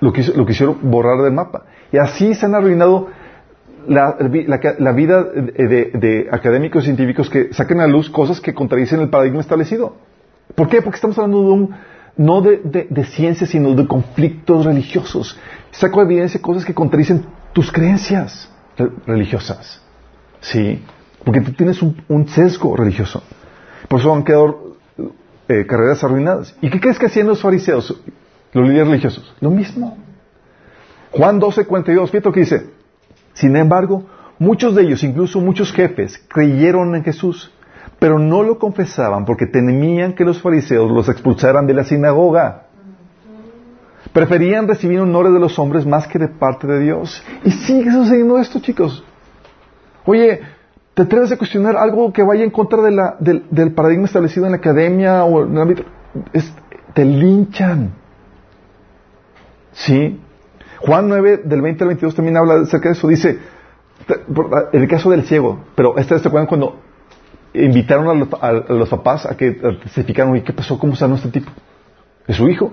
lo, 0.00 0.12
quiso- 0.12 0.32
lo 0.36 0.44
quisieron 0.44 0.78
borrar 0.82 1.22
del 1.22 1.32
mapa. 1.32 1.64
Y 1.92 1.98
así 1.98 2.34
se 2.34 2.46
han 2.46 2.54
arruinado 2.54 3.08
la, 3.88 4.16
la- 4.18 4.76
la 4.78 4.92
vida 4.92 5.22
de 5.24 6.28
académicos 6.30 6.82
y 6.84 6.86
científicos 6.86 7.30
que 7.30 7.52
saquen 7.52 7.80
a 7.80 7.86
luz 7.86 8.10
cosas 8.10 8.40
que 8.40 8.54
contradicen 8.54 9.00
el 9.00 9.08
paradigma 9.08 9.40
establecido. 9.40 9.96
¿Por 10.54 10.68
qué? 10.68 10.82
Porque 10.82 10.96
estamos 10.96 11.18
hablando 11.18 11.42
de 11.42 11.50
un, 11.52 11.70
no 12.16 12.40
de, 12.42 12.60
de, 12.64 12.86
de 12.90 13.04
ciencia, 13.04 13.46
sino 13.46 13.74
de 13.74 13.86
conflictos 13.86 14.64
religiosos. 14.66 15.38
Saco 15.78 16.02
evidencia 16.02 16.40
cosas 16.40 16.64
que 16.64 16.74
contradicen 16.74 17.24
tus 17.52 17.70
creencias 17.72 18.48
re- 18.76 18.90
religiosas. 19.06 19.80
Sí, 20.40 20.82
porque 21.24 21.40
tú 21.40 21.52
tienes 21.52 21.82
un, 21.82 22.02
un 22.08 22.28
sesgo 22.28 22.76
religioso. 22.76 23.22
Por 23.88 24.00
eso 24.00 24.14
han 24.14 24.22
quedado 24.24 24.76
eh, 25.48 25.66
carreras 25.66 26.02
arruinadas. 26.04 26.54
¿Y 26.60 26.70
qué 26.70 26.80
crees 26.80 26.98
que 26.98 27.06
hacían 27.06 27.26
los 27.26 27.40
fariseos, 27.42 28.00
los 28.52 28.68
líderes 28.68 28.88
religiosos? 28.88 29.34
Lo 29.40 29.50
mismo. 29.50 29.96
Juan 31.10 31.38
12, 31.38 31.66
42, 31.66 32.10
fíjate 32.10 32.28
lo 32.28 32.32
que 32.32 32.40
dice. 32.40 32.70
Sin 33.32 33.56
embargo, 33.56 34.04
muchos 34.38 34.74
de 34.74 34.82
ellos, 34.82 35.02
incluso 35.02 35.40
muchos 35.40 35.72
jefes, 35.72 36.22
creyeron 36.28 36.94
en 36.94 37.04
Jesús, 37.04 37.50
pero 37.98 38.18
no 38.18 38.42
lo 38.42 38.58
confesaban 38.58 39.24
porque 39.24 39.46
temían 39.46 40.14
que 40.14 40.24
los 40.24 40.40
fariseos 40.40 40.90
los 40.90 41.08
expulsaran 41.08 41.66
de 41.66 41.74
la 41.74 41.84
sinagoga. 41.84 42.66
Preferían 44.14 44.66
recibir 44.68 45.00
honores 45.00 45.32
de 45.32 45.40
los 45.40 45.58
hombres 45.58 45.84
más 45.84 46.06
que 46.06 46.18
de 46.20 46.28
parte 46.28 46.66
de 46.68 46.78
Dios. 46.80 47.22
Y 47.44 47.50
sigue 47.50 47.90
sucediendo 47.90 48.38
esto, 48.38 48.60
chicos. 48.60 49.04
Oye, 50.06 50.40
¿te 50.94 51.02
atreves 51.02 51.32
a 51.32 51.36
cuestionar 51.36 51.76
algo 51.76 52.12
que 52.12 52.22
vaya 52.22 52.44
en 52.44 52.50
contra 52.50 52.80
de 52.80 52.92
la- 52.92 53.16
del, 53.18 53.44
del 53.50 53.72
paradigma 53.74 54.06
establecido 54.06 54.46
en 54.46 54.52
la 54.52 54.58
academia 54.58 55.24
o 55.24 55.44
en 55.44 55.52
el 55.56 55.60
ámbito? 55.60 55.82
Es- 56.32 56.54
te 56.94 57.04
linchan. 57.04 57.90
¿Sí? 59.72 60.20
Juan 60.78 61.08
9, 61.08 61.42
del 61.44 61.60
20 61.60 61.82
al 61.84 61.88
22, 61.88 62.14
también 62.14 62.36
habla 62.36 62.54
acerca 62.62 62.90
de 62.90 62.94
eso. 62.94 63.08
Dice, 63.08 63.38
el 64.72 64.88
caso 64.88 65.10
del 65.10 65.24
ciego, 65.24 65.64
pero 65.74 65.98
este 65.98 66.16
se 66.20 66.28
acuerdan 66.28 66.46
cuando 66.46 66.78
invitaron 67.54 68.08
a 68.08 68.14
los, 68.14 68.28
a 68.40 68.52
los 68.72 68.88
papás 68.88 69.26
a 69.26 69.36
que 69.36 69.52
testificaran, 69.82 70.36
¿y 70.36 70.42
qué 70.42 70.52
pasó? 70.52 70.78
¿Cómo 70.78 70.94
sanó 70.94 71.16
este 71.16 71.30
tipo? 71.30 71.50
Es 72.28 72.36
su 72.36 72.48
hijo. 72.48 72.72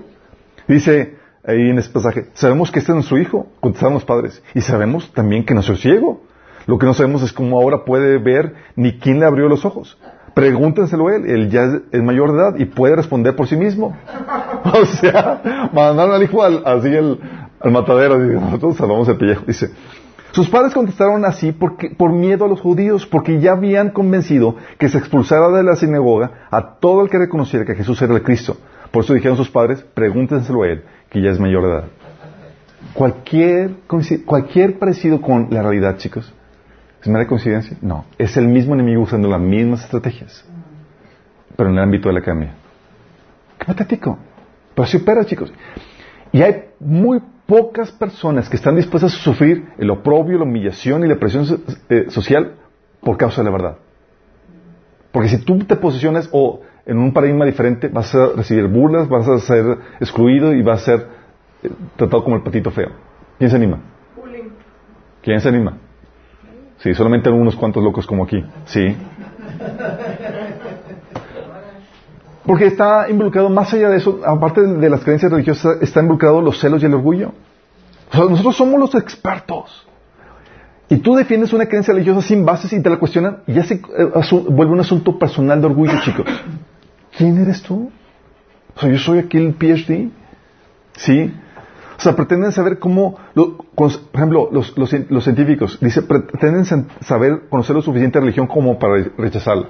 Dice 0.68 1.16
ahí 1.44 1.70
en 1.70 1.78
este 1.78 1.92
pasaje, 1.92 2.26
sabemos 2.34 2.70
que 2.70 2.78
este 2.78 2.92
es 2.92 2.96
nuestro 2.96 3.18
hijo, 3.18 3.48
contestaron 3.60 3.94
los 3.94 4.04
padres, 4.04 4.42
y 4.54 4.60
sabemos 4.60 5.12
también 5.12 5.44
que 5.44 5.54
nació 5.54 5.76
ciego. 5.76 6.22
Lo 6.66 6.78
que 6.78 6.86
no 6.86 6.94
sabemos 6.94 7.22
es 7.22 7.32
cómo 7.32 7.60
ahora 7.60 7.84
puede 7.84 8.18
ver 8.18 8.54
ni 8.76 8.98
quién 8.98 9.18
le 9.18 9.26
abrió 9.26 9.48
los 9.48 9.64
ojos. 9.64 9.98
Pregúntenselo 10.34 11.08
a 11.08 11.16
él, 11.16 11.28
él 11.28 11.50
ya 11.50 11.64
es, 11.90 12.02
mayor 12.02 12.32
de 12.32 12.38
edad 12.38 12.54
y 12.56 12.64
puede 12.66 12.96
responder 12.96 13.34
por 13.34 13.48
sí 13.48 13.56
mismo. 13.56 13.96
o 14.64 14.86
sea, 14.86 15.70
mandaron 15.72 16.14
al 16.14 16.22
hijo 16.22 16.42
al, 16.42 16.62
así 16.64 16.96
al, 16.96 17.18
al 17.60 17.70
matadero, 17.72 18.24
y 18.24 18.34
nosotros 18.34 18.76
salvamos 18.76 19.08
el 19.08 19.16
pellejo, 19.16 19.44
dice. 19.46 19.70
Sus 20.30 20.48
padres 20.48 20.72
contestaron 20.72 21.26
así 21.26 21.52
porque, 21.52 21.90
por 21.90 22.10
miedo 22.10 22.46
a 22.46 22.48
los 22.48 22.60
judíos, 22.60 23.06
porque 23.06 23.38
ya 23.38 23.52
habían 23.52 23.90
convencido 23.90 24.56
que 24.78 24.88
se 24.88 24.96
expulsara 24.96 25.50
de 25.50 25.62
la 25.62 25.76
sinagoga 25.76 26.46
a 26.50 26.78
todo 26.78 27.02
el 27.02 27.10
que 27.10 27.18
reconociera 27.18 27.66
que 27.66 27.74
Jesús 27.74 28.00
era 28.00 28.14
el 28.14 28.22
Cristo. 28.22 28.56
Por 28.90 29.04
eso 29.04 29.12
dijeron 29.12 29.36
sus 29.36 29.50
padres, 29.50 29.84
pregúntenselo 29.94 30.62
a 30.62 30.68
él, 30.68 30.84
que 31.12 31.20
ya 31.20 31.30
es 31.30 31.38
mayor 31.38 31.62
de 31.64 31.68
edad. 31.68 31.84
Cualquier, 32.94 33.74
cualquier 34.24 34.78
parecido 34.78 35.20
con 35.20 35.48
la 35.50 35.62
realidad, 35.62 35.98
chicos, 35.98 36.32
¿es 37.02 37.06
mera 37.06 37.26
coincidencia? 37.26 37.76
No. 37.82 38.06
Es 38.16 38.38
el 38.38 38.48
mismo 38.48 38.74
enemigo 38.74 39.02
usando 39.02 39.28
las 39.28 39.40
mismas 39.40 39.84
estrategias, 39.84 40.42
pero 41.54 41.68
en 41.68 41.76
el 41.76 41.82
ámbito 41.82 42.08
de 42.08 42.14
la 42.14 42.20
academia. 42.20 42.54
Qué 43.58 43.66
patético. 43.66 44.18
Pero 44.74 44.84
así 44.84 44.96
opera, 44.96 45.22
chicos. 45.26 45.52
Y 46.32 46.40
hay 46.40 46.70
muy 46.80 47.20
pocas 47.44 47.92
personas 47.92 48.48
que 48.48 48.56
están 48.56 48.74
dispuestas 48.76 49.14
a 49.14 49.18
sufrir 49.18 49.68
el 49.76 49.90
oprobio, 49.90 50.38
la 50.38 50.44
humillación 50.44 51.04
y 51.04 51.08
la 51.08 51.16
presión 51.16 51.44
eh, 51.90 52.06
social 52.08 52.54
por 53.02 53.18
causa 53.18 53.42
de 53.42 53.44
la 53.44 53.50
verdad. 53.50 53.76
Porque 55.12 55.28
si 55.28 55.44
tú 55.44 55.58
te 55.58 55.76
posicionas 55.76 56.30
o 56.32 56.62
en 56.84 56.98
un 56.98 57.12
paradigma 57.12 57.44
diferente, 57.44 57.88
vas 57.88 58.14
a 58.14 58.28
recibir 58.36 58.66
burlas, 58.66 59.08
vas 59.08 59.28
a 59.28 59.38
ser 59.38 59.78
excluido 60.00 60.52
y 60.52 60.62
vas 60.62 60.82
a 60.82 60.84
ser 60.84 61.06
eh, 61.62 61.70
tratado 61.96 62.24
como 62.24 62.36
el 62.36 62.42
patito 62.42 62.70
feo. 62.70 62.90
¿Quién 63.38 63.50
se 63.50 63.56
anima? 63.56 63.80
Bullying. 64.16 64.50
¿Quién 65.22 65.40
se 65.40 65.48
anima? 65.48 65.78
Sí, 66.78 66.94
solamente 66.94 67.30
unos 67.30 67.54
cuantos 67.54 67.82
locos 67.82 68.06
como 68.06 68.24
aquí. 68.24 68.44
Sí. 68.64 68.96
Porque 72.44 72.66
está 72.66 73.08
involucrado, 73.08 73.48
más 73.48 73.72
allá 73.72 73.88
de 73.88 73.98
eso, 73.98 74.20
aparte 74.26 74.62
de 74.62 74.90
las 74.90 75.04
creencias 75.04 75.30
religiosas, 75.30 75.80
está 75.80 76.00
involucrado 76.00 76.42
los 76.42 76.58
celos 76.58 76.82
y 76.82 76.86
el 76.86 76.94
orgullo. 76.94 77.32
O 78.10 78.16
sea, 78.16 78.24
nosotros 78.24 78.56
somos 78.56 78.80
los 78.80 78.94
expertos. 78.96 79.86
Y 80.88 80.96
tú 80.96 81.14
defiendes 81.14 81.52
una 81.52 81.66
creencia 81.66 81.94
religiosa 81.94 82.20
sin 82.20 82.44
bases 82.44 82.72
y 82.72 82.82
te 82.82 82.90
la 82.90 82.98
cuestionan 82.98 83.38
y 83.46 83.54
ya 83.54 83.62
se 83.64 83.74
eh, 83.76 83.80
vuelve 84.50 84.72
un 84.72 84.80
asunto 84.80 85.18
personal 85.18 85.60
de 85.60 85.66
orgullo, 85.66 85.94
chicos. 86.02 86.26
¿Quién 87.16 87.38
eres 87.40 87.62
tú? 87.62 87.90
O 88.76 88.80
sea, 88.80 88.90
yo 88.90 88.98
soy 88.98 89.18
aquí 89.18 89.38
el 89.38 89.54
PhD. 89.54 90.10
¿Sí? 90.96 91.32
O 91.98 92.00
sea, 92.02 92.16
pretenden 92.16 92.52
saber 92.52 92.78
cómo, 92.78 93.16
lo- 93.34 93.56
con- 93.58 93.90
por 93.90 94.14
ejemplo, 94.16 94.48
los, 94.52 94.76
los 94.76 94.92
los 95.10 95.24
científicos, 95.24 95.78
dice, 95.80 96.02
pretenden 96.02 96.64
saber, 97.00 97.42
conocer 97.48 97.76
lo 97.76 97.82
suficiente 97.82 98.18
de 98.18 98.24
religión 98.24 98.46
como 98.46 98.78
para 98.78 98.94
re- 98.94 99.12
rechazarla. 99.16 99.68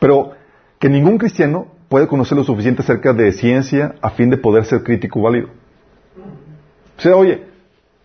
Pero 0.00 0.32
que 0.78 0.88
ningún 0.88 1.18
cristiano 1.18 1.68
puede 1.88 2.06
conocer 2.08 2.36
lo 2.36 2.42
suficiente 2.44 2.82
acerca 2.82 3.12
de 3.12 3.32
ciencia 3.32 3.94
a 4.02 4.10
fin 4.10 4.28
de 4.30 4.36
poder 4.38 4.64
ser 4.64 4.82
crítico 4.82 5.22
válido. 5.22 5.48
O 6.98 7.00
sea, 7.00 7.14
oye, 7.16 7.44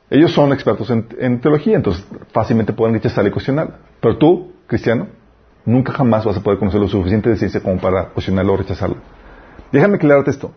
ellos 0.09 0.31
son 0.33 0.53
expertos 0.53 0.89
en, 0.91 1.07
en 1.19 1.41
teología, 1.41 1.75
entonces 1.77 2.05
fácilmente 2.31 2.73
pueden 2.73 2.93
rechazarla 2.95 3.29
y 3.29 3.33
cuestionarla. 3.33 3.77
Pero 4.01 4.17
tú, 4.17 4.51
cristiano, 4.67 5.07
nunca 5.65 5.93
jamás 5.93 6.25
vas 6.25 6.37
a 6.37 6.41
poder 6.41 6.59
conocer 6.59 6.79
lo 6.79 6.87
suficiente 6.87 7.29
de 7.29 7.37
ciencia 7.37 7.61
como 7.61 7.79
para 7.79 8.09
cuestionarla 8.09 8.51
o 8.51 8.57
rechazarla. 8.57 8.97
Déjame 9.71 9.95
aclararte 9.95 10.31
esto. 10.31 10.51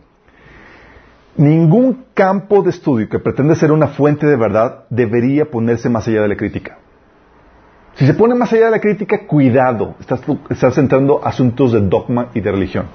Ningún 1.36 2.04
campo 2.14 2.62
de 2.62 2.70
estudio 2.70 3.08
que 3.08 3.18
pretende 3.18 3.54
ser 3.56 3.72
una 3.72 3.88
fuente 3.88 4.26
de 4.26 4.36
verdad 4.36 4.84
debería 4.90 5.50
ponerse 5.50 5.88
más 5.88 6.06
allá 6.06 6.22
de 6.22 6.28
la 6.28 6.36
crítica. 6.36 6.78
Si 7.94 8.06
se 8.06 8.14
pone 8.14 8.34
más 8.34 8.52
allá 8.52 8.66
de 8.66 8.70
la 8.72 8.80
crítica, 8.80 9.26
cuidado, 9.26 9.94
estás, 10.00 10.20
estás 10.50 10.78
entrando 10.78 11.24
asuntos 11.24 11.72
de 11.72 11.80
dogma 11.80 12.28
y 12.34 12.40
de 12.40 12.50
religión. 12.50 12.86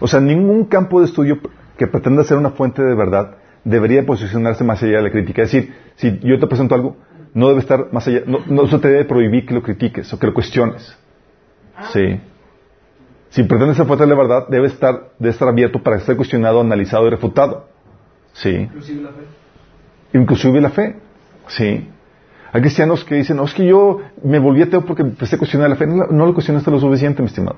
O 0.00 0.06
sea, 0.06 0.20
ningún 0.20 0.64
campo 0.64 1.00
de 1.00 1.06
estudio 1.06 1.38
que 1.76 1.86
pretenda 1.86 2.24
ser 2.24 2.36
una 2.36 2.50
fuente 2.50 2.82
de 2.82 2.94
verdad 2.94 3.36
debería 3.64 4.06
posicionarse 4.06 4.64
más 4.64 4.82
allá 4.82 4.98
de 4.98 5.02
la 5.02 5.10
crítica. 5.10 5.42
Es 5.42 5.52
decir, 5.52 5.74
si 5.96 6.18
yo 6.20 6.38
te 6.38 6.46
presento 6.46 6.74
algo, 6.74 6.96
no 7.34 7.48
debe 7.48 7.60
estar 7.60 7.92
más 7.92 8.06
allá, 8.08 8.22
no, 8.26 8.40
no 8.46 8.66
se 8.66 8.78
te 8.78 8.88
debe 8.88 9.04
prohibir 9.04 9.46
que 9.46 9.54
lo 9.54 9.62
critiques 9.62 10.12
o 10.12 10.18
que 10.18 10.26
lo 10.26 10.34
cuestiones. 10.34 10.96
Sí. 11.92 12.20
Si 13.30 13.44
pretende 13.44 13.74
ser 13.74 13.86
fuente 13.86 14.04
de 14.04 14.10
la 14.10 14.16
verdad, 14.16 14.48
debe 14.48 14.66
estar, 14.66 15.10
debe 15.18 15.30
estar 15.30 15.48
abierto 15.48 15.82
para 15.82 16.00
ser 16.00 16.16
cuestionado, 16.16 16.60
analizado 16.60 17.06
y 17.06 17.10
refutado. 17.10 17.68
Sí. 18.32 18.50
Inclusive 18.50 19.02
la 19.02 19.10
fe. 19.10 20.18
Inclusive 20.18 20.60
la 20.60 20.70
fe. 20.70 20.96
Sí. 21.46 21.88
Hay 22.52 22.60
cristianos 22.60 23.04
que 23.04 23.14
dicen, 23.14 23.36
no, 23.36 23.44
es 23.44 23.54
que 23.54 23.64
yo 23.64 24.00
me 24.24 24.40
volví 24.40 24.62
ateo 24.62 24.84
porque 24.84 25.02
empecé 25.02 25.36
a 25.36 25.38
cuestionar 25.38 25.70
la 25.70 25.76
fe. 25.76 25.86
No, 25.86 26.06
no 26.10 26.26
lo 26.26 26.34
cuestionaste 26.34 26.70
lo 26.70 26.80
suficiente, 26.80 27.22
mi 27.22 27.28
estimado. 27.28 27.56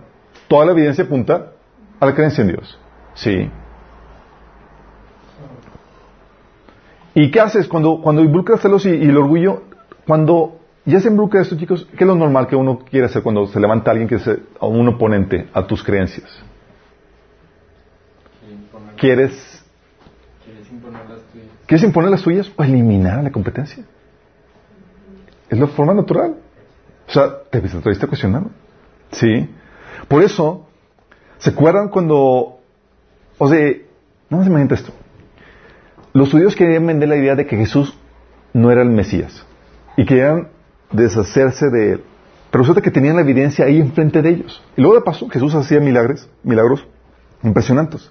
Toda 0.49 0.66
la 0.66 0.73
evidencia 0.73 1.05
apunta 1.05 1.53
a 1.99 2.07
la 2.07 2.15
creencia 2.15 2.43
en 2.43 2.49
Dios. 2.49 2.78
Sí. 3.15 3.51
¿Y 7.14 7.30
qué 7.30 7.40
haces 7.40 7.68
cuando, 7.68 8.01
cuando 8.01 8.22
involucras 8.22 8.60
celos 8.60 8.86
y, 8.86 8.90
y 8.90 9.09
el 9.09 9.16
orgullo? 9.16 9.62
Cuando 10.06 10.59
ya 10.84 11.01
se 11.01 11.09
involucra 11.09 11.43
esto, 11.43 11.56
chicos, 11.56 11.86
¿qué 11.97 12.05
es 12.05 12.09
lo 12.09 12.16
normal 12.16 12.48
que 12.48 12.56
uno 12.56 12.78
quiere 12.78 13.06
hacer 13.06 13.22
cuando 13.22 13.47
se 13.47 13.60
levanta 13.60 13.90
alguien 13.90 14.09
que 14.09 14.16
es 14.16 14.30
un 14.60 14.89
oponente 14.89 15.48
a 15.52 15.66
tus 15.66 15.82
creencias? 15.82 16.28
¿Quieres, 18.97 19.64
¿Quieres 20.44 20.70
imponer 20.70 21.09
las 21.09 21.22
tuyas? 21.22 21.47
¿Quieres 21.66 21.84
imponer 21.84 22.10
las 22.10 22.22
tuyas 22.22 22.52
o 22.56 22.62
eliminar 22.62 23.18
a 23.18 23.22
la 23.22 23.30
competencia? 23.30 23.84
Es 25.48 25.59
la 25.59 25.66
forma 25.68 25.94
natural. 25.94 26.36
O 27.09 27.12
sea, 27.12 27.43
te 27.51 27.60
te 27.60 27.76
atreviste 27.76 28.06
a 28.06 28.09
cuestionar. 28.09 28.44
Sí. 29.12 29.48
Por 30.09 30.22
eso, 30.22 30.66
¿se 31.39 31.51
acuerdan 31.51 31.89
cuando, 31.89 32.59
o 33.39 33.48
sea, 33.48 33.72
no 34.30 34.39
más 34.39 34.47
imagínate 34.47 34.76
esto. 34.76 34.93
Los 36.12 36.30
judíos 36.30 36.55
querían 36.55 36.86
vender 36.86 37.09
la 37.09 37.16
idea 37.16 37.34
de 37.34 37.47
que 37.47 37.56
Jesús 37.56 37.97
no 38.52 38.70
era 38.70 38.82
el 38.82 38.90
Mesías 38.90 39.47
y 39.97 40.05
querían 40.05 40.48
deshacerse 40.90 41.70
de 41.70 41.93
él. 41.93 42.05
Pero 42.51 42.62
resulta 42.62 42.82
que 42.82 42.90
tenían 42.90 43.16
la 43.16 43.22
evidencia 43.22 43.64
ahí 43.64 43.80
enfrente 43.80 44.20
de 44.20 44.28
ellos. 44.28 44.62
Y 44.76 44.82
luego 44.82 44.97
de 44.97 45.02
paso, 45.02 45.28
Jesús 45.30 45.55
hacía 45.55 45.80
milagros, 45.80 46.28
milagros 46.43 46.86
impresionantes. 47.43 48.10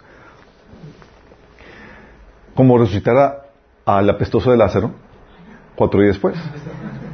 Como 2.55 2.77
resucitar 2.77 3.49
al 3.85 4.09
apestoso 4.09 4.49
de 4.49 4.57
Lázaro 4.57 4.91
cuatro 5.75 6.01
días 6.01 6.15
después. 6.15 6.35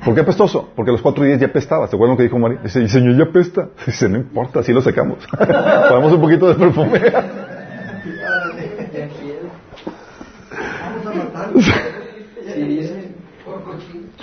¿Por 0.06 0.16
qué 0.16 0.22
apestoso? 0.22 0.70
Porque 0.76 0.92
los 0.92 1.02
cuatro 1.02 1.24
días 1.24 1.40
ya 1.40 1.48
apestaba. 1.48 1.88
¿Se 1.88 1.96
acuerdan 1.96 2.14
lo 2.14 2.18
que 2.18 2.24
dijo 2.24 2.40
María? 2.40 2.60
Dice, 2.64 2.82
"Y, 2.82 2.88
Señor, 2.88 3.18
ya 3.18 3.24
apesta. 3.24 3.68
Dice, 3.86 4.08
no 4.08 4.18
importa, 4.18 4.60
así 4.60 4.72
lo 4.72 4.82
sacamos. 4.82 5.20
Ponemos 5.90 6.14
un 6.14 6.22
poquito 6.22 6.48
de 6.48 6.56
perfume. 6.56 7.02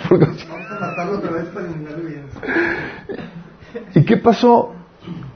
Vamos 0.09 0.71
a 0.71 0.79
matarlo 0.79 1.17
otra 1.17 1.31
vez 1.31 1.45
para 1.45 1.65
eliminar. 1.67 1.95
¿Y 3.93 4.05
qué 4.05 4.17
pasó? 4.17 4.73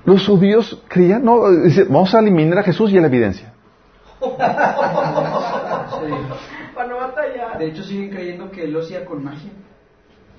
Los 0.05 0.25
judíos 0.25 0.81
creían, 0.87 1.23
no, 1.23 1.51
dice, 1.51 1.83
vamos 1.83 2.13
a 2.15 2.19
eliminar 2.19 2.59
a 2.59 2.63
Jesús 2.63 2.91
y 2.91 2.97
a 2.97 3.01
la 3.01 3.07
evidencia. 3.07 3.53
Sí. 4.19 4.27
Para 6.73 6.87
no 6.87 6.97
batallar. 6.97 7.57
De 7.59 7.67
hecho, 7.67 7.83
siguen 7.83 8.09
creyendo 8.09 8.49
que 8.49 8.63
él 8.63 8.71
lo 8.71 8.79
hacía 8.79 9.05
con 9.05 9.23
magia. 9.23 9.51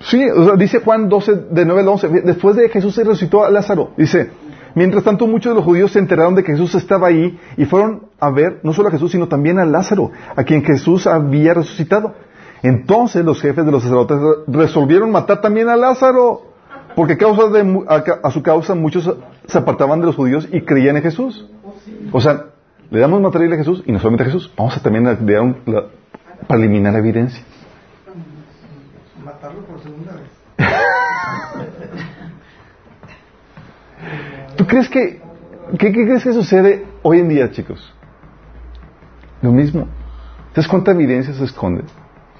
Sí, 0.00 0.24
o 0.30 0.44
sea, 0.46 0.56
dice 0.56 0.80
Juan 0.80 1.08
12, 1.08 1.34
de 1.50 1.64
9 1.64 1.82
al 1.82 1.88
11, 1.88 2.08
después 2.24 2.56
de 2.56 2.64
que 2.64 2.70
Jesús 2.70 2.94
se 2.94 3.04
resucitó 3.04 3.44
a 3.44 3.50
Lázaro, 3.50 3.92
dice, 3.96 4.30
mientras 4.74 5.04
tanto 5.04 5.26
muchos 5.26 5.52
de 5.52 5.56
los 5.56 5.64
judíos 5.64 5.92
se 5.92 5.98
enteraron 5.98 6.34
de 6.34 6.44
que 6.44 6.52
Jesús 6.52 6.74
estaba 6.74 7.08
ahí 7.08 7.38
y 7.56 7.64
fueron 7.64 8.02
a 8.18 8.30
ver 8.30 8.60
no 8.62 8.72
solo 8.72 8.88
a 8.88 8.92
Jesús, 8.92 9.12
sino 9.12 9.28
también 9.28 9.58
a 9.58 9.64
Lázaro, 9.64 10.10
a 10.36 10.44
quien 10.44 10.62
Jesús 10.64 11.06
había 11.06 11.54
resucitado. 11.54 12.14
Entonces 12.62 13.24
los 13.24 13.40
jefes 13.40 13.64
de 13.64 13.72
los 13.72 13.82
sacerdotes 13.82 14.18
resolvieron 14.46 15.10
matar 15.10 15.40
también 15.40 15.68
a 15.68 15.76
Lázaro, 15.76 16.42
porque 16.94 17.14
a, 17.14 17.18
causa 17.18 17.48
de 17.48 17.84
a, 17.88 18.04
a 18.26 18.30
su 18.30 18.42
causa 18.42 18.74
muchos 18.74 19.10
se 19.46 19.58
apartaban 19.58 20.00
de 20.00 20.06
los 20.06 20.16
judíos 20.16 20.48
y 20.52 20.60
creían 20.62 20.96
en 20.96 21.02
Jesús. 21.02 21.48
O 22.12 22.20
sea, 22.20 22.46
le 22.90 22.98
damos 22.98 23.20
material 23.20 23.52
a 23.54 23.56
Jesús 23.56 23.82
y 23.86 23.92
no 23.92 23.98
solamente 23.98 24.24
a 24.24 24.26
Jesús, 24.26 24.52
vamos 24.56 24.76
a 24.76 24.82
también 24.82 25.06
a- 25.06 25.40
un- 25.40 25.56
la- 25.66 25.84
para 26.46 26.60
eliminar 26.60 26.92
la 26.92 26.98
evidencia. 26.98 27.42
Matarlo 29.24 29.60
por 29.62 29.80
segunda 29.82 30.12
vez. 30.12 30.58
¿Tú 34.60 34.66
crees 34.66 34.90
que, 34.90 35.18
qué, 35.78 35.90
qué 35.90 36.04
crees 36.04 36.22
que 36.22 36.34
sucede 36.34 36.84
hoy 37.00 37.20
en 37.20 37.30
día, 37.30 37.50
chicos? 37.50 37.94
Lo 39.40 39.52
mismo. 39.52 39.88
¿Sabes 40.50 40.68
cuánta 40.68 40.90
evidencia 40.90 41.32
se 41.32 41.44
esconde? 41.44 41.84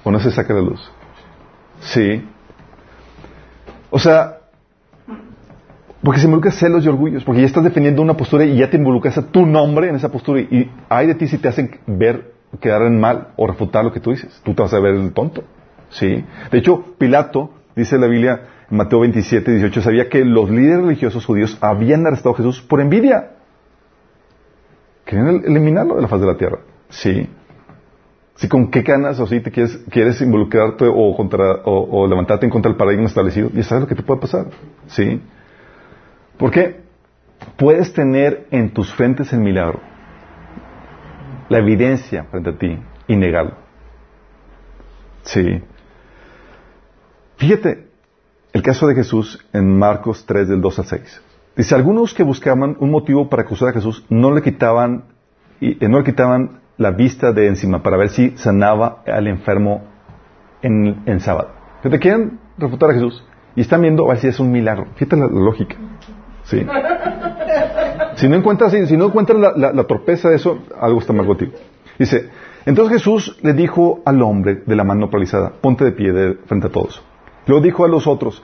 ¿O 0.03 0.11
no 0.11 0.19
se 0.19 0.29
saca 0.29 0.53
la 0.53 0.61
luz? 0.61 0.79
Sí. 1.79 2.23
O 3.89 3.97
sea, 3.97 4.37
porque 6.03 6.19
se 6.19 6.25
involucra 6.27 6.51
celos 6.51 6.85
y 6.85 6.89
orgullos, 6.89 7.23
porque 7.23 7.41
ya 7.41 7.47
estás 7.47 7.63
defendiendo 7.63 8.03
una 8.03 8.15
postura 8.15 8.45
y 8.45 8.55
ya 8.55 8.69
te 8.69 8.77
involucras 8.77 9.17
a 9.17 9.25
tu 9.25 9.47
nombre 9.47 9.89
en 9.89 9.95
esa 9.95 10.11
postura 10.11 10.41
y, 10.41 10.43
y 10.43 10.71
hay 10.89 11.07
de 11.07 11.15
ti 11.15 11.25
si 11.25 11.39
te 11.39 11.47
hacen 11.47 11.79
ver, 11.87 12.33
quedar 12.59 12.83
en 12.83 12.99
mal 12.99 13.29
o 13.35 13.47
refutar 13.47 13.83
lo 13.83 13.91
que 13.91 13.99
tú 13.99 14.11
dices. 14.11 14.39
Tú 14.45 14.53
te 14.53 14.61
vas 14.61 14.75
a 14.75 14.79
ver 14.79 14.93
el 14.93 15.11
tonto. 15.11 15.43
Sí. 15.89 16.23
De 16.51 16.57
hecho, 16.59 16.85
Pilato, 16.99 17.49
dice 17.75 17.97
la 17.97 18.05
Biblia 18.05 18.41
Mateo 18.71 19.01
27, 19.01 19.51
18, 19.51 19.81
sabía 19.81 20.09
que 20.09 20.23
los 20.23 20.49
líderes 20.49 20.83
religiosos 20.85 21.25
judíos 21.25 21.57
habían 21.61 22.07
arrestado 22.07 22.33
a 22.33 22.37
Jesús 22.37 22.61
por 22.61 22.79
envidia. 22.81 23.31
Querían 25.05 25.27
el- 25.27 25.45
eliminarlo 25.45 25.95
de 25.95 26.01
la 26.01 26.07
faz 26.07 26.21
de 26.21 26.27
la 26.27 26.37
tierra. 26.37 26.59
Sí. 26.89 27.29
Si 28.35 28.47
con 28.47 28.71
qué 28.71 28.81
ganas 28.81 29.19
o 29.19 29.27
si 29.27 29.41
te 29.41 29.51
quieres, 29.51 29.77
quieres 29.89 30.21
involucrarte 30.21 30.85
o, 30.87 30.93
o 30.95 32.07
levantarte 32.07 32.45
en 32.45 32.49
contra 32.51 32.69
del 32.71 32.77
paradigma 32.77 33.07
establecido, 33.07 33.49
ya 33.53 33.61
sabes 33.63 33.81
lo 33.83 33.87
que 33.87 33.95
te 33.95 34.03
puede 34.03 34.21
pasar. 34.21 34.47
Sí. 34.87 35.21
Porque 36.37 36.79
puedes 37.57 37.91
tener 37.93 38.47
en 38.51 38.73
tus 38.73 38.91
frentes 38.93 39.31
el 39.33 39.41
milagro, 39.41 39.79
la 41.49 41.59
evidencia 41.59 42.23
frente 42.31 42.49
a 42.51 42.57
ti 42.57 42.79
y 43.07 43.15
negarlo. 43.17 43.55
Sí. 45.23 45.61
Fíjate 47.37 47.90
el 48.53 48.61
caso 48.61 48.87
de 48.87 48.95
Jesús 48.95 49.45
en 49.53 49.77
Marcos 49.77 50.25
3 50.25 50.47
del 50.49 50.61
2 50.61 50.79
al 50.79 50.85
6. 50.85 51.21
Dice, 51.55 51.75
algunos 51.75 52.13
que 52.13 52.23
buscaban 52.23 52.75
un 52.79 52.91
motivo 52.91 53.29
para 53.29 53.43
acusar 53.43 53.69
a 53.69 53.73
Jesús 53.73 54.05
no 54.09 54.31
le 54.31 54.41
quitaban, 54.41 55.05
y, 55.59 55.83
eh, 55.83 55.89
no 55.89 55.99
le 55.99 56.03
quitaban 56.03 56.61
la 56.77 56.91
vista 56.91 57.31
de 57.33 57.47
encima 57.47 57.83
para 57.83 57.97
ver 57.97 58.09
si 58.09 58.31
sanaba 58.37 59.03
al 59.05 59.27
enfermo 59.27 59.83
en, 60.61 61.03
en 61.05 61.19
sábado. 61.19 61.49
Que 61.83 61.89
te 61.89 61.99
quieren 61.99 62.39
refutar 62.57 62.89
a 62.91 62.93
Jesús 62.93 63.23
y 63.55 63.61
están 63.61 63.81
viendo 63.81 64.05
a 64.05 64.09
ver 64.09 64.17
si 64.17 64.27
es 64.27 64.39
un 64.39 64.51
milagro. 64.51 64.87
Fíjate 64.95 65.17
la, 65.17 65.27
lógica. 65.27 65.75
Si 68.15 68.27
no 68.27 68.35
encuentras, 68.35 68.71
si 68.71 68.97
no 68.97 69.05
encuentras 69.05 69.39
la 69.57 69.83
torpeza 69.85 70.29
de 70.29 70.35
eso, 70.35 70.59
algo 70.79 70.99
está 70.99 71.13
mal 71.13 71.25
contigo. 71.25 71.53
Dice, 71.97 72.29
entonces 72.65 72.97
Jesús 72.97 73.37
le 73.41 73.53
dijo 73.53 74.01
al 74.05 74.21
hombre 74.21 74.63
de 74.65 74.75
la 74.75 74.83
mano 74.83 75.09
paralizada, 75.09 75.51
ponte 75.61 75.83
de 75.85 75.91
pie 75.91 76.11
de- 76.11 76.33
frente 76.45 76.67
a 76.67 76.69
todos. 76.71 77.03
Luego 77.47 77.63
dijo 77.63 77.85
a 77.85 77.87
los 77.87 78.07
otros, 78.07 78.43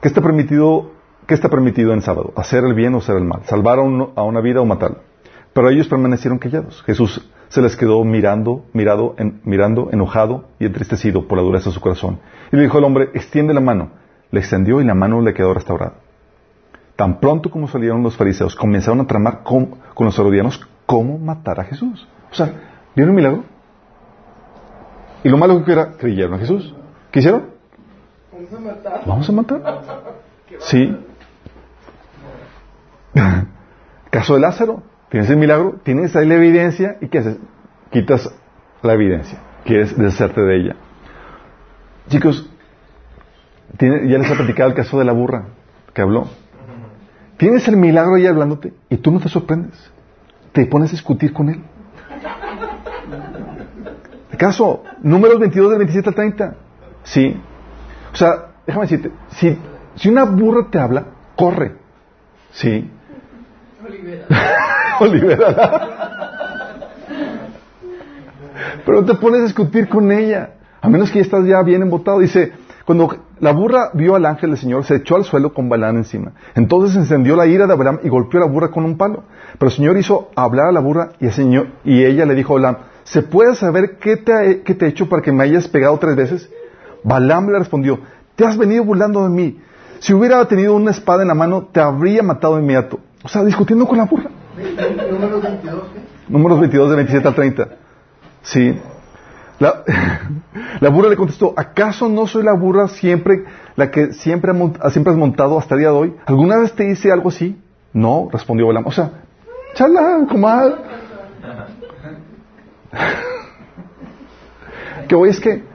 ¿qué 0.00 0.08
está 0.08 0.20
permitido, 0.20 0.92
qué 1.26 1.34
está 1.34 1.48
permitido 1.48 1.92
en 1.92 2.02
sábado? 2.02 2.32
¿Hacer 2.36 2.64
el 2.64 2.74
bien 2.74 2.94
o 2.94 2.98
hacer 2.98 3.16
el 3.16 3.24
mal? 3.24 3.42
¿Salvar 3.44 3.78
a, 3.78 3.82
una 4.22 4.40
vida 4.40 4.60
o 4.60 4.66
matarla? 4.66 4.98
Pero 5.52 5.68
ellos 5.68 5.88
permanecieron 5.88 6.38
callados. 6.38 6.82
Jesús 6.84 7.28
se 7.48 7.60
les 7.60 7.76
quedó 7.76 8.02
mirando, 8.04 8.64
mirado, 8.72 9.14
mirando, 9.44 9.90
enojado 9.92 10.46
y 10.58 10.64
entristecido 10.66 11.28
por 11.28 11.38
la 11.38 11.44
dureza 11.44 11.68
de 11.68 11.74
su 11.74 11.80
corazón. 11.80 12.20
Y 12.50 12.56
le 12.56 12.62
dijo 12.62 12.78
al 12.78 12.84
hombre, 12.84 13.10
extiende 13.14 13.52
la 13.52 13.60
mano. 13.60 13.90
Le 14.30 14.40
extendió 14.40 14.80
y 14.80 14.84
la 14.84 14.94
mano 14.94 15.20
le 15.20 15.34
quedó 15.34 15.52
restaurada. 15.52 15.94
Tan 16.96 17.20
pronto 17.20 17.50
como 17.50 17.68
salieron 17.68 18.02
los 18.02 18.16
fariseos, 18.16 18.56
comenzaron 18.56 19.00
a 19.00 19.06
tramar 19.06 19.42
con, 19.42 19.76
con 19.94 20.06
los 20.06 20.18
herodianos 20.18 20.66
cómo 20.86 21.18
matar 21.18 21.60
a 21.60 21.64
Jesús. 21.64 22.06
O 22.30 22.34
sea, 22.34 22.52
¿vieron 22.96 23.10
un 23.10 23.16
milagro? 23.16 23.44
Y 25.24 25.28
lo 25.28 25.36
malo 25.36 25.64
que 25.64 25.72
era, 25.72 25.92
creyeron 25.92 26.34
a 26.34 26.38
Jesús. 26.38 26.74
¿Qué 27.10 27.20
hicieron? 27.20 27.51
Vamos 28.50 29.28
a 29.28 29.32
matar. 29.32 29.62
Vamos 29.62 29.88
a 29.88 29.94
matar. 29.94 30.14
Sí. 30.60 30.96
Caso 34.10 34.34
de 34.34 34.40
Lázaro. 34.40 34.82
Tienes 35.10 35.28
el 35.28 35.36
milagro, 35.36 35.74
tienes 35.82 36.16
ahí 36.16 36.26
la 36.26 36.36
evidencia 36.36 36.96
y 37.02 37.08
¿qué 37.08 37.18
haces? 37.18 37.36
Quitas 37.90 38.30
la 38.82 38.94
evidencia. 38.94 39.38
Quieres 39.64 39.96
deshacerte 39.96 40.40
de 40.40 40.56
ella. 40.56 40.76
Chicos, 42.08 42.48
tiene- 43.76 44.08
ya 44.08 44.16
les 44.18 44.30
he 44.30 44.34
platicado 44.34 44.70
el 44.70 44.74
caso 44.74 44.98
de 44.98 45.04
la 45.04 45.12
burra 45.12 45.48
que 45.92 46.00
habló. 46.00 46.28
Tienes 47.36 47.68
el 47.68 47.76
milagro 47.76 48.14
ahí 48.14 48.26
hablándote 48.26 48.72
y 48.88 48.96
tú 48.96 49.10
no 49.10 49.20
te 49.20 49.28
sorprendes. 49.28 49.74
Te 50.52 50.64
pones 50.66 50.88
a 50.90 50.92
discutir 50.92 51.32
con 51.34 51.50
él. 51.50 51.62
¿Acaso? 54.32 54.82
Números 55.02 55.38
22 55.40 55.70
del 55.70 55.78
27 55.78 56.08
al 56.08 56.14
30. 56.14 56.54
Sí. 57.04 57.38
O 58.12 58.16
sea, 58.16 58.46
déjame 58.66 58.84
decirte, 58.86 59.10
si, 59.30 59.56
si 59.96 60.08
una 60.08 60.24
burra 60.24 60.66
te 60.70 60.78
habla, 60.78 61.04
corre. 61.36 61.72
Sí. 62.52 62.90
Olivera. 65.00 65.88
Pero 68.84 69.00
no 69.00 69.06
te 69.06 69.14
pones 69.14 69.40
a 69.40 69.44
discutir 69.44 69.88
con 69.88 70.10
ella. 70.12 70.50
A 70.80 70.88
menos 70.88 71.10
que 71.10 71.16
ya 71.18 71.22
estás 71.22 71.44
ya 71.46 71.62
bien 71.62 71.82
embotado. 71.82 72.18
Dice, 72.18 72.52
cuando 72.84 73.16
la 73.40 73.52
burra 73.52 73.90
vio 73.94 74.14
al 74.16 74.26
ángel 74.26 74.50
del 74.50 74.58
Señor, 74.58 74.84
se 74.84 74.96
echó 74.96 75.16
al 75.16 75.24
suelo 75.24 75.54
con 75.54 75.68
Balán 75.68 75.96
encima. 75.96 76.32
Entonces 76.54 76.96
encendió 76.96 77.36
la 77.36 77.46
ira 77.46 77.66
de 77.66 77.72
Abraham 77.72 78.00
y 78.02 78.08
golpeó 78.08 78.42
a 78.42 78.46
la 78.46 78.52
burra 78.52 78.70
con 78.70 78.84
un 78.84 78.96
palo. 78.96 79.24
Pero 79.58 79.70
el 79.70 79.76
Señor 79.76 79.96
hizo 79.96 80.30
hablar 80.34 80.66
a 80.66 80.72
la 80.72 80.80
burra 80.80 81.12
y, 81.20 81.26
el 81.26 81.32
Señor, 81.32 81.68
y 81.84 82.04
ella 82.04 82.26
le 82.26 82.34
dijo 82.34 82.52
a 82.52 82.56
Balaam, 82.56 82.76
¿se 83.04 83.22
puede 83.22 83.54
saber 83.54 83.96
qué 83.98 84.16
te, 84.16 84.32
ha- 84.32 84.62
qué 84.64 84.74
te 84.74 84.86
he 84.86 84.88
hecho 84.88 85.08
para 85.08 85.22
que 85.22 85.32
me 85.32 85.44
hayas 85.44 85.68
pegado 85.68 85.96
tres 85.98 86.16
veces? 86.16 86.50
Balaam 87.04 87.50
le 87.50 87.58
respondió, 87.58 88.00
te 88.36 88.46
has 88.46 88.56
venido 88.56 88.84
burlando 88.84 89.24
de 89.24 89.30
mí. 89.30 89.60
Si 89.98 90.12
hubiera 90.12 90.44
tenido 90.46 90.74
una 90.74 90.90
espada 90.90 91.22
en 91.22 91.28
la 91.28 91.34
mano, 91.34 91.68
te 91.70 91.80
habría 91.80 92.22
matado 92.22 92.56
de 92.56 92.62
inmediato. 92.62 92.98
O 93.22 93.28
sea, 93.28 93.44
discutiendo 93.44 93.86
con 93.86 93.98
la 93.98 94.04
burra. 94.04 94.30
Número 95.10 95.40
22, 95.40 95.82
¿qué? 95.94 96.00
Números 96.28 96.60
22 96.60 96.90
de 96.90 96.96
27 96.96 97.28
al 97.28 97.34
30. 97.34 97.68
Sí. 98.42 98.80
La, 99.58 99.84
la 100.80 100.88
burra 100.88 101.08
le 101.08 101.16
contestó, 101.16 101.54
¿acaso 101.56 102.08
no 102.08 102.26
soy 102.26 102.42
la 102.42 102.52
burra 102.52 102.88
siempre, 102.88 103.44
la 103.76 103.90
que 103.90 104.12
siempre, 104.12 104.52
siempre 104.90 105.12
has 105.12 105.18
montado 105.18 105.58
hasta 105.58 105.74
el 105.74 105.80
día 105.80 105.90
de 105.90 105.94
hoy? 105.94 106.16
¿Alguna 106.26 106.58
vez 106.58 106.72
te 106.72 106.90
hice 106.90 107.12
algo 107.12 107.28
así? 107.28 107.60
No, 107.92 108.28
respondió 108.32 108.66
Balaam. 108.66 108.86
O 108.86 108.92
sea, 108.92 109.10
chala, 109.74 110.26
comadre. 110.28 110.74
que 115.08 115.14
hoy 115.14 115.30
es 115.30 115.40
que 115.40 115.71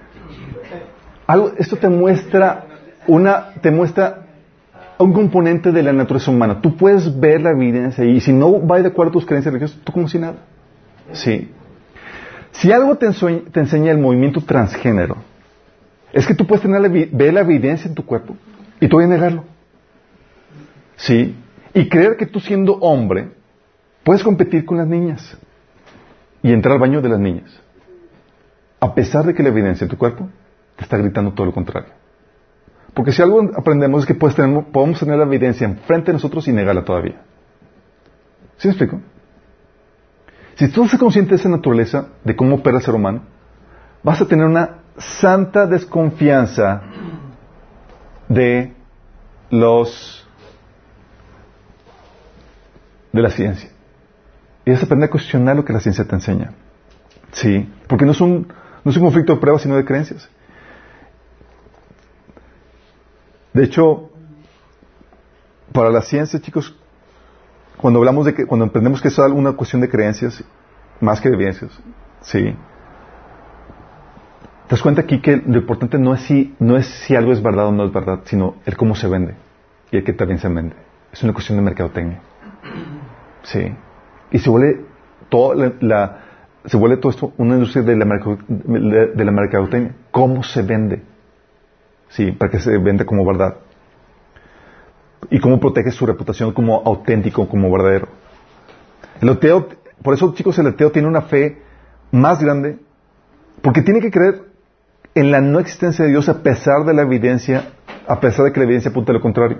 algo, 1.28 1.52
esto 1.58 1.76
te 1.76 1.90
muestra 1.90 2.66
una, 3.06 3.54
te 3.62 3.70
muestra 3.70 4.28
un 4.98 5.14
componente 5.14 5.72
de 5.72 5.84
la 5.84 5.94
naturaleza 5.94 6.32
humana. 6.32 6.62
Tú 6.62 6.76
puedes 6.76 7.20
ver 7.20 7.42
la 7.42 7.52
evidencia 7.52 8.04
y 8.06 8.20
si 8.22 8.34
no 8.34 8.66
va 8.66 8.82
de 8.82 8.88
acuerdo 8.88 9.12
a 9.12 9.14
tus 9.14 9.26
creencias 9.26 9.54
religiosas, 9.54 9.84
tú 9.84 9.92
como 9.92 10.08
si 10.08 10.18
nada. 10.18 10.38
Sí. 11.12 11.52
Si 12.52 12.72
algo 12.72 12.96
te, 12.96 13.06
enseña 13.06 13.92
el 13.92 14.00
movimiento 14.00 14.42
transgénero, 14.42 15.18
es 16.12 16.26
que 16.26 16.34
tú 16.34 16.48
puedes 16.48 16.64
tener 16.64 16.82
la, 16.82 16.88
ver 16.88 17.34
la 17.34 17.42
evidencia 17.42 17.88
en 17.88 17.94
tu 17.94 18.06
cuerpo 18.06 18.36
y 18.80 18.88
tú 18.88 19.00
a 19.00 19.06
negarlo. 19.06 19.44
Sí. 20.96 21.36
Y 21.74 21.90
creer 21.90 22.18
que 22.18 22.26
tú 22.26 22.40
siendo 22.40 22.74
hombre 22.76 23.30
puedes 24.04 24.24
competir 24.24 24.66
con 24.66 24.78
las 24.78 24.88
niñas 24.88 25.38
y 26.42 26.52
entrar 26.52 26.74
al 26.74 26.80
baño 26.80 27.02
de 27.02 27.10
las 27.10 27.20
niñas. 27.20 27.62
A 28.80 28.96
pesar 28.96 29.26
de 29.26 29.34
que 29.36 29.44
la 29.44 29.50
evidencia 29.50 29.86
en 29.86 29.90
tu 29.90 29.98
cuerpo 29.98 30.30
te 30.78 30.84
está 30.84 30.98
gritando 30.98 31.34
todo 31.34 31.48
lo 31.48 31.54
contrario. 31.54 31.90
Porque 32.94 33.12
si 33.12 33.22
algo 33.22 33.52
aprendemos 33.56 34.02
es 34.02 34.08
que 34.08 34.16
podemos 34.16 35.00
tener 35.00 35.18
la 35.18 35.26
evidencia 35.26 35.66
enfrente 35.66 36.08
de 36.08 36.14
nosotros 36.14 36.48
y 36.48 36.54
negarla 36.54 36.84
todavía. 36.84 37.22
¿Sí 38.58 38.68
me 38.68 38.74
explico? 38.74 39.02
Si 40.56 40.68
tú 40.70 40.86
estás 40.86 41.00
consciente 41.00 41.32
de 41.32 41.36
esa 41.36 41.50
naturaleza, 41.50 42.08
de 42.24 42.36
cómo 42.36 42.56
opera 42.56 42.78
el 42.78 42.84
ser 42.84 42.96
humano, 42.96 43.22
vas 44.02 44.22
a 44.22 44.28
tener 44.28 44.46
una 44.46 44.78
santa 44.98 45.68
desconfianza 45.68 46.82
de 48.28 48.74
los 49.52 50.28
de 53.12 53.22
la 53.22 53.30
ciencia. 53.30 53.70
Y 54.66 54.72
vas 54.72 54.82
a 54.82 54.86
aprender 54.86 55.08
a 55.08 55.12
cuestionar 55.12 55.56
lo 55.56 55.64
que 55.64 55.74
la 55.74 55.80
ciencia 55.80 56.06
te 56.06 56.16
enseña. 56.16 56.54
Sí, 57.32 57.72
porque 57.88 58.06
no 58.06 58.12
es 58.12 58.22
un, 58.22 58.48
no 58.84 58.92
es 58.92 58.98
un 58.98 59.04
conflicto 59.04 59.36
de 59.36 59.40
pruebas, 59.40 59.62
sino 59.62 59.76
de 59.76 59.86
creencias. 59.86 60.30
De 63.58 63.64
hecho, 63.64 64.12
para 65.74 65.90
la 65.90 66.02
ciencia, 66.04 66.40
chicos, 66.40 66.78
cuando 67.78 67.98
hablamos 67.98 68.28
de 68.28 68.36
que, 68.36 68.46
cuando 68.46 68.66
entendemos 68.66 69.02
que 69.02 69.08
es 69.08 69.18
una 69.18 69.54
cuestión 69.54 69.82
de 69.82 69.90
creencias, 69.90 70.44
más 71.02 71.20
que 71.20 71.30
de 71.30 71.36
evidencias, 71.38 71.72
sí. 72.22 72.56
Te 74.68 74.76
das 74.76 74.82
cuenta 74.84 75.02
aquí 75.02 75.22
que 75.22 75.38
lo 75.38 75.58
importante 75.58 75.98
no 75.98 76.14
es 76.14 76.22
si, 76.22 76.54
no 76.60 76.78
es 76.78 76.86
si 76.86 77.16
algo 77.16 77.32
es 77.32 77.42
verdad 77.42 77.70
o 77.70 77.72
no 77.72 77.86
es 77.86 77.92
verdad, 77.92 78.20
sino 78.26 78.58
el 78.64 78.78
cómo 78.78 78.94
se 78.94 79.08
vende 79.08 79.34
y 79.90 79.98
el 79.98 80.04
que 80.04 80.14
también 80.14 80.38
se 80.38 80.50
vende. 80.50 80.76
Es 81.12 81.24
una 81.24 81.34
cuestión 81.34 81.58
de 81.58 81.64
mercadotecnia. 81.64 82.22
Sí. 83.42 83.74
Y 84.30 84.38
se 84.38 84.52
vuelve 84.52 84.86
todo 85.30 85.56
la, 85.80 86.20
se 86.64 86.78
vuelve 86.78 86.98
todo 86.98 87.10
esto 87.10 87.34
una 87.38 87.56
industria 87.56 87.84
de 87.84 87.96
la, 87.96 88.06
de 88.06 89.26
la 89.26 89.32
mercadotecnia. 89.32 89.96
¿Cómo 90.12 90.44
se 90.44 90.62
vende? 90.62 91.17
Sí, 92.10 92.32
para 92.32 92.52
que 92.52 92.60
se 92.60 92.78
venda 92.78 93.06
como 93.06 93.26
verdad. 93.26 93.56
Y 95.30 95.40
cómo 95.40 95.60
protege 95.60 95.92
su 95.92 96.06
reputación 96.06 96.54
como 96.54 96.82
auténtico, 96.86 97.48
como 97.50 97.72
verdadero. 97.72 98.08
El 99.22 99.30
ateo, 99.30 99.68
por 100.04 100.14
eso 100.14 100.34
chicos, 100.34 100.58
el 100.60 100.68
ateo 100.68 100.92
tiene 100.92 101.08
una 101.08 101.22
fe 101.24 101.62
más 102.12 102.42
grande, 102.42 102.78
porque 103.62 103.82
tiene 103.82 104.00
que 104.00 104.12
creer 104.12 104.44
en 105.16 105.32
la 105.32 105.42
no 105.42 105.60
existencia 105.60 106.06
de 106.06 106.12
Dios 106.12 106.30
a 106.30 106.44
pesar 106.44 106.86
de 106.86 106.94
la 106.94 107.02
evidencia, 107.02 107.70
a 108.08 108.20
pesar 108.20 108.46
de 108.46 108.54
que 108.54 108.60
la 108.60 108.66
evidencia 108.66 108.92
apunta 108.92 109.12
a 109.12 109.16
lo 109.16 109.22
contrario. 109.22 109.58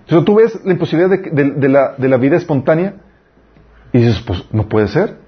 Entonces 0.00 0.24
tú 0.24 0.34
ves 0.34 0.64
la 0.64 0.72
imposibilidad 0.72 1.10
de, 1.10 1.30
de- 1.30 1.50
de 1.52 1.68
la, 1.68 1.94
de 1.96 2.08
la 2.08 2.16
vida 2.16 2.36
espontánea 2.36 2.94
y 3.92 3.98
dices, 3.98 4.20
pues 4.26 4.44
no 4.52 4.68
puede 4.68 4.88
ser. 4.88 5.18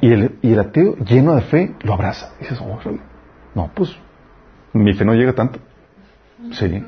Y 0.00 0.12
el, 0.12 0.38
y 0.42 0.52
el 0.52 0.60
ateo, 0.60 0.96
lleno 0.98 1.34
de 1.34 1.40
fe, 1.42 1.74
lo 1.82 1.94
abraza. 1.94 2.32
Y 2.38 2.44
dices, 2.44 2.60
oh, 2.60 2.78
no, 3.54 3.70
pues 3.74 3.96
mi 4.72 4.94
fe 4.94 5.04
no 5.04 5.14
llega 5.14 5.32
tanto. 5.32 5.58
Sí. 6.52 6.82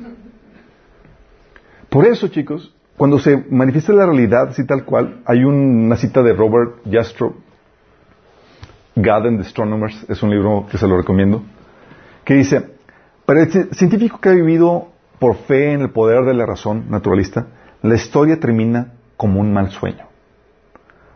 Por 1.89 2.07
eso, 2.07 2.29
chicos, 2.29 2.75
cuando 2.97 3.19
se 3.19 3.37
manifiesta 3.51 3.93
la 3.93 4.07
realidad 4.07 4.49
así 4.49 4.65
tal 4.67 4.85
cual, 4.85 5.23
hay 5.25 5.45
un- 5.45 5.87
una 5.87 5.97
cita 5.97 6.23
de 6.23 6.33
Robert 6.35 6.77
Jastrow, 6.91 7.35
God 8.97 9.27
and 9.27 9.41
the 9.41 9.47
Astronomers, 9.47 10.05
es 10.09 10.23
un 10.23 10.31
libro 10.31 10.67
que 10.71 10.79
se 10.79 10.87
lo 10.87 10.97
recomiendo, 10.97 11.43
que 12.25 12.35
dice, 12.35 12.71
para 13.25 13.43
el 13.43 13.51
ci- 13.51 13.73
científico 13.75 14.21
que 14.21 14.29
ha 14.29 14.33
vivido 14.33 14.89
por 15.19 15.37
fe 15.37 15.73
en 15.73 15.81
el 15.83 15.91
poder 15.91 16.25
de 16.25 16.35
la 16.35 16.47
razón 16.47 16.85
naturalista, 16.91 17.47
la 17.83 17.95
historia 17.95 18.39
termina 18.39 18.93
como 19.17 19.41
un 19.41 19.53
mal 19.53 19.71
sueño. 19.71 20.07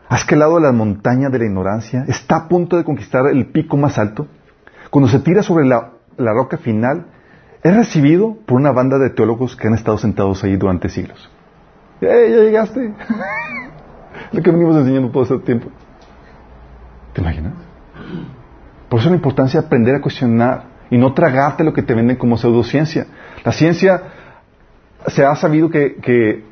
Ha 0.09 0.17
escalado 0.17 0.59
la 0.59 0.71
montaña 0.71 1.29
de 1.29 1.39
la 1.39 1.45
ignorancia, 1.45 2.05
está 2.07 2.35
a 2.37 2.47
punto 2.47 2.77
de 2.77 2.83
conquistar 2.83 3.25
el 3.27 3.47
pico 3.47 3.75
más 3.77 3.97
alto. 3.97 4.27
Cuando 4.91 5.09
se 5.09 5.19
tira 5.19 5.41
sobre 5.41 5.65
la, 5.65 5.93
la 6.17 6.33
roca 6.33 6.57
final, 6.57 7.07
es 7.63 7.75
recibido 7.75 8.37
por 8.45 8.59
una 8.59 8.71
banda 8.71 8.97
de 8.99 9.09
teólogos 9.09 9.55
que 9.55 9.67
han 9.67 9.73
estado 9.73 9.97
sentados 9.97 10.43
ahí 10.43 10.55
durante 10.55 10.89
siglos. 10.89 11.29
¡Eh, 12.01 12.27
ya 12.29 12.43
llegaste! 12.43 12.93
Lo 14.31 14.41
que 14.41 14.51
venimos 14.51 14.75
enseñando 14.75 15.09
todo 15.09 15.23
este 15.23 15.39
tiempo. 15.39 15.69
¿Te 17.13 17.21
imaginas? 17.21 17.53
Por 18.89 18.99
eso 18.99 19.09
la 19.09 19.15
importancia 19.15 19.59
de 19.59 19.65
aprender 19.65 19.95
a 19.95 20.01
cuestionar 20.01 20.75
y 20.89 20.97
no 20.97 21.13
tragarte 21.13 21.63
lo 21.63 21.73
que 21.73 21.81
te 21.81 21.95
venden 21.95 22.17
como 22.17 22.37
pseudociencia. 22.37 23.07
La 23.43 23.51
ciencia 23.51 24.03
se 25.07 25.25
ha 25.25 25.35
sabido 25.35 25.69
que, 25.69 25.95
que, 25.95 26.43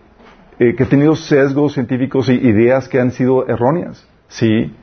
eh, 0.60 0.76
ha 0.80 0.85
tenido 0.85 1.15
sesgos 1.15 1.73
científicos 1.73 2.30
y 2.30 2.34
ideas 2.34 2.88
que 2.88 2.99
han 2.99 3.11
sido 3.11 3.48
erróneas. 3.48 4.07
Sí. 4.27 4.76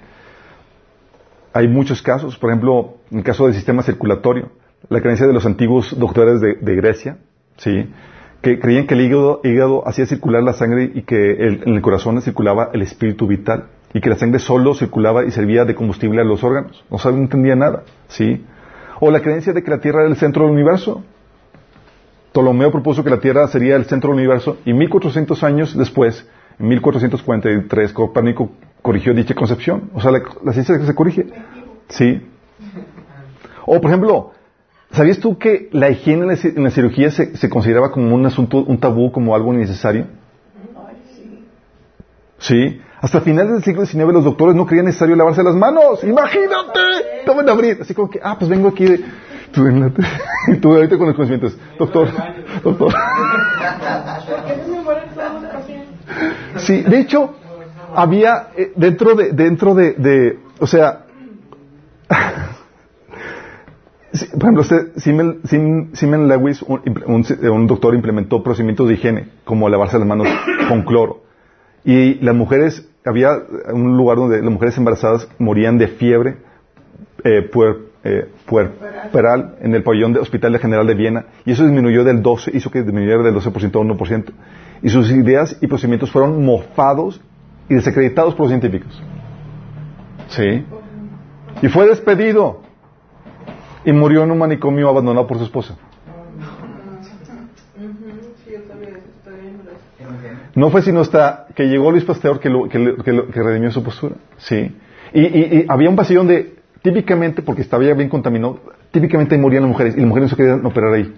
Hay 1.52 1.66
muchos 1.66 2.02
casos, 2.02 2.36
por 2.38 2.50
ejemplo, 2.50 2.98
en 3.10 3.18
el 3.18 3.24
caso 3.24 3.46
del 3.46 3.54
sistema 3.54 3.82
circulatorio, 3.82 4.50
la 4.90 5.00
creencia 5.00 5.26
de 5.26 5.32
los 5.32 5.46
antiguos 5.46 5.96
doctores 5.98 6.40
de, 6.40 6.76
Grecia, 6.76 7.18
sí, 7.56 7.88
que 8.42 8.58
creían 8.58 8.88
que 8.88 8.94
el 8.94 9.02
hígado, 9.02 9.86
hacía 9.86 10.04
circular 10.04 10.42
la 10.42 10.52
sangre 10.52 10.90
y 10.92 11.02
que 11.02 11.46
en 11.46 11.74
el 11.74 11.80
corazón 11.80 12.20
circulaba 12.20 12.70
el 12.72 12.82
espíritu 12.82 13.28
vital 13.28 13.68
y 13.94 14.00
que 14.00 14.10
la 14.10 14.16
sangre 14.16 14.40
solo 14.40 14.74
circulaba 14.74 15.24
y 15.24 15.30
servía 15.30 15.64
de 15.64 15.76
combustible 15.76 16.20
a 16.20 16.24
los 16.24 16.42
órganos. 16.42 16.84
No 16.90 16.98
se 16.98 17.08
entendía 17.08 17.54
nada, 17.54 17.84
sí. 18.08 18.44
O 18.98 19.12
la 19.12 19.20
creencia 19.20 19.52
de 19.52 19.62
que 19.62 19.70
la 19.70 19.78
Tierra 19.78 20.00
era 20.00 20.10
el 20.10 20.16
centro 20.16 20.42
del 20.42 20.52
universo. 20.52 21.04
Ptolomeo 22.32 22.72
propuso 22.72 23.04
que 23.04 23.10
la 23.10 23.20
Tierra 23.20 23.46
sería 23.46 23.76
el 23.76 23.84
centro 23.84 24.10
del 24.10 24.18
universo 24.18 24.58
y 24.64 24.72
1400 24.72 25.44
años 25.44 25.78
después, 25.78 26.28
en 26.58 26.66
1443, 26.66 27.92
Copérnico 27.92 28.50
corrigió 28.82 29.14
dicha 29.14 29.34
concepción. 29.34 29.90
O 29.94 30.00
sea, 30.00 30.10
la, 30.10 30.20
la 30.44 30.52
ciencia 30.52 30.76
se 30.84 30.94
corrige. 30.96 31.26
Sí. 31.88 32.26
O, 33.66 33.80
por 33.80 33.90
ejemplo, 33.90 34.32
¿sabías 34.92 35.18
tú 35.18 35.38
que 35.38 35.68
la 35.72 35.90
higiene 35.90 36.22
en 36.22 36.28
la, 36.28 36.34
ci- 36.34 36.56
en 36.56 36.64
la 36.64 36.70
cirugía 36.70 37.10
se, 37.10 37.36
se 37.36 37.48
consideraba 37.48 37.90
como 37.92 38.14
un 38.14 38.26
asunto, 38.26 38.58
un 38.64 38.78
tabú, 38.80 39.10
como 39.12 39.34
algo 39.34 39.52
innecesario? 39.54 40.06
Sí. 42.38 42.80
Hasta 43.02 43.20
finales 43.22 43.52
del 43.52 43.62
siglo 43.62 43.84
XIX 43.86 44.12
los 44.12 44.24
doctores 44.24 44.54
no 44.54 44.66
creían 44.66 44.86
necesario 44.86 45.16
lavarse 45.16 45.42
las 45.42 45.54
manos. 45.54 46.02
¡Imagínate! 46.04 46.80
Tomen 47.24 47.48
a 47.48 47.52
abrir. 47.52 47.78
Así 47.80 47.94
como 47.94 48.10
que, 48.10 48.20
ah, 48.22 48.36
pues 48.38 48.50
vengo 48.50 48.68
aquí 48.68 48.84
de... 48.84 49.00
Tú, 49.52 49.66
y 50.48 50.56
tú 50.58 50.74
ahorita 50.74 50.96
con 50.98 51.06
los 51.08 51.16
conocimientos. 51.16 51.56
Doctor, 51.78 52.08
doctor. 52.62 52.92
Sí, 56.56 56.82
de 56.82 57.00
hecho, 57.00 57.34
había 57.94 58.48
eh, 58.56 58.72
dentro 58.76 59.14
de, 59.14 59.32
dentro 59.32 59.74
de, 59.74 59.92
de- 59.92 60.38
o 60.58 60.66
sea, 60.66 61.04
Sí, 64.12 64.26
Por 64.32 64.42
ejemplo, 64.42 64.62
este 64.62 65.00
Siemens, 65.00 66.28
Lewis, 66.28 66.62
un, 66.62 66.80
un- 67.06 67.50
un 67.50 67.66
doctor, 67.66 67.94
implementó 67.94 68.42
procedimientos 68.42 68.88
de 68.88 68.94
higiene, 68.94 69.28
como 69.44 69.68
lavarse 69.68 69.98
las 69.98 70.06
manos 70.08 70.26
con 70.68 70.82
cloro. 70.82 71.22
Y 71.84 72.14
las 72.14 72.34
mujeres, 72.34 72.88
había 73.06 73.30
un 73.72 73.96
lugar 73.96 74.18
donde 74.18 74.42
las 74.42 74.50
mujeres 74.52 74.76
embarazadas 74.78 75.28
morían 75.38 75.78
de 75.78 75.88
fiebre 75.88 76.36
eh, 77.24 77.48
puer- 77.52 77.78
eh, 78.02 78.28
puerperal 78.46 79.56
en 79.60 79.74
el 79.74 79.82
pabellón 79.82 80.12
de 80.12 80.20
Hospital 80.20 80.58
General 80.58 80.86
de 80.86 80.94
Viena, 80.94 81.26
y 81.46 81.52
eso 81.52 81.62
disminuyó 81.64 82.02
del 82.02 82.20
12, 82.22 82.50
hizo 82.56 82.70
que 82.70 82.82
disminuyera 82.82 83.22
del 83.22 83.34
12% 83.34 83.44
a 83.76 83.94
1%. 83.96 84.24
Y 84.82 84.88
sus 84.88 85.10
ideas 85.12 85.56
y 85.60 85.66
procedimientos 85.68 86.10
fueron 86.10 86.44
mofados 86.44 87.20
y 87.68 87.74
desacreditados 87.74 88.34
por 88.34 88.46
los 88.46 88.50
científicos. 88.50 89.02
Sí. 90.28 90.64
Y 91.62 91.68
fue 91.68 91.86
despedido. 91.86 92.62
Y 93.84 93.92
murió 93.92 94.22
en 94.24 94.30
un 94.30 94.38
manicomio 94.38 94.88
abandonado 94.88 95.26
por 95.26 95.38
su 95.38 95.44
esposa. 95.44 95.76
No 100.54 100.70
fue 100.70 100.82
sino 100.82 101.00
hasta 101.00 101.46
que 101.54 101.64
llegó 101.68 101.90
Luis 101.90 102.04
Pasteur 102.04 102.40
que, 102.40 102.50
que, 102.70 102.96
que, 103.04 103.42
redimió 103.42 103.70
su 103.70 103.82
postura. 103.82 104.16
Sí. 104.38 104.76
Y, 105.12 105.20
y- 105.20 105.66
había 105.68 105.88
un 105.88 105.96
vacío 105.96 106.18
donde, 106.18 106.54
típicamente, 106.82 107.42
porque 107.42 107.62
estaba 107.62 107.84
ya 107.84 107.94
bien 107.94 108.08
contaminado, 108.08 108.60
típicamente 108.90 109.38
morían 109.38 109.62
las 109.62 109.70
mujeres 109.70 109.94
y 109.96 110.00
las 110.00 110.08
mujeres 110.08 110.30
no 110.30 110.30
se 110.30 110.36
querían 110.36 110.66
operar 110.66 110.92
ahí. 110.94 111.14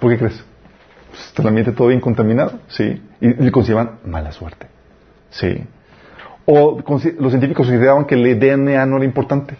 ¿Por 0.00 0.10
qué 0.10 0.18
crees? 0.18 0.44
Pues 1.10 1.32
el 1.38 1.46
ambiente 1.46 1.72
todo 1.72 1.88
bien 1.88 2.00
contaminado. 2.00 2.58
Sí. 2.68 3.00
Y, 3.20 3.46
y 3.46 3.50
consideraban 3.50 4.00
mala 4.04 4.32
suerte. 4.32 4.66
Sí. 5.30 5.64
O 6.44 6.82
los 7.18 7.32
científicos 7.32 7.66
consideraban 7.66 8.04
que 8.04 8.16
el 8.16 8.38
DNA 8.38 8.84
no 8.84 8.96
era 8.96 9.04
importante. 9.04 9.54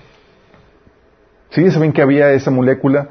Sí, 1.55 1.71
saben 1.71 1.93
que 1.93 2.03
había 2.03 2.33
esa 2.33 2.51
molécula, 2.51 3.11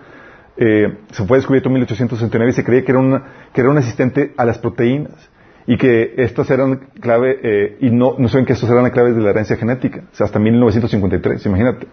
eh, 0.58 0.98
se 1.12 1.26
fue 1.26 1.38
descubierto 1.38 1.70
en 1.70 1.76
1869 1.76 2.52
y 2.52 2.54
se 2.54 2.66
creía 2.66 2.84
que 2.84 2.92
era, 2.92 3.00
una, 3.00 3.24
que 3.54 3.62
era 3.62 3.70
un 3.70 3.78
asistente 3.78 4.34
a 4.36 4.44
las 4.44 4.58
proteínas 4.58 5.30
y 5.66 5.78
que 5.78 6.16
estas 6.18 6.50
eran 6.52 6.90
clave, 7.00 7.40
eh, 7.42 7.78
y 7.80 7.90
no, 7.90 8.16
no 8.18 8.28
saben 8.28 8.46
que 8.46 8.52
estas 8.52 8.70
eran 8.70 8.84
las 8.84 8.92
claves 8.92 9.16
de 9.16 9.22
la 9.22 9.30
herencia 9.30 9.56
genética, 9.56 10.04
o 10.12 10.16
sea, 10.16 10.26
hasta 10.26 10.40
1953, 10.40 11.46
imagínate. 11.46 11.88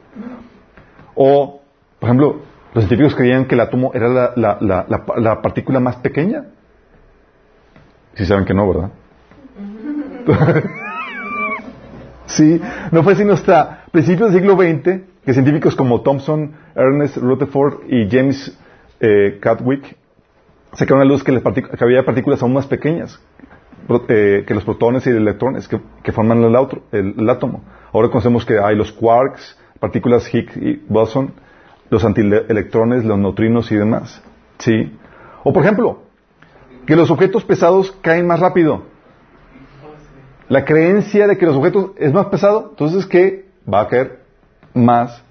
O, 1.15 1.63
por 2.01 2.09
ejemplo, 2.09 2.41
los 2.75 2.85
científicos 2.85 3.15
creían 3.15 3.45
que 3.45 3.55
el 3.55 3.61
átomo 3.61 3.93
era 3.95 4.09
la, 4.09 4.33
la, 4.35 4.59
la, 4.61 4.87
la, 4.89 5.05
la 5.19 5.43
partícula 5.43 5.79
más 5.79 5.97
pequeña. 5.97 6.47
Sí 8.15 8.27
saben 8.27 8.45
que 8.45 8.55
no, 8.55 8.67
¿verdad? 8.69 8.91
Sí, 12.27 12.61
no 12.93 13.03
fue 13.03 13.17
sino 13.17 13.33
hasta 13.33 13.87
principios 13.91 14.33
del 14.33 14.41
siglo 14.41 14.57
XX 14.57 15.10
que 15.31 15.35
científicos 15.35 15.77
como 15.77 16.01
Thomson, 16.01 16.57
Ernest 16.75 17.17
Rutherford 17.19 17.85
y 17.89 18.09
James 18.11 18.59
eh, 18.99 19.39
sacaron 20.73 21.03
a 21.03 21.05
luz 21.05 21.23
que, 21.23 21.41
que 21.41 21.85
había 21.85 22.05
partículas 22.05 22.43
aún 22.43 22.53
más 22.53 22.67
pequeñas 22.67 23.21
eh, 24.09 24.43
que 24.45 24.55
los 24.55 24.65
protones 24.65 25.07
y 25.07 25.11
electrones 25.11 25.69
que, 25.69 26.11
forman 26.11 26.43
el- 26.43 27.15
el 27.21 27.31
átomo. 27.31 27.63
Ahora 27.93 28.09
conocemos 28.09 28.45
que 28.45 28.59
hay 28.59 28.75
los 28.75 28.91
quarks, 28.91 29.57
partículas 29.79 30.29
Higgs 30.35 30.57
y 30.57 30.83
boson, 30.89 31.33
los 31.91 32.05
antielectrones, 32.05 33.05
los 33.05 33.17
neutrinos 33.17 33.71
y 33.71 33.77
demás. 33.77 34.21
¿Sí? 34.59 34.99
O 35.45 35.53
por 35.53 35.63
ejemplo, 35.63 36.03
que 36.87 36.97
los 36.97 37.09
objetos 37.13 37.45
pesados 37.45 37.93
caen 38.03 38.27
más 38.27 38.41
rápido. 38.41 38.83
La 40.49 40.65
creencia 40.65 41.29
de 41.29 41.39
que 41.39 41.47
los 41.47 41.55
objetos 41.55 41.93
es 41.99 42.13
más 42.13 42.27
pesado, 42.27 42.71
entonces 42.71 43.07
que 43.07 43.47
va 43.73 43.83
a 43.83 43.87
caer 43.89 44.20
más, 44.75 45.23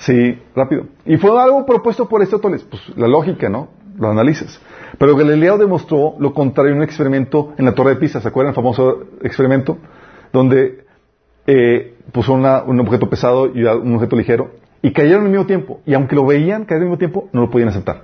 sí, 0.00 0.38
rápido. 0.54 0.86
Y 1.04 1.16
fue 1.16 1.30
algo 1.40 1.64
propuesto 1.66 2.08
por 2.08 2.20
Aristóteles, 2.20 2.62
pues 2.64 2.82
la 2.96 3.08
lógica, 3.08 3.48
¿no? 3.48 3.68
Lo 3.98 4.10
analizas. 4.10 4.60
Pero 4.98 5.16
Galileo 5.16 5.56
demostró 5.58 6.14
lo 6.18 6.32
contrario 6.34 6.72
en 6.72 6.78
un 6.78 6.84
experimento 6.84 7.52
en 7.58 7.64
la 7.64 7.74
Torre 7.74 7.90
de 7.90 7.96
Pisa, 7.96 8.20
¿se 8.20 8.28
acuerdan 8.28 8.50
el 8.50 8.54
famoso 8.56 9.04
experimento? 9.22 9.78
Donde 10.32 10.84
eh, 11.46 11.94
puso 12.12 12.32
una- 12.32 12.62
un 12.62 12.80
objeto 12.80 13.08
pesado 13.10 13.46
y 13.54 13.62
un 13.64 13.94
objeto 13.96 14.16
ligero 14.16 14.50
y 14.82 14.92
cayeron 14.92 15.24
al 15.24 15.30
mismo 15.30 15.46
tiempo. 15.46 15.80
Y 15.86 15.94
aunque 15.94 16.16
lo 16.16 16.24
veían 16.26 16.64
caer 16.64 16.80
al 16.80 16.86
mismo 16.86 16.98
tiempo, 16.98 17.28
no 17.32 17.42
lo 17.42 17.50
podían 17.50 17.68
aceptar. 17.68 18.02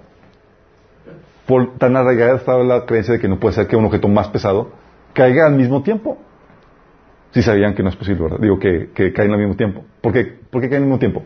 Por 1.47 1.77
tan 1.78 1.97
arraigada 1.97 2.36
estaba 2.36 2.62
la 2.62 2.86
creencia 2.86 3.14
de 3.14 3.20
que 3.20 3.28
no 3.28 3.40
puede 3.40 3.55
ser 3.55 3.66
que 3.66 3.77
un 3.77 3.85
objeto 3.85 4.09
más 4.09 4.28
pesado 4.28 4.70
caiga 5.14 5.47
al 5.47 5.55
mismo 5.56 5.82
tiempo. 5.82 6.18
Si 7.32 7.43
sabían 7.43 7.74
que 7.74 7.82
no 7.82 7.89
es 7.90 7.97
posible, 7.97 8.23
¿verdad? 8.23 8.39
Digo 8.40 8.59
que, 8.59 8.90
que 8.94 9.12
caen 9.12 9.31
al 9.32 9.39
mismo 9.39 9.55
tiempo. 9.57 9.85
¿Por 10.01 10.12
qué, 10.12 10.24
¿Por 10.51 10.61
qué 10.61 10.69
caen 10.69 10.82
al 10.82 10.89
mismo 10.89 10.98
tiempo? 10.98 11.23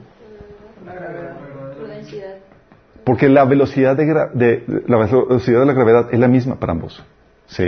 Porque 3.05 3.29
la 3.29 3.45
velocidad 3.45 3.97
de, 3.97 4.07
de- 4.07 4.65
de- 4.67 4.83
la 4.87 4.97
velocidad 4.99 5.61
de 5.61 5.67
la 5.67 5.73
gravedad 5.75 6.09
es 6.13 6.19
la 6.19 6.29
misma 6.29 6.59
para 6.59 6.73
ambos. 6.73 7.03
Sí. 7.47 7.65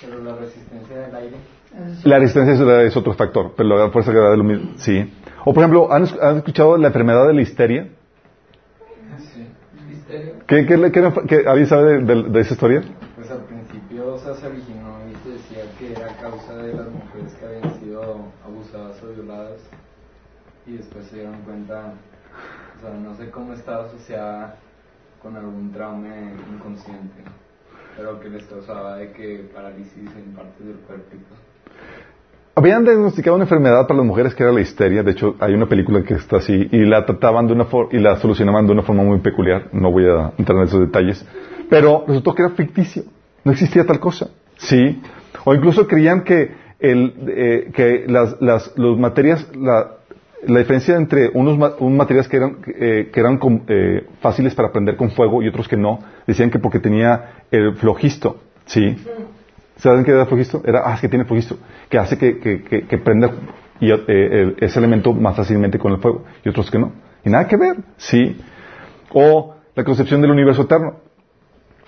Pero 0.00 0.22
la 0.24 0.34
resistencia 0.36 0.96
del 0.98 1.14
aire. 1.14 1.36
La 2.04 2.18
resistencia 2.18 2.82
es, 2.82 2.96
otro 2.96 3.12
factor, 3.14 3.52
pero 3.56 3.68
la 3.78 3.90
fuerza 3.90 4.10
de 4.10 4.16
gravedad 4.18 4.34
es 4.34 4.38
lo 4.38 4.44
mismo. 4.44 4.70
Sí. 4.78 5.12
O 5.44 5.54
por 5.54 5.62
ejemplo, 5.62 5.92
¿han, 5.92 6.06
han 6.20 6.38
escuchado 6.38 6.76
la 6.76 6.88
enfermedad 6.88 7.28
de 7.28 7.34
la 7.34 7.42
histeria? 7.42 7.88
Sí. 9.18 9.46
¿Misterio? 9.88 10.32
¿Qué, 10.48 10.66
qué, 10.66 10.90
qué, 10.90 11.12
qué- 11.28 11.48
¿Alguien 11.48 11.66
sabe 11.68 11.98
de, 12.02 12.14
de- 12.14 12.22
de 12.30 12.40
esa 12.40 12.54
historia? 12.54 12.82
Pues 13.14 13.30
al 13.30 13.44
principio 13.44 14.14
o 14.14 14.18
sea, 14.18 14.34
se 14.34 14.46
originó 14.48 14.98
y 15.08 15.14
se 15.22 15.30
decía 15.30 15.62
que 15.78 15.92
era 15.92 16.08
causa 16.30 16.54
de 16.62 16.74
las 16.74 16.88
mujeres 16.88 17.34
que 17.34 17.44
habían 17.44 17.80
sido 17.80 18.02
abusadas 18.44 19.02
o 19.02 19.12
violadas 19.12 19.60
y 20.66 20.74
después 20.74 21.06
se 21.06 21.16
dieron 21.16 21.40
cuenta, 21.42 21.94
o 22.78 22.80
sea, 22.80 22.94
no 22.94 23.16
sé 23.16 23.30
cómo 23.30 23.52
estaba 23.52 23.86
asociada 23.86 24.56
con 25.22 25.36
algún 25.36 25.72
trauma 25.72 26.08
inconsciente, 26.54 27.22
pero 27.96 28.20
que 28.20 28.28
les 28.28 28.44
causaba 28.44 28.96
de 28.96 29.12
que 29.12 29.50
parálisis 29.52 30.08
en 30.16 30.34
partes 30.34 30.66
del 30.66 30.76
cuerpo. 30.76 31.16
Habían 32.54 32.84
diagnosticado 32.84 33.36
una 33.36 33.44
enfermedad 33.44 33.86
para 33.86 33.98
las 33.98 34.06
mujeres 34.06 34.34
que 34.34 34.42
era 34.42 34.52
la 34.52 34.60
histeria. 34.60 35.02
De 35.02 35.12
hecho, 35.12 35.34
hay 35.40 35.54
una 35.54 35.66
película 35.66 36.02
que 36.02 36.14
está 36.14 36.36
así 36.36 36.68
y 36.70 36.84
la 36.84 37.06
trataban 37.06 37.46
de 37.46 37.54
una 37.54 37.66
y 37.90 37.98
la 37.98 38.16
solucionaban 38.16 38.66
de 38.66 38.72
una 38.72 38.82
forma 38.82 39.02
muy 39.02 39.18
peculiar. 39.20 39.68
No 39.72 39.90
voy 39.90 40.04
a 40.06 40.32
entrar 40.36 40.58
en 40.58 40.64
esos 40.64 40.80
detalles. 40.80 41.24
Pero 41.70 42.04
resultó 42.06 42.34
que 42.34 42.42
era 42.42 42.52
ficticio. 42.52 43.04
No 43.44 43.52
existía 43.52 43.86
tal 43.86 43.98
cosa. 43.98 44.28
Sí. 44.58 45.00
O 45.44 45.54
incluso 45.54 45.86
creían 45.86 46.22
que 46.24 46.50
el, 46.78 47.14
eh, 47.28 47.70
que 47.74 48.04
las, 48.06 48.40
las 48.40 48.72
los 48.76 48.98
materias, 48.98 49.46
la, 49.56 49.96
la 50.46 50.58
diferencia 50.58 50.96
entre 50.96 51.28
unos, 51.34 51.54
unos 51.78 51.98
materiales 51.98 52.28
que 52.28 52.36
eran, 52.38 52.56
eh, 52.66 53.10
que 53.12 53.20
eran 53.20 53.38
com- 53.38 53.62
eh, 53.68 54.06
fáciles 54.20 54.54
para 54.54 54.72
prender 54.72 54.96
con 54.96 55.10
fuego 55.10 55.42
y 55.42 55.48
otros 55.48 55.68
que 55.68 55.76
no, 55.76 56.00
decían 56.26 56.50
que 56.50 56.58
porque 56.58 56.78
tenía 56.78 57.42
el 57.50 57.74
flogisto. 57.76 58.38
Sí. 58.66 58.96
¿Saben 59.76 60.04
qué 60.04 60.10
era 60.12 60.26
flogisto? 60.26 60.62
Era, 60.64 60.82
ah, 60.84 60.94
es 60.94 61.00
que 61.00 61.08
tiene 61.08 61.24
flogisto, 61.24 61.56
que 61.88 61.98
hace 61.98 62.16
que, 62.18 62.38
que, 62.38 62.62
que, 62.62 62.82
que 62.86 62.98
prenda 62.98 63.30
eh, 63.80 63.88
el- 64.08 64.56
ese 64.60 64.78
elemento 64.78 65.12
más 65.14 65.36
fácilmente 65.36 65.78
con 65.78 65.92
el 65.92 65.98
fuego, 65.98 66.24
y 66.44 66.48
otros 66.50 66.70
que 66.70 66.78
no. 66.78 66.92
Y 67.24 67.30
nada 67.30 67.46
que 67.46 67.56
ver, 67.56 67.76
sí. 67.96 68.38
O 69.12 69.54
la 69.74 69.84
concepción 69.84 70.20
del 70.20 70.30
universo 70.30 70.62
eterno. 70.62 70.96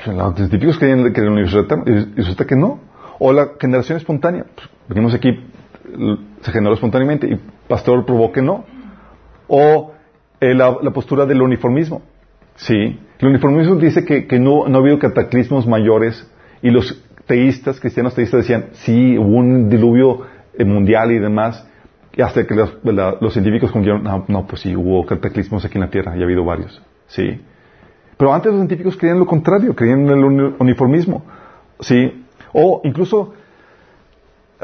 Pues, 0.02 0.16
Los 0.16 0.34
científicos 0.36 0.78
creían 0.78 1.02
que 1.12 1.20
era 1.20 1.26
el 1.28 1.32
universo 1.32 1.60
eterno, 1.60 1.84
y 1.86 2.14
resulta 2.16 2.46
que 2.46 2.56
no. 2.56 2.80
O 3.24 3.32
la 3.32 3.52
generación 3.60 3.98
espontánea. 3.98 4.44
Pues, 4.52 4.68
venimos 4.88 5.14
aquí, 5.14 5.30
se 6.40 6.50
generó 6.50 6.74
espontáneamente, 6.74 7.28
y 7.28 7.38
Pastor 7.68 8.04
probó 8.04 8.32
no. 8.42 8.64
O 9.46 9.92
eh, 10.40 10.54
la, 10.54 10.76
postura 10.92 11.24
del 11.24 11.40
uniformismo. 11.40 12.02
Sí. 12.56 12.98
El 13.20 13.28
uniformismo 13.28 13.76
dice 13.76 14.04
que, 14.04 14.26
que 14.26 14.40
no, 14.40 14.66
no 14.66 14.78
ha 14.78 14.80
habido 14.80 14.98
cataclismos 14.98 15.68
mayores 15.68 16.28
y 16.62 16.70
los 16.70 17.00
teístas, 17.26 17.78
cristianos 17.78 18.12
teístas 18.16 18.40
decían, 18.40 18.66
sí, 18.72 19.16
hubo 19.16 19.36
un 19.36 19.68
diluvio 19.68 20.22
eh, 20.58 20.64
mundial 20.64 21.12
y 21.12 21.20
demás, 21.20 21.64
y 22.16 22.22
hasta 22.22 22.44
que 22.44 22.56
los, 22.56 22.76
la- 22.82 23.16
los 23.20 23.32
científicos 23.32 23.70
concluyeron, 23.70 24.02
no, 24.02 24.24
no, 24.26 24.46
pues 24.48 24.62
sí, 24.62 24.74
hubo 24.74 25.06
cataclismos 25.06 25.64
aquí 25.64 25.76
en 25.78 25.82
la 25.82 25.90
Tierra, 25.90 26.16
y 26.16 26.20
ha 26.22 26.24
habido 26.24 26.44
varios. 26.44 26.82
Sí. 27.06 27.40
Pero 28.16 28.34
antes 28.34 28.50
los 28.50 28.58
científicos 28.60 28.96
creían 28.96 29.20
lo 29.20 29.26
contrario, 29.26 29.76
creían 29.76 30.00
en 30.00 30.10
el 30.10 30.24
uni- 30.24 30.54
uniformismo. 30.58 31.24
Sí. 31.78 32.21
O 32.52 32.80
incluso 32.84 33.34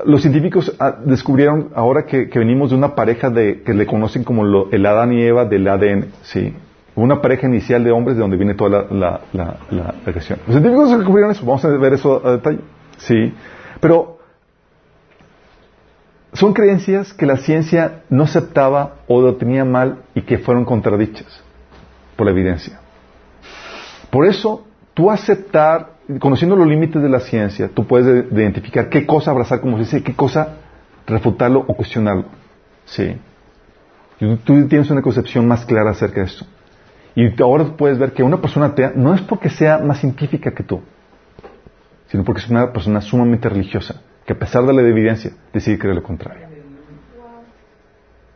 los 0.05 0.21
científicos 0.23 0.75
ah, 0.79 0.97
descubrieron 1.05 1.71
ahora 1.75 2.05
que, 2.07 2.27
venimos 2.39 2.71
de 2.71 2.77
una 2.77 2.95
pareja 2.95 3.31
de, 3.31 3.63
que 3.63 3.75
le 3.75 3.87
conocen 3.87 4.23
como 4.25 4.45
lo- 4.45 4.71
el 4.71 4.87
Adán 4.87 5.13
y 5.13 5.23
Eva 5.23 5.45
del 5.45 5.67
ADN, 5.67 6.07
sí. 6.23 6.55
Una 6.95 7.21
pareja 7.23 7.47
inicial 7.47 7.83
de 7.85 7.93
hombres 7.93 8.17
de 8.17 8.23
donde 8.23 8.37
viene 8.37 8.55
toda 8.55 8.71
la, 8.71 8.87
la, 8.91 9.21
la, 9.33 9.57
la. 9.71 9.95
Los 10.07 10.25
científicos 10.25 10.91
descubrieron 10.97 11.31
eso, 11.31 11.45
vamos 11.47 11.65
a 11.65 11.69
ver 11.69 11.93
eso 11.93 12.25
a 12.27 12.33
detalle, 12.33 12.59
sí. 12.99 13.33
Pero 13.81 14.19
son 16.33 16.53
creencias 16.53 17.13
que 17.15 17.27
la 17.27 17.37
ciencia 17.37 18.03
no 18.11 18.25
aceptaba 18.25 18.97
o 19.07 19.21
lo 19.21 19.37
tenía 19.37 19.65
mal 19.65 20.03
y 20.15 20.23
que 20.23 20.39
fueron 20.39 20.65
contradichas 20.65 21.41
por 22.17 22.27
la 22.27 22.33
evidencia. 22.33 22.81
Por 24.11 24.27
eso, 24.27 24.67
tú 24.95 25.11
aceptar, 25.11 25.91
conociendo 26.19 26.57
los 26.57 26.67
límites 26.67 27.03
de 27.03 27.09
la 27.09 27.21
ciencia, 27.21 27.69
tú 27.69 27.87
puedes 27.87 28.07
de- 28.07 28.23
de 28.23 28.43
identificar 28.43 28.89
qué 28.89 29.07
cosa 29.07 29.31
abrazar 29.31 29.61
como 29.61 29.77
se 29.77 29.85
dice, 29.85 30.03
qué 30.03 30.15
cosa 30.15 30.57
refutarlo 31.07 31.65
o 31.67 31.75
cuestionarlo. 31.75 32.25
Sí. 32.87 33.17
Y 34.21 34.37
tú 34.37 34.67
tienes 34.69 34.91
una 34.91 35.03
concepción 35.03 35.47
más 35.47 35.65
clara 35.65 35.91
acerca 35.91 36.21
de 36.21 36.27
esto. 36.27 36.47
Y 37.15 37.43
ahora 37.43 37.65
puedes 37.77 37.99
ver 37.99 38.13
que 38.13 38.23
una 38.23 38.41
persona 38.41 38.67
atea 38.67 38.93
no 38.95 39.15
es 39.15 39.21
porque 39.23 39.51
sea 39.51 39.79
más 39.79 39.99
científica 40.01 40.53
que 40.53 40.63
tú, 40.63 40.81
sino 42.09 42.25
porque 42.25 42.41
es 42.43 42.49
una 42.49 42.73
persona 42.73 43.01
sumamente 43.01 43.49
religiosa, 43.49 44.01
que 44.25 44.33
a 44.33 44.39
pesar 44.39 44.65
de 44.65 44.73
la 44.73 44.83
evidencia 44.83 45.33
decide 45.53 45.79
creer 45.79 45.97
lo 45.97 46.03
contrario. 46.03 46.47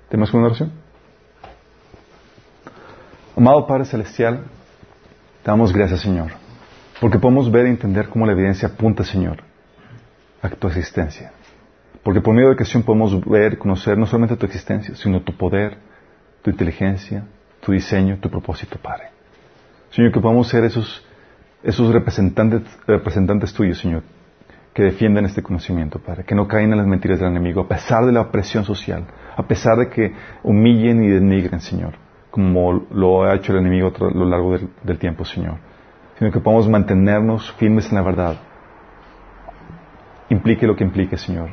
¿Tenemos 0.08 0.32
una 0.34 0.46
oración? 0.46 0.72
Amado 3.36 3.66
Padre 3.66 3.86
Celestial, 3.86 4.40
te 5.42 5.50
damos 5.50 5.72
gracias, 5.72 6.00
Señor, 6.00 6.32
porque 7.02 7.18
podemos 7.18 7.50
ver 7.50 7.66
y 7.66 7.70
entender 7.70 8.08
cómo 8.08 8.26
la 8.26 8.32
evidencia 8.32 8.68
apunta, 8.68 9.02
Señor, 9.02 9.38
a 10.40 10.48
tu 10.50 10.68
existencia. 10.68 11.32
Porque 12.04 12.20
por 12.20 12.32
medio 12.32 12.46
de 12.46 12.52
la 12.52 12.56
creación 12.56 12.84
podemos 12.84 13.20
ver 13.28 13.54
y 13.54 13.56
conocer 13.56 13.98
no 13.98 14.06
solamente 14.06 14.36
tu 14.36 14.46
existencia, 14.46 14.94
sino 14.94 15.20
tu 15.20 15.36
poder, 15.36 15.78
tu 16.42 16.50
inteligencia, 16.50 17.24
tu 17.60 17.72
diseño, 17.72 18.18
tu 18.18 18.30
propósito, 18.30 18.78
Padre. 18.80 19.08
Señor, 19.90 20.12
que 20.12 20.20
podamos 20.20 20.46
ser 20.46 20.62
esos, 20.62 21.04
esos 21.64 21.92
representantes, 21.92 22.62
representantes 22.86 23.52
tuyos, 23.52 23.80
Señor, 23.80 24.04
que 24.72 24.84
defiendan 24.84 25.24
este 25.24 25.42
conocimiento, 25.42 25.98
Padre, 25.98 26.22
que 26.22 26.36
no 26.36 26.46
caen 26.46 26.70
en 26.70 26.78
las 26.78 26.86
mentiras 26.86 27.18
del 27.18 27.30
enemigo, 27.30 27.62
a 27.62 27.68
pesar 27.68 28.06
de 28.06 28.12
la 28.12 28.30
presión 28.30 28.64
social, 28.64 29.08
a 29.36 29.42
pesar 29.42 29.76
de 29.76 29.88
que 29.88 30.14
humillen 30.44 31.02
y 31.02 31.08
denigren, 31.08 31.58
Señor, 31.58 31.94
como 32.30 32.86
lo 32.92 33.24
ha 33.24 33.34
hecho 33.34 33.50
el 33.50 33.58
enemigo 33.58 33.92
a 33.92 34.04
lo 34.04 34.24
largo 34.24 34.56
del 34.84 34.98
tiempo, 35.00 35.24
Señor, 35.24 35.71
sino 36.22 36.30
que 36.30 36.38
podamos 36.38 36.68
mantenernos 36.68 37.50
firmes 37.54 37.88
en 37.88 37.96
la 37.96 38.02
verdad, 38.02 38.36
implique 40.28 40.68
lo 40.68 40.76
que 40.76 40.84
implique, 40.84 41.16
Señor, 41.16 41.50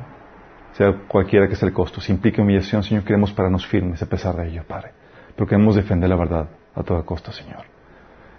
sea 0.74 0.94
cualquiera 1.08 1.48
que 1.48 1.56
sea 1.56 1.68
el 1.68 1.74
costo. 1.74 2.00
Si 2.00 2.12
implique 2.12 2.40
humillación, 2.40 2.84
Señor, 2.84 3.04
queremos 3.04 3.34
pararnos 3.34 3.66
firmes 3.66 4.00
a 4.04 4.06
pesar 4.06 4.36
de 4.36 4.48
ello, 4.48 4.64
Padre. 4.68 4.92
Pero 5.36 5.48
queremos 5.48 5.74
defender 5.74 6.08
la 6.08 6.16
verdad 6.16 6.50
a 6.76 6.84
toda 6.84 7.02
costa, 7.02 7.32
Señor. 7.32 7.64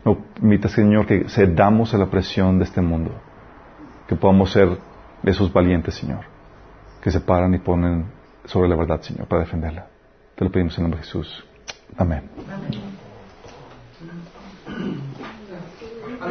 No 0.04 0.18
permita, 0.34 0.68
Señor, 0.68 1.04
que 1.04 1.28
cedamos 1.28 1.94
a 1.94 1.98
la 1.98 2.06
presión 2.06 2.58
de 2.58 2.64
este 2.64 2.80
mundo. 2.80 3.10
Que 4.06 4.14
podamos 4.14 4.52
ser 4.52 4.68
esos 5.24 5.52
valientes, 5.52 5.96
Señor, 5.96 6.26
que 7.02 7.10
se 7.10 7.18
paran 7.18 7.54
y 7.54 7.58
ponen 7.58 8.06
sobre 8.44 8.68
la 8.68 8.76
verdad, 8.76 9.00
Señor, 9.00 9.26
para 9.26 9.42
defenderla. 9.42 9.88
Te 10.36 10.44
lo 10.44 10.52
pedimos 10.52 10.78
en 10.78 10.84
el 10.84 10.90
nombre 10.90 11.00
de 11.00 11.06
Jesús. 11.06 11.44
Amén. 11.96 12.30
Alberto, 12.48 12.78
R 16.20 16.30